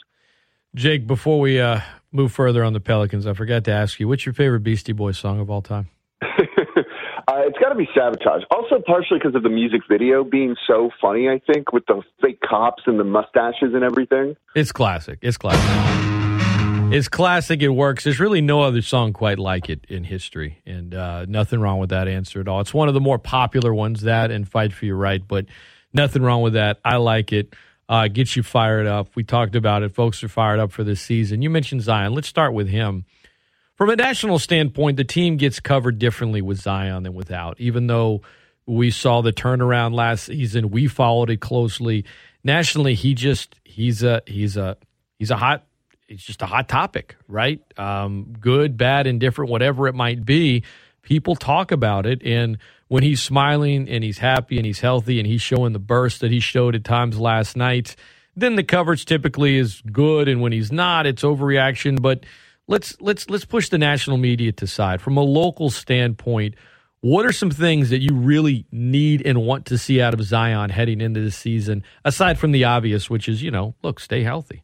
Jake, 0.77 1.09
before 1.09 1.41
we 1.41 1.59
uh, 1.59 1.81
move 2.13 2.31
further 2.31 2.63
on 2.63 2.73
the 2.73 2.79
Pelicans, 2.79 3.27
I 3.27 3.33
forgot 3.33 3.65
to 3.65 3.73
ask 3.73 3.99
you, 3.99 4.07
what's 4.07 4.25
your 4.25 4.33
favorite 4.33 4.61
Beastie 4.61 4.93
Boys 4.93 5.19
song 5.19 5.41
of 5.41 5.51
all 5.51 5.61
time? 5.61 5.89
Uh, 7.41 7.47
it's 7.49 7.59
got 7.59 7.71
to 7.71 7.75
be 7.75 7.89
sabotage. 7.95 8.43
Also, 8.51 8.83
partially 8.85 9.19
because 9.19 9.35
of 9.35 9.43
the 9.43 9.49
music 9.49 9.83
video 9.89 10.25
being 10.25 10.57
so 10.67 10.91
funny. 11.01 11.29
I 11.29 11.41
think 11.53 11.73
with 11.73 11.87
the 11.87 12.03
fake 12.21 12.41
cops 12.41 12.83
and 12.87 12.99
the 12.99 13.05
mustaches 13.05 13.73
and 13.75 13.83
everything. 13.83 14.37
It's 14.55 14.73
classic. 14.73 15.19
It's 15.23 15.37
classic. 15.37 16.93
It's 16.93 17.09
classic. 17.09 17.63
It 17.63 17.69
works. 17.69 18.05
There's 18.05 18.21
really 18.21 18.41
no 18.41 18.63
other 18.63 18.83
song 18.83 19.13
quite 19.13 19.39
like 19.39 19.71
it 19.71 19.87
in 19.89 20.05
history, 20.05 20.61
and 20.67 20.93
uh, 20.93 21.25
nothing 21.27 21.61
wrong 21.61 21.79
with 21.79 21.91
that 21.91 22.09
answer 22.09 22.41
at 22.41 22.49
all. 22.49 22.61
It's 22.61 22.75
one 22.75 22.89
of 22.89 22.95
the 22.95 23.01
more 23.01 23.19
popular 23.19 23.73
ones. 23.73 24.03
That 24.03 24.31
and 24.31 24.49
"Fight 24.49 24.73
for 24.73 24.87
Your 24.87 24.97
Right," 24.97 25.27
but 25.27 25.47
nothing 25.95 26.23
wrong 26.23 26.43
with 26.43 26.55
that. 26.55 26.81
I 26.85 26.97
like 26.97 27.33
it. 27.33 27.55
Uh, 27.89 28.09
gets 28.09 28.37
you 28.37 28.43
fired 28.43 28.87
up. 28.87 29.15
We 29.15 29.23
talked 29.23 29.55
about 29.55 29.83
it. 29.83 29.95
Folks 29.95 30.23
are 30.25 30.29
fired 30.29 30.59
up 30.59 30.73
for 30.73 30.83
this 30.83 31.01
season. 31.01 31.43
You 31.43 31.51
mentioned 31.51 31.83
Zion. 31.83 32.13
Let's 32.13 32.29
start 32.29 32.55
with 32.55 32.69
him. 32.69 33.05
From 33.81 33.89
a 33.89 33.97
national 33.97 34.39
standpoint, 34.39 34.99
the 34.99 35.05
team 35.05 35.39
gets 35.39 35.59
covered 35.59 35.99
differently 35.99 36.43
with 36.43 36.61
Zion 36.61 37.05
than 37.05 37.15
without. 37.15 37.59
Even 37.59 37.87
though 37.87 38.21
we 38.67 38.91
saw 38.91 39.23
the 39.23 39.33
turnaround 39.33 39.95
last 39.95 40.27
season, 40.27 40.69
we 40.69 40.87
followed 40.87 41.31
it 41.31 41.41
closely. 41.41 42.05
Nationally, 42.45 42.95
he 42.95 43.15
just 43.15 43.57
he's 43.65 44.03
a 44.03 44.21
he's 44.27 44.59
a 44.59 44.77
he's 45.19 45.31
a 45.31 45.37
hot 45.39 45.65
it's 46.09 46.23
just 46.23 46.43
a 46.43 46.47
hot 46.47 46.69
topic, 46.69 47.17
right? 47.27 47.63
Um, 47.79 48.35
good, 48.39 48.77
bad, 48.77 49.07
indifferent, 49.07 49.51
whatever 49.51 49.89
it 49.89 49.95
might 49.95 50.27
be. 50.27 50.63
People 51.01 51.35
talk 51.35 51.73
about 51.73 52.05
it, 52.05 52.23
and 52.23 52.59
when 52.89 53.03
he's 53.03 53.23
smiling 53.23 53.89
and 53.89 54.05
he's 54.05 54.19
happy 54.19 54.59
and 54.59 54.67
he's 54.67 54.81
healthy 54.81 55.19
and 55.19 55.27
he's 55.27 55.41
showing 55.41 55.73
the 55.73 55.79
burst 55.79 56.21
that 56.21 56.31
he 56.31 56.41
showed 56.41 56.75
at 56.75 56.85
times 56.85 57.19
last 57.19 57.57
night, 57.57 57.97
then 58.37 58.57
the 58.57 58.63
coverage 58.63 59.07
typically 59.07 59.57
is 59.57 59.81
good, 59.91 60.29
and 60.29 60.43
when 60.43 60.53
he's 60.53 60.71
not, 60.71 61.07
it's 61.07 61.23
overreaction. 61.23 62.03
But 62.03 62.27
let's 62.71 62.97
let's 63.01 63.29
let's 63.29 63.45
push 63.45 63.69
the 63.69 63.77
national 63.77 64.17
media 64.17 64.53
to 64.53 64.67
side 64.67 65.03
from 65.03 65.19
a 65.19 65.23
local 65.23 65.69
standpoint. 65.69 66.55
What 67.03 67.27
are 67.27 67.33
some 67.33 67.51
things 67.51 67.91
that 67.91 68.01
you 68.01 68.15
really 68.15 68.67
need 68.71 69.27
and 69.27 69.43
want 69.43 69.67
to 69.67 69.79
see 69.79 70.01
out 70.01 70.15
of 70.15 70.23
Zion 70.23 70.71
heading 70.71 71.01
into 71.01 71.21
the 71.21 71.31
season, 71.31 71.83
aside 72.05 72.39
from 72.39 72.53
the 72.53 72.65
obvious, 72.65 73.11
which 73.11 73.29
is 73.29 73.43
you 73.43 73.51
know, 73.51 73.75
look, 73.83 74.01
stay 74.01 74.23
healthy. 74.23 74.63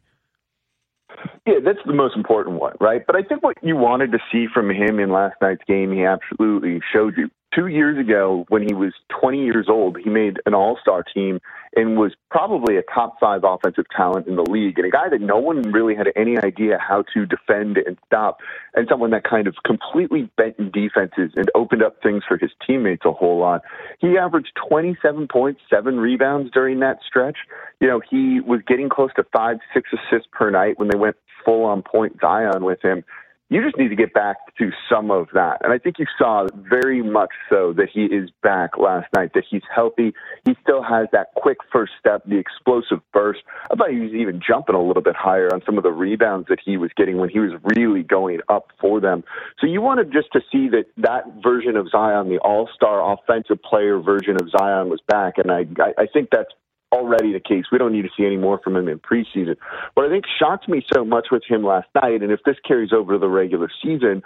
Yeah, 1.45 1.55
that's 1.63 1.79
the 1.85 1.93
most 1.93 2.15
important 2.15 2.59
one, 2.59 2.73
right? 2.79 3.05
But 3.05 3.15
I 3.15 3.23
think 3.23 3.41
what 3.41 3.57
you 3.63 3.75
wanted 3.75 4.11
to 4.11 4.19
see 4.31 4.47
from 4.53 4.69
him 4.69 4.99
in 4.99 5.11
last 5.11 5.35
night's 5.41 5.63
game, 5.67 5.91
he 5.91 6.03
absolutely 6.03 6.79
showed 6.93 7.17
you 7.17 7.29
two 7.55 7.67
years 7.67 7.97
ago, 7.97 8.45
when 8.49 8.61
he 8.61 8.73
was 8.73 8.93
20 9.19 9.43
years 9.43 9.67
old, 9.69 9.97
he 10.03 10.09
made 10.09 10.39
an 10.45 10.53
all 10.53 10.77
star 10.81 11.03
team 11.03 11.39
and 11.77 11.95
was 11.95 12.13
probably 12.31 12.75
a 12.75 12.81
top 12.81 13.19
five 13.19 13.41
offensive 13.43 13.85
talent 13.95 14.27
in 14.27 14.35
the 14.35 14.41
league, 14.41 14.79
and 14.79 14.87
a 14.87 14.89
guy 14.89 15.07
that 15.09 15.21
no 15.21 15.37
one 15.37 15.61
really 15.61 15.95
had 15.95 16.07
any 16.15 16.35
idea 16.39 16.79
how 16.79 17.03
to 17.13 17.25
defend 17.27 17.77
and 17.77 17.97
stop, 18.07 18.39
and 18.73 18.87
someone 18.89 19.11
that 19.11 19.23
kind 19.23 19.45
of 19.45 19.55
completely 19.63 20.27
bent 20.37 20.57
defenses 20.73 21.31
and 21.35 21.51
opened 21.53 21.83
up 21.83 22.01
things 22.01 22.23
for 22.27 22.35
his 22.37 22.49
teammates 22.65 23.03
a 23.05 23.11
whole 23.11 23.37
lot. 23.37 23.61
He 23.99 24.17
averaged 24.17 24.53
27 24.67 25.27
points, 25.27 25.61
seven 25.69 25.99
rebounds 25.99 26.49
during 26.51 26.79
that 26.79 26.97
stretch. 27.07 27.37
You 27.79 27.87
know, 27.87 28.01
he 28.09 28.39
was 28.39 28.61
getting 28.67 28.89
close 28.89 29.11
to 29.15 29.23
five, 29.31 29.57
six 29.71 29.91
assists 29.93 30.27
per 30.31 30.49
night 30.49 30.79
when 30.79 30.87
they 30.87 30.97
went 30.97 31.15
full 31.45 31.63
on 31.63 31.83
point 31.83 32.17
Zion 32.19 32.65
with 32.65 32.81
him 32.81 33.03
you 33.49 33.63
just 33.63 33.77
need 33.77 33.87
to 33.89 33.95
get 33.95 34.13
back 34.13 34.37
to 34.57 34.71
some 34.91 35.09
of 35.09 35.27
that. 35.33 35.61
And 35.63 35.71
I 35.71 35.77
think 35.77 35.99
you 35.99 36.05
saw 36.17 36.47
very 36.53 37.01
much 37.01 37.29
so 37.49 37.73
that 37.77 37.87
he 37.91 38.05
is 38.05 38.29
back 38.43 38.77
last 38.77 39.07
night, 39.15 39.31
that 39.35 39.43
he's 39.49 39.61
healthy. 39.73 40.13
He 40.45 40.55
still 40.61 40.83
has 40.83 41.07
that 41.13 41.33
quick 41.35 41.57
first 41.71 41.93
step, 41.97 42.23
the 42.25 42.37
explosive 42.37 42.99
burst. 43.13 43.39
I 43.71 43.75
thought 43.75 43.91
he 43.91 43.99
was 43.99 44.11
even 44.11 44.41
jumping 44.45 44.75
a 44.75 44.81
little 44.81 45.01
bit 45.01 45.15
higher 45.15 45.53
on 45.53 45.61
some 45.65 45.77
of 45.77 45.83
the 45.83 45.91
rebounds 45.91 46.49
that 46.49 46.59
he 46.63 46.75
was 46.75 46.91
getting 46.97 47.17
when 47.17 47.29
he 47.29 47.39
was 47.39 47.51
really 47.75 48.03
going 48.03 48.39
up 48.49 48.71
for 48.81 48.99
them. 48.99 49.23
So 49.59 49.67
you 49.67 49.81
wanted 49.81 50.11
just 50.11 50.31
to 50.33 50.41
see 50.51 50.67
that 50.69 50.85
that 50.97 51.23
version 51.41 51.77
of 51.77 51.89
Zion, 51.89 52.29
the 52.29 52.39
all 52.39 52.69
star 52.75 53.13
offensive 53.13 53.61
player 53.63 53.99
version 53.99 54.35
of 54.35 54.49
Zion, 54.49 54.89
was 54.89 54.99
back. 55.07 55.37
And 55.37 55.51
I, 55.51 55.65
I 55.97 56.07
think 56.11 56.29
that's 56.31 56.51
already 56.91 57.33
the 57.33 57.39
case. 57.39 57.65
We 57.71 57.77
don't 57.77 57.91
need 57.91 58.03
to 58.03 58.09
see 58.17 58.25
any 58.25 58.37
more 58.37 58.59
from 58.59 58.75
him 58.75 58.87
in 58.87 58.99
preseason. 58.99 59.55
What 59.93 60.05
I 60.05 60.09
think 60.09 60.25
shocked 60.39 60.69
me 60.69 60.85
so 60.93 61.03
much 61.03 61.27
with 61.31 61.43
him 61.47 61.63
last 61.63 61.87
night, 61.95 62.21
and 62.21 62.31
if 62.31 62.41
this 62.45 62.57
carries 62.65 62.93
over 62.93 63.13
to 63.13 63.19
the 63.19 63.29
regular 63.29 63.69
season, 63.83 64.23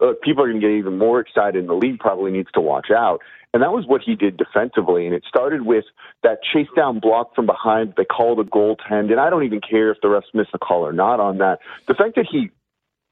uh, 0.00 0.12
people 0.22 0.42
are 0.42 0.48
going 0.48 0.60
to 0.60 0.66
get 0.66 0.74
even 0.74 0.98
more 0.98 1.20
excited, 1.20 1.56
and 1.56 1.68
the 1.68 1.74
league 1.74 1.98
probably 2.00 2.32
needs 2.32 2.50
to 2.52 2.60
watch 2.60 2.90
out. 2.90 3.20
And 3.54 3.62
that 3.62 3.72
was 3.72 3.86
what 3.86 4.00
he 4.00 4.14
did 4.14 4.36
defensively. 4.36 5.04
And 5.06 5.14
it 5.14 5.24
started 5.28 5.62
with 5.62 5.84
that 6.22 6.38
chase 6.42 6.68
down 6.74 7.00
block 7.00 7.34
from 7.34 7.46
behind. 7.46 7.94
They 7.96 8.04
called 8.04 8.40
a 8.40 8.44
goaltend, 8.44 9.10
and 9.10 9.20
I 9.20 9.30
don't 9.30 9.44
even 9.44 9.60
care 9.60 9.90
if 9.90 10.00
the 10.00 10.08
refs 10.08 10.34
miss 10.34 10.48
a 10.54 10.58
call 10.58 10.86
or 10.86 10.92
not 10.92 11.20
on 11.20 11.38
that. 11.38 11.58
The 11.86 11.94
fact 11.94 12.16
that 12.16 12.26
he 12.30 12.50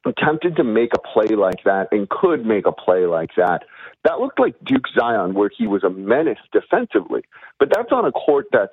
attempted 0.07 0.57
to 0.57 0.65
make 0.65 0.93
a 0.95 0.99
play 0.99 1.37
like 1.37 1.63
that 1.65 1.89
and 1.93 2.09
could 2.09 2.47
make 2.47 2.67
a 2.67 2.73
play 2.73 3.05
like 3.07 3.31
that. 3.37 3.65
That 4.05 4.19
looked 4.19 4.41
like 4.41 4.55
Duke 4.65 4.87
Zion, 4.99 5.35
where 5.35 5.51
he 5.55 5.67
was 5.67 5.85
a 5.85 5.91
menace 5.91 6.39
defensively. 6.53 7.23
But 7.59 7.69
that's 7.71 7.93
on 7.93 8.07
a 8.07 8.13
court 8.13 8.47
that's 8.51 8.73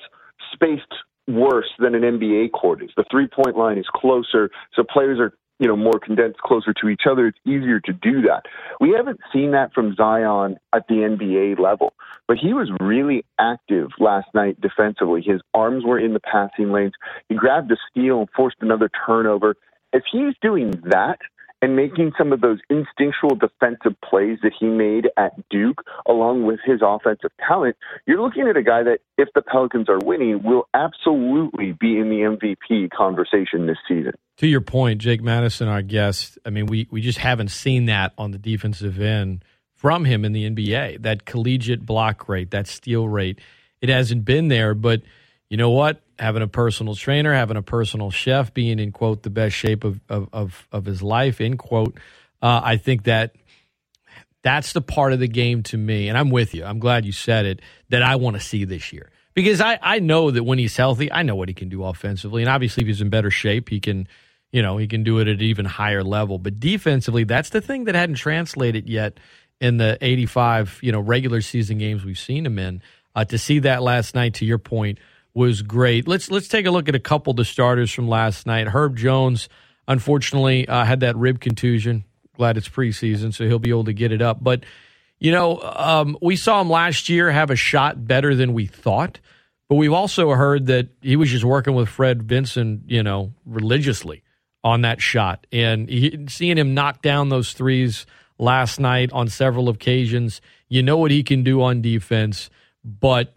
spaced 0.53 0.93
worse 1.27 1.69
than 1.79 1.95
an 1.95 2.01
NBA 2.01 2.51
court 2.51 2.83
is. 2.83 2.89
The 2.95 3.05
three 3.11 3.27
point 3.27 3.57
line 3.57 3.77
is 3.77 3.85
closer, 3.93 4.49
so 4.73 4.83
players 4.83 5.19
are 5.19 5.33
you 5.59 5.67
know 5.67 5.75
more 5.75 5.99
condensed 5.99 6.39
closer 6.39 6.73
to 6.81 6.89
each 6.89 7.03
other. 7.09 7.27
It's 7.27 7.39
easier 7.45 7.79
to 7.81 7.93
do 7.93 8.21
that. 8.23 8.43
We 8.79 8.91
haven't 8.91 9.19
seen 9.33 9.51
that 9.51 9.73
from 9.73 9.95
Zion 9.95 10.57
at 10.73 10.87
the 10.87 10.95
NBA 10.95 11.59
level, 11.59 11.93
but 12.27 12.37
he 12.37 12.53
was 12.53 12.71
really 12.79 13.25
active 13.39 13.89
last 13.99 14.27
night 14.33 14.59
defensively. 14.61 15.21
His 15.21 15.41
arms 15.53 15.83
were 15.85 15.99
in 15.99 16.13
the 16.13 16.19
passing 16.19 16.71
lanes. 16.71 16.93
He 17.29 17.35
grabbed 17.35 17.71
a 17.71 17.77
steal 17.89 18.19
and 18.19 18.29
forced 18.35 18.57
another 18.61 18.89
turnover. 19.05 19.55
If 19.93 20.03
he's 20.11 20.35
doing 20.41 20.71
that 20.85 21.19
and 21.61 21.75
making 21.75 22.11
some 22.17 22.31
of 22.31 22.41
those 22.41 22.59
instinctual 22.69 23.35
defensive 23.35 23.99
plays 24.07 24.37
that 24.43 24.51
he 24.59 24.67
made 24.67 25.09
at 25.17 25.31
Duke, 25.49 25.83
along 26.07 26.45
with 26.45 26.59
his 26.63 26.81
offensive 26.83 27.31
talent, 27.47 27.75
you're 28.05 28.21
looking 28.21 28.47
at 28.47 28.57
a 28.57 28.63
guy 28.63 28.83
that, 28.83 28.99
if 29.17 29.29
the 29.33 29.41
Pelicans 29.41 29.89
are 29.89 29.99
winning, 30.03 30.43
will 30.43 30.67
absolutely 30.73 31.73
be 31.73 31.97
in 31.97 32.09
the 32.09 32.37
MVP 32.37 32.91
conversation 32.91 33.65
this 33.65 33.77
season. 33.87 34.13
To 34.37 34.47
your 34.47 34.61
point, 34.61 35.01
Jake 35.01 35.21
Madison, 35.21 35.67
our 35.67 35.81
guest, 35.81 36.37
I 36.45 36.51
mean, 36.51 36.67
we, 36.67 36.87
we 36.91 37.01
just 37.01 37.17
haven't 37.17 37.49
seen 37.49 37.85
that 37.85 38.13
on 38.17 38.31
the 38.31 38.37
defensive 38.37 38.99
end 39.01 39.43
from 39.73 40.05
him 40.05 40.23
in 40.23 40.33
the 40.33 40.47
NBA. 40.49 41.01
That 41.01 41.25
collegiate 41.25 41.85
block 41.85 42.29
rate, 42.29 42.51
that 42.51 42.67
steal 42.67 43.07
rate, 43.07 43.39
it 43.81 43.89
hasn't 43.89 44.25
been 44.25 44.47
there. 44.47 44.75
But 44.75 45.01
you 45.49 45.57
know 45.57 45.71
what? 45.71 46.01
having 46.19 46.41
a 46.41 46.47
personal 46.47 46.95
trainer, 46.95 47.33
having 47.33 47.57
a 47.57 47.61
personal 47.61 48.11
chef, 48.11 48.53
being 48.53 48.79
in 48.79 48.91
quote 48.91 49.23
the 49.23 49.29
best 49.29 49.55
shape 49.55 49.83
of 49.83 49.99
of 50.09 50.29
of, 50.33 50.67
of 50.71 50.85
his 50.85 51.01
life 51.01 51.39
in 51.41 51.57
quote. 51.57 51.97
Uh, 52.41 52.61
I 52.63 52.77
think 52.77 53.03
that 53.03 53.35
that's 54.43 54.73
the 54.73 54.81
part 54.81 55.13
of 55.13 55.19
the 55.19 55.27
game 55.27 55.63
to 55.63 55.77
me, 55.77 56.09
and 56.09 56.17
I'm 56.17 56.29
with 56.29 56.53
you. 56.53 56.63
I'm 56.63 56.79
glad 56.79 57.05
you 57.05 57.11
said 57.11 57.45
it 57.45 57.61
that 57.89 58.03
I 58.03 58.15
want 58.15 58.35
to 58.35 58.41
see 58.41 58.65
this 58.65 58.93
year 58.93 59.11
because 59.33 59.61
I 59.61 59.79
I 59.81 59.99
know 59.99 60.31
that 60.31 60.43
when 60.43 60.59
he's 60.59 60.77
healthy, 60.77 61.11
I 61.11 61.23
know 61.23 61.35
what 61.35 61.49
he 61.49 61.53
can 61.53 61.69
do 61.69 61.83
offensively, 61.83 62.41
and 62.41 62.49
obviously 62.49 62.81
if 62.81 62.87
he's 62.87 63.01
in 63.01 63.09
better 63.09 63.31
shape, 63.31 63.69
he 63.69 63.79
can. 63.79 64.07
You 64.49 64.61
know, 64.61 64.77
he 64.77 64.87
can 64.87 65.03
do 65.03 65.19
it 65.19 65.27
at 65.27 65.35
an 65.35 65.41
even 65.41 65.65
higher 65.65 66.05
level. 66.05 66.39
But 66.39 66.57
defensively, 66.57 67.25
that's 67.25 67.49
the 67.49 67.59
thing 67.59 67.83
that 67.83 67.95
hadn't 67.95 68.15
translated 68.15 68.87
yet 68.87 69.19
in 69.59 69.75
the 69.75 69.97
85, 69.99 70.79
you 70.81 70.93
know, 70.93 71.01
regular 71.01 71.41
season 71.41 71.79
games 71.79 72.05
we've 72.05 72.17
seen 72.17 72.45
him 72.45 72.57
in. 72.57 72.81
Uh, 73.13 73.25
to 73.25 73.37
see 73.37 73.59
that 73.59 73.83
last 73.83 74.15
night, 74.15 74.35
to 74.35 74.45
your 74.45 74.57
point, 74.57 74.99
was 75.37 75.61
great. 75.61 76.07
Let's 76.07 76.31
let's 76.31 76.47
take 76.47 76.65
a 76.65 76.71
look 76.71 76.89
at 76.89 76.95
a 76.95 76.99
couple 76.99 77.29
of 77.29 77.37
the 77.37 77.45
starters 77.45 77.91
from 77.91 78.09
last 78.09 78.47
night. 78.47 78.67
Herb 78.67 78.97
Jones, 78.97 79.49
unfortunately, 79.87 80.67
uh, 80.67 80.83
had 80.83 81.01
that 81.01 81.15
rib 81.15 81.39
contusion. 81.39 82.05
Glad 82.35 82.57
it's 82.57 82.67
preseason, 82.67 83.31
so 83.31 83.45
he'll 83.45 83.59
be 83.59 83.69
able 83.69 83.83
to 83.83 83.93
get 83.93 84.11
it 84.11 84.21
up. 84.21 84.43
But 84.43 84.63
you 85.19 85.31
know, 85.31 85.59
um, 85.61 86.17
we 86.23 86.37
saw 86.37 86.59
him 86.59 86.71
last 86.71 87.07
year 87.07 87.29
have 87.29 87.51
a 87.51 87.55
shot 87.55 88.07
better 88.07 88.33
than 88.33 88.53
we 88.53 88.65
thought. 88.65 89.19
But 89.69 89.75
we've 89.75 89.93
also 89.93 90.31
heard 90.31 90.65
that 90.67 90.87
he 91.01 91.15
was 91.15 91.29
just 91.29 91.43
working 91.43 91.75
with 91.75 91.87
Fred 91.87 92.23
Vinson, 92.23 92.83
you 92.87 93.03
know, 93.03 93.33
religiously 93.45 94.23
on 94.63 94.81
that 94.81 95.01
shot. 95.01 95.45
And 95.51 95.87
he, 95.87 96.25
seeing 96.29 96.57
him 96.57 96.73
knock 96.73 97.03
down 97.03 97.29
those 97.29 97.53
threes 97.53 98.07
last 98.39 98.79
night 98.79 99.11
on 99.13 99.27
several 99.27 99.69
occasions, 99.69 100.41
you 100.67 100.81
know 100.81 100.97
what 100.97 101.11
he 101.11 101.21
can 101.21 101.43
do 101.43 101.61
on 101.61 101.81
defense. 101.83 102.49
But 102.83 103.33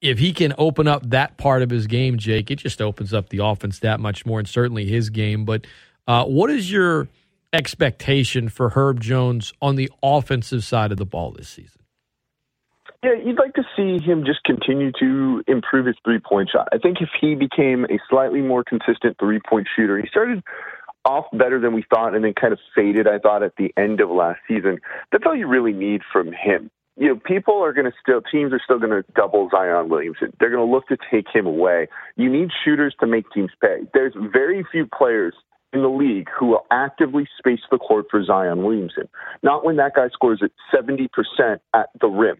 if 0.00 0.18
he 0.18 0.32
can 0.32 0.54
open 0.58 0.86
up 0.86 1.10
that 1.10 1.36
part 1.36 1.62
of 1.62 1.70
his 1.70 1.86
game, 1.86 2.18
Jake, 2.18 2.50
it 2.50 2.56
just 2.56 2.80
opens 2.80 3.12
up 3.12 3.30
the 3.30 3.44
offense 3.44 3.80
that 3.80 4.00
much 4.00 4.24
more, 4.24 4.38
and 4.38 4.48
certainly 4.48 4.86
his 4.86 5.10
game. 5.10 5.44
But 5.44 5.66
uh, 6.06 6.24
what 6.24 6.50
is 6.50 6.70
your 6.70 7.08
expectation 7.52 8.48
for 8.48 8.70
Herb 8.70 9.00
Jones 9.00 9.52
on 9.60 9.76
the 9.76 9.90
offensive 10.02 10.64
side 10.64 10.92
of 10.92 10.98
the 10.98 11.06
ball 11.06 11.32
this 11.32 11.48
season? 11.48 11.80
Yeah, 13.02 13.12
you'd 13.24 13.38
like 13.38 13.54
to 13.54 13.62
see 13.76 14.04
him 14.04 14.24
just 14.24 14.42
continue 14.44 14.90
to 14.98 15.42
improve 15.46 15.86
his 15.86 15.94
three 16.04 16.18
point 16.18 16.50
shot. 16.52 16.68
I 16.72 16.78
think 16.78 16.98
if 17.00 17.10
he 17.20 17.36
became 17.36 17.84
a 17.84 17.98
slightly 18.10 18.40
more 18.40 18.64
consistent 18.64 19.16
three 19.20 19.40
point 19.48 19.68
shooter, 19.76 20.00
he 20.00 20.08
started 20.08 20.42
off 21.04 21.26
better 21.32 21.60
than 21.60 21.74
we 21.74 21.84
thought 21.88 22.14
and 22.14 22.24
then 22.24 22.34
kind 22.34 22.52
of 22.52 22.58
faded, 22.74 23.06
I 23.06 23.18
thought, 23.18 23.44
at 23.44 23.54
the 23.56 23.72
end 23.76 24.00
of 24.00 24.10
last 24.10 24.40
season. 24.48 24.78
That's 25.12 25.24
all 25.26 25.36
you 25.36 25.46
really 25.46 25.72
need 25.72 26.02
from 26.12 26.32
him. 26.32 26.70
You 26.98 27.08
know, 27.08 27.20
people 27.24 27.62
are 27.62 27.72
going 27.72 27.86
to 27.86 27.92
still, 28.02 28.20
teams 28.20 28.52
are 28.52 28.60
still 28.62 28.78
going 28.78 28.90
to 28.90 29.04
double 29.14 29.48
Zion 29.50 29.88
Williamson. 29.88 30.32
They're 30.40 30.50
going 30.50 30.66
to 30.66 30.72
look 30.72 30.88
to 30.88 30.96
take 31.10 31.26
him 31.32 31.46
away. 31.46 31.86
You 32.16 32.30
need 32.30 32.50
shooters 32.64 32.94
to 33.00 33.06
make 33.06 33.24
teams 33.32 33.50
pay. 33.60 33.82
There's 33.94 34.14
very 34.32 34.66
few 34.72 34.86
players 34.86 35.34
in 35.72 35.82
the 35.82 35.88
league 35.88 36.28
who 36.36 36.46
will 36.46 36.66
actively 36.70 37.28
space 37.38 37.60
the 37.70 37.78
court 37.78 38.06
for 38.10 38.24
Zion 38.24 38.64
Williamson. 38.64 39.08
Not 39.42 39.64
when 39.64 39.76
that 39.76 39.94
guy 39.94 40.08
scores 40.12 40.42
at 40.42 40.50
70% 40.74 41.08
at 41.74 41.88
the 42.00 42.08
rim. 42.08 42.36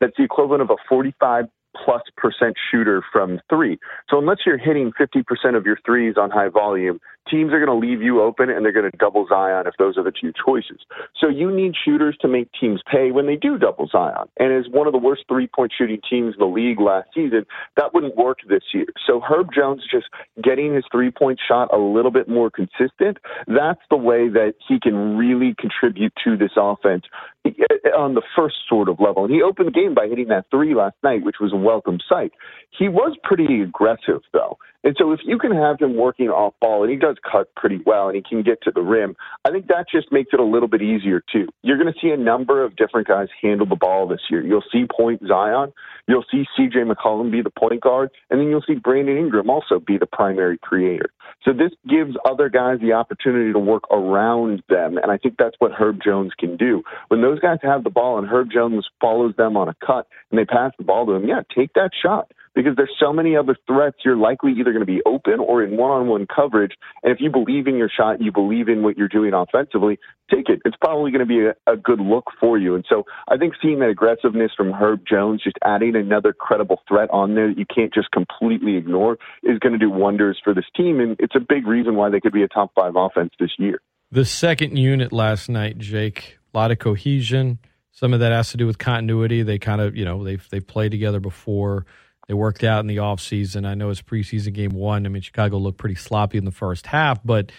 That's 0.00 0.16
the 0.16 0.24
equivalent 0.24 0.62
of 0.62 0.70
a 0.70 0.76
45 0.88 1.46
plus 1.84 2.02
percent 2.16 2.54
shooter 2.70 3.02
from 3.12 3.40
three. 3.50 3.78
So 4.08 4.18
unless 4.18 4.38
you're 4.46 4.58
hitting 4.58 4.92
50% 4.98 5.56
of 5.56 5.66
your 5.66 5.78
threes 5.84 6.14
on 6.16 6.30
high 6.30 6.48
volume, 6.48 7.00
teams 7.30 7.52
are 7.52 7.64
going 7.64 7.80
to 7.80 7.86
leave 7.86 8.02
you 8.02 8.22
open 8.22 8.50
and 8.50 8.64
they're 8.64 8.72
going 8.72 8.90
to 8.90 8.96
double 8.96 9.26
Zion 9.28 9.66
if 9.66 9.74
those 9.78 9.96
are 9.96 10.04
the 10.04 10.12
two 10.12 10.32
choices. 10.32 10.80
So 11.18 11.28
you 11.28 11.54
need 11.54 11.74
shooters 11.82 12.16
to 12.20 12.28
make 12.28 12.48
teams 12.58 12.80
pay 12.90 13.10
when 13.10 13.26
they 13.26 13.36
do 13.36 13.58
double 13.58 13.88
Zion. 13.90 14.28
And 14.38 14.52
as 14.52 14.70
one 14.70 14.86
of 14.86 14.92
the 14.92 14.98
worst 14.98 15.24
three 15.28 15.46
point 15.46 15.72
shooting 15.76 16.00
teams 16.08 16.34
in 16.34 16.38
the 16.38 16.46
league 16.46 16.80
last 16.80 17.08
season, 17.14 17.46
that 17.76 17.94
wouldn't 17.94 18.16
work 18.16 18.38
this 18.48 18.62
year. 18.72 18.86
So 19.06 19.20
Herb 19.20 19.48
Jones 19.54 19.82
just 19.90 20.06
getting 20.42 20.74
his 20.74 20.84
three 20.90 21.10
point 21.10 21.38
shot 21.46 21.72
a 21.72 21.78
little 21.78 22.10
bit 22.10 22.28
more 22.28 22.50
consistent, 22.50 23.18
that's 23.46 23.80
the 23.90 23.96
way 23.96 24.28
that 24.28 24.54
he 24.66 24.78
can 24.80 25.16
really 25.16 25.54
contribute 25.58 26.12
to 26.24 26.36
this 26.36 26.52
offense 26.56 27.04
eh, 27.44 27.50
on 27.96 28.14
the 28.14 28.22
first 28.36 28.56
sort 28.68 28.88
of 28.88 29.00
level. 29.00 29.24
And 29.24 29.34
he 29.34 29.42
opened 29.42 29.68
the 29.68 29.72
game 29.72 29.94
by 29.94 30.06
hitting 30.08 30.28
that 30.28 30.46
three 30.50 30.74
last 30.74 30.96
night, 31.02 31.24
which 31.24 31.36
was 31.40 31.52
a 31.52 31.56
welcome 31.56 31.98
sight. 32.08 32.32
He 32.76 32.88
was 32.88 33.16
pretty 33.22 33.62
aggressive, 33.62 34.22
though. 34.32 34.58
And 34.86 34.94
so 34.96 35.10
if 35.10 35.18
you 35.24 35.36
can 35.36 35.50
have 35.50 35.80
him 35.80 35.96
working 35.96 36.28
off 36.28 36.54
ball, 36.60 36.84
and 36.84 36.92
he 36.92 36.96
does 36.96 37.16
cut 37.28 37.52
pretty 37.56 37.80
well, 37.84 38.06
and 38.06 38.14
he 38.14 38.22
can 38.22 38.44
get 38.44 38.62
to 38.62 38.70
the 38.72 38.82
rim, 38.82 39.16
I 39.44 39.50
think 39.50 39.66
that 39.66 39.86
just 39.90 40.12
makes 40.12 40.30
it 40.32 40.38
a 40.38 40.44
little 40.44 40.68
bit 40.68 40.80
easier, 40.80 41.24
too. 41.32 41.48
You're 41.62 41.76
going 41.76 41.92
to 41.92 41.98
see 42.00 42.10
a 42.10 42.16
number 42.16 42.64
of 42.64 42.76
different 42.76 43.08
guys 43.08 43.26
handle 43.42 43.66
the 43.66 43.74
ball 43.74 44.06
this 44.06 44.20
year. 44.30 44.46
You'll 44.46 44.62
see 44.70 44.86
Point 44.86 45.22
Zion. 45.26 45.72
You'll 46.06 46.24
see 46.30 46.44
CJ 46.56 46.88
McCollum 46.88 47.32
be 47.32 47.42
the 47.42 47.50
point 47.50 47.80
guard, 47.80 48.10
and 48.30 48.38
then 48.38 48.46
you'll 48.46 48.62
see 48.64 48.76
Brandon 48.76 49.16
Ingram 49.18 49.50
also 49.50 49.80
be 49.80 49.98
the 49.98 50.06
primary 50.06 50.56
creator. 50.56 51.10
So 51.42 51.52
this 51.52 51.72
gives 51.88 52.16
other 52.24 52.48
guys 52.48 52.78
the 52.80 52.92
opportunity 52.92 53.52
to 53.52 53.58
work 53.58 53.90
around 53.90 54.62
them, 54.68 54.98
and 54.98 55.10
I 55.10 55.16
think 55.16 55.34
that's 55.36 55.56
what 55.58 55.72
Herb 55.72 55.98
Jones 56.00 56.30
can 56.38 56.56
do. 56.56 56.84
When 57.08 57.22
those 57.22 57.40
guys 57.40 57.58
have 57.62 57.82
the 57.82 57.90
ball 57.90 58.18
and 58.18 58.28
Herb 58.28 58.52
Jones 58.52 58.86
follows 59.00 59.34
them 59.36 59.56
on 59.56 59.68
a 59.68 59.74
cut 59.84 60.06
and 60.30 60.38
they 60.38 60.44
pass 60.44 60.70
the 60.78 60.84
ball 60.84 61.06
to 61.06 61.12
him, 61.12 61.26
yeah, 61.26 61.42
take 61.52 61.72
that 61.74 61.90
shot 62.00 62.30
because 62.56 62.74
there's 62.74 62.96
so 62.98 63.12
many 63.12 63.36
other 63.36 63.54
threats. 63.66 63.98
You're 64.04 64.16
likely 64.16 64.52
either 64.52 64.72
going 64.72 64.84
to 64.84 64.86
be 64.86 65.02
open 65.04 65.38
or 65.38 65.62
in 65.62 65.76
one-on-one 65.76 66.26
coverage. 66.34 66.72
And 67.02 67.12
if 67.12 67.20
you 67.20 67.30
believe 67.30 67.66
in 67.68 67.76
your 67.76 67.90
shot, 67.94 68.22
you 68.22 68.32
believe 68.32 68.68
in 68.68 68.82
what 68.82 68.96
you're 68.96 69.06
doing 69.06 69.34
offensively, 69.34 69.98
take 70.30 70.48
it. 70.48 70.60
It's 70.64 70.76
probably 70.80 71.10
going 71.10 71.20
to 71.20 71.26
be 71.26 71.46
a, 71.46 71.72
a 71.72 71.76
good 71.76 72.00
look 72.00 72.24
for 72.40 72.58
you. 72.58 72.74
And 72.74 72.84
so 72.88 73.04
I 73.28 73.36
think 73.36 73.52
seeing 73.62 73.78
that 73.80 73.90
aggressiveness 73.90 74.52
from 74.56 74.72
Herb 74.72 75.02
Jones, 75.08 75.42
just 75.44 75.56
adding 75.62 75.94
another 75.94 76.32
credible 76.32 76.80
threat 76.88 77.10
on 77.12 77.34
there 77.34 77.48
that 77.48 77.58
you 77.58 77.66
can't 77.72 77.92
just 77.92 78.10
completely 78.10 78.76
ignore, 78.76 79.18
is 79.42 79.58
going 79.58 79.74
to 79.74 79.78
do 79.78 79.90
wonders 79.90 80.40
for 80.42 80.54
this 80.54 80.64
team. 80.74 80.98
And 80.98 81.14
it's 81.20 81.36
a 81.36 81.40
big 81.40 81.66
reason 81.66 81.94
why 81.94 82.08
they 82.08 82.20
could 82.20 82.32
be 82.32 82.42
a 82.42 82.48
top 82.48 82.72
five 82.74 82.94
offense 82.96 83.32
this 83.38 83.52
year. 83.58 83.80
The 84.10 84.24
second 84.24 84.78
unit 84.78 85.12
last 85.12 85.50
night, 85.50 85.76
Jake, 85.76 86.38
a 86.54 86.56
lot 86.56 86.70
of 86.70 86.78
cohesion. 86.78 87.58
Some 87.90 88.14
of 88.14 88.20
that 88.20 88.32
has 88.32 88.50
to 88.52 88.56
do 88.56 88.66
with 88.66 88.78
continuity. 88.78 89.42
They 89.42 89.58
kind 89.58 89.80
of, 89.80 89.94
you 89.94 90.04
know, 90.04 90.24
they've 90.24 90.46
they've 90.50 90.66
played 90.66 90.90
together 90.90 91.20
before. 91.20 91.86
They 92.28 92.34
worked 92.34 92.64
out 92.64 92.80
in 92.80 92.86
the 92.86 92.96
offseason. 92.96 93.66
I 93.66 93.74
know 93.74 93.90
it's 93.90 94.02
preseason 94.02 94.52
game 94.52 94.72
one. 94.72 95.06
I 95.06 95.08
mean, 95.08 95.22
Chicago 95.22 95.58
looked 95.58 95.78
pretty 95.78 95.94
sloppy 95.94 96.38
in 96.38 96.44
the 96.44 96.50
first 96.50 96.86
half, 96.86 97.20
but 97.24 97.52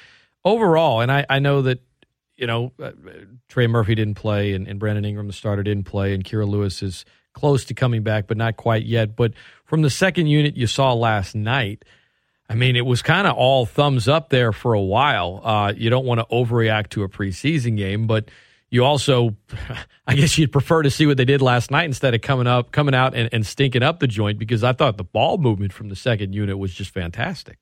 overall, 0.44 1.02
and 1.02 1.12
I, 1.12 1.26
I 1.30 1.40
know 1.40 1.62
that, 1.62 1.80
you 2.36 2.48
know, 2.48 2.74
uh, 2.82 2.92
Trey 3.48 3.68
Murphy 3.68 3.96
didn't 3.96 4.16
play 4.16 4.54
and, 4.54 4.68
and 4.68 4.80
Brandon 4.80 5.06
Ingram, 5.06 5.28
the 5.28 5.34
starter, 5.34 5.64
didn't 5.64 5.86
play, 5.86 6.14
and 6.14 6.24
Kira 6.24 6.48
Lewis 6.48 6.84
is 6.84 7.06
close 7.34 7.66
to 7.66 7.74
coming 7.74 8.04
back, 8.04 8.28
but 8.28 8.36
not 8.36 8.58
quite 8.58 8.86
yet. 8.86 9.16
But 9.16 9.34
from 9.66 9.84
the 9.84 9.90
second 9.90 10.28
unit 10.28 10.58
you 10.58 10.68
saw 10.68 10.94
last 10.94 11.34
night, 11.34 11.86
I 12.50 12.56
mean, 12.56 12.76
it 12.76 12.86
was 12.86 13.02
kind 13.02 13.26
of 13.28 13.36
all 13.36 13.66
thumbs 13.66 14.08
up 14.08 14.30
there 14.30 14.52
for 14.52 14.74
a 14.74 14.82
while. 14.82 15.42
Uh, 15.44 15.74
you 15.76 15.90
don't 15.90 16.06
want 16.06 16.20
to 16.20 16.26
overreact 16.26 16.90
to 16.90 17.04
a 17.04 17.10
preseason 17.10 17.78
game, 17.78 18.06
but– 18.06 18.30
you 18.70 18.84
also, 18.84 19.36
I 20.08 20.16
guess 20.16 20.38
you'd 20.38 20.52
prefer 20.52 20.84
to 20.84 20.92
see 20.92 21.06
what 21.06 21.18
they 21.18 21.26
did 21.26 21.42
last 21.42 21.72
night 21.72 21.86
instead 21.86 22.14
of 22.14 22.22
coming 22.22 22.48
up, 22.48 22.72
coming 22.72 22.96
out 22.96 23.16
and, 23.16 23.30
and 23.32 23.46
stinking 23.46 23.84
up 23.84 24.00
the 24.00 24.08
joint 24.08 24.40
because 24.40 24.64
I 24.64 24.74
thought 24.74 24.98
the 24.98 25.04
ball 25.04 25.38
movement 25.38 25.74
from 25.74 25.90
the 25.90 25.96
second 25.96 26.34
unit 26.34 26.58
was 26.58 26.74
just 26.74 26.92
fantastic. 26.94 27.58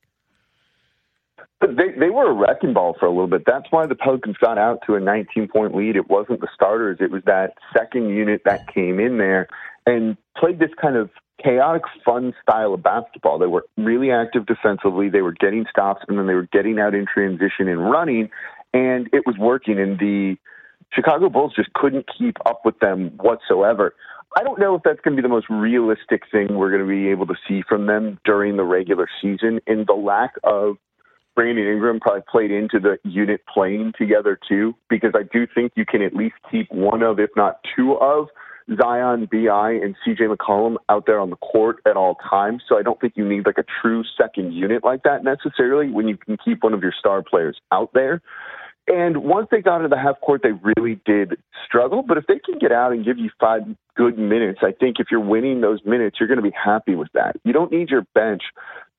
They 1.60 1.90
they 1.98 2.10
were 2.10 2.30
a 2.30 2.34
wrecking 2.34 2.74
ball 2.74 2.94
for 3.00 3.06
a 3.06 3.10
little 3.10 3.28
bit. 3.28 3.44
That's 3.46 3.66
why 3.70 3.86
the 3.86 3.94
Pelicans 3.94 4.36
got 4.36 4.58
out 4.58 4.80
to 4.86 4.94
a 4.94 5.00
19 5.00 5.48
point 5.48 5.74
lead. 5.74 5.96
It 5.96 6.10
wasn't 6.10 6.40
the 6.40 6.48
starters; 6.54 6.98
it 7.00 7.10
was 7.10 7.22
that 7.24 7.54
second 7.76 8.10
unit 8.10 8.42
that 8.44 8.72
came 8.72 9.00
in 9.00 9.16
there 9.16 9.48
and 9.86 10.18
played 10.36 10.58
this 10.58 10.70
kind 10.80 10.96
of 10.96 11.08
chaotic, 11.42 11.82
fun 12.04 12.34
style 12.42 12.74
of 12.74 12.82
basketball. 12.82 13.38
They 13.38 13.46
were 13.46 13.64
really 13.78 14.10
active 14.10 14.44
defensively. 14.44 15.08
They 15.08 15.22
were 15.22 15.32
getting 15.32 15.64
stops, 15.70 16.02
and 16.08 16.18
then 16.18 16.26
they 16.26 16.34
were 16.34 16.48
getting 16.52 16.78
out 16.78 16.94
in 16.94 17.06
transition 17.06 17.68
and 17.68 17.90
running, 17.90 18.28
and 18.74 19.08
it 19.14 19.22
was 19.24 19.36
working. 19.38 19.78
And 19.78 19.98
the 19.98 20.36
Chicago 20.92 21.28
Bulls 21.28 21.52
just 21.54 21.72
couldn't 21.74 22.06
keep 22.16 22.36
up 22.46 22.62
with 22.64 22.78
them 22.78 23.10
whatsoever. 23.16 23.94
I 24.38 24.42
don't 24.42 24.58
know 24.58 24.74
if 24.74 24.82
that's 24.82 25.00
going 25.00 25.16
to 25.16 25.22
be 25.22 25.26
the 25.26 25.32
most 25.32 25.46
realistic 25.48 26.22
thing 26.30 26.56
we're 26.56 26.70
going 26.70 26.82
to 26.82 26.88
be 26.88 27.08
able 27.08 27.26
to 27.26 27.36
see 27.48 27.62
from 27.66 27.86
them 27.86 28.18
during 28.24 28.56
the 28.56 28.64
regular 28.64 29.08
season. 29.20 29.60
And 29.66 29.86
the 29.86 29.94
lack 29.94 30.34
of 30.44 30.76
Brandon 31.34 31.66
Ingram 31.66 32.00
probably 32.00 32.22
played 32.30 32.50
into 32.50 32.78
the 32.78 32.98
unit 33.08 33.42
playing 33.52 33.92
together 33.98 34.38
too, 34.48 34.74
because 34.88 35.12
I 35.14 35.22
do 35.22 35.46
think 35.54 35.72
you 35.76 35.84
can 35.86 36.02
at 36.02 36.14
least 36.14 36.34
keep 36.50 36.70
one 36.70 37.02
of, 37.02 37.18
if 37.18 37.30
not 37.36 37.60
two 37.76 37.94
of, 37.94 38.28
Zion, 38.74 39.28
Bi, 39.30 39.72
and 39.72 39.94
CJ 40.04 40.34
McCollum 40.34 40.76
out 40.88 41.06
there 41.06 41.20
on 41.20 41.30
the 41.30 41.36
court 41.36 41.76
at 41.86 41.96
all 41.96 42.16
times. 42.28 42.62
So 42.68 42.76
I 42.76 42.82
don't 42.82 43.00
think 43.00 43.12
you 43.16 43.26
need 43.26 43.46
like 43.46 43.58
a 43.58 43.64
true 43.80 44.02
second 44.20 44.52
unit 44.52 44.82
like 44.82 45.04
that 45.04 45.22
necessarily 45.22 45.90
when 45.90 46.08
you 46.08 46.16
can 46.16 46.36
keep 46.44 46.64
one 46.64 46.74
of 46.74 46.82
your 46.82 46.94
star 46.98 47.22
players 47.22 47.58
out 47.70 47.90
there. 47.94 48.20
And 48.88 49.24
once 49.24 49.48
they 49.50 49.60
got 49.60 49.76
into 49.76 49.88
the 49.88 49.98
half 49.98 50.20
court, 50.20 50.42
they 50.42 50.52
really 50.76 51.00
did 51.04 51.36
struggle. 51.66 52.02
But 52.02 52.18
if 52.18 52.26
they 52.26 52.38
can 52.38 52.58
get 52.58 52.70
out 52.70 52.92
and 52.92 53.04
give 53.04 53.18
you 53.18 53.30
five 53.40 53.62
good 53.96 54.16
minutes, 54.16 54.60
I 54.62 54.72
think 54.72 54.96
if 55.00 55.08
you're 55.10 55.20
winning 55.20 55.60
those 55.60 55.80
minutes, 55.84 56.18
you're 56.20 56.28
going 56.28 56.38
to 56.38 56.42
be 56.42 56.54
happy 56.54 56.94
with 56.94 57.08
that. 57.14 57.36
You 57.44 57.52
don't 57.52 57.72
need 57.72 57.90
your 57.90 58.06
bench 58.14 58.42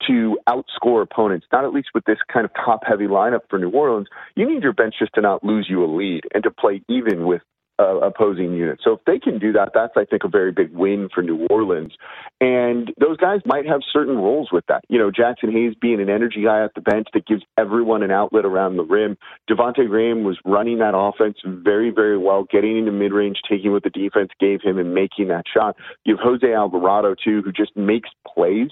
to 0.07 0.37
outscore 0.47 1.01
opponents, 1.01 1.47
not 1.51 1.63
at 1.63 1.73
least 1.73 1.89
with 1.93 2.03
this 2.05 2.17
kind 2.31 2.45
of 2.45 2.51
top 2.53 2.81
heavy 2.85 3.07
lineup 3.07 3.41
for 3.49 3.57
New 3.57 3.71
Orleans. 3.71 4.07
You 4.35 4.47
need 4.51 4.61
your 4.61 4.73
bench 4.73 4.95
just 4.99 5.13
to 5.15 5.21
not 5.21 5.43
lose 5.43 5.67
you 5.69 5.83
a 5.83 5.87
lead 5.87 6.21
and 6.33 6.43
to 6.43 6.51
play 6.51 6.81
even 6.89 7.25
with 7.25 7.41
uh, 7.79 7.99
opposing 7.99 8.53
unit. 8.53 8.79
So 8.83 8.93
if 8.93 8.99
they 9.05 9.19
can 9.19 9.39
do 9.39 9.51
that, 9.53 9.71
that's 9.73 9.93
I 9.95 10.05
think 10.05 10.23
a 10.23 10.27
very 10.27 10.51
big 10.51 10.71
win 10.71 11.09
for 11.13 11.21
New 11.21 11.45
Orleans. 11.49 11.93
And 12.41 12.93
those 12.99 13.17
guys 13.17 13.41
might 13.45 13.65
have 13.65 13.81
certain 13.91 14.17
roles 14.17 14.49
with 14.51 14.65
that. 14.67 14.83
You 14.89 14.97
know, 14.99 15.11
Jaxson 15.11 15.51
Hayes 15.51 15.75
being 15.79 16.01
an 16.01 16.09
energy 16.09 16.43
guy 16.43 16.63
at 16.63 16.73
the 16.73 16.81
bench 16.81 17.07
that 17.13 17.25
gives 17.27 17.43
everyone 17.57 18.03
an 18.03 18.11
outlet 18.11 18.45
around 18.45 18.77
the 18.77 18.83
rim. 18.83 19.17
Devonte 19.49 19.87
Graham 19.87 20.23
was 20.23 20.37
running 20.45 20.79
that 20.79 20.95
offense 20.95 21.37
very, 21.45 21.89
very 21.89 22.17
well, 22.17 22.45
getting 22.49 22.77
into 22.77 22.91
mid 22.91 23.11
range, 23.11 23.37
taking 23.49 23.71
what 23.71 23.83
the 23.83 23.89
defense 23.89 24.29
gave 24.39 24.61
him 24.61 24.77
and 24.77 24.93
making 24.93 25.27
that 25.29 25.45
shot. 25.51 25.75
You 26.05 26.17
have 26.17 26.23
Jose 26.23 26.53
Alvarado 26.53 27.15
too, 27.15 27.41
who 27.43 27.51
just 27.51 27.75
makes 27.75 28.09
plays 28.27 28.69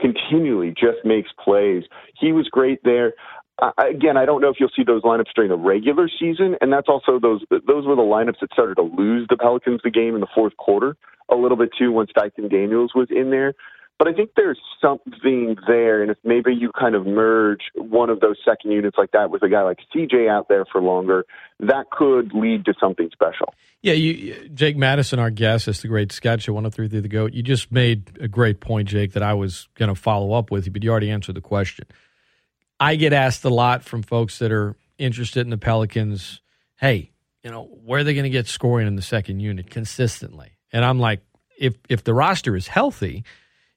continually 0.00 0.70
just 0.70 1.04
makes 1.04 1.28
plays. 1.44 1.84
He 2.18 2.32
was 2.32 2.48
great 2.48 2.80
there 2.84 3.12
again, 3.78 4.16
I 4.16 4.24
don't 4.24 4.40
know 4.40 4.48
if 4.48 4.56
you'll 4.58 4.70
see 4.74 4.84
those 4.84 5.02
lineups 5.02 5.32
during 5.34 5.50
the 5.50 5.56
regular 5.56 6.08
season, 6.18 6.56
and 6.60 6.72
that's 6.72 6.88
also 6.88 7.18
those 7.18 7.42
those 7.50 7.86
were 7.86 7.96
the 7.96 8.02
lineups 8.02 8.40
that 8.40 8.52
started 8.52 8.76
to 8.76 8.82
lose 8.82 9.26
the 9.28 9.36
Pelicans 9.36 9.80
the 9.84 9.90
game 9.90 10.14
in 10.14 10.20
the 10.20 10.28
fourth 10.34 10.56
quarter 10.56 10.96
a 11.30 11.36
little 11.36 11.56
bit 11.56 11.70
too 11.78 11.92
once 11.92 12.10
Dyson 12.14 12.48
Daniels 12.48 12.92
was 12.94 13.08
in 13.10 13.30
there. 13.30 13.54
But 13.98 14.08
I 14.08 14.14
think 14.14 14.30
there's 14.34 14.58
something 14.80 15.56
there, 15.66 16.00
and 16.00 16.10
if 16.10 16.16
maybe 16.24 16.54
you 16.54 16.72
kind 16.72 16.94
of 16.94 17.04
merge 17.06 17.60
one 17.74 18.08
of 18.08 18.20
those 18.20 18.36
second 18.42 18.70
units 18.70 18.96
like 18.96 19.10
that 19.10 19.30
with 19.30 19.42
a 19.42 19.48
guy 19.50 19.60
like 19.60 19.78
CJ 19.94 20.26
out 20.26 20.48
there 20.48 20.64
for 20.64 20.80
longer, 20.80 21.26
that 21.60 21.90
could 21.90 22.32
lead 22.32 22.64
to 22.64 22.74
something 22.80 23.10
special. 23.12 23.52
Yeah, 23.82 23.92
you, 23.92 24.48
Jake 24.54 24.78
Madison, 24.78 25.18
our 25.18 25.28
guest, 25.28 25.68
is 25.68 25.82
the 25.82 25.88
great 25.88 26.12
sketch 26.12 26.48
at 26.48 26.54
103 26.54 26.88
the 26.98 27.08
GOAT. 27.08 27.34
You 27.34 27.42
just 27.42 27.70
made 27.70 28.18
a 28.20 28.28
great 28.28 28.60
point, 28.60 28.88
Jake, 28.88 29.12
that 29.12 29.22
I 29.22 29.34
was 29.34 29.68
going 29.74 29.90
to 29.90 30.00
follow 30.00 30.32
up 30.32 30.50
with 30.50 30.64
you, 30.64 30.72
but 30.72 30.82
you 30.82 30.90
already 30.90 31.10
answered 31.10 31.34
the 31.34 31.42
question 31.42 31.86
I 32.80 32.96
get 32.96 33.12
asked 33.12 33.44
a 33.44 33.50
lot 33.50 33.84
from 33.84 34.02
folks 34.02 34.38
that 34.38 34.50
are 34.50 34.74
interested 34.96 35.40
in 35.40 35.50
the 35.50 35.58
Pelicans. 35.58 36.40
Hey, 36.76 37.10
you 37.44 37.50
know, 37.50 37.64
where 37.64 38.00
are 38.00 38.04
they 38.04 38.14
going 38.14 38.24
to 38.24 38.30
get 38.30 38.48
scoring 38.48 38.86
in 38.86 38.96
the 38.96 39.02
second 39.02 39.40
unit 39.40 39.70
consistently? 39.70 40.52
And 40.72 40.84
I'm 40.84 40.98
like, 40.98 41.20
if 41.58 41.74
if 41.90 42.04
the 42.04 42.14
roster 42.14 42.56
is 42.56 42.66
healthy, 42.66 43.24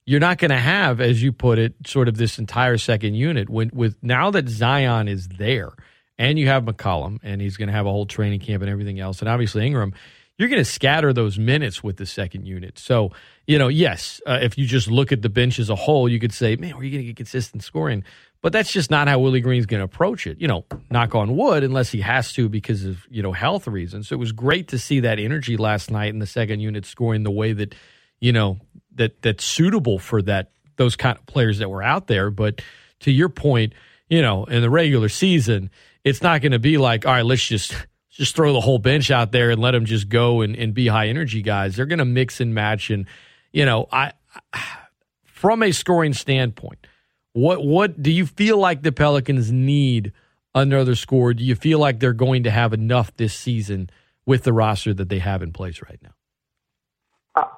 you're 0.05 0.21
not 0.21 0.37
going 0.37 0.51
to 0.51 0.57
have, 0.57 1.01
as 1.01 1.21
you 1.21 1.33
put 1.33 1.59
it, 1.59 1.73
sort 1.85 2.07
of 2.07 2.17
this 2.17 2.39
entire 2.39 2.77
second 2.77 3.15
unit. 3.15 3.49
When 3.49 3.71
with 3.73 3.97
now 4.01 4.31
that 4.31 4.47
Zion 4.47 5.09
is 5.09 5.27
there, 5.27 5.73
and 6.17 6.39
you 6.39 6.47
have 6.47 6.63
McCollum, 6.63 7.19
and 7.23 7.41
he's 7.41 7.57
going 7.57 7.67
to 7.67 7.73
have 7.73 7.85
a 7.85 7.91
whole 7.91 8.05
training 8.05 8.39
camp 8.39 8.63
and 8.63 8.71
everything 8.71 8.99
else, 8.99 9.19
and 9.19 9.27
obviously 9.27 9.65
Ingram, 9.65 9.93
you're 10.37 10.49
going 10.49 10.61
to 10.61 10.65
scatter 10.65 11.13
those 11.13 11.37
minutes 11.37 11.83
with 11.83 11.97
the 11.97 12.05
second 12.05 12.45
unit. 12.45 12.79
So, 12.79 13.11
you 13.47 13.59
know, 13.59 13.67
yes, 13.67 14.21
uh, 14.25 14.39
if 14.41 14.57
you 14.57 14.65
just 14.65 14.89
look 14.89 15.11
at 15.11 15.21
the 15.21 15.29
bench 15.29 15.59
as 15.59 15.69
a 15.69 15.75
whole, 15.75 16.09
you 16.09 16.19
could 16.19 16.33
say, 16.33 16.55
man, 16.55 16.71
where 16.71 16.81
are 16.81 16.83
you 16.83 16.91
going 16.91 17.03
to 17.03 17.07
get 17.07 17.17
consistent 17.17 17.63
scoring? 17.63 18.03
But 18.43 18.51
that's 18.51 18.73
just 18.73 18.91
not 18.91 19.07
how 19.07 19.19
Willie 19.19 19.39
Green's 19.39 19.65
going 19.65 19.79
to 19.79 19.85
approach 19.85 20.27
it. 20.27 20.41
You 20.41 20.49
know, 20.49 20.65
knock 20.91 21.15
on 21.15 21.37
wood, 21.37 21.63
unless 21.63 21.93
he 21.93 22.01
has 22.01 22.33
to 22.33 22.49
because 22.49 22.83
of 22.83 23.07
you 23.09 23.23
know 23.23 23.31
health 23.31 23.67
reasons. 23.67 24.09
So 24.09 24.15
it 24.15 24.19
was 24.19 24.33
great 24.33 24.67
to 24.67 24.77
see 24.77 24.99
that 24.99 25.17
energy 25.17 25.55
last 25.55 25.89
night 25.89 26.09
in 26.09 26.19
the 26.19 26.27
second 26.27 26.59
unit 26.59 26.85
scoring 26.85 27.23
the 27.23 27.31
way 27.31 27.53
that 27.53 27.73
you 28.19 28.33
know 28.33 28.59
that 28.95 29.21
that's 29.21 29.45
suitable 29.45 29.97
for 29.97 30.21
that 30.23 30.51
those 30.75 30.97
kind 30.97 31.17
of 31.17 31.25
players 31.25 31.59
that 31.59 31.69
were 31.69 31.81
out 31.81 32.07
there. 32.07 32.29
But 32.29 32.61
to 32.99 33.11
your 33.11 33.29
point, 33.29 33.71
you 34.09 34.21
know, 34.21 34.43
in 34.43 34.61
the 34.61 34.69
regular 34.69 35.07
season, 35.07 35.69
it's 36.03 36.21
not 36.21 36.41
going 36.41 36.51
to 36.51 36.59
be 36.59 36.77
like, 36.77 37.05
all 37.05 37.13
right, 37.13 37.25
let's 37.25 37.47
just 37.47 37.73
just 38.09 38.35
throw 38.35 38.51
the 38.51 38.59
whole 38.59 38.77
bench 38.77 39.09
out 39.09 39.31
there 39.31 39.51
and 39.51 39.61
let 39.61 39.71
them 39.71 39.85
just 39.85 40.09
go 40.09 40.41
and, 40.41 40.57
and 40.57 40.73
be 40.73 40.87
high 40.87 41.07
energy 41.07 41.41
guys. 41.41 41.77
They're 41.77 41.85
going 41.85 41.99
to 41.99 42.05
mix 42.05 42.41
and 42.41 42.53
match, 42.53 42.89
and 42.89 43.05
you 43.53 43.65
know, 43.65 43.87
I 43.89 44.11
from 45.23 45.63
a 45.63 45.71
scoring 45.71 46.11
standpoint 46.11 46.87
what 47.33 47.65
what 47.65 48.01
do 48.01 48.11
you 48.11 48.25
feel 48.25 48.57
like 48.57 48.83
the 48.83 48.91
Pelicans 48.91 49.51
need 49.51 50.13
another 50.55 50.95
score? 50.95 51.33
Do 51.33 51.43
you 51.43 51.55
feel 51.55 51.79
like 51.79 51.99
they're 51.99 52.13
going 52.13 52.43
to 52.43 52.51
have 52.51 52.73
enough 52.73 53.15
this 53.17 53.33
season 53.33 53.89
with 54.25 54.43
the 54.43 54.53
roster 54.53 54.93
that 54.93 55.09
they 55.09 55.19
have 55.19 55.41
in 55.41 55.51
place 55.51 55.81
right 55.81 55.99
now? 56.01 56.13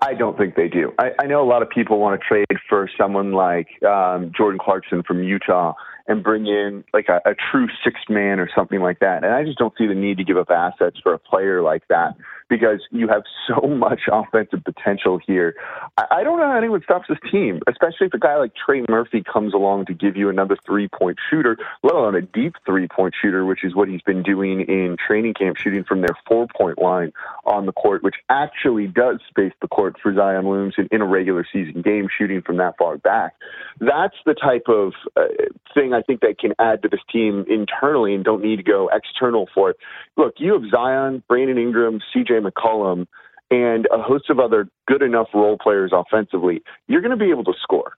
I 0.02 0.14
don't 0.14 0.38
think 0.38 0.56
they 0.56 0.70
do. 0.70 0.94
I, 0.98 1.12
I 1.20 1.28
know 1.28 1.44
a 1.44 1.50
lot 1.50 1.62
of 1.62 1.70
people 1.70 2.00
want 2.00 2.20
to 2.20 2.26
trade 2.26 2.46
for 2.70 2.90
someone 2.98 3.34
like 3.34 3.68
um, 3.84 4.32
Jordan 4.36 4.58
Clarkson 4.58 5.04
from 5.04 5.22
Utah 5.22 5.74
and 6.08 6.24
bring 6.24 6.46
in 6.48 6.86
like 6.94 7.10
a, 7.10 7.20
a 7.30 7.36
true 7.52 7.68
six 7.84 8.00
man 8.08 8.40
or 8.40 8.50
something 8.56 8.80
like 8.80 9.00
that. 9.00 9.26
And 9.26 9.34
I 9.34 9.44
just 9.44 9.58
don't 9.58 9.74
see 9.78 9.86
the 9.86 9.94
need 9.94 10.18
to 10.18 10.24
give 10.24 10.38
up 10.38 10.50
assets 10.50 10.98
for 11.04 11.14
a 11.14 11.20
player 11.20 11.62
like 11.62 11.86
that 11.90 12.16
because 12.50 12.82
you 12.92 13.08
have 13.08 13.24
so 13.48 13.68
much 13.68 14.02
offensive 14.12 14.64
potential 14.64 15.20
here. 15.26 15.56
I, 15.98 16.06
I 16.12 16.24
don't 16.24 16.40
know 16.40 16.46
how 16.46 16.58
anyone 16.58 16.82
stops 16.84 17.08
this 17.10 17.18
team, 17.32 17.60
especially 17.68 18.08
if 18.08 18.14
a 18.14 18.20
guy 18.20 18.38
like 18.38 18.54
Trey 18.56 18.84
Murphy 18.90 19.24
comes 19.24 19.54
along 19.54 19.86
to 19.86 19.94
give 19.94 20.16
you 20.16 20.30
another 20.30 20.58
three 20.66 20.88
point 20.88 21.18
shooter, 21.30 21.58
let 21.84 21.94
alone 21.94 22.16
a 22.16 22.22
deep 22.22 22.56
three 22.66 22.88
point 22.88 23.14
shooter, 23.20 23.46
which 23.46 23.64
is 23.64 23.76
what 23.76 23.88
he's 23.88 24.02
been 24.02 24.24
doing 24.24 24.62
in 24.62 24.98
training 25.06 25.34
camp, 25.34 25.58
shooting 25.58 25.84
from 25.84 26.02
their 26.02 26.16
four 26.28 26.48
point 26.56 26.80
line 26.80 27.12
on 27.46 27.66
the 27.66 27.72
court, 27.72 28.04
which 28.04 28.16
actually 28.30 28.88
does 28.88 29.20
space 29.30 29.54
the 29.62 29.68
court 29.68 29.96
for 30.02 30.14
Zion 30.14 30.46
Williamson 30.46 30.88
in 30.92 31.02
a 31.02 31.06
regular 31.06 31.46
season 31.52 31.82
game, 31.82 32.08
shooting 32.16 32.42
from 32.42 32.58
that 32.58 32.78
far 32.78 32.98
back. 32.98 33.34
That's 33.80 34.16
the 34.26 34.34
type 34.34 34.68
of 34.68 34.94
uh, 35.18 35.28
thing 35.74 35.94
I 35.94 36.02
think 36.02 36.22
that 36.22 36.40
can 36.40 36.54
add 36.60 36.82
to 36.84 36.90
this 36.90 37.02
team 37.12 37.46
internally 37.50 38.14
and 38.14 38.24
don't 38.24 38.42
need 38.42 38.58
to 38.58 38.64
go 38.64 38.90
external 38.92 39.50
for 39.54 39.72
it. 39.72 39.78
Look, 40.18 40.36
you 40.38 40.54
have 40.54 40.64
Zion, 40.72 41.24
Brandon 41.28 41.58
Ingram, 41.58 42.00
CJ 42.16 42.35
McCollum, 42.40 43.08
and 43.52 43.88
a 43.92 44.02
host 44.02 44.30
of 44.30 44.40
other 44.40 44.68
good 44.88 45.02
enough 45.02 45.28
role 45.34 45.58
players 45.58 45.92
offensively, 45.94 46.62
you're 46.88 47.02
going 47.02 47.18
to 47.18 47.24
be 47.24 47.30
able 47.30 47.44
to 47.46 47.54
score. 47.62 47.94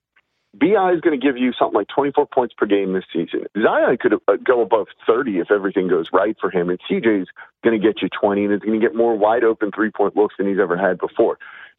BI 0.54 0.92
is 0.92 1.00
going 1.00 1.18
to 1.18 1.24
give 1.24 1.36
you 1.36 1.52
something 1.58 1.76
like 1.76 1.88
24 1.88 2.26
points 2.26 2.54
per 2.56 2.66
game 2.66 2.92
this 2.92 3.04
season. 3.12 3.44
Zion 3.62 3.96
could 3.98 4.14
uh, 4.14 4.36
go 4.42 4.62
above 4.62 4.88
30 5.06 5.38
if 5.38 5.50
everything 5.50 5.88
goes 5.88 6.06
right 6.12 6.36
for 6.40 6.50
him, 6.50 6.70
and 6.70 6.78
CJ's 6.90 7.28
going 7.62 7.78
to 7.78 7.86
get 7.86 8.02
you 8.02 8.08
20, 8.08 8.44
and 8.44 8.54
is 8.54 8.60
going 8.60 8.78
to 8.78 8.84
get 8.84 8.96
more 8.96 9.16
wide 9.16 9.44
open 9.44 9.70
three 9.70 9.90
point 9.90 10.16
looks 10.16 10.34
than 10.38 10.48
he's 10.48 10.58
ever 10.58 10.76
had 10.76 10.98
before 10.98 11.38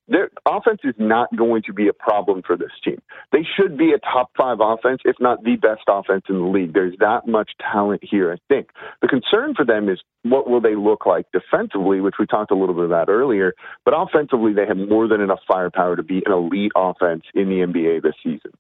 their 0.09 0.29
offense 0.47 0.81
is 0.83 0.95
not 0.97 1.35
going 1.35 1.61
to 1.67 1.73
be 1.73 1.87
a 1.87 1.93
problem 1.93 2.41
for 2.45 2.57
this 2.57 2.71
team. 2.83 3.01
They 3.31 3.45
should 3.55 3.77
be 3.77 3.91
a 3.93 3.99
top 3.99 4.31
five 4.37 4.57
offense, 4.59 5.01
if 5.05 5.15
not 5.19 5.43
the 5.43 5.55
best 5.55 5.83
offense 5.87 6.23
in 6.29 6.39
the 6.39 6.47
league. 6.47 6.73
There's 6.73 6.97
that 6.99 7.27
much 7.27 7.51
talent 7.71 8.01
here, 8.03 8.33
I 8.33 8.37
think. 8.47 8.69
The 9.01 9.07
concern 9.07 9.53
for 9.55 9.63
them 9.63 9.87
is 9.87 9.99
what 10.23 10.49
will 10.49 10.61
they 10.61 10.75
look 10.75 11.05
like 11.05 11.27
defensively, 11.31 12.01
which 12.01 12.15
we 12.19 12.25
talked 12.25 12.51
a 12.51 12.55
little 12.55 12.75
bit 12.75 12.85
about 12.85 13.09
earlier. 13.09 13.53
But 13.85 13.93
offensively, 13.95 14.53
they 14.53 14.65
have 14.65 14.77
more 14.77 15.07
than 15.07 15.21
enough 15.21 15.39
firepower 15.47 15.95
to 15.95 16.03
be 16.03 16.23
an 16.25 16.31
elite 16.31 16.71
offense 16.75 17.23
in 17.33 17.49
the 17.49 17.57
NBA 17.57 18.01
this 18.01 18.15
season. 18.23 18.51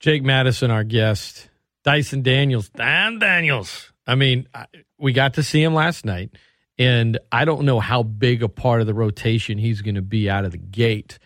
Jake 0.00 0.22
Madison, 0.22 0.70
our 0.70 0.84
guest. 0.84 1.50
Dyson 1.82 2.22
Daniels. 2.22 2.68
Dan 2.68 3.18
Daniels. 3.18 3.92
I 4.06 4.14
mean, 4.14 4.46
we 4.98 5.12
got 5.12 5.34
to 5.34 5.42
see 5.42 5.62
him 5.62 5.74
last 5.74 6.04
night. 6.04 6.30
And 6.78 7.18
I 7.32 7.44
don't 7.44 7.64
know 7.64 7.80
how 7.80 8.02
big 8.02 8.42
a 8.42 8.48
part 8.48 8.80
of 8.80 8.86
the 8.86 8.94
rotation 8.94 9.58
he's 9.58 9.82
going 9.82 9.96
to 9.96 10.02
be 10.02 10.30
out 10.30 10.44
of 10.44 10.52
the 10.52 10.58
gate, 10.58 11.18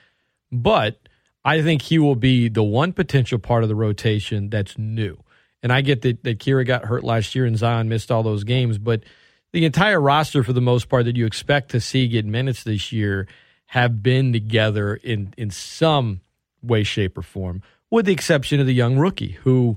but 0.51 0.99
I 1.45 1.63
think 1.63 1.83
he 1.83 1.99
will 1.99 2.15
be 2.15 2.49
the 2.49 2.63
one 2.63 2.93
potential 2.93 3.39
part 3.39 3.63
of 3.63 3.69
the 3.69 3.75
rotation 3.75 4.49
that's 4.49 4.79
new. 4.79 5.23
And 5.63 5.73
I 5.73 5.83
get 5.83 6.03
that, 6.03 6.25
that 6.25 6.39
Kira 6.39 6.67
got 6.67 6.87
hurt 6.87 7.05
last 7.05 7.35
year 7.35 7.45
and 7.45 7.57
Zion 7.57 7.89
missed 7.89 8.11
all 8.11 8.23
those 8.23 8.45
games, 8.45 8.79
but 8.79 9.05
the 9.53 9.67
entire 9.67 10.01
roster, 10.01 10.43
for 10.43 10.55
the 10.55 10.63
most 10.63 10.89
part, 10.89 11.05
that 11.05 11.17
you 11.17 11.27
expect 11.27 11.73
to 11.73 11.81
see 11.81 12.09
get 12.09 12.25
minutes 12.25 12.65
this 12.65 12.91
year 12.91 13.29
have 13.67 14.03
been 14.03 14.33
together 14.33 14.95
in, 14.95 15.35
in 15.37 15.51
some 15.51 16.23
way, 16.63 16.83
shape, 16.83 17.19
or 17.19 17.23
form, 17.23 17.63
with 17.91 18.07
the 18.07 18.13
exception 18.13 18.61
of 18.61 18.67
the 18.67 18.75
young 18.75 18.97
rookie 18.97 19.33
who, 19.43 19.77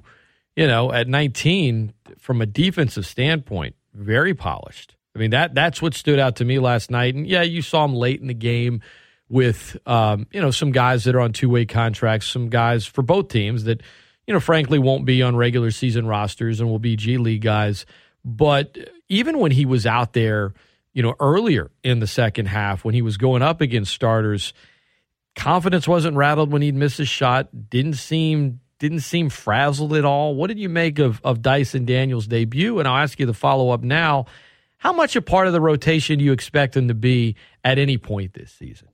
you 0.56 0.66
know, 0.66 0.94
at 0.94 1.10
19, 1.10 1.94
from 2.18 2.42
a 2.42 2.46
defensive 2.46 3.06
standpoint, 3.06 3.76
very 3.94 4.34
polished 4.34 4.95
I 5.16 5.20
mean 5.20 5.32
that 5.32 5.56
that's 5.56 5.82
what 5.82 5.94
stood 5.94 6.20
out 6.20 6.38
to 6.38 6.46
me 6.46 6.60
last 6.60 6.92
night. 6.92 7.16
And 7.16 7.26
yeah, 7.26 7.42
you 7.42 7.62
saw 7.62 7.86
him 7.86 7.94
late 7.94 8.20
in 8.20 8.28
the 8.28 8.34
game 8.34 8.82
with 9.30 9.78
um, 9.86 10.28
you 10.32 10.42
know 10.42 10.52
some 10.52 10.72
guys 10.72 11.06
that 11.06 11.16
are 11.16 11.22
on 11.22 11.32
two 11.32 11.50
way 11.50 11.66
contracts, 11.66 12.28
some 12.28 12.50
guys 12.50 12.86
for 12.86 13.02
both 13.02 13.30
teams 13.30 13.64
that 13.64 13.82
you 14.28 14.34
know 14.34 14.40
frankly 14.40 14.80
won't 14.80 15.06
be 15.06 15.22
on 15.22 15.36
regular 15.36 15.72
season 15.72 16.06
rosters 16.06 16.60
and 16.60 16.70
will 16.70 16.80
be 16.80 16.96
G 16.96 17.18
League 17.18 17.42
guys. 17.42 17.86
But 18.24 18.78
even 19.08 19.40
when 19.40 19.52
he 19.52 19.66
was 19.66 19.86
out 19.86 20.14
there, 20.14 20.54
you 20.94 21.04
know, 21.04 21.16
earlier 21.20 21.72
in 21.84 22.00
the 22.00 22.08
second 22.08 22.48
half 22.48 22.84
when 22.84 22.94
he 22.94 23.02
was 23.02 23.18
going 23.18 23.42
up 23.42 23.62
against 23.62 23.94
starters, 23.94 24.54
confidence 25.36 25.88
wasn't 25.88 26.18
rattled 26.18 26.52
when 26.52 26.62
he'd 26.62 26.76
miss 26.76 27.00
a 27.00 27.06
shot. 27.06 27.70
Didn't 27.70 27.94
seem 27.94 28.60
didn't 28.80 29.02
seem 29.02 29.30
frazzled 29.30 29.94
at 29.94 30.06
all. 30.06 30.36
What 30.36 30.48
did 30.48 30.60
you 30.60 30.70
make 30.70 31.00
of 31.00 31.22
of 31.24 31.42
Dyson 31.42 31.86
Daniels' 31.86 32.28
debut? 32.28 32.80
And 32.80 32.88
I'll 32.88 33.04
ask 33.04 33.20
you 33.20 33.26
the 33.26 33.34
follow 33.34 33.70
up 33.70 33.82
now. 33.82 34.26
How 34.78 34.94
much 34.94 35.16
a 35.16 35.22
part 35.22 35.48
of 35.48 35.54
the 35.54 35.62
rotation 35.62 36.20
do 36.20 36.26
you 36.26 36.32
expect 36.32 36.76
him 36.76 36.88
to 36.88 36.94
be 36.94 37.36
at 37.64 37.80
any 37.80 37.98
point 37.98 38.34
this 38.34 38.52
season? 38.52 38.90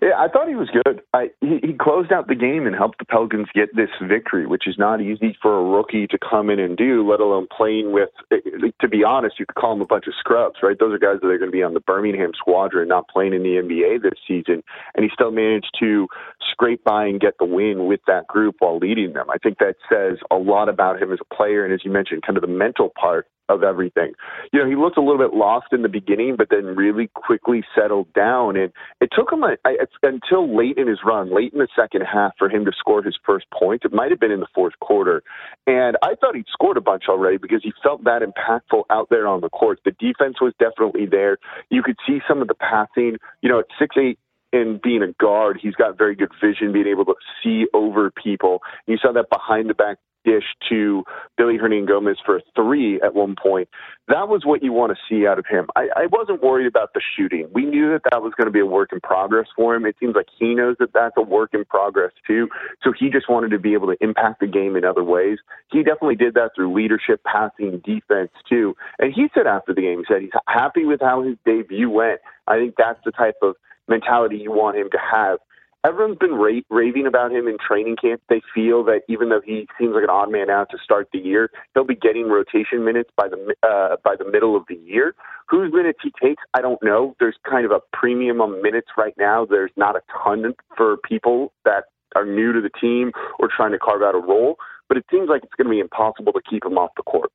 Yeah, 0.00 0.14
I 0.16 0.28
thought 0.28 0.48
he 0.48 0.54
was 0.54 0.70
good. 0.70 1.02
I, 1.12 1.30
he, 1.40 1.58
he 1.60 1.72
closed 1.72 2.12
out 2.12 2.28
the 2.28 2.36
game 2.36 2.66
and 2.66 2.76
helped 2.76 2.98
the 2.98 3.04
Pelicans 3.04 3.48
get 3.52 3.74
this 3.74 3.90
victory, 4.00 4.46
which 4.46 4.68
is 4.68 4.76
not 4.78 5.00
easy 5.00 5.36
for 5.42 5.58
a 5.58 5.62
rookie 5.62 6.06
to 6.06 6.18
come 6.18 6.50
in 6.50 6.60
and 6.60 6.76
do, 6.76 7.08
let 7.08 7.18
alone 7.18 7.48
playing 7.54 7.90
with. 7.92 8.10
Eh, 8.30 8.36
eh, 8.46 8.70
to 8.80 8.88
be 8.88 9.02
honest, 9.02 9.40
you 9.40 9.46
could 9.46 9.56
call 9.56 9.74
them 9.74 9.82
a 9.82 9.86
bunch 9.86 10.06
of 10.06 10.14
scrubs, 10.18 10.56
right? 10.62 10.78
Those 10.78 10.94
are 10.94 10.98
guys 10.98 11.20
that 11.20 11.26
are 11.26 11.38
going 11.38 11.50
to 11.50 11.56
be 11.56 11.64
on 11.64 11.74
the 11.74 11.80
Birmingham 11.80 12.30
squadron, 12.36 12.86
not 12.86 13.08
playing 13.08 13.34
in 13.34 13.42
the 13.42 13.58
NBA 13.58 14.02
this 14.02 14.18
season, 14.26 14.62
and 14.94 15.02
he 15.02 15.10
still 15.12 15.32
managed 15.32 15.76
to 15.80 16.06
scrape 16.52 16.84
by 16.84 17.06
and 17.06 17.20
get 17.20 17.34
the 17.38 17.44
win 17.44 17.86
with 17.86 18.00
that 18.06 18.28
group 18.28 18.56
while 18.60 18.78
leading 18.78 19.14
them. 19.14 19.28
I 19.30 19.38
think 19.38 19.58
that 19.58 19.74
says 19.90 20.18
a 20.30 20.36
lot 20.36 20.68
about 20.68 21.02
him 21.02 21.12
as 21.12 21.18
a 21.20 21.34
player, 21.34 21.64
and 21.64 21.74
as 21.74 21.80
you 21.84 21.90
mentioned, 21.90 22.22
kind 22.22 22.36
of 22.36 22.42
the 22.42 22.46
mental 22.46 22.92
part 23.00 23.26
of 23.48 23.62
everything. 23.62 24.12
You 24.52 24.60
know, 24.60 24.68
he 24.68 24.76
looked 24.76 24.96
a 24.96 25.00
little 25.00 25.18
bit 25.18 25.36
lost 25.36 25.66
in 25.72 25.82
the 25.82 25.88
beginning, 25.88 26.36
but 26.36 26.48
then 26.50 26.64
really 26.64 27.08
quickly 27.14 27.64
settled 27.74 28.12
down. 28.12 28.56
And 28.56 28.72
it 29.00 29.10
took 29.12 29.32
him 29.32 29.42
a, 29.42 29.56
I, 29.64 29.76
until 30.02 30.56
late 30.56 30.76
in 30.76 30.86
his 30.86 30.98
run, 31.04 31.34
late 31.34 31.52
in 31.52 31.58
the 31.58 31.68
second 31.76 32.02
half, 32.02 32.32
for 32.38 32.48
him 32.48 32.64
to 32.64 32.72
score 32.78 33.02
his 33.02 33.16
first 33.24 33.46
point. 33.52 33.82
It 33.84 33.92
might 33.92 34.10
have 34.10 34.20
been 34.20 34.30
in 34.32 34.40
the 34.40 34.48
fourth 34.54 34.78
quarter. 34.80 35.22
And 35.66 35.96
I 36.02 36.14
thought 36.20 36.36
he'd 36.36 36.46
scored 36.50 36.76
a 36.76 36.82
bunch 36.82 37.04
already 37.08 37.38
because 37.38 37.62
he 37.62 37.72
felt 37.82 38.04
that 38.04 38.22
impactful 38.22 38.84
out 38.90 39.08
there 39.10 39.26
on 39.26 39.40
the 39.40 39.50
court. 39.50 39.80
The 39.84 39.92
defense 39.92 40.40
was 40.40 40.52
definitely 40.58 41.06
there. 41.06 41.38
You 41.70 41.82
could 41.82 41.96
see 42.06 42.20
some 42.28 42.42
of 42.42 42.48
the 42.48 42.54
passing. 42.54 43.16
You 43.42 43.48
know, 43.48 43.60
at 43.60 43.66
six 43.78 43.96
eight 43.98 44.18
and 44.52 44.80
being 44.80 45.02
a 45.02 45.12
guard, 45.22 45.58
he's 45.60 45.74
got 45.74 45.98
very 45.98 46.14
good 46.14 46.30
vision, 46.42 46.72
being 46.72 46.86
able 46.86 47.04
to 47.04 47.14
see 47.42 47.66
over 47.74 48.10
people. 48.10 48.60
You 48.86 48.96
saw 48.96 49.12
that 49.12 49.28
behind 49.30 49.68
the 49.68 49.74
back 49.74 49.98
dish 50.28 50.44
to 50.68 51.04
Willy 51.38 51.56
Hernangomez 51.58 52.16
for 52.24 52.36
a 52.36 52.40
three 52.54 53.00
at 53.00 53.14
one 53.14 53.34
point. 53.40 53.68
That 54.08 54.28
was 54.28 54.42
what 54.44 54.62
you 54.62 54.72
want 54.72 54.92
to 54.92 54.98
see 55.08 55.26
out 55.26 55.38
of 55.38 55.46
him. 55.46 55.68
I, 55.76 55.88
I 55.96 56.06
wasn't 56.10 56.42
worried 56.42 56.66
about 56.66 56.92
the 56.94 57.00
shooting. 57.16 57.48
We 57.52 57.64
knew 57.64 57.92
that 57.92 58.02
that 58.10 58.22
was 58.22 58.32
going 58.36 58.46
to 58.46 58.52
be 58.52 58.60
a 58.60 58.66
work 58.66 58.90
in 58.92 59.00
progress 59.00 59.46
for 59.54 59.74
him. 59.74 59.86
It 59.86 59.96
seems 60.00 60.14
like 60.14 60.26
he 60.38 60.54
knows 60.54 60.76
that 60.80 60.92
that's 60.92 61.14
a 61.16 61.22
work 61.22 61.50
in 61.52 61.64
progress 61.64 62.12
too. 62.26 62.48
So 62.82 62.92
he 62.98 63.10
just 63.10 63.28
wanted 63.28 63.50
to 63.50 63.58
be 63.58 63.74
able 63.74 63.86
to 63.88 63.96
impact 64.00 64.40
the 64.40 64.46
game 64.46 64.76
in 64.76 64.84
other 64.84 65.04
ways. 65.04 65.38
He 65.70 65.82
definitely 65.82 66.16
did 66.16 66.34
that 66.34 66.50
through 66.54 66.74
leadership, 66.74 67.22
passing, 67.24 67.82
defense 67.84 68.30
too. 68.48 68.74
And 68.98 69.12
he 69.12 69.28
said 69.34 69.46
after 69.46 69.74
the 69.74 69.82
game, 69.82 69.98
he 69.98 70.04
said 70.08 70.22
he's 70.22 70.30
happy 70.46 70.84
with 70.84 71.00
how 71.00 71.22
his 71.22 71.36
debut 71.44 71.90
went. 71.90 72.20
I 72.46 72.56
think 72.56 72.74
that's 72.76 73.00
the 73.04 73.12
type 73.12 73.36
of 73.42 73.56
mentality 73.88 74.36
you 74.36 74.52
want 74.52 74.76
him 74.76 74.88
to 74.90 74.98
have 74.98 75.38
everyone's 75.84 76.18
been 76.18 76.34
ra- 76.34 76.60
raving 76.70 77.06
about 77.06 77.32
him 77.32 77.46
in 77.46 77.56
training 77.58 77.96
camp. 77.96 78.20
They 78.28 78.42
feel 78.54 78.84
that 78.84 79.02
even 79.08 79.28
though 79.28 79.40
he 79.44 79.68
seems 79.78 79.94
like 79.94 80.04
an 80.04 80.10
odd 80.10 80.30
man 80.30 80.50
out 80.50 80.68
to 80.70 80.78
start 80.82 81.08
the 81.12 81.18
year, 81.18 81.50
he'll 81.74 81.84
be 81.84 81.94
getting 81.94 82.28
rotation 82.28 82.84
minutes 82.84 83.10
by 83.16 83.28
the 83.28 83.54
uh, 83.62 83.96
by 84.04 84.16
the 84.16 84.30
middle 84.30 84.56
of 84.56 84.64
the 84.68 84.76
year. 84.76 85.14
Whose 85.48 85.72
minutes 85.72 85.98
he 86.02 86.12
takes, 86.22 86.42
I 86.54 86.60
don't 86.60 86.82
know. 86.82 87.14
There's 87.20 87.36
kind 87.48 87.64
of 87.64 87.72
a 87.72 87.80
premium 87.92 88.40
on 88.40 88.62
minutes 88.62 88.88
right 88.96 89.14
now. 89.18 89.46
There's 89.46 89.72
not 89.76 89.96
a 89.96 90.00
ton 90.22 90.54
for 90.76 90.96
people 90.98 91.52
that 91.64 91.84
are 92.14 92.24
new 92.24 92.52
to 92.52 92.60
the 92.60 92.70
team 92.80 93.12
or 93.38 93.48
trying 93.54 93.72
to 93.72 93.78
carve 93.78 94.02
out 94.02 94.14
a 94.14 94.18
role, 94.18 94.56
but 94.88 94.96
it 94.96 95.04
seems 95.10 95.28
like 95.28 95.42
it's 95.44 95.54
going 95.54 95.66
to 95.66 95.70
be 95.70 95.80
impossible 95.80 96.32
to 96.32 96.40
keep 96.48 96.64
him 96.64 96.78
off 96.78 96.90
the 96.96 97.02
court. 97.02 97.30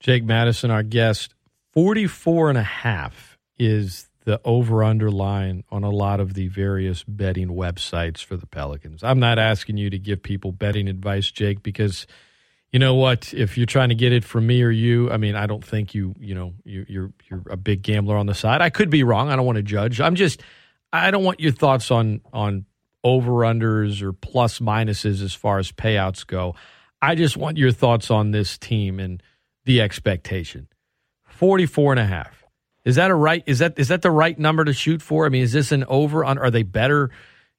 Jake 0.00 0.24
Madison, 0.24 0.70
our 0.70 0.82
guest, 0.82 1.34
44 1.72 2.48
and 2.50 2.58
a 2.58 2.62
half 2.62 3.38
is 3.58 4.08
the 4.24 4.40
over 4.44 4.84
under 4.84 5.10
line 5.10 5.64
on 5.70 5.84
a 5.84 5.90
lot 5.90 6.20
of 6.20 6.34
the 6.34 6.48
various 6.48 7.04
betting 7.04 7.48
websites 7.48 8.24
for 8.24 8.36
the 8.36 8.46
Pelicans. 8.46 9.02
I'm 9.02 9.18
not 9.18 9.38
asking 9.38 9.76
you 9.76 9.90
to 9.90 9.98
give 9.98 10.22
people 10.22 10.52
betting 10.52 10.88
advice, 10.88 11.30
Jake, 11.30 11.62
because 11.62 12.06
you 12.70 12.78
know 12.78 12.94
what? 12.94 13.34
If 13.34 13.58
you're 13.58 13.66
trying 13.66 13.90
to 13.90 13.94
get 13.94 14.12
it 14.12 14.24
from 14.24 14.46
me 14.46 14.62
or 14.62 14.70
you, 14.70 15.10
I 15.10 15.16
mean, 15.16 15.34
I 15.34 15.46
don't 15.46 15.64
think 15.64 15.94
you, 15.94 16.14
you 16.18 16.34
know, 16.34 16.54
you, 16.64 16.86
you're 16.88 17.12
you're 17.28 17.42
a 17.50 17.56
big 17.56 17.82
gambler 17.82 18.16
on 18.16 18.26
the 18.26 18.34
side. 18.34 18.62
I 18.62 18.70
could 18.70 18.90
be 18.90 19.02
wrong. 19.02 19.28
I 19.28 19.36
don't 19.36 19.44
want 19.44 19.56
to 19.56 19.62
judge. 19.62 20.00
I'm 20.00 20.14
just, 20.14 20.42
I 20.92 21.10
don't 21.10 21.24
want 21.24 21.40
your 21.40 21.52
thoughts 21.52 21.90
on 21.90 22.22
on 22.32 22.64
over 23.04 23.32
unders 23.32 24.00
or 24.00 24.12
plus 24.12 24.60
minuses 24.60 25.22
as 25.22 25.34
far 25.34 25.58
as 25.58 25.72
payouts 25.72 26.26
go. 26.26 26.54
I 27.02 27.14
just 27.14 27.36
want 27.36 27.58
your 27.58 27.72
thoughts 27.72 28.10
on 28.10 28.30
this 28.30 28.56
team 28.56 29.00
and 29.00 29.22
the 29.64 29.80
expectation. 29.80 30.68
44 31.24 31.92
and 31.92 32.00
a 32.00 32.06
half. 32.06 32.41
Is 32.84 32.96
that 32.96 33.10
a 33.10 33.14
right? 33.14 33.42
Is 33.46 33.60
that 33.60 33.78
is 33.78 33.88
that 33.88 34.02
the 34.02 34.10
right 34.10 34.38
number 34.38 34.64
to 34.64 34.72
shoot 34.72 35.02
for? 35.02 35.26
I 35.26 35.28
mean, 35.28 35.42
is 35.42 35.52
this 35.52 35.72
an 35.72 35.84
over? 35.84 36.24
On 36.24 36.38
are 36.38 36.50
they 36.50 36.62
better? 36.62 37.10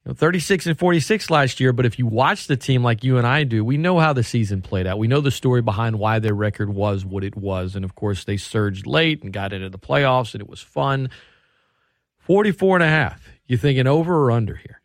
You 0.04 0.10
know, 0.10 0.14
36 0.14 0.66
and 0.66 0.78
46 0.78 1.30
last 1.30 1.60
year, 1.60 1.72
but 1.72 1.86
if 1.86 1.98
you 1.98 2.06
watch 2.06 2.46
the 2.46 2.58
team 2.58 2.84
like 2.84 3.02
you 3.02 3.16
and 3.16 3.26
I 3.26 3.44
do, 3.44 3.64
we 3.64 3.78
know 3.78 3.98
how 3.98 4.12
the 4.12 4.22
season 4.22 4.60
played 4.60 4.86
out. 4.86 4.98
We 4.98 5.08
know 5.08 5.22
the 5.22 5.30
story 5.30 5.62
behind 5.62 5.98
why 5.98 6.18
their 6.18 6.34
record 6.34 6.68
was 6.68 7.06
what 7.06 7.24
it 7.24 7.36
was. 7.36 7.74
And 7.74 7.86
of 7.86 7.94
course, 7.94 8.24
they 8.24 8.36
surged 8.36 8.86
late 8.86 9.22
and 9.22 9.32
got 9.32 9.54
into 9.54 9.70
the 9.70 9.78
playoffs, 9.78 10.34
and 10.34 10.42
it 10.42 10.48
was 10.48 10.60
fun. 10.60 11.08
44 12.18 12.76
and 12.76 12.84
a 12.84 12.88
half. 12.88 13.30
You 13.46 13.56
thinking 13.56 13.86
over 13.86 14.24
or 14.24 14.30
under 14.30 14.56
here? 14.56 14.80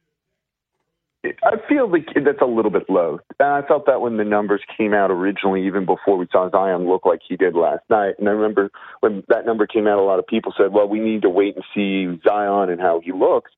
I 1.25 1.57
feel 1.67 1.91
like 1.91 2.07
that's 2.15 2.41
a 2.41 2.45
little 2.45 2.71
bit 2.71 2.89
low. 2.89 3.19
I 3.41 3.61
felt 3.67 3.85
that 3.87 3.99
when 3.99 4.15
the 4.15 4.23
numbers 4.23 4.61
came 4.77 4.93
out 4.93 5.11
originally, 5.11 5.65
even 5.67 5.85
before 5.85 6.17
we 6.17 6.27
saw 6.31 6.49
Zion 6.49 6.87
look 6.87 7.05
like 7.05 7.19
he 7.27 7.35
did 7.35 7.55
last 7.55 7.83
night. 7.89 8.15
And 8.19 8.29
I 8.29 8.31
remember 8.31 8.71
when 9.01 9.23
that 9.27 9.45
number 9.45 9.67
came 9.67 9.85
out, 9.85 9.99
a 9.99 10.03
lot 10.03 10.19
of 10.19 10.27
people 10.27 10.53
said, 10.57 10.71
well, 10.71 10.87
we 10.87 10.99
need 10.99 11.23
to 11.23 11.29
wait 11.29 11.55
and 11.55 11.65
see 11.75 12.21
Zion 12.23 12.69
and 12.69 12.79
how 12.79 13.01
he 13.03 13.11
looks. 13.11 13.51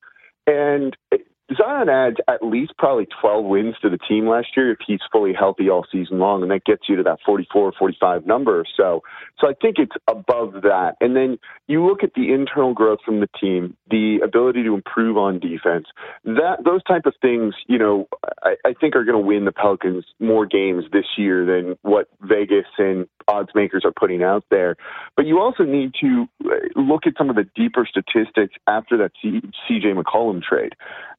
And 0.47 0.97
Zion 1.57 1.89
adds 1.89 2.17
at 2.27 2.43
least 2.43 2.73
probably 2.77 3.07
12 3.21 3.45
wins 3.45 3.75
to 3.81 3.89
the 3.89 3.97
team 3.97 4.27
last 4.27 4.49
year 4.55 4.71
if 4.71 4.79
he's 4.85 4.99
fully 5.11 5.33
healthy 5.33 5.69
all 5.69 5.85
season 5.91 6.19
long, 6.19 6.41
and 6.41 6.51
that 6.51 6.65
gets 6.65 6.83
you 6.87 6.95
to 6.95 7.03
that 7.03 7.19
44, 7.25 7.73
45 7.77 8.25
number 8.25 8.59
or 8.59 8.65
so. 8.77 9.01
So 9.39 9.47
I 9.47 9.53
think 9.61 9.77
it's 9.79 9.95
above 10.07 10.61
that. 10.63 10.95
And 11.01 11.15
then 11.15 11.39
you 11.67 11.85
look 11.85 12.03
at 12.03 12.13
the 12.13 12.31
internal 12.33 12.73
growth 12.73 12.99
from 13.05 13.19
the 13.19 13.29
team, 13.39 13.75
the 13.89 14.19
ability 14.23 14.63
to 14.63 14.73
improve 14.73 15.17
on 15.17 15.39
defense. 15.39 15.87
That 16.23 16.63
those 16.63 16.83
type 16.83 17.05
of 17.05 17.13
things, 17.21 17.55
you 17.67 17.77
know, 17.77 18.07
I, 18.43 18.55
I 18.65 18.73
think 18.79 18.95
are 18.95 19.03
going 19.03 19.21
to 19.21 19.27
win 19.27 19.45
the 19.45 19.51
Pelicans 19.51 20.05
more 20.19 20.45
games 20.45 20.85
this 20.91 21.05
year 21.17 21.45
than 21.45 21.77
what 21.81 22.07
Vegas 22.21 22.65
and 22.77 23.07
odds 23.27 23.49
makers 23.55 23.83
are 23.85 23.93
putting 23.97 24.23
out 24.23 24.43
there. 24.51 24.75
But 25.15 25.25
you 25.25 25.39
also 25.39 25.63
need 25.63 25.93
to 26.01 26.27
uh, 26.45 26.79
look 26.79 27.07
at 27.07 27.13
some 27.17 27.29
of 27.29 27.35
the 27.35 27.47
deeper 27.55 27.87
statistics 27.89 28.55
after 28.67 28.97
that 28.97 29.11
CJ 29.23 30.01
McCollum 30.01 30.41
trade. 30.41 30.73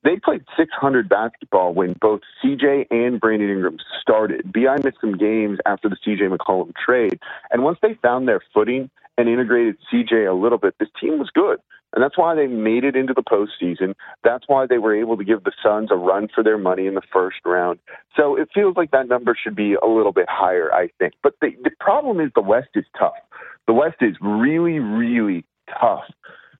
They 0.04 0.16
played 0.16 0.44
600 0.56 1.08
basketball 1.08 1.74
when 1.74 1.94
both 2.00 2.20
CJ 2.42 2.86
and 2.90 3.20
Brandon 3.20 3.50
Ingram 3.50 3.78
started. 4.00 4.52
BI 4.52 4.76
missed 4.82 5.00
some 5.00 5.16
games 5.16 5.58
after 5.64 5.88
the 5.88 5.96
CJ 6.04 6.36
McCollum 6.36 6.72
trade. 6.74 7.20
And 7.50 7.62
once 7.62 7.78
they 7.82 7.94
found 8.02 8.26
their 8.26 8.40
footing 8.52 8.90
and 9.16 9.28
integrated 9.28 9.76
CJ 9.92 10.28
a 10.28 10.34
little 10.34 10.58
bit, 10.58 10.74
this 10.78 10.88
team 11.00 11.18
was 11.18 11.30
good. 11.32 11.58
And 11.94 12.02
that's 12.02 12.16
why 12.16 12.34
they 12.34 12.46
made 12.46 12.84
it 12.84 12.96
into 12.96 13.12
the 13.12 13.22
postseason. 13.22 13.94
That's 14.24 14.44
why 14.46 14.66
they 14.66 14.78
were 14.78 14.96
able 14.98 15.16
to 15.18 15.24
give 15.24 15.44
the 15.44 15.52
Suns 15.62 15.90
a 15.90 15.96
run 15.96 16.28
for 16.34 16.42
their 16.42 16.56
money 16.56 16.86
in 16.86 16.94
the 16.94 17.02
first 17.12 17.36
round. 17.44 17.78
So 18.16 18.34
it 18.36 18.48
feels 18.54 18.76
like 18.76 18.92
that 18.92 19.08
number 19.08 19.36
should 19.40 19.54
be 19.54 19.74
a 19.74 19.86
little 19.86 20.12
bit 20.12 20.26
higher, 20.28 20.72
I 20.72 20.88
think. 20.98 21.12
But 21.22 21.34
the, 21.40 21.50
the 21.62 21.70
problem 21.80 22.18
is 22.20 22.30
the 22.34 22.40
West 22.40 22.70
is 22.74 22.84
tough. 22.98 23.12
The 23.66 23.74
West 23.74 23.96
is 24.00 24.16
really, 24.22 24.78
really 24.78 25.44
tough. 25.80 26.04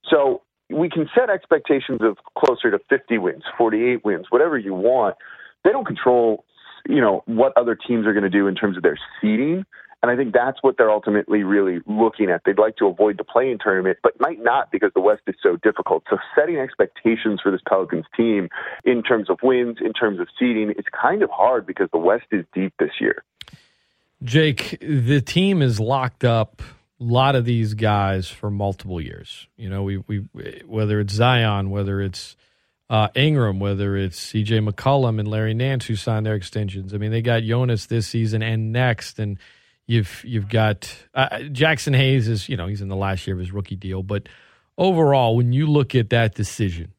So 0.09 0.43
we 0.73 0.89
can 0.90 1.09
set 1.15 1.31
expectations 1.31 2.01
of 2.03 2.19
closer 2.39 2.70
to 2.70 2.78
50 2.89 3.19
wins, 3.19 3.43
48 3.57 4.05
wins, 4.05 4.27
whatever 4.31 4.59
you 4.59 4.74
want. 4.74 5.16
They 5.65 5.70
don't 5.70 5.86
control, 5.86 6.44
you 6.89 7.01
know, 7.01 7.23
what 7.27 7.57
other 7.57 7.74
teams 7.74 8.07
are 8.07 8.12
going 8.12 8.24
to 8.24 8.31
do 8.31 8.47
in 8.47 8.55
terms 8.55 8.77
of 8.77 8.82
their 8.82 8.99
seeding. 9.20 9.65
And 10.03 10.11
I 10.11 10.16
think 10.16 10.35
that's 10.35 10.59
what 10.62 10.77
they're 10.78 10.90
ultimately 10.90 11.44
really 11.44 11.81
looking 11.86 12.28
at. 12.28 12.43
They'd 12.44 12.59
like 12.59 12.77
to 12.78 12.89
avoid 12.89 13.19
the 13.19 13.24
play-in 13.24 13.59
tournament, 13.62 13.99
but 14.03 14.19
might 14.19 14.43
not 14.43 14.73
because 14.73 14.90
the 14.94 15.01
West 15.01 15.23
is 15.28 15.36
so 15.40 15.57
difficult. 15.62 16.03
So 16.11 16.19
setting 16.35 16.57
expectations 16.57 17.40
for 17.40 17.53
this 17.53 17.61
Pelicans 17.69 18.07
team 18.16 18.49
in 18.85 19.05
terms 19.05 19.31
of 19.31 19.39
wins, 19.44 19.78
in 19.81 19.93
terms 19.93 20.19
of 20.19 20.27
seeding, 20.36 20.70
it's 20.70 20.89
kind 20.89 21.23
of 21.23 21.31
hard 21.31 21.66
because 21.66 21.89
the 21.93 21.99
West 21.99 22.27
is 22.32 22.44
deep 22.53 22.74
this 22.81 23.01
year. 23.01 23.23
Jake, 24.24 24.78
the 24.81 25.20
team 25.20 25.62
is 25.62 25.78
locked 25.78 26.24
up 26.24 26.62
lot 27.02 27.36
of 27.36 27.44
these 27.44 27.74
guys 27.74 28.28
for 28.28 28.50
multiple 28.50 29.00
years. 29.00 29.46
You 29.56 29.68
know, 29.70 29.82
we 29.82 29.98
we 29.98 30.28
whether 30.66 31.00
it's 31.00 31.12
Zion, 31.12 31.70
whether 31.70 32.00
it's 32.00 32.36
uh, 32.90 33.08
Ingram, 33.14 33.58
whether 33.58 33.96
it's 33.96 34.18
C.J. 34.18 34.60
McCollum 34.60 35.18
and 35.18 35.26
Larry 35.26 35.54
Nance 35.54 35.86
who 35.86 35.96
signed 35.96 36.26
their 36.26 36.34
extensions. 36.34 36.92
I 36.92 36.98
mean, 36.98 37.10
they 37.10 37.22
got 37.22 37.42
Jonas 37.42 37.86
this 37.86 38.06
season 38.06 38.42
and 38.42 38.72
next, 38.72 39.18
and 39.18 39.38
you've 39.86 40.22
you've 40.24 40.48
got 40.48 40.94
uh, 41.14 41.28
Jaxson 41.30 41.96
Hayes 41.96 42.28
is 42.28 42.48
you 42.48 42.56
know 42.56 42.66
he's 42.66 42.82
in 42.82 42.88
the 42.88 42.96
last 42.96 43.26
year 43.26 43.34
of 43.34 43.40
his 43.40 43.52
rookie 43.52 43.76
deal, 43.76 44.02
but 44.02 44.28
overall, 44.76 45.36
when 45.36 45.52
you 45.52 45.66
look 45.66 45.94
at 45.94 46.10
that 46.10 46.34
decision 46.34 46.92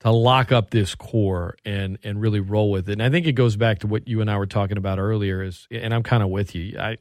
to 0.00 0.10
lock 0.10 0.52
up 0.52 0.70
this 0.70 0.94
core 0.94 1.56
and 1.64 1.98
and 2.02 2.20
really 2.20 2.40
roll 2.40 2.70
with 2.70 2.88
it, 2.88 2.92
and 2.92 3.02
I 3.02 3.10
think 3.10 3.26
it 3.26 3.32
goes 3.32 3.56
back 3.56 3.80
to 3.80 3.86
what 3.86 4.08
you 4.08 4.20
and 4.20 4.30
I 4.30 4.36
were 4.36 4.46
talking 4.46 4.76
about 4.78 4.98
earlier. 4.98 5.42
Is 5.42 5.66
and 5.70 5.92
I'm 5.92 6.02
kind 6.02 6.22
of 6.22 6.30
with 6.30 6.54
you. 6.54 6.78
I 6.78 6.98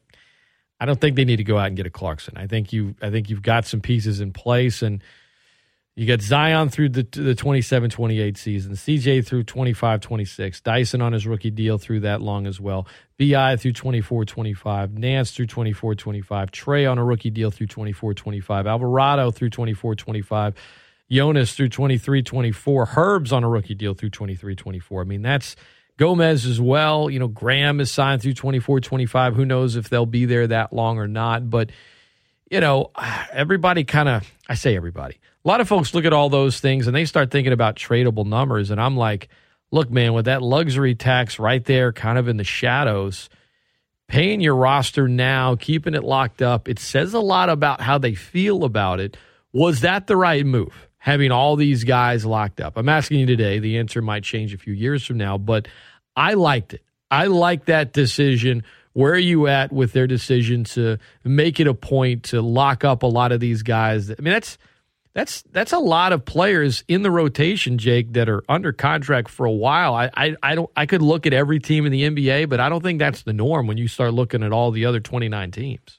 I 0.80 0.86
don't 0.86 1.00
think 1.00 1.16
they 1.16 1.26
need 1.26 1.38
to 1.38 1.44
go 1.44 1.58
out 1.58 1.68
and 1.68 1.76
get 1.76 1.86
a 1.86 1.90
Clarkson. 1.90 2.38
I 2.38 2.48
think 2.48 2.72
you 2.72 2.96
I 3.02 3.10
think 3.10 3.30
you've 3.30 3.42
got 3.42 3.66
some 3.66 3.82
pieces 3.82 4.22
in 4.22 4.32
place 4.32 4.82
and 4.82 5.04
you 5.96 6.08
got 6.08 6.22
Zion 6.22 6.70
through 6.70 6.90
the 6.90 7.04
the 7.04 7.36
27-28 7.36 8.38
season, 8.38 8.72
CJ 8.72 9.26
through 9.26 9.44
25-26, 9.44 10.64
Dyson 10.64 11.02
on 11.02 11.12
his 11.12 11.28
rookie 11.28 11.52
deal 11.52 11.78
through 11.78 12.00
that 12.02 12.22
long 12.22 12.48
as 12.48 12.58
well. 12.58 12.88
BI 13.18 13.58
through 13.58 13.74
24-25, 13.74 14.94
Nance 14.94 15.32
through 15.32 15.48
24-25, 15.48 16.52
Trey 16.52 16.86
on 16.86 16.98
a 16.98 17.04
rookie 17.04 17.30
deal 17.30 17.52
through 17.52 17.68
24-25, 17.68 18.66
Alvarado 18.66 19.30
through 19.32 19.50
24-25, 19.50 20.56
Jonas 21.12 21.54
through 21.54 21.70
23-24, 21.70 22.96
Herbs 22.96 23.34
on 23.34 23.44
a 23.44 23.50
rookie 23.50 23.76
deal 23.76 23.94
through 23.94 24.12
23-24. 24.12 25.02
I 25.02 25.04
mean, 25.04 25.22
that's 25.22 25.58
Gomez 26.00 26.46
as 26.46 26.62
well. 26.62 27.10
You 27.10 27.20
know, 27.20 27.28
Graham 27.28 27.82
is 27.82 27.92
signed 27.92 28.22
through 28.22 28.34
24 28.34 28.80
25. 28.80 29.36
Who 29.36 29.46
knows 29.46 29.76
if 29.76 29.90
they'll 29.90 30.06
be 30.06 30.24
there 30.24 30.48
that 30.48 30.72
long 30.72 30.98
or 30.98 31.10
not. 31.10 31.50
But, 31.50 31.72
you 32.50 32.62
know, 32.62 32.92
everybody 33.34 33.84
kind 33.84 34.08
of, 34.08 34.32
I 34.48 34.56
say 34.56 34.78
everybody, 34.78 35.20
a 35.44 35.48
lot 35.48 35.60
of 35.60 35.68
folks 35.68 35.94
look 35.94 36.06
at 36.06 36.14
all 36.14 36.30
those 36.30 36.62
things 36.62 36.88
and 36.88 36.96
they 36.96 37.04
start 37.04 37.32
thinking 37.32 37.52
about 37.52 37.76
tradable 37.76 38.26
numbers. 38.26 38.72
And 38.72 38.80
I'm 38.80 38.96
like, 38.96 39.28
look, 39.72 39.92
man, 39.92 40.14
with 40.14 40.26
that 40.26 40.42
luxury 40.42 40.96
tax 40.96 41.38
right 41.38 41.64
there, 41.66 41.92
kind 41.92 42.18
of 42.18 42.30
in 42.30 42.38
the 42.38 42.46
shadows, 42.46 43.30
paying 44.08 44.40
your 44.40 44.56
roster 44.56 45.10
now, 45.10 45.58
keeping 45.58 45.96
it 45.96 46.04
locked 46.06 46.42
up, 46.42 46.70
it 46.70 46.80
says 46.80 47.14
a 47.14 47.20
lot 47.20 47.50
about 47.50 47.82
how 47.82 47.98
they 47.98 48.16
feel 48.16 48.64
about 48.64 49.02
it. 49.02 49.18
Was 49.52 49.82
that 49.82 50.08
the 50.08 50.16
right 50.16 50.46
move? 50.46 50.88
Having 50.98 51.32
all 51.32 51.56
these 51.56 51.84
guys 51.84 52.26
locked 52.26 52.60
up. 52.62 52.78
I'm 52.78 52.90
asking 52.90 53.20
you 53.20 53.26
today. 53.26 53.60
The 53.60 53.78
answer 53.78 54.02
might 54.02 54.24
change 54.24 54.54
a 54.54 54.58
few 54.58 54.74
years 54.74 55.06
from 55.06 55.18
now, 55.18 55.38
but 55.38 55.68
I 56.20 56.34
liked 56.34 56.74
it. 56.74 56.84
I 57.10 57.26
like 57.28 57.66
that 57.66 57.94
decision. 57.94 58.64
Where 58.94 59.14
are 59.14 59.18
you 59.18 59.48
at 59.48 59.72
with 59.72 59.94
their 59.94 60.06
decision 60.06 60.66
to 60.66 60.98
make 61.24 61.60
it 61.60 61.68
a 61.68 61.74
point 61.74 62.24
to 62.26 62.41
lock 62.41 62.84
up 62.84 63.04
a 63.04 63.08
lot 63.08 63.32
of 63.32 63.40
these 63.40 63.64
guys? 63.64 64.12
I 64.12 64.16
mean, 64.20 64.34
that's 64.34 64.58
that's 65.14 65.41
that's 65.52 65.72
a 65.72 65.80
lot 65.80 66.12
of 66.12 66.26
players 66.26 66.84
in 66.90 67.04
the 67.04 67.10
rotation, 67.10 67.78
Jake, 67.78 68.14
that 68.14 68.28
are 68.28 68.44
under 68.50 68.74
contract 68.74 69.30
for 69.30 69.46
a 69.46 69.52
while. 69.52 69.96
I, 69.96 70.10
I, 70.14 70.36
I 70.44 70.56
don't 70.56 70.70
I 70.76 70.86
could 70.86 71.02
look 71.02 71.26
at 71.26 71.34
every 71.34 71.60
team 71.60 71.86
in 71.86 71.91
the 71.94 72.04
NBA, 72.04 72.50
but 72.50 72.60
I 72.60 72.68
don't 72.68 72.84
think 72.84 73.00
that's 73.00 73.24
the 73.24 73.34
norm 73.34 73.66
when 73.66 73.78
you 73.78 73.88
start 73.88 74.14
looking 74.14 74.44
at 74.44 74.52
all 74.52 74.72
the 74.72 74.86
other 74.86 75.00
twenty 75.00 75.30
nine 75.30 75.52
teams. 75.52 75.99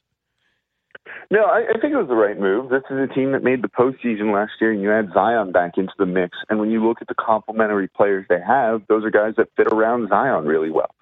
No, 1.32 1.44
I, 1.44 1.62
I 1.68 1.78
think 1.80 1.94
it 1.94 1.96
was 1.96 2.08
the 2.08 2.16
right 2.16 2.38
move. 2.38 2.70
This 2.70 2.82
is 2.90 2.98
a 2.98 3.14
team 3.14 3.30
that 3.32 3.44
made 3.44 3.62
the 3.62 3.68
postseason 3.68 4.34
last 4.34 4.52
year, 4.60 4.72
and 4.72 4.82
you 4.82 4.92
add 4.92 5.10
Zion 5.14 5.52
back 5.52 5.78
into 5.78 5.92
the 5.96 6.06
mix. 6.06 6.36
And 6.48 6.58
when 6.58 6.72
you 6.72 6.84
look 6.84 7.00
at 7.00 7.06
the 7.06 7.14
complementary 7.14 7.86
players 7.86 8.26
they 8.28 8.40
have, 8.44 8.82
those 8.88 9.04
are 9.04 9.10
guys 9.10 9.34
that 9.36 9.46
fit 9.56 9.68
around 9.68 10.08
Zion 10.08 10.44
really 10.44 10.70
well. 10.70 10.92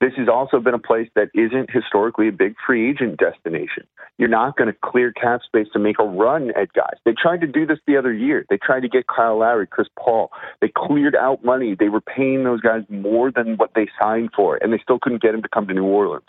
This 0.00 0.12
has 0.16 0.26
also 0.26 0.58
been 0.58 0.72
a 0.72 0.78
place 0.78 1.10
that 1.16 1.28
isn't 1.34 1.70
historically 1.70 2.28
a 2.28 2.32
big 2.32 2.54
free 2.66 2.88
agent 2.88 3.18
destination. 3.18 3.86
You're 4.16 4.30
not 4.30 4.56
going 4.56 4.72
to 4.72 4.76
clear 4.82 5.12
cap 5.12 5.40
space 5.44 5.68
to 5.74 5.78
make 5.78 5.98
a 6.00 6.04
run 6.04 6.50
at 6.56 6.72
guys. 6.72 6.96
They 7.04 7.12
tried 7.12 7.42
to 7.42 7.46
do 7.46 7.66
this 7.66 7.78
the 7.86 7.98
other 7.98 8.12
year. 8.12 8.46
They 8.48 8.56
tried 8.56 8.80
to 8.80 8.88
get 8.88 9.06
Kyle 9.06 9.38
Lowry, 9.38 9.66
Chris 9.66 9.88
Paul. 9.98 10.30
They 10.62 10.72
cleared 10.74 11.14
out 11.14 11.44
money. 11.44 11.76
They 11.78 11.90
were 11.90 12.00
paying 12.00 12.44
those 12.44 12.62
guys 12.62 12.82
more 12.88 13.30
than 13.30 13.56
what 13.58 13.72
they 13.74 13.88
signed 14.00 14.30
for, 14.34 14.56
and 14.56 14.72
they 14.72 14.80
still 14.82 14.98
couldn't 14.98 15.22
get 15.22 15.34
him 15.34 15.42
to 15.42 15.48
come 15.48 15.68
to 15.68 15.74
New 15.74 15.84
Orleans 15.84 16.24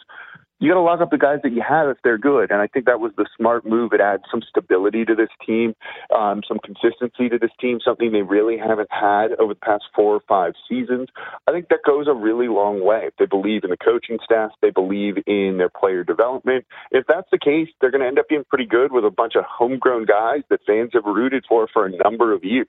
you 0.60 0.70
got 0.70 0.76
to 0.76 0.82
lock 0.82 1.02
up 1.02 1.12
the 1.12 1.18
guys 1.18 1.40
that 1.44 1.52
you 1.52 1.62
have 1.68 1.90
if 1.90 1.98
they're 2.04 2.18
good. 2.18 2.52
And 2.52 2.62
I 2.62 2.68
think 2.68 2.86
that 2.86 3.00
was 3.00 3.12
the 3.18 3.26
smart 3.36 3.66
move. 3.66 3.92
It 3.94 4.00
adds 4.00 4.24
some 4.32 4.42
stability 4.48 5.04
to 5.06 5.16
this 5.16 5.30
team, 5.46 5.76
um, 6.16 6.42
some 6.48 6.60
consistency 6.64 7.30
to 7.30 7.38
this 7.38 7.52
team, 7.60 7.80
something 7.84 8.12
they 8.12 8.22
really 8.22 8.58
haven't 8.58 8.90
had 8.92 9.34
over 9.40 9.54
the 9.54 9.60
past 9.60 9.84
four 9.94 10.16
or 10.16 10.22
five 10.28 10.54
seasons. 10.68 11.10
I 11.48 11.52
think 11.52 11.68
that 11.70 11.80
goes 11.86 12.08
a 12.08 12.14
really 12.14 12.48
long 12.48 12.84
way. 12.84 13.04
If 13.08 13.16
they 13.18 13.26
believe 13.26 13.64
in 13.64 13.70
the 13.70 13.78
coaching 13.78 14.18
staff, 14.24 14.52
they 14.62 14.70
believe 14.70 15.18
in 15.28 15.58
their 15.58 15.70
player 15.70 16.04
development. 16.04 16.66
If 16.92 17.06
that's 17.08 17.28
the 17.32 17.40
case, 17.40 17.68
they're 17.82 17.92
going 17.92 18.02
to 18.02 18.08
end 18.08 18.20
up 18.20 18.30
being 18.30 18.46
pretty 18.48 18.66
good 18.66 18.92
with 18.92 19.04
a 19.04 19.12
bunch 19.12 19.36
of 19.36 19.44
homegrown 19.44 20.06
guys 20.06 20.42
that 20.50 20.62
fans 20.66 20.92
have 20.94 21.06
rooted 21.06 21.44
for 21.50 21.68
for 21.72 21.86
a 21.86 21.92
number 22.04 22.34
of 22.34 22.44
years 22.44 22.68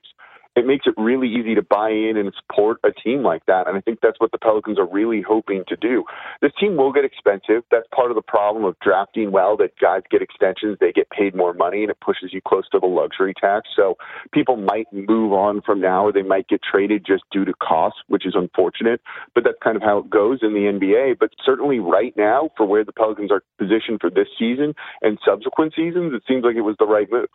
it 0.57 0.65
makes 0.65 0.87
it 0.87 0.95
really 0.97 1.29
easy 1.29 1.53
to 1.53 1.61
buy 1.61 1.91
in 1.91 2.17
and 2.17 2.33
support 2.33 2.79
a 2.83 2.91
team 2.91 3.21
like 3.21 3.45
that. 3.45 3.67
And 3.67 3.77
I 3.77 3.81
think 3.81 3.99
that's 4.01 4.19
what 4.19 4.31
the 4.31 4.39
Pelicans 4.39 4.79
are 4.79 4.87
really 4.87 5.21
hoping 5.21 5.63
to 5.67 5.75
do. 5.75 6.03
This 6.41 6.51
team 6.59 6.77
will 6.77 6.91
get 6.91 7.05
expensive. 7.05 7.61
That's 7.69 7.85
part 7.93 8.09
of 8.09 8.15
the 8.15 8.23
problem 8.23 8.65
of 8.65 8.75
drafting 8.79 9.31
well, 9.31 9.55
that 9.57 9.77
guys 9.79 10.01
get 10.09 10.23
extensions, 10.23 10.77
they 10.81 10.91
get 10.91 11.11
paid 11.11 11.35
more 11.35 11.53
money, 11.53 11.83
and 11.83 11.91
it 11.91 11.99
pushes 12.01 12.33
you 12.33 12.41
close 12.41 12.67
to 12.69 12.79
the 12.79 12.87
luxury 12.87 13.35
tax. 13.39 13.69
So 13.75 13.97
people 14.33 14.57
might 14.57 14.87
move 14.91 15.31
on 15.31 15.61
from 15.61 15.79
now, 15.79 16.07
or 16.07 16.11
they 16.11 16.23
might 16.23 16.47
get 16.47 16.61
traded 16.63 17.05
just 17.05 17.23
due 17.31 17.45
to 17.45 17.53
cost, 17.53 17.97
which 18.07 18.25
is 18.25 18.33
unfortunate. 18.35 18.99
But 19.35 19.43
that's 19.43 19.59
kind 19.63 19.77
of 19.77 19.83
how 19.83 19.99
it 19.99 20.09
goes 20.09 20.39
in 20.41 20.53
the 20.55 20.71
NBA. 20.73 21.19
But 21.19 21.29
certainly 21.45 21.77
right 21.77 22.15
now, 22.17 22.49
for 22.57 22.65
where 22.65 22.83
the 22.83 22.93
Pelicans 22.93 23.31
are 23.31 23.43
positioned 23.59 24.01
for 24.01 24.09
this 24.09 24.27
season 24.39 24.73
and 25.03 25.19
subsequent 25.23 25.73
seasons, 25.75 26.13
it 26.15 26.23
seems 26.27 26.43
like 26.43 26.55
it 26.55 26.61
was 26.61 26.77
the 26.79 26.87
right 26.87 27.07
move. 27.11 27.29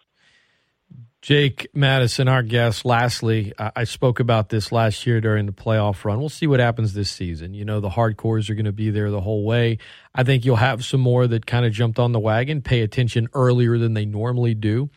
Jake 1.22 1.68
Madison, 1.72 2.26
our 2.26 2.42
guest. 2.42 2.84
Lastly, 2.84 3.52
I 3.56 3.84
spoke 3.84 4.18
about 4.18 4.48
this 4.48 4.72
last 4.72 5.06
year 5.06 5.20
during 5.20 5.46
the 5.46 5.52
playoff 5.52 6.04
run. 6.04 6.18
We'll 6.18 6.28
see 6.28 6.48
what 6.48 6.58
happens 6.58 6.94
this 6.94 7.12
season. 7.12 7.54
You 7.54 7.64
know, 7.64 7.78
the 7.78 7.90
hardcores 7.90 8.50
are 8.50 8.56
going 8.56 8.64
to 8.64 8.72
be 8.72 8.90
there 8.90 9.08
the 9.08 9.20
whole 9.20 9.44
way. 9.44 9.78
I 10.16 10.24
think 10.24 10.44
you'll 10.44 10.56
have 10.56 10.84
some 10.84 11.00
more 11.00 11.28
that 11.28 11.46
kind 11.46 11.64
of 11.64 11.72
jumped 11.72 12.00
on 12.00 12.10
the 12.10 12.18
wagon, 12.18 12.60
pay 12.60 12.80
attention 12.80 13.28
earlier 13.34 13.78
than 13.78 13.94
they 13.94 14.04
normally 14.04 14.54
do. 14.54 14.90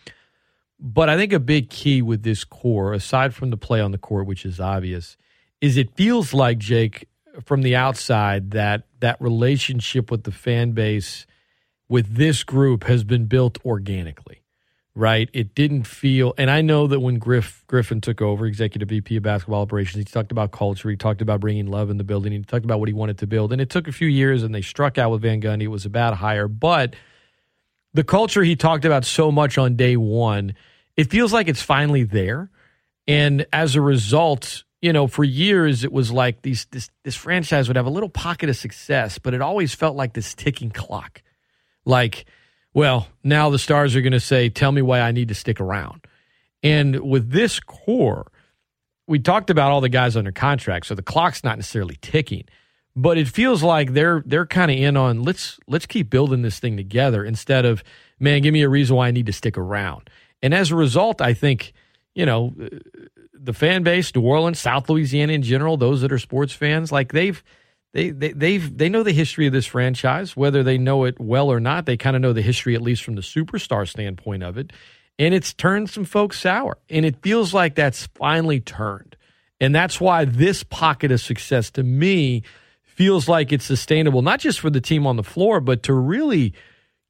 But 0.80 1.10
I 1.10 1.16
think 1.16 1.32
a 1.32 1.40
big 1.40 1.70
key 1.70 2.02
with 2.02 2.24
this 2.24 2.44
core, 2.44 2.94
aside 2.94 3.36
from 3.36 3.52
the 3.52 3.58
play 3.58 3.80
on 3.80 3.92
the 3.92 4.00
court, 4.00 4.26
which 4.26 4.48
is 4.48 4.60
obvious, 4.60 5.18
is 5.62 5.78
it 5.78 5.96
feels 5.96 6.34
like, 6.34 6.58
Jake, 6.58 7.08
from 7.44 7.62
the 7.62 7.76
outside, 7.76 8.50
that 8.50 8.88
that 9.00 9.22
relationship 9.22 10.10
with 10.10 10.24
the 10.24 10.32
fan 10.32 10.72
base 10.72 11.28
with 11.88 12.16
this 12.16 12.44
group 12.44 12.86
has 12.86 13.04
been 13.04 13.28
built 13.28 13.64
organically 13.64 14.42
right? 14.96 15.30
It 15.34 15.54
didn't 15.54 15.84
feel, 15.84 16.34
and 16.38 16.50
I 16.50 16.62
know 16.62 16.88
that 16.88 17.02
when 17.02 17.20
Griff 17.20 17.64
Griffin 17.68 18.00
took 18.00 18.22
over, 18.22 18.46
executive 18.46 18.88
VP 18.90 19.18
of 19.18 19.24
basketball 19.24 19.62
operations, 19.62 19.98
he 19.98 20.06
talked 20.06 20.32
about 20.32 20.52
culture. 20.52 20.90
He 20.90 20.96
talked 20.96 21.22
about 21.22 21.42
bringing 21.42 21.68
love 21.68 21.90
in 21.90 21.98
the 21.98 22.06
building. 22.06 22.32
He 22.32 22.40
talked 22.42 22.64
about 22.64 22.80
what 22.80 22.88
he 22.88 22.94
wanted 22.94 23.18
to 23.20 23.28
build, 23.28 23.52
and 23.52 23.62
it 23.62 23.70
took 23.70 23.90
a 23.90 23.92
few 23.92 24.08
years, 24.08 24.42
and 24.42 24.56
they 24.56 24.62
struck 24.62 24.98
out 24.98 25.12
with 25.12 25.22
Van 25.22 25.42
Gundy. 25.42 25.64
It 25.64 25.68
was 25.68 25.86
a 25.86 25.90
bad 25.90 26.14
hire, 26.14 26.48
but 26.48 26.96
the 27.94 28.04
culture 28.04 28.44
he 28.44 28.56
talked 28.56 28.86
about 28.86 29.06
so 29.06 29.32
much 29.32 29.58
on 29.58 29.76
day 29.76 29.98
one, 29.98 30.56
it 30.96 31.12
feels 31.12 31.34
like 31.34 31.50
it's 31.50 31.62
finally 31.62 32.04
there, 32.04 32.50
and 33.08 33.46
as 33.52 33.76
a 33.76 33.82
result. 33.82 34.64
You 34.82 34.94
know, 34.94 35.08
for 35.08 35.24
years 35.24 35.84
it 35.84 35.92
was 35.92 36.12
like 36.12 36.44
these 36.44 36.66
this 36.66 36.92
this 37.04 37.16
franchise 37.16 37.68
would 37.68 37.76
have 37.76 37.88
a 37.88 37.90
little 37.90 38.10
pocket 38.10 38.50
of 38.50 38.56
success, 38.56 39.18
but 39.18 39.34
it 39.34 39.42
always 39.42 39.74
felt 39.74 39.96
like 39.96 40.14
this 40.14 40.36
ticking 40.36 40.70
clock. 40.70 41.24
Like, 41.86 42.26
well, 42.76 43.08
now 43.24 43.50
the 43.50 43.58
stars 43.58 43.96
are 43.96 44.02
going 44.02 44.12
to 44.12 44.20
say, 44.20 44.50
tell 44.50 44.72
me 44.72 44.82
why 44.82 45.00
I 45.00 45.14
need 45.14 45.30
to 45.30 45.34
stick 45.34 45.62
around. 45.62 46.06
And 46.62 47.00
with 47.00 47.32
this 47.32 47.60
core, 47.62 48.30
we 49.08 49.18
talked 49.18 49.50
about 49.50 49.72
all 49.72 49.80
the 49.80 49.90
guys 49.90 50.18
under 50.18 50.34
contract, 50.34 50.86
so 50.86 50.94
the 50.94 51.02
clock's 51.02 51.44
not 51.44 51.58
necessarily 51.58 51.98
ticking, 52.02 52.44
but 52.96 53.18
it 53.18 53.28
feels 53.30 53.64
like 53.64 53.94
they're 53.94 54.24
they're 54.26 54.46
kind 54.46 54.72
of 54.72 54.78
in 54.78 54.98
on 54.98 55.24
let's 55.24 55.60
let's 55.68 55.86
keep 55.86 56.10
building 56.10 56.42
this 56.42 56.60
thing 56.60 56.76
together 56.76 57.24
instead 57.24 57.66
of 57.66 57.84
man, 58.20 58.42
give 58.42 58.54
me 58.54 58.64
a 58.64 58.70
reason 58.70 58.96
why 58.96 59.08
I 59.08 59.12
need 59.12 59.28
to 59.28 59.34
stick 59.34 59.58
around. 59.58 60.10
And 60.42 60.54
as 60.54 60.72
a 60.72 60.76
result, 60.76 61.22
I 61.22 61.34
think 61.34 61.72
you 62.14 62.26
know 62.26 62.56
the 63.34 63.54
fan 63.54 63.84
base, 63.84 64.14
New 64.16 64.22
Orleans, 64.22 64.60
South 64.60 64.90
Louisiana 64.90 65.34
in 65.34 65.44
general, 65.44 65.78
those 65.78 66.02
that 66.02 66.12
are 66.12 66.20
sports 66.20 66.54
fans, 66.54 66.92
like 66.92 67.14
they've 67.14 67.42
they, 67.96 68.10
they 68.10 68.34
they've 68.34 68.78
they 68.78 68.90
know 68.90 69.04
the 69.04 69.14
history 69.14 69.48
of 69.48 69.54
this 69.54 69.66
franchise, 69.66 70.36
whether 70.36 70.64
they 70.64 70.78
know 70.78 71.06
it 71.06 71.18
well 71.18 71.50
or 71.50 71.62
not. 71.62 71.86
They 71.86 71.96
kind 71.96 72.18
of 72.18 72.22
know 72.22 72.34
the 72.34 72.42
history, 72.42 72.76
at 72.76 72.82
least 72.82 73.04
from 73.06 73.16
the 73.16 73.22
superstar 73.22 73.88
standpoint 73.88 74.44
of 74.44 74.58
it, 74.58 74.74
and 75.18 75.34
it's 75.34 75.54
turned 75.54 75.90
some 75.90 76.04
folks 76.04 76.42
sour, 76.42 76.78
and 76.90 77.06
it 77.06 77.22
feels 77.22 77.54
like 77.54 77.76
that's 77.76 78.08
finally 78.08 78.60
turned, 78.60 79.16
and 79.62 79.74
that's 79.74 80.02
why 80.02 80.26
this 80.26 80.62
pocket 80.62 81.10
of 81.10 81.22
success 81.22 81.72
to 81.72 81.84
me 81.84 82.44
feels 82.84 83.30
like 83.30 83.54
it's 83.54 83.64
sustainable, 83.64 84.22
not 84.22 84.42
just 84.42 84.60
for 84.60 84.70
the 84.70 84.82
team 84.82 85.08
on 85.08 85.16
the 85.16 85.24
floor, 85.24 85.62
but 85.62 85.84
to 85.84 85.94
really 85.94 86.54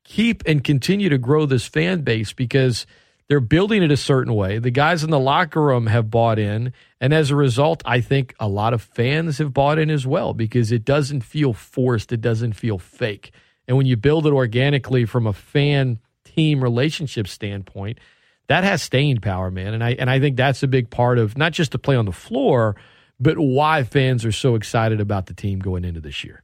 keep 0.04 0.44
and 0.46 0.64
continue 0.64 1.10
to 1.10 1.18
grow 1.18 1.48
this 1.48 1.66
fan 1.66 2.02
base 2.02 2.32
because 2.32 2.86
they're 3.28 3.40
building 3.40 3.82
it 3.82 3.92
a 3.92 3.98
certain 3.98 4.34
way. 4.34 4.60
The 4.60 4.72
guys 4.72 5.04
in 5.04 5.10
the 5.10 5.20
locker 5.20 5.62
room 5.62 5.88
have 5.88 6.12
bought 6.12 6.38
in. 6.38 6.74
And 7.02 7.14
as 7.14 7.32
a 7.32 7.36
result, 7.36 7.82
I 7.86 8.02
think 8.02 8.36
a 8.40 8.48
lot 8.48 8.74
of 8.74 8.82
fans 8.82 9.40
have 9.40 9.54
bought 9.54 9.80
in 9.80 9.90
as 9.90 10.06
well 10.06 10.34
because 10.34 10.72
it 10.72 10.86
doesn't 10.86 11.22
feel 11.22 11.54
forced, 11.54 12.12
it 12.12 12.22
doesn't 12.22 12.54
feel 12.54 12.78
fake. 12.78 13.32
And 13.68 13.78
when 13.78 13.88
you 13.88 13.98
build 13.98 14.28
it 14.28 14.34
organically 14.34 15.06
from 15.06 15.26
a 15.26 15.34
fan 15.34 16.00
team 16.24 16.62
relationship 16.62 17.28
standpoint, 17.28 18.00
that 18.48 18.64
has 18.64 18.84
staying 18.84 19.22
power, 19.22 19.50
man. 19.50 19.74
And 19.74 19.84
I 19.84 19.92
and 19.94 20.10
I 20.10 20.20
think 20.20 20.38
that's 20.38 20.62
a 20.62 20.68
big 20.68 20.92
part 20.92 21.18
of 21.18 21.36
not 21.36 21.52
just 21.52 21.72
the 21.72 21.80
play 21.80 21.96
on 21.96 22.06
the 22.06 22.12
floor, 22.12 22.76
but 23.20 23.40
why 23.40 23.84
fans 23.84 24.24
are 24.24 24.32
so 24.32 24.54
excited 24.54 25.02
about 25.02 25.26
the 25.26 25.34
team 25.34 25.60
going 25.60 25.84
into 25.84 26.00
this 26.00 26.24
year. 26.24 26.44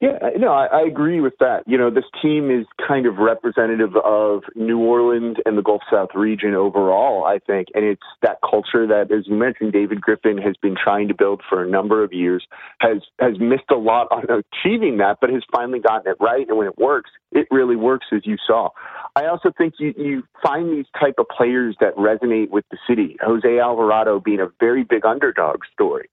Yeah, 0.00 0.16
no, 0.38 0.48
I, 0.48 0.64
I 0.64 0.80
agree 0.80 1.20
with 1.20 1.34
that. 1.40 1.64
You 1.66 1.76
know, 1.76 1.90
this 1.90 2.06
team 2.22 2.50
is 2.50 2.66
kind 2.88 3.04
of 3.04 3.18
representative 3.18 3.94
of 3.96 4.44
New 4.54 4.78
Orleans 4.78 5.36
and 5.44 5.58
the 5.58 5.62
Gulf 5.62 5.82
South 5.92 6.08
region 6.14 6.54
overall, 6.54 7.26
I 7.26 7.38
think. 7.38 7.68
And 7.74 7.84
it's 7.84 8.02
that 8.22 8.38
culture 8.40 8.86
that, 8.86 9.12
as 9.12 9.26
you 9.26 9.34
mentioned, 9.34 9.74
David 9.74 10.00
Griffin 10.00 10.38
has 10.38 10.56
been 10.56 10.74
trying 10.74 11.08
to 11.08 11.14
build 11.14 11.42
for 11.46 11.62
a 11.62 11.68
number 11.68 12.02
of 12.02 12.14
years, 12.14 12.46
has, 12.80 13.02
has 13.20 13.38
missed 13.38 13.70
a 13.70 13.76
lot 13.76 14.08
on 14.10 14.24
achieving 14.24 14.96
that, 14.98 15.18
but 15.20 15.28
has 15.28 15.42
finally 15.52 15.80
gotten 15.80 16.10
it 16.10 16.16
right. 16.18 16.48
And 16.48 16.56
when 16.56 16.66
it 16.66 16.78
works, 16.78 17.10
it 17.32 17.46
really 17.50 17.76
works, 17.76 18.06
as 18.10 18.22
you 18.24 18.38
saw. 18.46 18.70
I 19.16 19.26
also 19.26 19.52
think 19.56 19.74
you, 19.78 19.92
you 19.98 20.22
find 20.42 20.72
these 20.72 20.86
type 20.98 21.16
of 21.18 21.26
players 21.28 21.76
that 21.80 21.94
resonate 21.96 22.48
with 22.48 22.64
the 22.70 22.78
city. 22.88 23.18
Jose 23.20 23.58
Alvarado 23.58 24.18
being 24.18 24.40
a 24.40 24.48
very 24.60 24.82
big 24.82 25.04
underdog 25.04 25.58
story. 25.74 26.08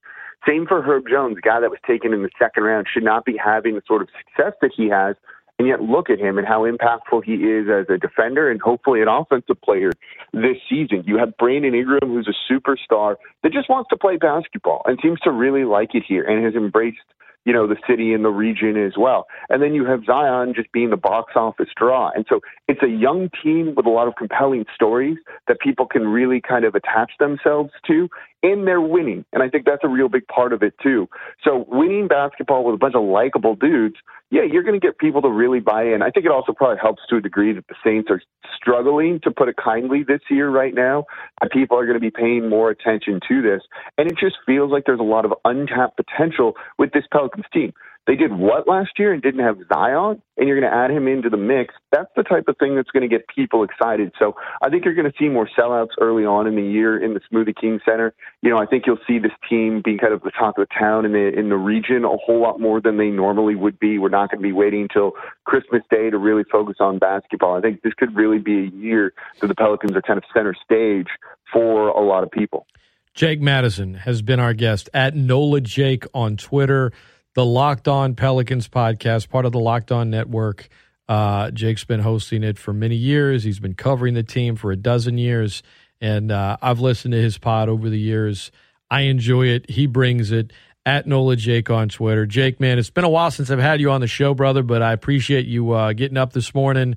Same 0.45 0.65
for 0.67 0.81
Herb 0.81 1.05
Jones, 1.09 1.37
guy 1.41 1.59
that 1.59 1.69
was 1.69 1.79
taken 1.85 2.13
in 2.13 2.23
the 2.23 2.29
second 2.39 2.63
round, 2.63 2.87
should 2.91 3.03
not 3.03 3.25
be 3.25 3.35
having 3.37 3.75
the 3.75 3.81
sort 3.87 4.01
of 4.01 4.09
success 4.17 4.53
that 4.61 4.71
he 4.75 4.89
has. 4.89 5.15
And 5.59 5.67
yet, 5.67 5.81
look 5.81 6.11
at 6.11 6.19
him 6.19 6.37
and 6.37 6.45
how 6.45 6.69
impactful 6.69 7.23
he 7.23 7.33
is 7.33 7.67
as 7.67 7.89
a 7.89 7.97
defender 7.97 8.51
and 8.51 8.61
hopefully 8.61 9.01
an 9.01 9.07
offensive 9.07 9.59
player 9.61 9.91
this 10.31 10.57
season. 10.69 11.03
You 11.07 11.17
have 11.17 11.35
Brandon 11.37 11.73
Ingram, 11.73 12.13
who's 12.13 12.27
a 12.27 12.53
superstar 12.53 13.15
that 13.41 13.51
just 13.51 13.67
wants 13.67 13.89
to 13.89 13.97
play 13.97 14.17
basketball 14.17 14.83
and 14.85 14.99
seems 15.01 15.19
to 15.21 15.31
really 15.31 15.63
like 15.63 15.95
it 15.95 16.03
here 16.07 16.23
and 16.23 16.45
has 16.45 16.53
embraced 16.53 16.99
you 17.47 17.53
know, 17.53 17.65
the 17.65 17.77
city 17.89 18.11
and 18.13 18.25
the 18.25 18.29
region 18.29 18.75
as 18.75 18.97
well. 18.97 19.25
And 19.49 19.63
then 19.63 19.73
you 19.73 19.85
have 19.85 20.03
Zion 20.05 20.53
just 20.53 20.69
being 20.73 20.89
the 20.89 20.97
box 20.97 21.31
office 21.37 21.69
draw. 21.77 22.11
And 22.13 22.25
so 22.27 22.41
it's 22.67 22.83
a 22.83 22.89
young 22.89 23.29
team 23.41 23.73
with 23.73 23.85
a 23.85 23.89
lot 23.89 24.09
of 24.09 24.17
compelling 24.17 24.65
stories 24.75 25.17
that 25.47 25.61
people 25.61 25.85
can 25.85 26.09
really 26.09 26.41
kind 26.41 26.65
of 26.65 26.75
attach 26.75 27.13
themselves 27.19 27.71
to, 27.87 28.09
and 28.43 28.67
they're 28.67 28.81
winning. 28.81 29.25
And 29.33 29.41
I 29.41 29.49
think 29.49 29.65
that's 29.65 29.83
a 29.83 29.87
real 29.87 30.09
big 30.09 30.27
part 30.27 30.53
of 30.53 30.63
it 30.63 30.73
too. 30.81 31.07
So 31.43 31.65
winning 31.67 32.07
basketball 32.07 32.63
with 32.63 32.75
a 32.75 32.77
bunch 32.77 32.95
of 32.95 33.03
likable 33.03 33.55
dudes, 33.55 33.95
yeah, 34.29 34.43
you're 34.43 34.63
going 34.63 34.79
to 34.79 34.85
get 34.85 34.97
people 34.97 35.21
to 35.21 35.29
really 35.29 35.59
buy 35.59 35.83
in. 35.83 36.01
I 36.01 36.09
think 36.09 36.25
it 36.25 36.31
also 36.31 36.51
probably 36.51 36.77
helps 36.81 37.01
to 37.09 37.17
a 37.17 37.21
degree 37.21 37.53
that 37.53 37.65
the 37.67 37.75
Saints 37.83 38.09
are 38.11 38.21
struggling, 38.55 39.19
to 39.23 39.31
put 39.31 39.47
it 39.47 39.55
kindly, 39.55 40.03
this 40.03 40.21
year 40.29 40.49
right 40.49 40.73
now. 40.73 41.05
Uh, 41.41 41.47
people 41.51 41.79
are 41.79 41.85
going 41.85 41.95
to 41.95 42.01
be 42.01 42.11
paying 42.11 42.49
more 42.49 42.69
attention 42.69 43.19
to 43.27 43.41
this. 43.41 43.61
And 43.97 44.11
it 44.11 44.17
just 44.19 44.35
feels 44.45 44.71
like 44.71 44.83
there's 44.85 44.99
a 44.99 45.03
lot 45.03 45.25
of 45.25 45.33
untapped 45.45 45.97
potential 45.97 46.53
with 46.77 46.91
this 46.91 47.05
Pelicans 47.11 47.45
team. 47.53 47.73
They 48.07 48.15
did 48.15 48.31
what 48.31 48.69
last 48.69 48.91
year 48.97 49.11
and 49.11 49.21
didn't 49.21 49.43
have 49.43 49.57
Zion, 49.67 50.21
and 50.37 50.47
you're 50.47 50.57
going 50.57 50.71
to 50.71 50.75
add 50.75 50.91
him 50.91 51.09
into 51.09 51.29
the 51.29 51.35
mix. 51.35 51.75
That's 51.91 52.09
the 52.15 52.23
type 52.23 52.47
of 52.47 52.57
thing 52.57 52.75
that's 52.75 52.89
going 52.89 53.07
to 53.07 53.13
get 53.13 53.27
people 53.27 53.63
excited. 53.63 54.13
So 54.17 54.33
I 54.61 54.69
think 54.69 54.85
you're 54.85 54.93
going 54.93 55.11
to 55.11 55.17
see 55.19 55.27
more 55.27 55.47
sellouts 55.59 55.89
early 55.99 56.23
on 56.23 56.47
in 56.47 56.55
the 56.55 56.63
year 56.63 56.97
in 56.97 57.13
the 57.13 57.19
Smoothie 57.29 57.59
King 57.59 57.81
Center. 57.83 58.13
You 58.41 58.49
know, 58.49 58.57
I 58.57 58.65
think 58.65 58.85
you'll 58.87 58.97
see 59.05 59.19
this 59.19 59.33
team 59.49 59.81
being 59.83 59.97
kind 59.97 60.13
of 60.13 60.21
the 60.21 60.31
top 60.31 60.57
of 60.57 60.65
the 60.69 60.73
town 60.79 61.03
in 61.03 61.11
the 61.11 61.37
in 61.37 61.49
the 61.49 61.57
region 61.57 62.05
a 62.05 62.15
whole 62.15 62.41
lot 62.41 62.61
more 62.61 62.79
than 62.79 62.95
they 62.95 63.09
normally 63.09 63.55
would 63.55 63.77
be. 63.77 63.99
We're 63.99 64.07
not 64.07 64.31
going 64.31 64.41
to 64.41 64.47
be 64.47 64.53
waiting 64.53 64.83
until 64.83 65.11
Christmas 65.43 65.81
Day 65.91 66.09
to 66.09 66.17
really 66.17 66.45
focus 66.49 66.77
on 66.79 66.99
basketball. 66.99 67.57
I 67.57 67.61
think 67.61 67.81
this 67.81 67.93
could 67.93 68.15
really 68.15 68.39
be 68.39 68.59
a 68.59 68.69
year 68.77 69.13
that 69.41 69.47
the 69.47 69.55
Pelicans 69.55 69.97
are 69.97 70.01
kind 70.01 70.17
of 70.17 70.23
center 70.33 70.55
stage 70.63 71.07
for 71.51 71.89
a 71.89 72.01
lot 72.01 72.23
of 72.23 72.31
people. 72.31 72.67
Jake 73.13 73.41
Madison 73.41 73.95
has 73.95 74.21
been 74.21 74.39
our 74.39 74.53
guest 74.53 74.89
at 74.93 75.13
NOLA 75.13 75.59
Jake 75.59 76.05
on 76.13 76.37
Twitter 76.37 76.93
the 77.37 77.45
Locked 77.45 77.87
On 77.87 78.15
Pelicans 78.15 78.67
podcast, 78.67 79.29
part 79.29 79.45
of 79.45 79.51
the 79.51 79.59
Locked 79.59 79.91
On 79.91 80.09
Network. 80.09 80.69
Uh, 81.07 81.51
Jake's 81.51 81.83
been 81.83 81.99
hosting 81.99 82.43
it 82.43 82.57
for 82.57 82.73
many 82.73 82.95
years. 82.95 83.43
He's 83.43 83.59
been 83.59 83.75
covering 83.75 84.15
the 84.15 84.23
team 84.23 84.55
for 84.55 84.71
a 84.71 84.75
dozen 84.75 85.19
years, 85.19 85.61
and 86.01 86.31
uh, 86.31 86.57
I've 86.63 86.79
listened 86.79 87.11
to 87.11 87.21
his 87.21 87.37
pod 87.37 87.69
over 87.69 87.91
the 87.91 87.99
years. 87.99 88.51
I 88.89 89.01
enjoy 89.01 89.49
it. 89.49 89.69
He 89.69 89.85
brings 89.85 90.31
it 90.31 90.51
at 90.83 91.05
Nola 91.05 91.35
Jake 91.35 91.69
on 91.69 91.89
Twitter. 91.89 92.25
Jake, 92.25 92.59
man, 92.59 92.79
it's 92.79 92.89
been 92.89 93.03
a 93.03 93.09
while 93.09 93.29
since 93.29 93.51
I've 93.51 93.59
had 93.59 93.79
you 93.81 93.91
on 93.91 94.01
the 94.01 94.07
show, 94.07 94.33
brother, 94.33 94.63
but 94.63 94.81
I 94.81 94.91
appreciate 94.91 95.45
you 95.45 95.73
uh, 95.73 95.93
getting 95.93 96.17
up 96.17 96.33
this 96.33 96.55
morning, 96.55 96.95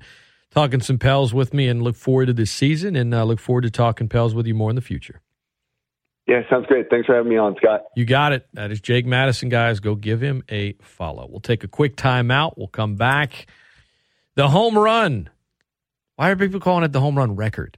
talking 0.49 0.81
some 0.81 0.97
Pels 0.97 1.35
with 1.35 1.53
me, 1.53 1.67
and 1.67 1.83
look 1.83 1.95
forward 1.95 2.25
to 2.25 2.33
this 2.33 2.49
season, 2.49 2.95
and 2.95 3.13
uh, 3.13 3.25
look 3.25 3.39
forward 3.39 3.61
to 3.61 3.69
talking 3.69 4.09
Pels 4.09 4.33
with 4.33 4.47
you 4.47 4.55
more 4.55 4.71
in 4.71 4.75
the 4.75 4.81
future. 4.81 5.21
Yeah, 6.31 6.49
sounds 6.49 6.65
great. 6.65 6.89
Thanks 6.89 7.07
for 7.07 7.13
having 7.13 7.29
me 7.29 7.35
on, 7.35 7.57
Scott. 7.57 7.81
You 7.93 8.05
got 8.05 8.31
it. 8.31 8.47
That 8.53 8.71
is 8.71 8.79
Jake 8.79 9.05
Madison, 9.05 9.49
guys. 9.49 9.81
Go 9.81 9.95
give 9.95 10.21
him 10.21 10.43
a 10.47 10.75
follow. 10.81 11.27
We'll 11.29 11.41
take 11.41 11.65
a 11.65 11.67
quick 11.67 11.97
timeout. 11.97 12.53
We'll 12.55 12.69
come 12.69 12.95
back. 12.95 13.47
The 14.35 14.47
home 14.47 14.77
run. 14.77 15.29
Why 16.15 16.29
are 16.29 16.37
people 16.37 16.61
calling 16.61 16.85
it 16.85 16.93
the 16.93 17.01
home 17.01 17.17
run 17.17 17.35
record? 17.35 17.77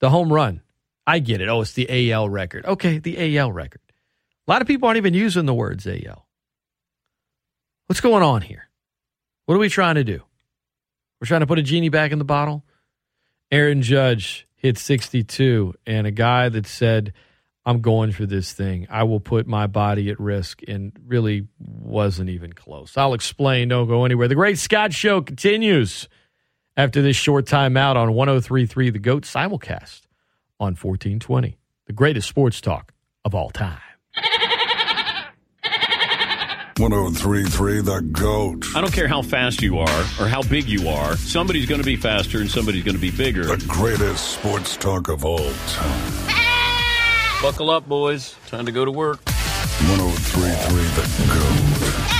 The 0.00 0.10
home 0.10 0.30
run. 0.30 0.60
I 1.06 1.18
get 1.18 1.40
it. 1.40 1.48
Oh, 1.48 1.62
it's 1.62 1.72
the 1.72 2.12
AL 2.12 2.28
record. 2.28 2.66
Okay, 2.66 2.98
the 2.98 3.38
AL 3.38 3.52
record. 3.52 3.80
A 4.46 4.50
lot 4.50 4.60
of 4.60 4.68
people 4.68 4.88
aren't 4.88 4.98
even 4.98 5.14
using 5.14 5.46
the 5.46 5.54
words 5.54 5.86
AL. 5.86 6.26
What's 7.86 8.02
going 8.02 8.22
on 8.22 8.42
here? 8.42 8.68
What 9.46 9.54
are 9.54 9.60
we 9.60 9.70
trying 9.70 9.94
to 9.94 10.04
do? 10.04 10.20
We're 11.22 11.26
trying 11.26 11.40
to 11.40 11.46
put 11.46 11.58
a 11.58 11.62
genie 11.62 11.88
back 11.88 12.12
in 12.12 12.18
the 12.18 12.24
bottle? 12.26 12.66
Aaron 13.50 13.80
Judge 13.80 14.46
hit 14.56 14.76
62, 14.76 15.72
and 15.86 16.06
a 16.06 16.10
guy 16.10 16.50
that 16.50 16.66
said, 16.66 17.14
I'm 17.66 17.80
going 17.80 18.12
for 18.12 18.26
this 18.26 18.52
thing. 18.52 18.86
I 18.88 19.02
will 19.02 19.18
put 19.18 19.48
my 19.48 19.66
body 19.66 20.08
at 20.08 20.20
risk, 20.20 20.60
and 20.68 20.92
really 21.04 21.48
wasn't 21.58 22.30
even 22.30 22.52
close. 22.52 22.96
I'll 22.96 23.12
explain. 23.12 23.68
Don't 23.68 23.88
go 23.88 24.04
anywhere. 24.04 24.28
The 24.28 24.36
Great 24.36 24.58
Scott 24.58 24.92
Show 24.92 25.20
continues 25.20 26.08
after 26.76 27.02
this 27.02 27.16
short 27.16 27.46
timeout 27.46 27.96
on 27.96 28.14
1033 28.14 28.90
The 28.90 29.00
GOAT 29.00 29.24
simulcast 29.24 30.02
on 30.60 30.76
1420. 30.76 31.58
The 31.86 31.92
greatest 31.92 32.28
sports 32.28 32.60
talk 32.60 32.92
of 33.24 33.34
all 33.34 33.50
time. 33.50 33.80
1033 36.78 37.80
The 37.80 38.00
GOAT. 38.12 38.66
I 38.76 38.80
don't 38.80 38.92
care 38.92 39.08
how 39.08 39.22
fast 39.22 39.60
you 39.60 39.78
are 39.78 40.00
or 40.20 40.28
how 40.28 40.42
big 40.42 40.68
you 40.68 40.88
are, 40.88 41.16
somebody's 41.16 41.66
going 41.66 41.80
to 41.80 41.86
be 41.86 41.96
faster 41.96 42.38
and 42.38 42.48
somebody's 42.48 42.84
going 42.84 42.94
to 42.94 43.00
be 43.00 43.10
bigger. 43.10 43.44
The 43.44 43.64
greatest 43.66 44.32
sports 44.32 44.76
talk 44.76 45.08
of 45.08 45.24
all 45.24 45.50
time. 45.66 46.45
Buckle 47.42 47.70
up, 47.70 47.86
boys. 47.86 48.34
Time 48.48 48.66
to 48.66 48.72
go 48.72 48.84
to 48.84 48.90
work. 48.90 49.20
1033 49.26 50.82
The 50.96 52.10
GOAT. 52.10 52.15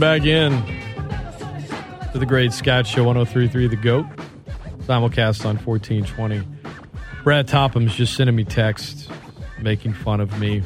Welcome 0.00 0.20
back 0.20 0.26
in 0.26 0.52
to 2.12 2.18
the 2.18 2.26
Great 2.26 2.52
Scott 2.52 2.86
Show 2.86 3.04
1033 3.04 3.68
The 3.68 3.76
GOAT. 3.76 4.04
Simulcast 4.80 5.46
on 5.46 5.56
1420. 5.56 6.46
Brad 7.24 7.48
Topham's 7.48 7.94
just 7.94 8.14
sending 8.14 8.36
me 8.36 8.44
text 8.44 9.10
making 9.58 9.94
fun 9.94 10.20
of 10.20 10.38
me. 10.38 10.62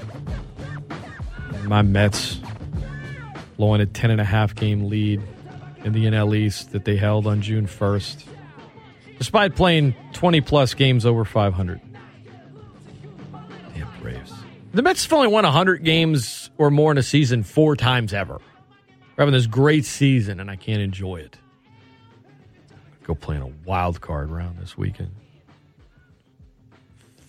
My 1.63 1.83
Mets 1.83 2.41
blowing 3.57 3.81
a 3.81 3.87
10 3.87 4.11
and 4.11 4.21
a 4.21 4.25
half 4.25 4.57
game 4.57 4.89
lead 4.89 5.23
in 5.85 5.93
the 5.93 6.07
NL 6.07 6.35
East 6.37 6.73
that 6.73 6.85
they 6.85 6.97
held 6.97 7.29
on 7.29 7.41
June 7.41 7.69
1st, 7.69 8.25
despite 9.17 9.55
playing 9.55 9.95
20 10.13 10.41
plus 10.41 10.75
games 10.75 11.07
over 11.07 11.25
500. 11.25 11.81
Damn 13.75 13.89
Braves. 14.01 14.33
The 14.75 14.83
Mets 14.83 15.05
have 15.05 15.13
only 15.13 15.29
won 15.29 15.45
100 15.45 15.85
games 15.85 16.51
or 16.59 16.73
more 16.73 16.91
in 16.91 16.99
a 16.99 17.03
season 17.05 17.45
four 17.45 17.77
times 17.77 18.13
ever. 18.13 18.41
We're 19.21 19.27
having 19.27 19.39
this 19.39 19.49
great 19.49 19.85
season, 19.85 20.41
and 20.41 20.51
I 20.51 20.57
can't 20.57 20.81
enjoy 20.81 21.17
it. 21.17 21.37
Go 23.03 23.15
playing 23.15 23.43
a 23.43 23.53
wild 23.69 24.01
card 24.01 24.31
round 24.31 24.59
this 24.59 24.79
weekend. 24.79 25.11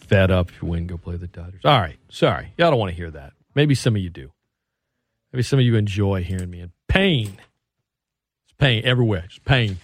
Fed 0.08 0.32
up 0.32 0.52
if 0.52 0.62
you 0.62 0.70
win, 0.70 0.88
go 0.88 0.96
play 0.96 1.18
the 1.18 1.28
Dodgers. 1.28 1.60
All 1.66 1.82
right, 1.82 1.98
sorry. 2.08 2.54
Y'all 2.58 2.72
don't 2.72 2.80
want 2.80 2.92
to 2.92 2.96
hear 2.96 3.12
that. 3.12 3.34
Maybe 3.56 3.76
some 3.76 3.98
of 3.98 4.02
you 4.02 4.10
do. 4.10 4.32
Maybe 5.34 5.44
some 5.44 5.60
of 5.60 5.66
you 5.66 5.76
enjoy 5.76 6.24
hearing 6.24 6.50
me 6.50 6.62
in 6.62 6.72
pain. 6.88 7.28
It's 7.28 8.54
pain 8.58 8.86
everywhere. 8.86 9.26
Just 9.28 9.44
pain. 9.44 9.78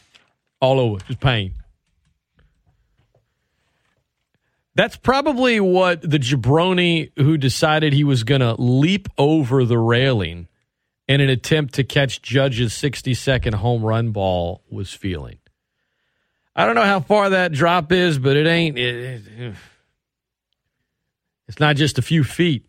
All 0.61 0.79
over. 0.79 1.03
Just 1.03 1.19
pain. 1.19 1.55
That's 4.75 4.95
probably 4.95 5.59
what 5.59 6.03
the 6.03 6.19
jabroni 6.19 7.11
who 7.17 7.38
decided 7.38 7.91
he 7.91 8.05
was 8.05 8.23
going 8.23 8.39
to 8.39 8.53
leap 8.53 9.09
over 9.17 9.65
the 9.65 9.77
railing 9.77 10.47
in 11.07 11.21
an 11.21 11.29
attempt 11.29 11.75
to 11.75 11.84
catch 11.84 12.21
Judge's 12.21 12.73
60 12.73 13.13
second 13.13 13.55
home 13.55 13.84
run 13.84 14.11
ball 14.11 14.63
was 14.69 14.93
feeling. 14.93 15.39
I 16.55 16.65
don't 16.65 16.75
know 16.75 16.84
how 16.84 16.99
far 16.99 17.29
that 17.29 17.51
drop 17.51 17.91
is, 17.91 18.17
but 18.17 18.35
it 18.35 18.47
ain't. 18.47 18.77
It, 18.77 19.21
it, 19.38 19.55
it's 21.47 21.59
not 21.59 21.75
just 21.75 21.97
a 21.97 22.01
few 22.01 22.23
feet. 22.23 22.67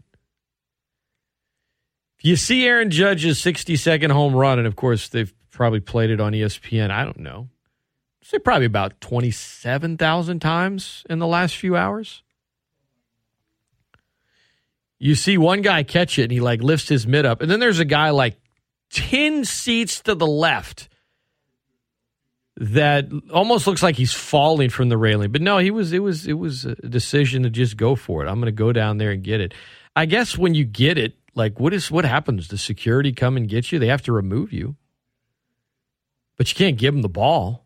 If 2.19 2.24
you 2.24 2.36
see 2.36 2.66
Aaron 2.66 2.90
Judge's 2.90 3.40
60 3.40 3.77
second 3.77 4.10
home 4.10 4.35
run, 4.35 4.59
and 4.59 4.66
of 4.66 4.77
course 4.77 5.09
they've 5.09 5.32
probably 5.51 5.81
played 5.81 6.10
it 6.10 6.20
on 6.20 6.32
ESPN, 6.32 6.90
I 6.90 7.05
don't 7.05 7.20
know. 7.20 7.48
Say 8.23 8.39
probably 8.39 8.66
about 8.66 9.01
27,000 9.01 10.40
times 10.40 11.05
in 11.09 11.19
the 11.19 11.27
last 11.27 11.56
few 11.56 11.77
hours. 11.77 12.23
You 14.99 15.15
see 15.15 15.39
one 15.39 15.62
guy 15.62 15.83
catch 15.85 16.19
it 16.19 16.25
and 16.25 16.33
he 16.33 16.41
like 16.41 16.62
lifts 16.62 16.89
his 16.89 17.07
mid 17.07 17.25
up, 17.25 17.41
and 17.41 17.51
then 17.51 17.61
there's 17.61 17.79
a 17.79 17.85
guy 17.85 18.11
like 18.11 18.37
10 18.91 19.45
seats 19.45 20.01
to 20.03 20.15
the 20.15 20.27
left 20.27 20.89
that 22.57 23.07
almost 23.33 23.69
looks 23.69 23.83
like 23.83 23.95
he's 23.95 24.12
falling 24.12 24.69
from 24.70 24.89
the 24.89 24.99
railing. 24.99 25.31
But 25.31 25.43
no, 25.43 25.59
he 25.59 25.70
was 25.70 25.93
it 25.93 26.01
was 26.01 26.27
it 26.27 26.33
was 26.35 26.65
a 26.65 26.75
decision 26.75 27.45
to 27.45 27.51
just 27.51 27.77
go 27.77 27.95
for 27.95 28.25
it. 28.25 28.29
I'm 28.29 28.41
going 28.41 28.47
to 28.47 28.53
go 28.53 28.73
down 28.73 28.99
there 28.99 29.12
and 29.12 29.23
get 29.23 29.41
it. 29.41 29.55
I 29.95 30.07
guess 30.07 30.37
when 30.37 30.55
you 30.55 30.65
get 30.65 30.99
it, 30.99 31.16
like 31.35 31.61
what 31.61 31.73
is 31.73 31.91
what 31.91 32.05
happens? 32.05 32.49
Does 32.49 32.61
security 32.61 33.12
come 33.12 33.37
and 33.37 33.49
get 33.49 33.70
you? 33.70 33.79
They 33.79 33.87
have 33.87 34.03
to 34.03 34.12
remove 34.12 34.53
you. 34.53 34.77
But 36.37 36.51
you 36.51 36.57
can't 36.57 36.77
give 36.77 36.95
them 36.95 37.03
the 37.03 37.09
ball. 37.09 37.65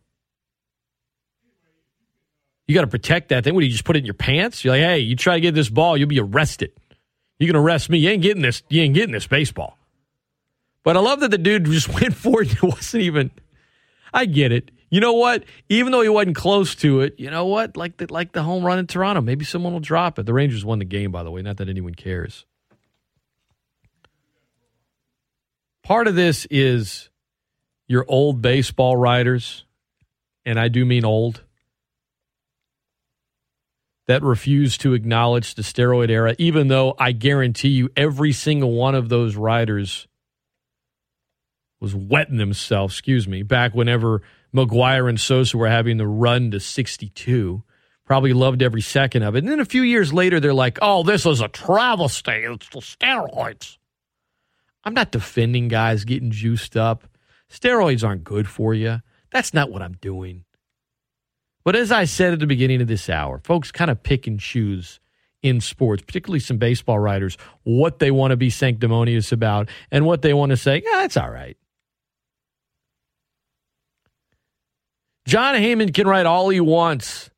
You 2.66 2.74
got 2.74 2.82
to 2.82 2.86
protect 2.86 3.30
that 3.30 3.44
thing. 3.44 3.54
What 3.54 3.60
do 3.60 3.66
you 3.66 3.72
just 3.72 3.84
put 3.84 3.96
it 3.96 4.00
in 4.00 4.04
your 4.06 4.14
pants? 4.14 4.64
You're 4.64 4.74
like, 4.74 4.82
hey, 4.82 4.98
you 5.00 5.16
try 5.16 5.34
to 5.34 5.40
get 5.40 5.54
this 5.54 5.68
ball, 5.68 5.96
you'll 5.96 6.08
be 6.08 6.20
arrested. 6.20 6.72
You 7.42 7.48
can 7.48 7.56
arrest 7.56 7.90
me. 7.90 7.98
You 7.98 8.10
ain't 8.10 8.22
getting 8.22 8.42
this. 8.42 8.62
You 8.68 8.82
ain't 8.82 8.94
getting 8.94 9.12
this 9.12 9.26
baseball. 9.26 9.76
But 10.84 10.96
I 10.96 11.00
love 11.00 11.20
that 11.20 11.32
the 11.32 11.38
dude 11.38 11.64
just 11.64 11.88
went 12.00 12.14
for 12.14 12.42
it. 12.42 12.52
It 12.52 12.62
wasn't 12.62 13.02
even. 13.02 13.30
I 14.14 14.26
get 14.26 14.52
it. 14.52 14.70
You 14.90 15.00
know 15.00 15.14
what? 15.14 15.44
Even 15.68 15.90
though 15.90 16.02
he 16.02 16.08
wasn't 16.08 16.36
close 16.36 16.74
to 16.76 17.00
it, 17.00 17.18
you 17.18 17.30
know 17.30 17.46
what? 17.46 17.76
Like 17.76 17.96
the 17.96 18.12
like 18.12 18.32
the 18.32 18.42
home 18.42 18.62
run 18.62 18.78
in 18.78 18.86
Toronto, 18.86 19.22
maybe 19.22 19.44
someone 19.44 19.72
will 19.72 19.80
drop 19.80 20.18
it. 20.18 20.26
The 20.26 20.34
Rangers 20.34 20.64
won 20.64 20.78
the 20.78 20.84
game, 20.84 21.10
by 21.10 21.22
the 21.22 21.30
way. 21.30 21.42
Not 21.42 21.56
that 21.56 21.68
anyone 21.68 21.94
cares. 21.94 22.44
Part 25.82 26.06
of 26.06 26.14
this 26.14 26.46
is 26.50 27.08
your 27.88 28.04
old 28.06 28.40
baseball 28.40 28.96
writers, 28.96 29.64
and 30.44 30.60
I 30.60 30.68
do 30.68 30.84
mean 30.84 31.04
old, 31.04 31.42
that 34.12 34.22
refuse 34.22 34.76
to 34.76 34.92
acknowledge 34.92 35.54
the 35.54 35.62
steroid 35.62 36.10
era, 36.10 36.34
even 36.38 36.68
though 36.68 36.94
I 36.98 37.12
guarantee 37.12 37.70
you 37.70 37.88
every 37.96 38.32
single 38.32 38.72
one 38.72 38.94
of 38.94 39.08
those 39.08 39.36
riders 39.36 40.06
was 41.80 41.94
wetting 41.94 42.36
themselves, 42.36 42.92
excuse 42.92 43.26
me, 43.26 43.42
back 43.42 43.74
whenever 43.74 44.20
McGwire 44.54 45.08
and 45.08 45.18
Sosa 45.18 45.56
were 45.56 45.70
having 45.70 45.96
the 45.96 46.06
run 46.06 46.50
to 46.50 46.60
62. 46.60 47.62
Probably 48.04 48.34
loved 48.34 48.62
every 48.62 48.82
second 48.82 49.22
of 49.22 49.34
it. 49.34 49.38
And 49.38 49.48
then 49.48 49.60
a 49.60 49.64
few 49.64 49.80
years 49.80 50.12
later, 50.12 50.40
they're 50.40 50.52
like, 50.52 50.78
oh, 50.82 51.02
this 51.02 51.24
is 51.24 51.40
a 51.40 51.48
travesty. 51.48 52.32
It's 52.32 52.68
the 52.68 52.80
steroids. 52.80 53.78
I'm 54.84 54.92
not 54.92 55.10
defending 55.10 55.68
guys 55.68 56.04
getting 56.04 56.32
juiced 56.32 56.76
up. 56.76 57.08
Steroids 57.50 58.06
aren't 58.06 58.24
good 58.24 58.46
for 58.46 58.74
you. 58.74 59.00
That's 59.30 59.54
not 59.54 59.70
what 59.70 59.80
I'm 59.80 59.96
doing. 60.02 60.44
But 61.64 61.76
as 61.76 61.92
I 61.92 62.04
said 62.04 62.32
at 62.32 62.40
the 62.40 62.46
beginning 62.46 62.80
of 62.80 62.88
this 62.88 63.08
hour, 63.08 63.40
folks 63.44 63.70
kind 63.70 63.90
of 63.90 64.02
pick 64.02 64.26
and 64.26 64.40
choose 64.40 65.00
in 65.42 65.60
sports, 65.60 66.02
particularly 66.02 66.40
some 66.40 66.56
baseball 66.56 66.98
writers, 66.98 67.36
what 67.64 67.98
they 67.98 68.10
want 68.10 68.30
to 68.30 68.36
be 68.36 68.50
sanctimonious 68.50 69.32
about 69.32 69.68
and 69.90 70.06
what 70.06 70.22
they 70.22 70.32
want 70.32 70.50
to 70.50 70.56
say, 70.56 70.82
yeah, 70.84 71.00
that's 71.00 71.16
all 71.16 71.30
right. 71.30 71.56
Jon 75.26 75.54
Heyman 75.54 75.94
can 75.94 76.06
write 76.06 76.26
all 76.26 76.48
he 76.48 76.60
wants. 76.60 77.30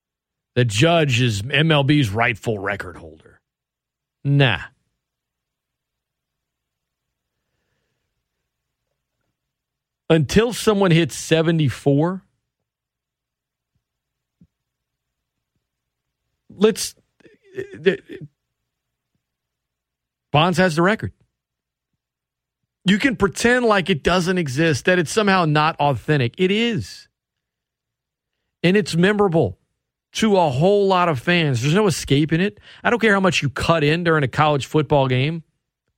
The 0.54 0.64
judge 0.64 1.20
is 1.20 1.42
MLB's 1.42 2.10
rightful 2.10 2.58
record 2.58 2.96
holder. 2.96 3.40
Nah. 4.24 4.60
Until 10.08 10.52
someone 10.52 10.90
hits 10.90 11.16
74, 11.16 12.22
let's. 16.56 16.94
Bonds 20.32 20.58
has 20.58 20.76
the 20.76 20.82
record. 20.82 21.12
You 22.84 22.98
can 22.98 23.16
pretend 23.16 23.64
like 23.64 23.88
it 23.88 24.02
doesn't 24.02 24.36
exist, 24.36 24.84
that 24.86 24.98
it's 24.98 25.10
somehow 25.10 25.44
not 25.44 25.76
authentic. 25.80 26.34
It 26.38 26.50
is. 26.50 27.08
And 28.62 28.76
it's 28.76 28.94
memorable 28.94 29.58
to 30.12 30.36
a 30.36 30.50
whole 30.50 30.86
lot 30.86 31.08
of 31.08 31.18
fans. 31.18 31.62
There's 31.62 31.74
no 31.74 31.86
escaping 31.86 32.40
it. 32.40 32.58
I 32.82 32.90
don't 32.90 32.98
care 33.00 33.14
how 33.14 33.20
much 33.20 33.42
you 33.42 33.50
cut 33.50 33.84
in 33.84 34.04
during 34.04 34.22
a 34.22 34.28
college 34.28 34.66
football 34.66 35.08
game 35.08 35.44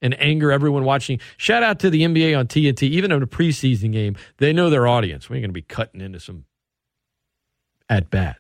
and 0.00 0.20
anger 0.20 0.52
everyone 0.52 0.84
watching. 0.84 1.20
Shout 1.36 1.62
out 1.62 1.80
to 1.80 1.90
the 1.90 2.02
NBA 2.02 2.38
on 2.38 2.46
TNT, 2.46 2.84
even 2.84 3.12
in 3.12 3.22
a 3.22 3.26
preseason 3.26 3.92
game, 3.92 4.16
they 4.38 4.52
know 4.52 4.70
their 4.70 4.86
audience. 4.86 5.28
We 5.28 5.36
ain't 5.36 5.42
going 5.42 5.50
to 5.50 5.54
be 5.54 5.62
cutting 5.62 6.00
into 6.00 6.20
some 6.20 6.44
at 7.88 8.10
bat. 8.10 8.36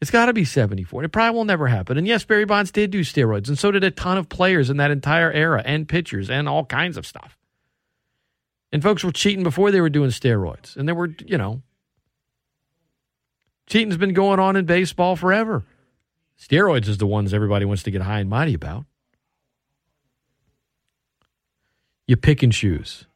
It's 0.00 0.10
got 0.10 0.26
to 0.26 0.32
be 0.32 0.44
74. 0.44 1.04
It 1.04 1.08
probably 1.08 1.36
will 1.36 1.44
never 1.44 1.66
happen. 1.66 1.98
And 1.98 2.06
yes, 2.06 2.24
Barry 2.24 2.44
Bonds 2.44 2.70
did 2.70 2.90
do 2.90 3.00
steroids, 3.00 3.48
and 3.48 3.58
so 3.58 3.72
did 3.72 3.82
a 3.82 3.90
ton 3.90 4.16
of 4.16 4.28
players 4.28 4.70
in 4.70 4.76
that 4.76 4.90
entire 4.90 5.32
era, 5.32 5.62
and 5.64 5.88
pitchers, 5.88 6.30
and 6.30 6.48
all 6.48 6.64
kinds 6.64 6.96
of 6.96 7.06
stuff. 7.06 7.36
And 8.70 8.82
folks 8.82 9.02
were 9.02 9.12
cheating 9.12 9.42
before 9.42 9.70
they 9.70 9.80
were 9.80 9.90
doing 9.90 10.10
steroids. 10.10 10.76
And 10.76 10.86
there 10.86 10.94
were, 10.94 11.14
you 11.26 11.38
know, 11.38 11.62
cheating's 13.66 13.96
been 13.96 14.12
going 14.12 14.38
on 14.38 14.56
in 14.56 14.66
baseball 14.66 15.16
forever. 15.16 15.64
Steroids 16.38 16.86
is 16.86 16.98
the 16.98 17.06
ones 17.06 17.34
everybody 17.34 17.64
wants 17.64 17.82
to 17.82 17.90
get 17.90 18.02
high 18.02 18.20
and 18.20 18.30
mighty 18.30 18.54
about. 18.54 18.84
You 22.06 22.16
pick 22.16 22.42
and 22.42 22.52
choose. 22.52 23.06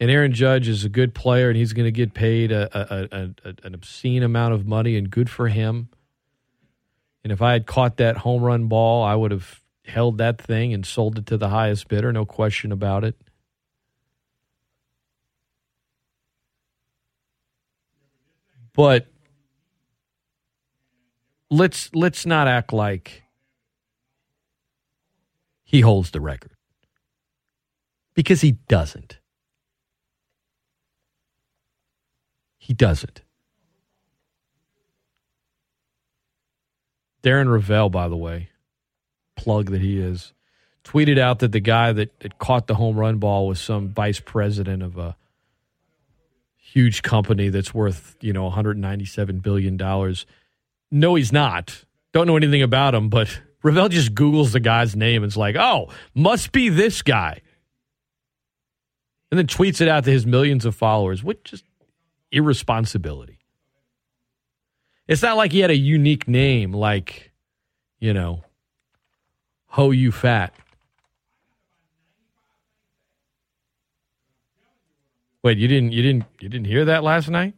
And 0.00 0.10
Aaron 0.10 0.32
Judge 0.32 0.68
is 0.68 0.84
a 0.84 0.88
good 0.88 1.14
player, 1.14 1.48
and 1.48 1.56
he's 1.56 1.72
going 1.72 1.86
to 1.86 1.92
get 1.92 2.14
paid 2.14 2.52
a, 2.52 2.68
a, 2.72 3.30
a, 3.44 3.54
an 3.64 3.74
obscene 3.74 4.22
amount 4.22 4.54
of 4.54 4.66
money, 4.66 4.96
and 4.96 5.10
good 5.10 5.28
for 5.28 5.48
him. 5.48 5.88
And 7.24 7.32
if 7.32 7.42
I 7.42 7.52
had 7.52 7.66
caught 7.66 7.96
that 7.96 8.18
home 8.18 8.42
run 8.42 8.68
ball, 8.68 9.02
I 9.02 9.14
would 9.14 9.32
have 9.32 9.60
held 9.84 10.18
that 10.18 10.40
thing 10.40 10.72
and 10.72 10.86
sold 10.86 11.18
it 11.18 11.26
to 11.26 11.36
the 11.36 11.48
highest 11.48 11.88
bidder, 11.88 12.12
no 12.12 12.24
question 12.24 12.70
about 12.70 13.04
it. 13.04 13.16
But 18.72 19.08
let's 21.50 21.92
let's 21.94 22.24
not 22.24 22.46
act 22.46 22.72
like 22.72 23.24
he 25.64 25.80
holds 25.80 26.12
the 26.12 26.20
record 26.20 26.52
because 28.14 28.40
he 28.40 28.52
doesn't. 28.52 29.17
He 32.68 32.74
doesn't. 32.74 33.22
Darren 37.22 37.46
Rovell, 37.46 37.90
by 37.90 38.08
the 38.08 38.16
way, 38.16 38.50
plug 39.36 39.70
that 39.70 39.80
he 39.80 39.98
is, 39.98 40.34
tweeted 40.84 41.18
out 41.18 41.38
that 41.38 41.52
the 41.52 41.60
guy 41.60 41.94
that, 41.94 42.20
that 42.20 42.38
caught 42.38 42.66
the 42.66 42.74
home 42.74 42.98
run 42.98 43.16
ball 43.16 43.46
was 43.46 43.58
some 43.58 43.88
vice 43.88 44.20
president 44.20 44.82
of 44.82 44.98
a 44.98 45.16
huge 46.58 47.00
company 47.00 47.48
that's 47.48 47.72
worth, 47.72 48.16
you 48.20 48.34
know, 48.34 48.50
$197 48.50 49.40
billion. 49.40 50.14
No, 50.90 51.14
he's 51.14 51.32
not. 51.32 51.86
Don't 52.12 52.26
know 52.26 52.36
anything 52.36 52.60
about 52.60 52.94
him, 52.94 53.08
but 53.08 53.28
Rovell 53.64 53.88
just 53.88 54.14
Googles 54.14 54.52
the 54.52 54.60
guy's 54.60 54.94
name 54.94 55.22
and 55.22 55.30
it's 55.30 55.38
like, 55.38 55.56
oh, 55.56 55.88
must 56.14 56.52
be 56.52 56.68
this 56.68 57.00
guy. 57.00 57.40
And 59.30 59.38
then 59.38 59.46
tweets 59.46 59.80
it 59.80 59.88
out 59.88 60.04
to 60.04 60.10
his 60.10 60.26
millions 60.26 60.66
of 60.66 60.74
followers, 60.74 61.24
which 61.24 61.54
is 61.54 61.62
irresponsibility. 62.30 63.38
It's 65.06 65.22
not 65.22 65.36
like 65.36 65.52
he 65.52 65.60
had 65.60 65.70
a 65.70 65.76
unique 65.76 66.28
name 66.28 66.72
like, 66.72 67.32
you 67.98 68.12
know, 68.12 68.44
Ho 69.68 69.90
You 69.90 70.12
Fat. 70.12 70.54
Wait, 75.42 75.56
you 75.56 75.68
didn't 75.68 75.92
you 75.92 76.02
didn't 76.02 76.24
you 76.40 76.48
didn't 76.48 76.66
hear 76.66 76.84
that 76.86 77.04
last 77.04 77.30
night? 77.30 77.54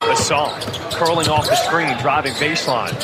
Assault, 0.00 0.60
curling 0.92 1.28
off 1.28 1.48
the 1.48 1.54
screen, 1.56 1.96
driving 1.98 2.32
baseline. 2.34 2.94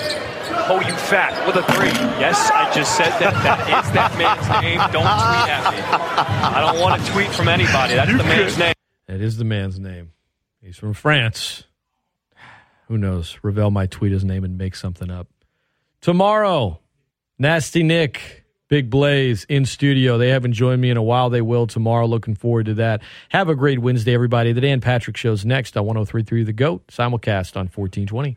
Oh, 0.69 0.81
you 0.81 0.95
fat 0.95 1.47
with 1.47 1.57
a 1.57 1.63
three. 1.73 1.89
Yes, 2.21 2.51
I 2.53 2.73
just 2.73 2.97
said 2.97 3.11
that. 3.19 3.35
That 3.43 3.85
is 3.85 3.93
that 3.93 4.17
man's 4.19 4.49
name. 4.63 4.79
Don't 4.93 5.03
tweet 5.03 5.49
at 5.51 5.73
me. 5.73 5.81
I 5.83 6.61
don't 6.61 6.81
want 6.81 7.03
to 7.03 7.13
tweet 7.13 7.29
from 7.29 7.49
anybody. 7.49 7.95
That's 7.95 8.11
the 8.11 8.25
man's 8.25 8.59
name. 8.59 8.75
That 9.07 9.21
is 9.21 9.37
the 9.37 9.45
man's 9.45 9.79
name. 9.79 10.13
He's 10.63 10.77
from 10.77 10.95
France. 10.95 11.65
Who 12.87 12.97
knows? 12.97 13.37
Rovell 13.43 13.73
might 13.73 13.91
tweet 13.91 14.13
his 14.13 14.25
name 14.25 14.45
and 14.45 14.57
make 14.57 14.77
something 14.77 15.11
up. 15.11 15.27
Tomorrow, 16.01 16.81
Nasty 17.39 17.83
Nick, 17.83 18.45
Big 18.69 18.89
Blaze 18.89 19.45
in 19.49 19.67
studio. 19.67 20.19
They 20.19 20.29
haven't 20.29 20.53
joined 20.53 20.81
me 20.81 20.91
in 20.91 20.97
a 20.97 21.03
while. 21.03 21.31
They 21.31 21.43
will 21.43 21.67
tomorrow. 21.67 22.07
Looking 22.07 22.37
forward 22.37 22.67
to 22.67 22.75
that. 22.75 23.03
Have 23.31 23.49
a 23.49 23.57
great 23.57 23.81
Wednesday, 23.81 24.15
everybody. 24.15 24.53
The 24.53 24.61
Dan 24.61 24.81
Patrick 24.81 25.17
Show's 25.17 25.45
next 25.45 25.77
on 25.77 25.85
1033 25.85 26.45
The 26.45 26.53
GOAT, 26.53 26.87
simulcast 26.87 27.57
on 27.57 27.67
1420. 27.67 28.31